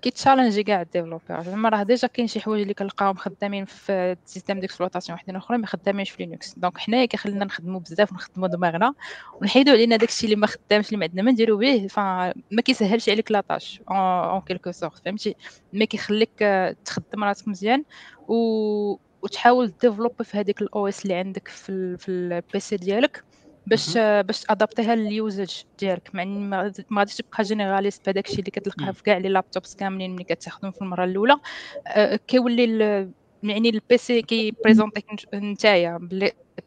[0.02, 1.42] كيتشالنجي كاع ال developer.
[1.42, 5.66] زعما راه déjà كاين شي حوايج اللي كنلقاهم خدامين في سيستم ديكسبلوطاسيون وحدين أخرين ما
[5.66, 8.94] خدامينش في Linux donc حنايا كيخلينا نخدموا بزاف ونخدموا دماغنا
[9.40, 12.32] ونحيدوا علينا داكشي اللي ما خدامش اللي ما عندنا ما نديرو به فما
[12.64, 15.36] كيسهلش عليك la tâche en quelque sorte فهمتي؟
[15.72, 16.30] mais كيخليك
[16.84, 17.84] تخدم راسك مزيان
[18.28, 18.34] و
[19.22, 23.24] وتحاول développe في هذيك ال OS اللي عندك في في ال PC ديالك.
[23.66, 28.90] باش باش ادابتيها لل usage ديالك مع ما غاديش تبقى généraliste بهذاك الشيء اللي كتلقاه
[28.92, 31.36] في كاع les laptops كاملين ملي كتاخذهم في المرة الأولى.
[31.86, 33.08] أه كيولي
[33.42, 35.04] يعني ال PC كي بريزونتيك
[35.34, 36.08] نتايا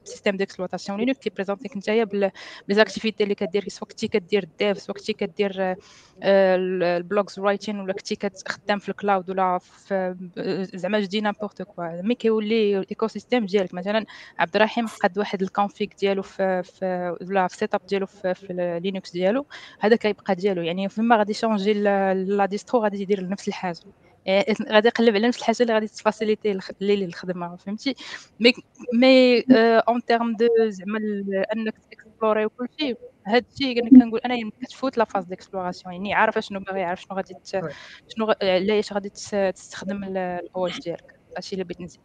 [0.04, 2.32] système d'exploitation Linux كي بريزونتيك نتايا
[2.68, 5.76] ب les activités اللي كدير سواء كنتي كدير ال dev سواء كنتي كدير
[6.24, 10.16] ال blogs writing ولا كنتي كتخدم في ال cloud ولا في
[10.74, 13.74] زعما je dis n'importe quoi mais كيولي ال écosystème ديالك.
[13.74, 14.06] مثلا
[14.40, 18.80] عبد الرحيم قد واحد ال config ديالو في في ولا في setup ديالو في, في
[18.84, 19.48] Linux ديالو.
[19.80, 20.62] هذا كيبقى ديالو.
[20.62, 23.80] يعني فيما غادي يشونجي la distro غادي يدير نفس الحاجة.
[24.72, 27.96] غادي يقلب على نفس الحاجة اللي غادي تفاسيليتي ليه الخدمة فهمتي؟
[28.40, 28.54] mais
[28.94, 29.44] mais
[29.80, 31.00] en termes de زعما
[31.54, 32.98] انك تكسبلوري وكل شيء.
[33.24, 37.02] هذا الشيء أنا كنقول أنا يعني كتفوت la phase d'exploration يعني عارفة شنو باغي عارف
[37.02, 37.36] شنو غادي
[38.08, 42.02] شنو علاش غادي تستخدم ال OS ديالك؟ هادشي اللي بغيت نزيد.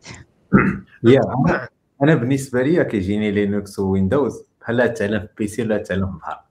[1.05, 1.21] يا
[2.03, 6.50] أنا بالنسبة لي كيجيني Linux Windows بحال تعلم في piscine ولا تعلم في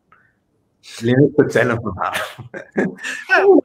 [1.02, 2.22] لأن تعلم في البحر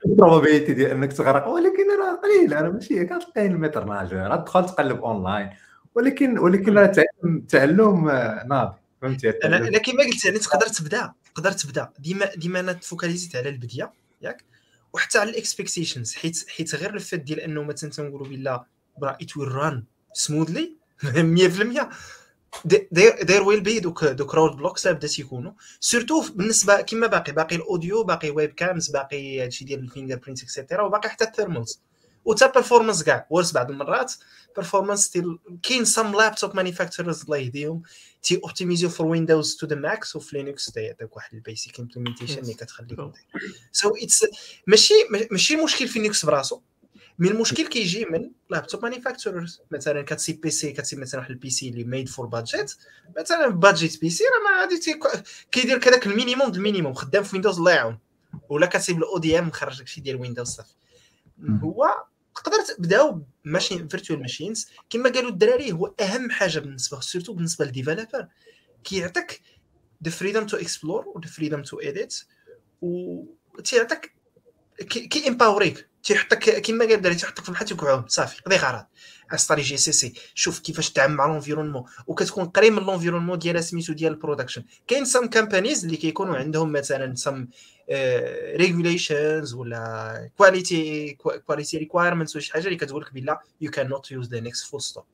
[0.07, 1.49] ال probabilité ديال إنك تغرق.
[1.49, 5.51] ولكن راه قليل أنا ماشي كتلقى ال maître nageur تدخل تقلب اونلاين
[5.95, 8.11] ولكن ولكن راه تعلم تعلم
[8.49, 8.77] ناضي.
[9.03, 11.91] فهمتي؟ أنا أنا كما قلت يعني تقدر تبدأ تقدر تبدأ.
[11.99, 14.45] ديما ديما أنا تفوكاليزيت على البديه ياك؟
[14.93, 18.65] وحتى على ال expectations حيت حيت غير الفات ديال أنه مثلا تنقولوا بلا
[19.03, 21.07] راه it will run smoothly 100%
[22.65, 28.05] there will be دوك دوك roadblocks بدا تيكونوا surtout بالنسبة كما باقي باقي ال audio
[28.05, 31.81] باقي webcams باقي هادشي ديال ال fingerprint et cetera وباقي حتى ال thermals
[32.25, 33.27] وتا performance كاع.
[33.31, 34.13] worse بعض المرات
[34.57, 37.83] performance still كاين some laptop manufacturers الله يهديهم.
[38.23, 42.55] تي اوبتيميزيو for Windows to the max وفي Linux تيعطيك واحد ال basic implementation اللي
[42.55, 42.99] كتخليك
[43.73, 44.27] so it's
[44.67, 44.95] ماشي
[45.31, 46.61] ماشي مشكل في Linux براسو.
[47.19, 49.61] mais المشكل كيجي من laptop manufacturers.
[49.71, 52.75] مثلا كتسيب PC كتسيب مثلا واحد ال PC اللي made for budget
[53.19, 54.81] مثلا budget PC راه ما غادي
[55.53, 57.99] كيدير كذاك ال minimum د ال minimum خدام في Windows الله يعاون.
[58.49, 60.75] ولا كتسيب ال ODM مخرج داكشي ديال Windows صافي.
[61.41, 67.65] هو تقدر تبداو machine virtual machines كما قالوا الدراري هو أهم حاجة بالنسبة surtout بالنسبة
[67.65, 68.29] لل developer
[68.85, 69.41] كيعطيك
[70.05, 72.25] the freedom to explore و the freedom to edit
[72.83, 73.25] و
[73.65, 74.15] تيعطيك
[74.89, 78.85] كي امباوريك تيحطك كما قال الدراري تيحطك في البحر تيقعد صافي قضي غرض.
[79.37, 84.18] ستاري GCC شوف كيفاش تعامل مع l'environnement وكتكون قريب من l'environnement ديال سميتو ديال ال
[84.18, 87.49] production كاين some companies اللي كيكونوا عندهم مثلا some
[88.57, 91.13] regulations ولا quality
[91.47, 94.83] quality requirements ولا شي حاجة اللي كتقول لك بلا يو كان نوت يوز لينكس فول
[94.83, 95.05] ستوب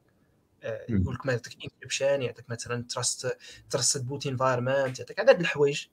[0.89, 3.37] يقول لك ما يعطيك encryption يعطيك مثلا trust
[3.71, 5.87] trust boot environment يعطيك هذا الحوايج.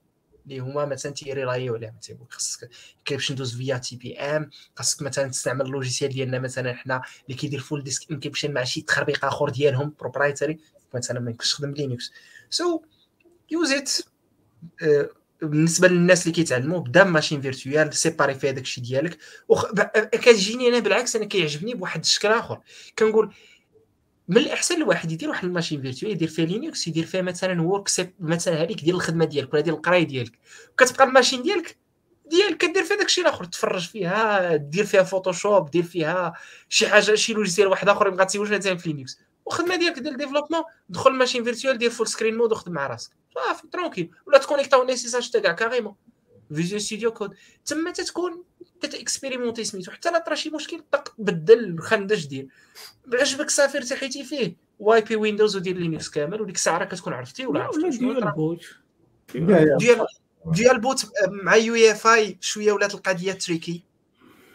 [0.47, 2.69] اللي هما مثلا تيريلايو عليهم تيقول خاصك
[3.09, 7.83] باش ندوز via TPM خاصك مثلا تستعمل ال logiciel ديالنا مثلا حنا اللي كيدير full
[7.83, 10.57] disk encryption مع شي تخربيق اخر ديالهم proprietary
[10.93, 12.11] مثلا ما يمكنش تخدم Linux
[12.49, 12.81] so
[13.51, 13.91] use it
[15.41, 19.17] بالنسبة للناس اللي كيتعلموا بدا machine virtuelle سيباري فيها داك الشيء ديالك
[19.47, 19.65] وخ...
[20.11, 22.59] كتجيني أنا بالعكس أنا كيعجبني بواحد الشكل اخر
[22.99, 23.33] كنقول
[24.27, 28.13] من الاحسن الواحد يدير واحد ال machine virtuelle يدير فيها Linux يدير فيها مثلا workspace
[28.19, 30.39] مثلا هذيك ديال الخدمة ديالك ولا ديال القراية ديالك.
[30.77, 31.77] كتبقى ال machine ديالك
[32.25, 36.33] ديالك كدير فيها داكشي الآخر تفرج فيها دير فيها Photoshop دير فيها
[36.69, 39.19] شي حاجة شي logiciel واحد آخر يبغى تسوي مثلا في Linux.
[39.45, 43.11] وخدمة ديالك ديال ديفلوبمون دخل الماشين فيرتوال دير فول سكرين مود وخدم مع راسك.
[43.35, 44.11] صافي ترونكيل.
[44.27, 45.95] ولا تكونيكتاو نيسيساج تا كاع كاريمون
[46.55, 47.35] فيجوال ستوديو كود
[47.65, 48.43] تما تتكون
[48.81, 52.47] تتإكسبيريمونتي سميتو حتى لا طرا شي مشكل طق بدل خندش دير
[53.13, 57.63] عجبك صافي ارتحيتي فيه؟ واي بي ويندوز ودير لينكس كامل وديك الساعة كتكون عرفتي ولا
[57.63, 58.65] عرفتي ديال بوت
[59.79, 60.05] ديال
[60.45, 63.83] ديال بوت مع يو اف اي شوية ولات القضية تريكي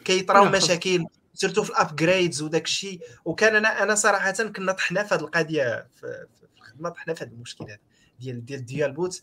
[0.05, 1.05] كيطراو مشاكل
[1.35, 3.01] surtout في ال upgrades وداك الشيء.
[3.25, 7.65] وكان أنا أنا صراحة كنا طحنا في هذه القضية في الخدمة طحنا في هذا المشكل
[7.65, 7.79] هذا
[8.21, 9.23] ديال ديال ديال boot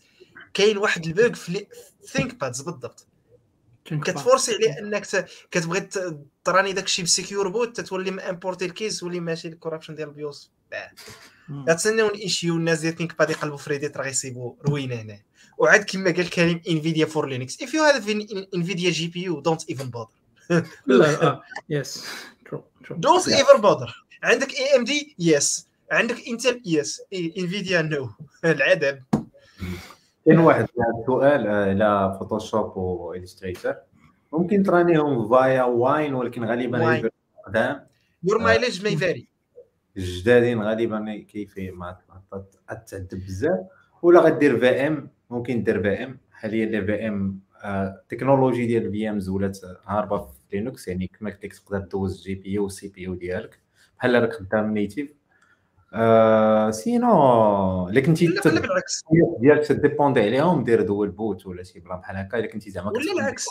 [0.54, 1.66] كاين واحد ال bug في
[2.06, 3.06] ThinkPads بالضبط.
[3.84, 5.88] كتفورسي عليه انك كتبغي
[6.44, 10.08] تراني داك الشيء ب secure boot تتولي امبورتي ال keys ولي ماشي ال corruption ديال
[10.08, 10.50] ال BIOS.
[11.66, 15.18] كتسناو ال issue الناس ديال ThinkPad يقلبوا في Reddit راه غيصيبوا روينة هنا.
[15.58, 18.08] وعاد كما قال كريم Nvidia for Linux if you have
[18.54, 20.08] Nvidia GPU don't even bother
[20.86, 22.04] لا yes.
[22.90, 28.10] don't even bother عندك AMD yes عندك Intel yes Nvidia no
[28.44, 29.00] العدم
[30.26, 30.66] كاين واحد
[31.06, 33.76] سؤال آه، على Photoshop و Illustrator
[34.32, 36.98] ممكن ترانيهم via Wine ولكن غالبا Wine.
[36.98, 37.12] يبقى
[37.46, 37.86] قدام
[38.22, 39.28] your mileage may vary
[39.96, 41.96] الجدادين غالبا كيف ما
[42.86, 43.60] تعذب بزاف.
[44.02, 49.58] ولا غدير VM ممكن دير VM حاليا les VM ال technologie ديال ال VMs ولات
[49.86, 53.58] هاربه في Linux يعني كما قلت لك تقدر دوز GPU و ال CPU ديالك.
[53.98, 55.14] بحال راك خدام native
[55.92, 59.02] آه sinon الا كنتي لا بالعكس.
[59.40, 63.12] ديالك تديبوندي عليهم دير dual boot ولا شي plan بحال هكا الا كنتي زعما ولا
[63.12, 63.46] العكس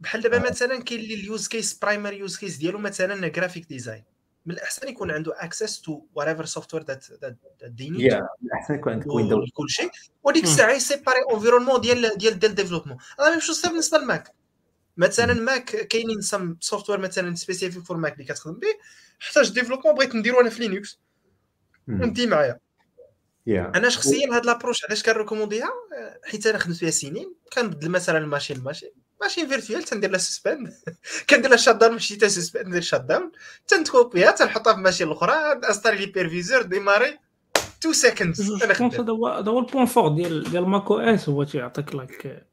[0.00, 4.04] بحال دابا مثلا كاين اللي ال use case primary use case ديالو مثلا graphic design
[4.46, 7.36] من الأحسن يكون عنده access to whatever software that that
[7.70, 9.90] they need يا احسن يكون عندك Windows كل شيء.
[10.22, 14.34] وديك الساعة يسيباري environnement ديال ديال ديال développement la même chose بالنسبة لل Mac
[14.96, 18.66] مثلا Mac كاينين some software مثلا specific for Mac اللي كتخدم به.
[19.20, 21.00] حتاج développement بغيت نديرو أنا في Linux
[21.90, 22.58] ندي معايا.
[23.46, 23.72] yeah.
[23.74, 25.70] أنا شخصيا هاد l'approche علاش كنريكومونديها؟
[26.24, 30.18] حيت أنا خدمت فيها سنين كنبدل مثلا ال machine ال machine machine virtuelle تندير لها
[30.18, 30.72] suspend
[31.30, 33.32] كندير لها shutdown ماشي تا suspend ندير shutdown
[33.68, 35.32] تنتكوبيها تنحطها في machine الأخرى
[35.68, 37.18] انستالي l'hyperviseur ديماري
[37.78, 41.44] 2 seconds أنا خدام هذا هو هذا هو ال point fort ديال ديال macOS هو
[41.44, 42.46] تيعطيك like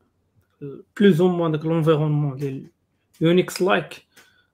[0.99, 2.71] plus ou moins داك l'environnement ديال
[3.21, 4.06] Unix like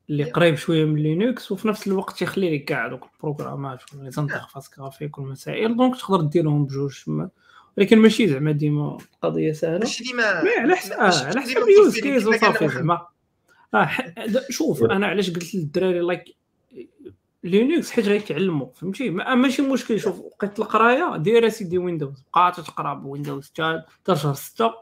[0.09, 4.69] اللي قريب شوية من Linux وفي نفس الوقت يخلي لك كاع دوك البروغرامات les interfaces
[4.79, 7.29] graphiques والمسائل donc تقدر ديرهم بجوج تما.
[7.77, 9.79] ولكن ماشي زعما ديما القضية سهلة.
[9.79, 12.67] ماشي ديما على حسب آه على حسب ال use case وصافي.
[12.67, 13.07] زعما.
[13.73, 13.89] آه
[14.27, 16.35] د- شوف أنا علاش قلت للدراري like
[17.43, 22.93] Linux حيت غيتعلموا فهمتي؟ ما- ماشي مشكل شوف وقت القراية دير سيدي Windows بقى تقرا
[22.93, 24.73] ب Windows حتى شهر 6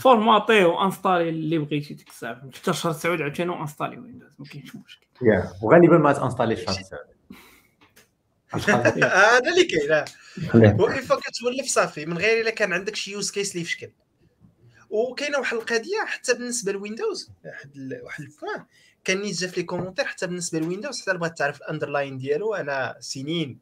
[0.00, 5.06] فورماتي وانستالي اللي بغيتي ديك الساعة حتى شهر 9 عاوتاني وانستالي Windows ما كاينش مشكل.
[5.22, 6.82] yeah وغالبا ما تانستاليش شهر
[8.54, 11.00] هذا اللي كاين آه.
[11.00, 13.90] fois كتولف صافي من غير إلا كان عندك شي use case اللي في شكل
[14.90, 18.64] وكاينة واحد القضية حتى بالنسبة ل Windows واحد واحد ال point.
[19.04, 22.18] كان نيت جا في les commentaires حتى بالنسبة ل Windows حتى بغات تعرف ال underlying
[22.18, 23.58] ديالو أنا سنين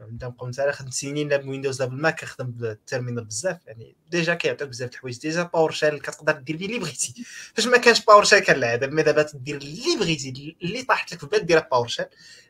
[0.00, 3.66] نبدا نقول مثلا خدمت سنين لا ب Windows لا بال Mac كنخدم بال terminal بزاف
[3.66, 8.04] يعني déjà كيعطيك بزاف الحوايج déjà PowerShell كتقدر دير بيه اللي بغيتي فاش ما كانش
[8.04, 12.06] PowerShell كان العذاب mais دابا تدير اللي بغيتي اللي طاحت لك في بال ديرها PowerShell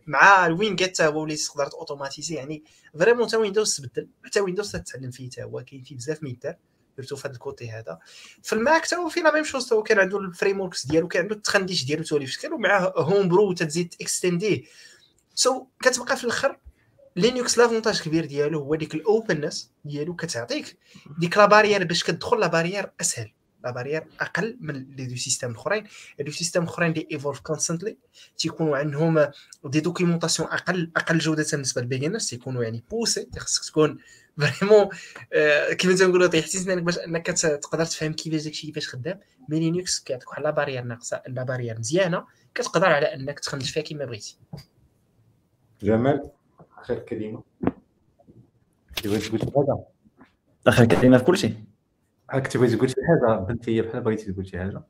[0.07, 2.65] مع ال winget تا هو وليت تقدر اوتوماتيزي يعني
[2.99, 6.57] vraiment تا Windows تبدل حتى Windows تتعلم فيه تا هو كاين فيه بزاف ما يدار
[6.97, 7.99] surtout في هذا ال côté هذا.
[8.43, 11.09] في ال Mac تا هو فيه la même chose هو كان عنده ال frameworks ديالو
[11.09, 14.62] كان عنده التخنديش ديالو تولي في شكل ومعاه Homebrew تزيد اكستنديه
[15.34, 16.59] so so, كتبقى في الأخر
[17.18, 20.78] Linux l'avantage كبير ديالو هو ديك ال openness ديالو كتعطيك
[21.18, 23.32] ديك la barrière باش كتدخل la barrière اسهل.
[23.65, 25.84] la barrière أقل من les deux systèmes الاخرين
[26.20, 27.97] les systèmes الاخرين اللي evolve constantly.
[28.38, 29.26] تيكونوا عندهم
[29.65, 33.98] des documentations أقل أقل جودة بالنسبة لل beginners تيكونوا يعني poussé خصك تكون
[34.39, 34.89] vraiment
[35.32, 39.20] آه كيما تنقولوا طيحتي سنانك باش إنك تقدر تفهم كيفاش داكشي كيفاش خدام.
[39.49, 42.24] mais Linux كيعطيك واحد la barrière ناقصة la barrière مزيانة.
[42.55, 44.38] كتقدر على إنك تخنج فيها كيما بغيتي.
[45.82, 46.30] جمال؟
[46.81, 47.42] آخر كلمة.
[48.97, 49.78] تبغي تقول شي حاجة
[50.66, 51.55] آخر كلمة في كل شيء.
[52.31, 54.82] هاك تبغي تقول شي حاجة بنتي بحال بغيتي تقول شي حاجة.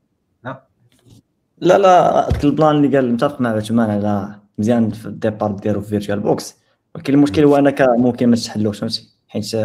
[0.44, 0.65] لا.
[1.58, 5.81] لا داك ال plan اللي قال متفق مع عثمان على مزيان في ال départ ديالو
[5.81, 6.57] في VirtualBox
[6.94, 9.57] ولكن المشكل هو انك ممكن ما تحلوش فهمتي؟ حيت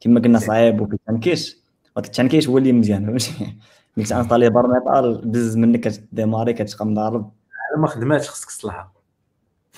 [0.00, 1.56] كما قلنا صعيب وكيتانكيش
[1.96, 3.56] ولكن التانكيش هو اللي مزيان فهمتي؟
[3.96, 7.30] ملي تانستالي bare metal بز منك كتديماري كتبقى مضارب.
[7.70, 8.92] على ما خدماتش خصك تصلحها.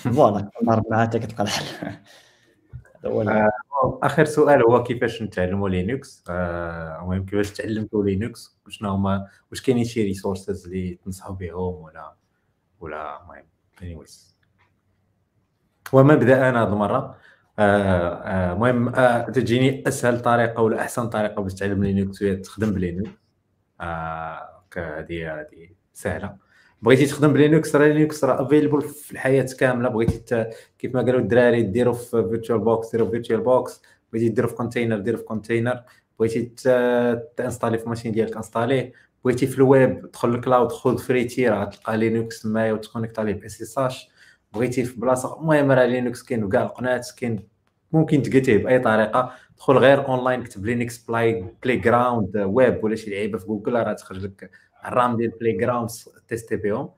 [0.03, 1.97] voilà ضارب معاه حتى كتلقى الحل.
[3.05, 3.51] آه.
[4.03, 9.85] آخر سؤال هو كيفاش نتعلموا Linux؟ آه، المهم كيفاش تعلمتوا Linux؟ وشنو هما واش كاينين
[9.85, 12.15] شي resources اللي تنصحوا بهم ولا
[12.81, 13.45] ولا المهم
[13.81, 14.35] anyways.
[15.93, 17.17] ومبدا أنا هذه المرة.
[17.59, 22.73] آه، آه، المهم آه، تجيني أسهل طريقة ولا أحسن طريقة باش تعلم Linux هي تخدم
[22.73, 23.11] ب Linux.
[23.81, 26.37] آه، هذه هذه سهلة.
[26.83, 29.89] بغيتي تخدم ب Linux راه Linux راه available في الحياة كاملة.
[29.89, 34.99] بغيتي كيف ما قالوا الدراري ديروا في VirtualBox ديروا في VirtualBox بغيتي ديروا في container
[34.99, 35.83] ديروا في container
[36.19, 36.43] بغيتي
[37.37, 38.93] تانستالي في ال machine ديالك انستاليه
[39.25, 43.63] بغيتي في الويب دخل ال cloud خذ free tier غتلقى Linux تمايا وتكونيكت عليه ب
[43.63, 44.09] SSH
[44.55, 47.49] بغيتي في بلاصة المهم راه Linux كاين في كاع القناة كاين
[47.93, 49.33] ممكن تقتيه بأي طريقة.
[49.59, 54.25] دخل غير اونلاين كتب Linux play playground web ولا شي لعيبة في جوجل راه تخرج
[54.25, 54.51] لك
[54.85, 55.91] الرام ديال playground
[56.29, 56.91] تيستي بهم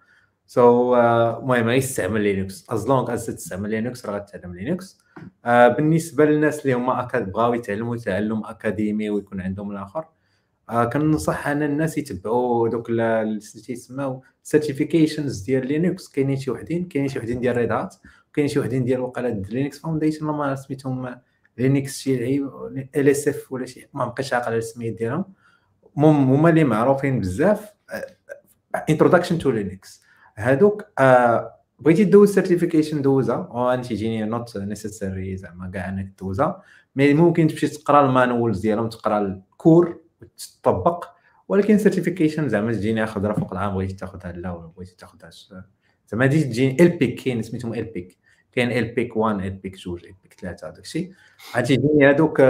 [0.47, 2.67] so المهم غير استعمل Linux.
[2.71, 4.99] as long as تستعمل Linux راه غتعلم Linux.
[5.45, 10.05] آه، بالنسبة للناس اللي هما بغاو يتعلموا تعلم أكاديمي ويكون عندهم الآخر.
[10.71, 12.91] آه كنصح أنا الناس يتبعوا دوك
[13.67, 16.09] تيسماو certifications ديال لينكس.
[16.09, 17.95] كاينين شي وحدين كاينين شي وحدين ديال ريد هات
[18.33, 21.21] كاينين شي وحدين ديال وقاله لينكس foundation ما سميتهم
[21.59, 22.47] لينكس شي لعيب
[22.97, 25.25] LSF ولا شي ما بقيتش عاقل على السميات ديالهم.
[25.97, 27.74] هما اللي معروفين بزاف.
[28.91, 30.03] introduction to لينكس
[30.37, 36.63] هادوك آه بغيتي دوز certification دوزها even تيجيني not necessary زعما كاع أنك دوزها
[36.97, 41.05] mais ممكن تمشي تقرأ ال manuals ديالهم تقرأ ال cours وتطبق
[41.49, 45.31] ولكن certification زعما تجيني خضره فوق العام بغيتي تاخذها لا ولا بغيتي تاخذها
[46.09, 48.19] زعما تجيني LPIC كاين سميتهم LPIC
[48.53, 51.13] كاين LPIC 1 LPIC 2 LPIC 3 هذاك الشيء
[51.57, 52.41] غادي تجيني هذوك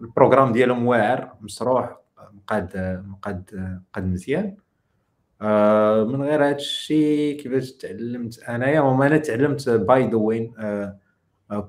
[0.00, 3.50] ال programme ديالهم واعر مشروح مقاد مقاد
[3.88, 4.56] مقاد مزيان.
[5.42, 10.54] آه، من غير هذا الشيء كيفاش تعلمت أنايا؟ وما أنا تعلمت by the way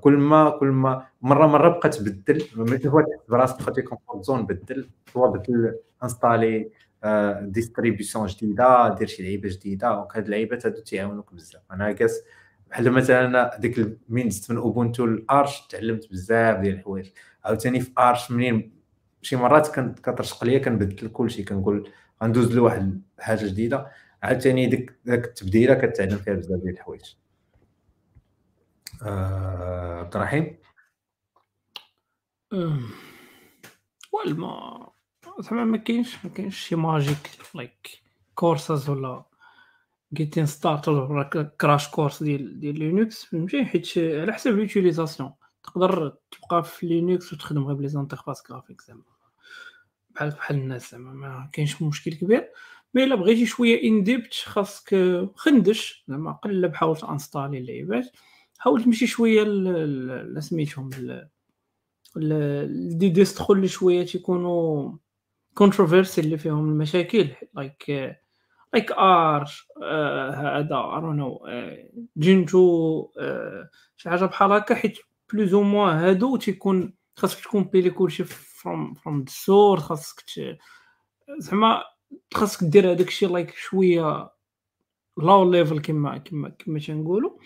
[0.00, 2.44] كل ما كل ما مرة مرة بقى تبدل.
[2.56, 4.88] ملي هو براسك خاطي comfort zone بدل.
[5.16, 6.70] هو بدل انستالي
[7.40, 9.92] distribution جديدة دير شي لعيبة جديدة.
[9.92, 11.62] وهاد اللعيبات هادو تيعاونوك بزاف.
[11.72, 12.22] أنا كاس
[12.70, 17.10] بحال مثلا ديك من زدت من اوبونتو لأرش تعلمت بزاف ديال الحوايج.
[17.44, 18.75] عاوتاني في أرش منين
[19.22, 21.90] شي مرات كانت كترشق ليا كنبدل كلشي كنقول
[22.22, 23.90] غندوز لواحد حاجة جديدة.
[24.22, 27.14] عاوتاني ديك داك التبديلة كتعلم فيها بزاف ديال الحوايج.
[29.02, 30.56] آه، عبد الرحيم؟
[34.12, 34.90] وال ما
[35.40, 37.88] زعما ما كاينش ما كاينش شي magic like
[38.34, 39.24] courses ولا
[40.14, 45.32] getting start ولا crash course ديال ديال لينكس فهمتي؟ حيت على حسب l'utilisation
[45.66, 49.02] تقدر تبقى في لينكس وتخدم غير بلي ز interface graphique زعما.
[50.10, 52.50] بحال بحال الناس زعما ما كاينش مشكل كبير.
[52.94, 54.96] mais إلا بغيتي شوية in depth خاصك
[55.34, 56.04] خندش.
[56.08, 58.10] زعما قلب حاول تانستالي اللعيبات.
[58.58, 59.44] حاول تمشي شوية
[60.40, 60.90] سميتهم
[62.98, 64.92] des distros اللي شوية تيكونوا
[65.54, 67.28] controversy اللي فيهم المشاكل.
[67.54, 67.90] like
[68.72, 69.50] like آرش
[70.34, 71.46] هذا آرش ولا
[72.18, 73.08] جينتو
[73.96, 74.98] شي حاجة بحال هكا حيت
[75.32, 80.24] plus ou moins هادو تيكون خاصك تكون build ي كلشي from from the source خاصك
[81.38, 81.82] زعما
[82.34, 84.30] خاصك دير هذاك الشيء لايك شوية
[85.18, 87.38] لو ليفل كما كما كما تنقولوا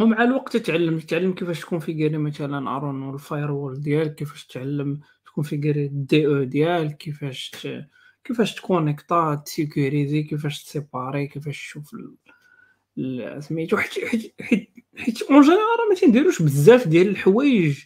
[0.00, 5.00] ومع الوقت تتعلم تتعلم كيفاش تكون في كاري مثلا ارون الفاير وول ديالك كيفاش تعلم
[5.26, 7.66] تكون في كاري دي أو ديالك كيفاش.
[8.24, 11.94] كيفاش تكونيكتا تسيكوريزي كيفاش تسيباري كيفاش تشوف
[13.40, 14.04] سميتو حيت
[14.40, 17.78] حيت حيت اون جينيرال ما تنديروش بزاف ديال الحوايج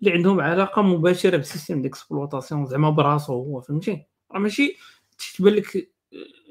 [0.00, 4.76] اللي عندهم علاقة مباشرة بال système d'exploitation زعما براسو هو فهمتي؟ راه ماشي
[5.36, 5.90] تبان لك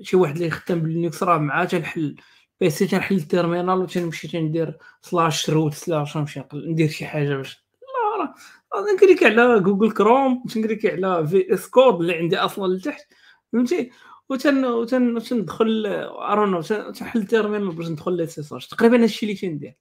[0.02, 2.16] شي واحد اللي خدام باللينكس راه معاه تنحل
[2.60, 8.34] PC تنحل ال terminal وتنمشي تندير slash root slash نمشي ندير شي حاجة باش لا
[8.76, 13.08] راه ن click على جوجل كروم تن click على VS Code اللي عندي أصلا لتحت
[13.54, 13.92] فهمتي؟
[14.30, 16.62] وتن وتن تندخل ارون
[16.94, 19.76] تنحل ال terminal باش ندخل لي SSH تقريبا هادشي اللي تندير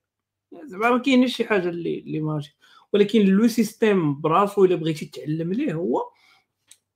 [0.65, 2.57] زعما ما كاينش شي حاجة اللي اللي magie
[2.93, 6.11] ولكن le système براسو إلا بغيتي تعلم ليه هو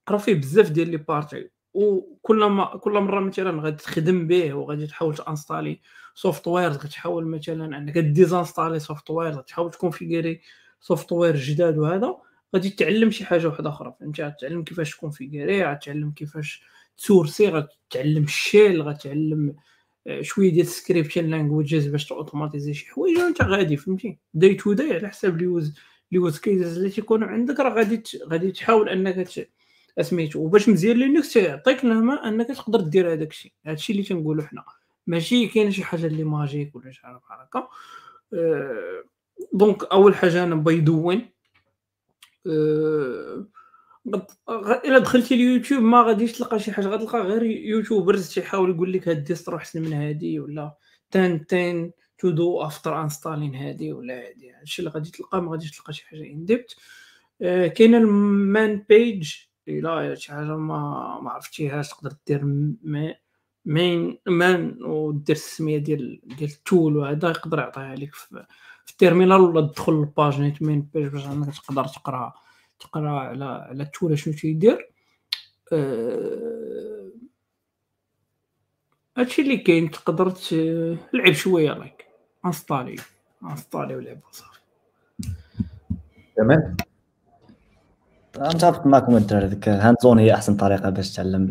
[0.08, 1.50] راه فيه بزاف ديال les parties.
[1.74, 5.80] وكل ما كل مرة مثلا غادي تخدم به وغادي تحاول تانستالي
[6.14, 10.40] software غتحاول مثلا أنك ديزانستالي software غتحاول تكونفيغيري
[10.80, 12.16] software جداد وهذا
[12.54, 13.94] غادي تعلم شي حاجة واحدة أخرى.
[14.00, 16.62] فهمتي؟ غتعلم كيفاش تكونفيغيري غتعلم كيفاش
[17.00, 19.56] تسورسي غتعلم ال shell غتعلم
[20.06, 23.18] آه، شوية ديال ال scripting languages باش توتوماتيزي شي حوايج.
[23.18, 25.74] وانت غادي فهمتي؟ day to day على حسب ال use
[26.12, 29.28] ال use cases اللي تيكونوا عندك راه غادي غادي تحاول أنك
[30.00, 30.38] سميتو.
[30.38, 33.52] وباش مزيان لينكس تيعطيك نعمه أنك تقدر دير هذاك الشيء.
[33.66, 34.64] هذا الشيء اللي تنقولوا حنا.
[35.06, 37.68] ماشي كاين شي حاجة اللي magique ولا شي حاجة هكا.
[39.52, 41.28] donc أول حاجة أنا بيدون
[42.46, 43.46] أه
[44.84, 49.24] إلا دخلتي اليوتيوب ما غاديش تلقى شي حاجة غتلقى غير YouTubers تيحاول يقول لك هاد
[49.24, 50.76] distro أحسن من هادي ولا
[51.10, 54.52] ten ten to do after installing هادي ولا هادي.
[54.52, 56.76] هادشي اللي غادي تلقى ما غاديش تلقى شي حاجة in depth
[57.42, 59.34] أه كاينة ال man page
[59.68, 62.44] إلا شي حاجة ما ما عرفتيهاش تقدر دير
[63.64, 68.46] man man ودير السمية ديال ديال ال tool وهذا يقدر يعطيها لك في,
[68.84, 72.34] في ال terminal ولا تدخل لل page نيت man page باش أنك تقدر تقرا
[72.80, 74.90] تقرا على على ال tool شنو تيدير
[75.72, 77.10] أه...
[79.16, 82.06] هادشي اللي كاين تقدر تلعب شوية like
[82.46, 82.96] أنستالي
[83.42, 84.60] أنستالي ولعب وصافي
[86.36, 86.76] تمام.
[88.38, 91.46] متفق معكم الدراري ديك hands-on هي أحسن طريقة باش تعلم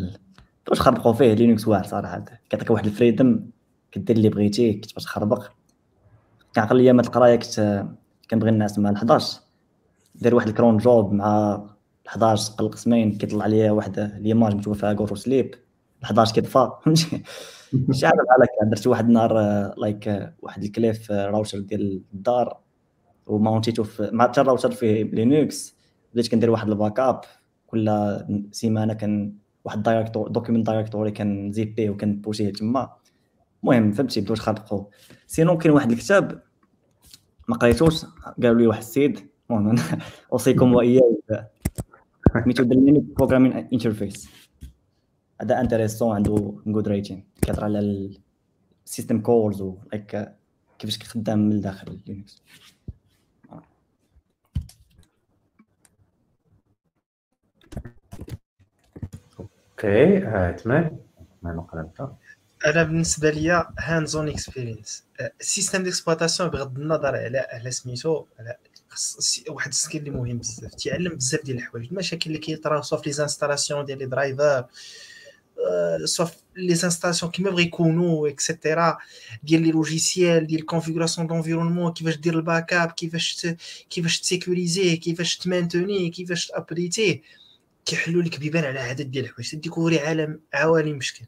[0.68, 2.26] باش تخربقوا فيه لينكس واعر صراحة.
[2.50, 3.50] كيعطيك واحد ال freedom
[3.92, 5.52] كدير اللي بغيتي كتبغي تخربق.
[6.56, 7.86] كنعقل ايامات القراية كنت
[8.32, 9.49] كنبغي الناس مع ال11
[10.20, 11.64] دير واحد ال cron job مع
[12.08, 15.56] 11 قلق سمين كيطلع ليا واحد l'image مكتوبه فيها go to sleep
[16.04, 17.04] 11 كيطفى فهمتي؟
[17.92, 18.70] شي حاجة بحال هكا.
[18.70, 19.34] درت واحد النهار
[19.78, 22.58] لايك واحد الكليف راوتر ديال الدار.
[23.28, 25.76] وماونتيتو في مع حتى الراوتر فيه لينكس
[26.14, 27.22] بديت كندير واحد الباك اب
[27.68, 28.18] كل
[28.52, 29.34] سيمانة كان
[29.66, 32.90] واحد دايركتور دوكيمنت دايركتوري كنزيبيه وكنبوشيه تما.
[33.64, 34.86] المهم فهمتي؟ بداو يخربقوا
[35.28, 36.42] سينو كاين واحد الكتاب
[37.48, 38.06] ما قريتوش
[38.44, 39.30] قالوا لي واحد السيد.
[39.58, 39.76] المهم
[40.34, 40.74] اوصيكم
[41.32, 41.50] The
[42.36, 44.30] Linux Programming Interface
[45.42, 47.80] هذا intéressant عنده good written كيهضر على
[48.86, 50.30] ال system calls و like
[50.80, 52.44] كيفاش كيخدم من الداخل لينكس
[59.40, 60.20] أوكي
[60.64, 61.00] تمام
[61.42, 62.10] ما نقرا انت
[62.66, 65.06] أنا بالنسبة ليا hands-on experience ال
[65.40, 68.58] système d'exploitation بغض النظر على على سميتو على
[69.50, 70.76] واحد ال skill اللي مهم بزاف.
[70.76, 71.88] تيعلم بزاف ديال الحوايج.
[71.88, 74.66] المشاكل اللي كيطراو soit في les installations ديال les drivers
[76.06, 78.98] soit les installations كيما بغا يكونوا et cetera
[79.44, 83.48] ديال les logiciels ديال ال configuration d'environnement كيفاش دير ال backup كيفاش
[83.90, 87.22] كيفاش تsécuriseيه كيفاش تmaintenir كيفاش تupdateيه.
[87.86, 89.52] كيحلوا لك بيبان على عدد ديال الحوايج.
[89.52, 91.26] تdécouvrir عالم عوالم مشكل.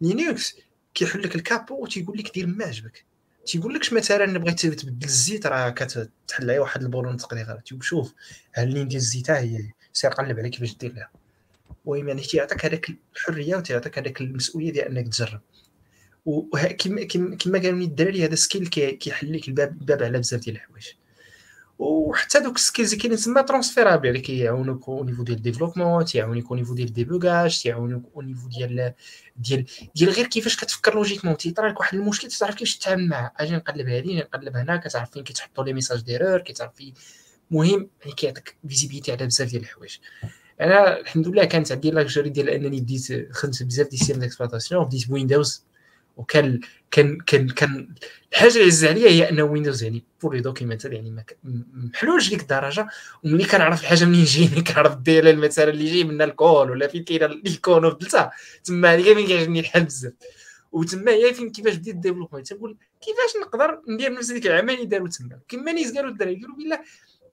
[0.00, 0.56] Linux
[0.94, 3.09] كيحل لك ال capot وتيقول لك دير ما عجبك.
[3.46, 6.08] تيقول لك مثلا بغيت تبدل الزيت راه كتحل
[6.40, 7.62] عليه واحد boulon تقريبا.
[7.66, 8.14] تيقول شوف
[8.54, 11.10] ها l'huile ديال الزيت هي سير قلب على كيفاش دير لها
[11.86, 12.86] المهم يعني تيعطيك هذاك
[13.16, 15.40] الحرية وتيعطيك هذاك المسؤولية ديال إنك تجرب.
[16.26, 17.04] وكما
[17.36, 20.86] كما قالوا لي الدراري هذا skill كيحل لك الباب الباب على بزاف ديال الحوايج.
[21.80, 26.46] وحتى دوك ال skills كاينين تما transférables يعني كيعاونوك au niveau ديال ال développement تيعاونوك
[26.50, 28.94] au niveau ديال ال débogage تيعاونوك au niveau ديال
[29.36, 33.32] ديال ديال غير كيفاش كتفكر logiquement تيطرا لك واحد المشكل تعرف كيفاش تتعامل معاه.
[33.36, 36.94] أجي نقلب هذه نقلب هنا كتعرف فين كيتحطوا les messages d'erreur كتعرف فين.
[37.50, 39.96] مهم يعني كيعطيك visibilité على بزاف ديال الحوايج.
[40.60, 44.84] أنا الحمد لله كانت عندي luxury ديال انني بديت خدمت بزاف ديال les systèmes d'exploitation
[44.84, 45.69] بديت ب Windows
[46.20, 47.88] وكان كان كان كان
[48.32, 51.24] الحاجة اللي عز عليا هي أن Windows يعني poorly documented يعني
[51.74, 52.88] محلولش ديك الدرجة.
[53.24, 57.04] وملي كنعرف الحاجة منين جاي كنعرف الديال مثلا اللي جاي منها ال call ولا فين
[57.04, 58.32] كاينة الكون وبدلتها
[58.64, 60.12] تما هي فين كيعجبني الحال بزاف.
[60.72, 64.86] وتما هي فين كيفاش بديت ال développement تنقول كيفاش نقدر ندير نفس ديك العمل اللي
[64.86, 66.80] داروا تما؟ كما نيس قالوا الدراري قالوا بالله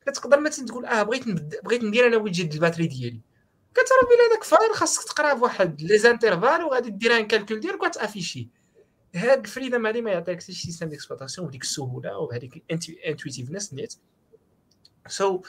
[0.08, 1.24] كتقدر مثلا تقول آه بغيت
[1.66, 3.22] بغيت ندير أنا widget ال batterie ديالي.
[3.74, 8.50] كتعرف بلا داك file خاصك تقراه بواحد les intervalles وغادي دير un calcul ديالك وتafficher.
[9.18, 13.94] هاد ال freedom هادي ما يعطيكش système d'exploitation بديك السهوله وبهذيك ال intuitiveness نيت
[15.08, 15.42] so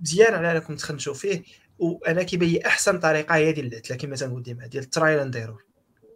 [0.00, 1.42] مزيان على انكم تخنشوا فيه
[1.78, 5.64] وأنا كيبان أحسن طريقة هي ديال العتله كما تنقول ديما ديال ال trial and error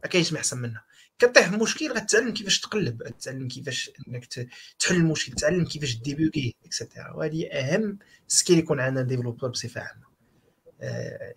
[0.02, 0.84] ما كاينش ما أحسن منها
[1.18, 4.24] كطيح مشكل غتعلم كيفاش تقلب غتعلم كيفاش إنك
[4.78, 7.98] تحل المشكل تعلم كيفاش déboguer et cetera وهذه أهم
[8.28, 10.03] skill يكون عندنا developer بصفة عامة.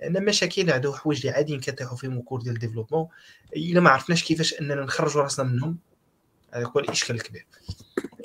[0.04, 3.08] أنا مشاكل هادو حوايج اللي عاديين كيطيحوا فيهم cours ديال ال développement
[3.56, 5.78] إلا ما عرفناش كيفاش أننا نخرجوا راسنا منهم
[6.54, 7.48] هذا هو الإشكال الكبير.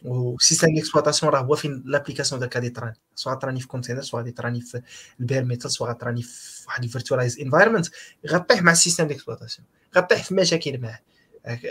[0.04, 4.22] و système d'exploitation راه هو فين l'application داك غادي تrunni سواء تrunni في container سواء
[4.22, 4.82] غادي تrunni في
[5.20, 7.86] ال bare metal سواء تrunni في واحد ال virtualized environment
[8.26, 11.00] غطيح مع ال système d'exploitation غطيح في مشاكل معاه.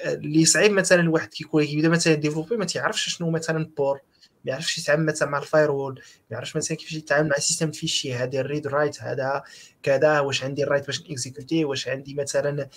[0.05, 4.00] اللي صعيب مثلا الواحد كيكون كيبدا مثلا développer ما تيعرفش شنو مثلا port.
[4.45, 6.02] ما يعرفش يتعامل مثلا مع ال firewall ما
[6.36, 9.44] يعرفش مثلا كيفاش يتعامل مع système de fichiers هذا ال read write هذا
[9.84, 12.70] كذا واش عندي ال right باش نexécuter واش عندي مثلا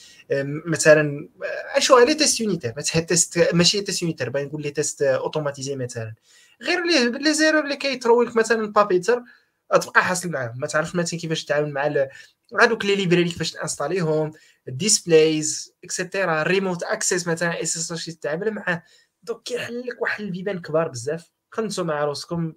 [0.66, 1.28] مثلا
[1.76, 6.14] اشو على test unitaire test ماشي test unitaire باغي نقول les tests automatisés مثلا.
[6.62, 6.84] غير
[7.18, 9.22] لي زيرو اللي كيترو لك مثلا بابيتر
[9.82, 10.58] تبقى حاصل معاهم.
[10.60, 12.06] ما تعرفش مثلا كيفاش تتعامل مع
[12.60, 14.32] هذوك لي ليبراري كيفاش تانستاليهم
[14.68, 18.82] الديسبلايز اكسيتيرا ريموت اكسس مثلا إس اس تتعامل معاه.
[19.22, 21.30] دونك كيحل لك واحد البيبان كبار بزاف.
[21.54, 22.52] خنسوا مع راسكم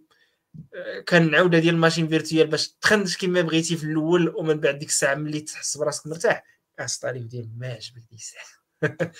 [1.05, 5.15] كان عودة ديال الماشين فيرتوال باش تخنش كما بغيتي في الأول ومن بعد ديك الساعة
[5.15, 6.43] ملي تحس براسك مرتاح
[6.79, 8.45] انستالي ديال ما عجبك ديك الساعة.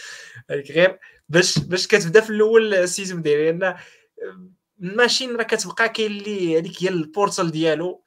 [0.50, 1.00] هذيك غير
[1.30, 3.78] باش باش كتبدا في الأول السيزون ديالي لأن
[4.82, 8.04] الماشين راه كتبقى كاين اللي هذيك هي البورتال ديالو.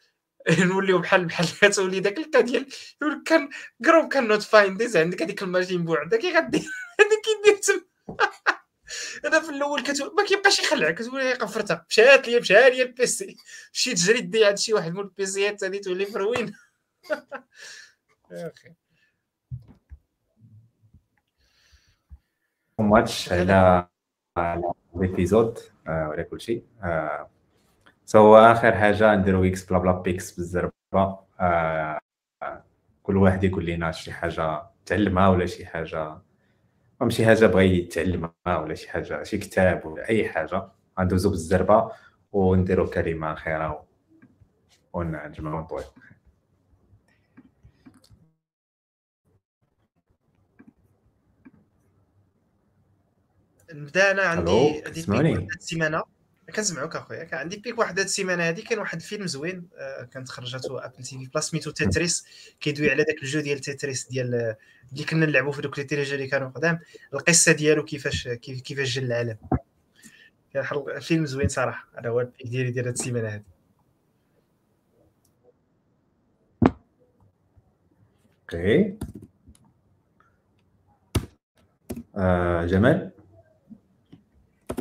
[0.58, 2.66] نوليو بحال بحال كتولي داك الكا ديال
[3.26, 3.48] كان
[3.80, 7.84] جروب كان نوت فايند عندك هذيك الماشين بوحدها كي غدير هذيك كيدير
[9.24, 13.36] أنا في الأول كتقول ما كيبقاش يخلعك كتقول قفرتها مشات لي مشى لي البيسي
[13.72, 16.52] مشيت جري دي عند شي واحد من البيسيات هذه تولي فروين
[18.32, 18.74] أخي.
[22.78, 23.88] ماتش على
[24.36, 26.64] على ليبيزود ولا كل شيء.
[28.06, 31.18] سو آخر حاجة نديرو إكس بلا بلا بيكس بالزربة.
[33.02, 36.18] كل واحد يقول لنا شي حاجة تعلمها ولا شي حاجة
[37.00, 40.68] فهم شي حاجة بغى يتعلمها ولا شي حاجة شي كتاب ولا أي حاجة
[41.00, 41.92] غندوزو بالزربة
[42.32, 43.84] ونديرو كلمة خيره
[44.92, 45.84] ونجمعو نطوي
[53.72, 56.04] نبدأ أنا عندي هذه السيمانه
[56.50, 60.28] كنسمعوك اخويا كان عندي pick واحد هاد السيمانة هادي كان واحد الفيلم زوين آه، كانت
[60.28, 62.26] خرجته Apple TV Plus سميتو Tetris
[62.60, 64.56] كيدوي على داك الجو ديال Tetris ديال
[64.92, 66.80] اللي كنا نلعبوا في دوك لي تيليجو اللي كانوا قدام
[67.14, 69.36] القصة ديالو كيفاش كيف- كيفاش جا العالم
[70.54, 73.44] كان فيلم زوين صراحة هذا هو ال pick ديالي ديال هاد السيمانة هادي.
[78.42, 78.98] okay.
[82.16, 83.10] آه جمال؟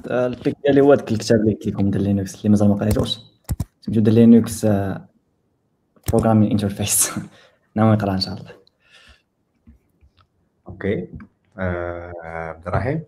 [0.08, 3.18] ال pick ديالي هو داك الكتاب اللي قلت لكم ديال Linux اللي مازال ما قريتوش
[3.82, 4.68] سميتو The Linux
[6.10, 7.12] Programming Interface
[7.76, 8.52] ناوي نقرأ إن شاء الله.
[10.68, 11.08] okay.
[11.58, 13.04] آه عبد الرحيم.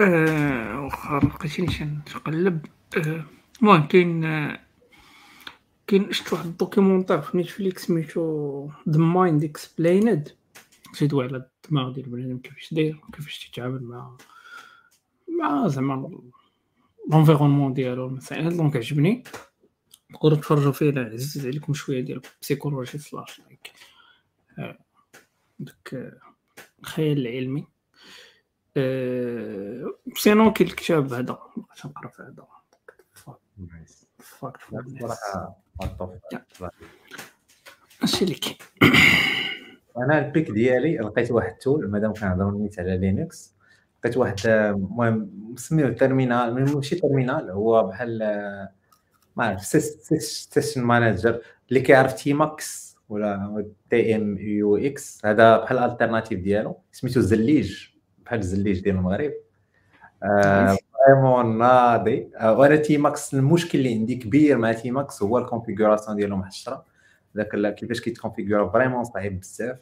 [0.00, 2.66] آه، واخا لقيتيني شنقلب
[2.96, 3.24] آه،
[3.62, 4.58] المهم كاين آه،
[5.86, 10.28] كاين شفت واحد documentaire في Netflix سميتو The Mind, Explained
[10.94, 11.36] تيدوي على
[11.70, 14.16] ديال البنادم كيفاش داير كيفاش تيتعامل مع
[15.40, 16.20] مع زعما
[17.10, 19.24] l'environnement ديالو المسائل donc عجبني.
[20.14, 23.72] تقدروا تفرجوا فيه لا عزيز عليكم شوية ديال psychologie slash like
[24.58, 24.78] آه،
[25.58, 26.20] داك آه،
[26.80, 27.66] الخيال العلمي
[28.76, 32.46] آه، sinon كاين الكتاب هذا بغيت نقرأ في هذا.
[33.58, 34.56] nice فاك
[35.00, 36.10] صراحة عطوف.
[38.02, 38.56] هادشي اللي كاين
[39.98, 43.54] أنا ال pick ديالي لقيت واحد ال tool مادام كنهضروا نيت على Linux
[43.98, 48.18] لقيت واحد المهم مسميوه terminal ماشي terminal هو بحال
[49.36, 55.83] ما عرف session manager اللي كيعرف tmux ولا T M U X هذا بحال ال
[55.83, 57.88] alternative ديالو سميتو زليج
[58.24, 59.32] بحال الزليج ديال المغرب.
[60.22, 62.30] آه، vraiment ناضي.
[62.36, 66.84] آه، وأنا tmux المشكل اللي عندي كبير مع tmux هو ال configuration ديالو محشره
[67.36, 69.76] ذاك كيفاش كيتكونفيغورا vraiment صعيب بزاف.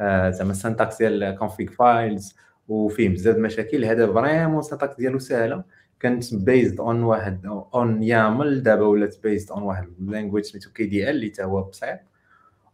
[0.00, 2.36] آه، زعما ال syntax ديال config files
[2.68, 3.84] وفيه بزاف المشاكل.
[3.84, 5.64] هذا vraiment ال syntax ديالو سهله
[6.00, 8.62] كانت based on واحد on YAML.
[8.62, 11.98] دابا ولات based on واحد language سميتو KDL اللي تا هو بسيط.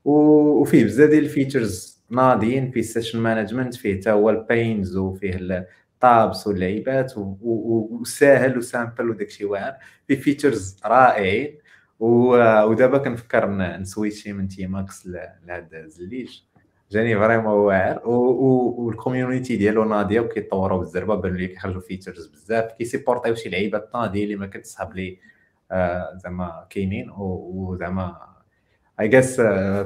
[0.05, 2.71] وفيه بزاف ديال ال features ناضيين.
[2.71, 8.66] فيه ال session management فيه تا هو ال panes وفيه ال tabs واللعيبات وساهل و
[8.66, 9.75] simple وداكشي واعر.
[10.09, 11.59] فيه features رائعين.
[12.01, 16.41] ودابا كنفكر نسويتشي من tmux لهاد الزليج
[16.91, 18.09] جاني vraiment واعر.
[18.09, 22.73] وال community ديالو ناضيه وكيطوروا بالزربه بان لي كيخرجوا features بزاف.
[22.73, 25.19] كيسيبورتيو شي لعيبات ناضيه اللي ما كتصحاب لي
[25.71, 27.11] آه، زعما كاينين.
[27.17, 28.35] وزعما
[29.01, 29.41] as a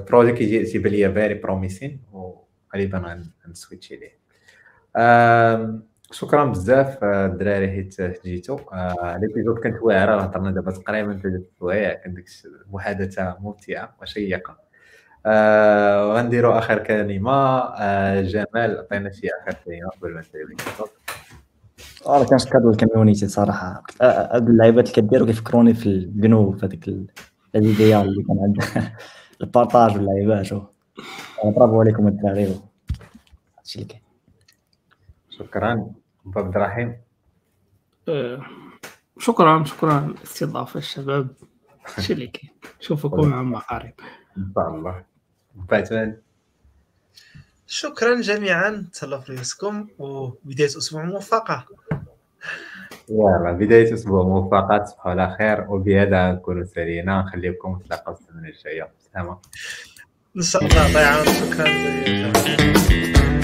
[0.09, 4.19] project تيبان ليا very promising وغالبا غنسويتشي ليه.
[6.13, 11.95] شكرا بزاف آه، الدراري حيت جيتو آه، l'épisode كانت واعرة هضرنا دابا تقريبا ثلاث سوايع
[11.95, 12.25] كان ديك
[12.67, 14.57] المحادثة ممتعة وشيقة.
[15.27, 17.33] آه، وغنديروا آخر كلمة.
[17.59, 20.87] آه، جمال عطينا شي آخر كلمة قبل ما نديرو
[22.07, 23.83] راه كنشكر ال community صراحة.
[24.03, 27.07] آه، هاد اللعيبات اللي كديروا كيفكروني في الجنوب في هذيك ال-
[27.55, 28.93] الايديال اللي كان عندنا
[29.41, 30.47] ال partage واللعيبات
[31.45, 32.61] برافو عليكم الدراري
[33.59, 34.03] هادشي اللي كاين.
[35.31, 35.91] شكرا.
[36.29, 36.97] أبو عبد الرحيم.
[38.09, 38.43] آه،
[39.19, 41.29] شكرا شكرا على الاستضافة الشباب.
[41.95, 43.95] هادشي اللي كاين نشوفكم عما قريب
[44.39, 45.05] إن شاء الله.
[45.55, 46.17] باتمان
[47.67, 48.87] شكرا جميعا.
[48.95, 51.67] تهلاو في ريوسكم وبداية أسبوع موفقة.
[53.09, 54.79] يلا بداية أسبوع موفقة.
[54.79, 59.39] تصبحوا على خير وبهذا نكونوا سالينا نخليكم تلاقوا السنة الجاية سلامة.
[60.37, 61.69] ان شاء الله الله يعاون شكرا
[62.73, 63.38] جزيلا.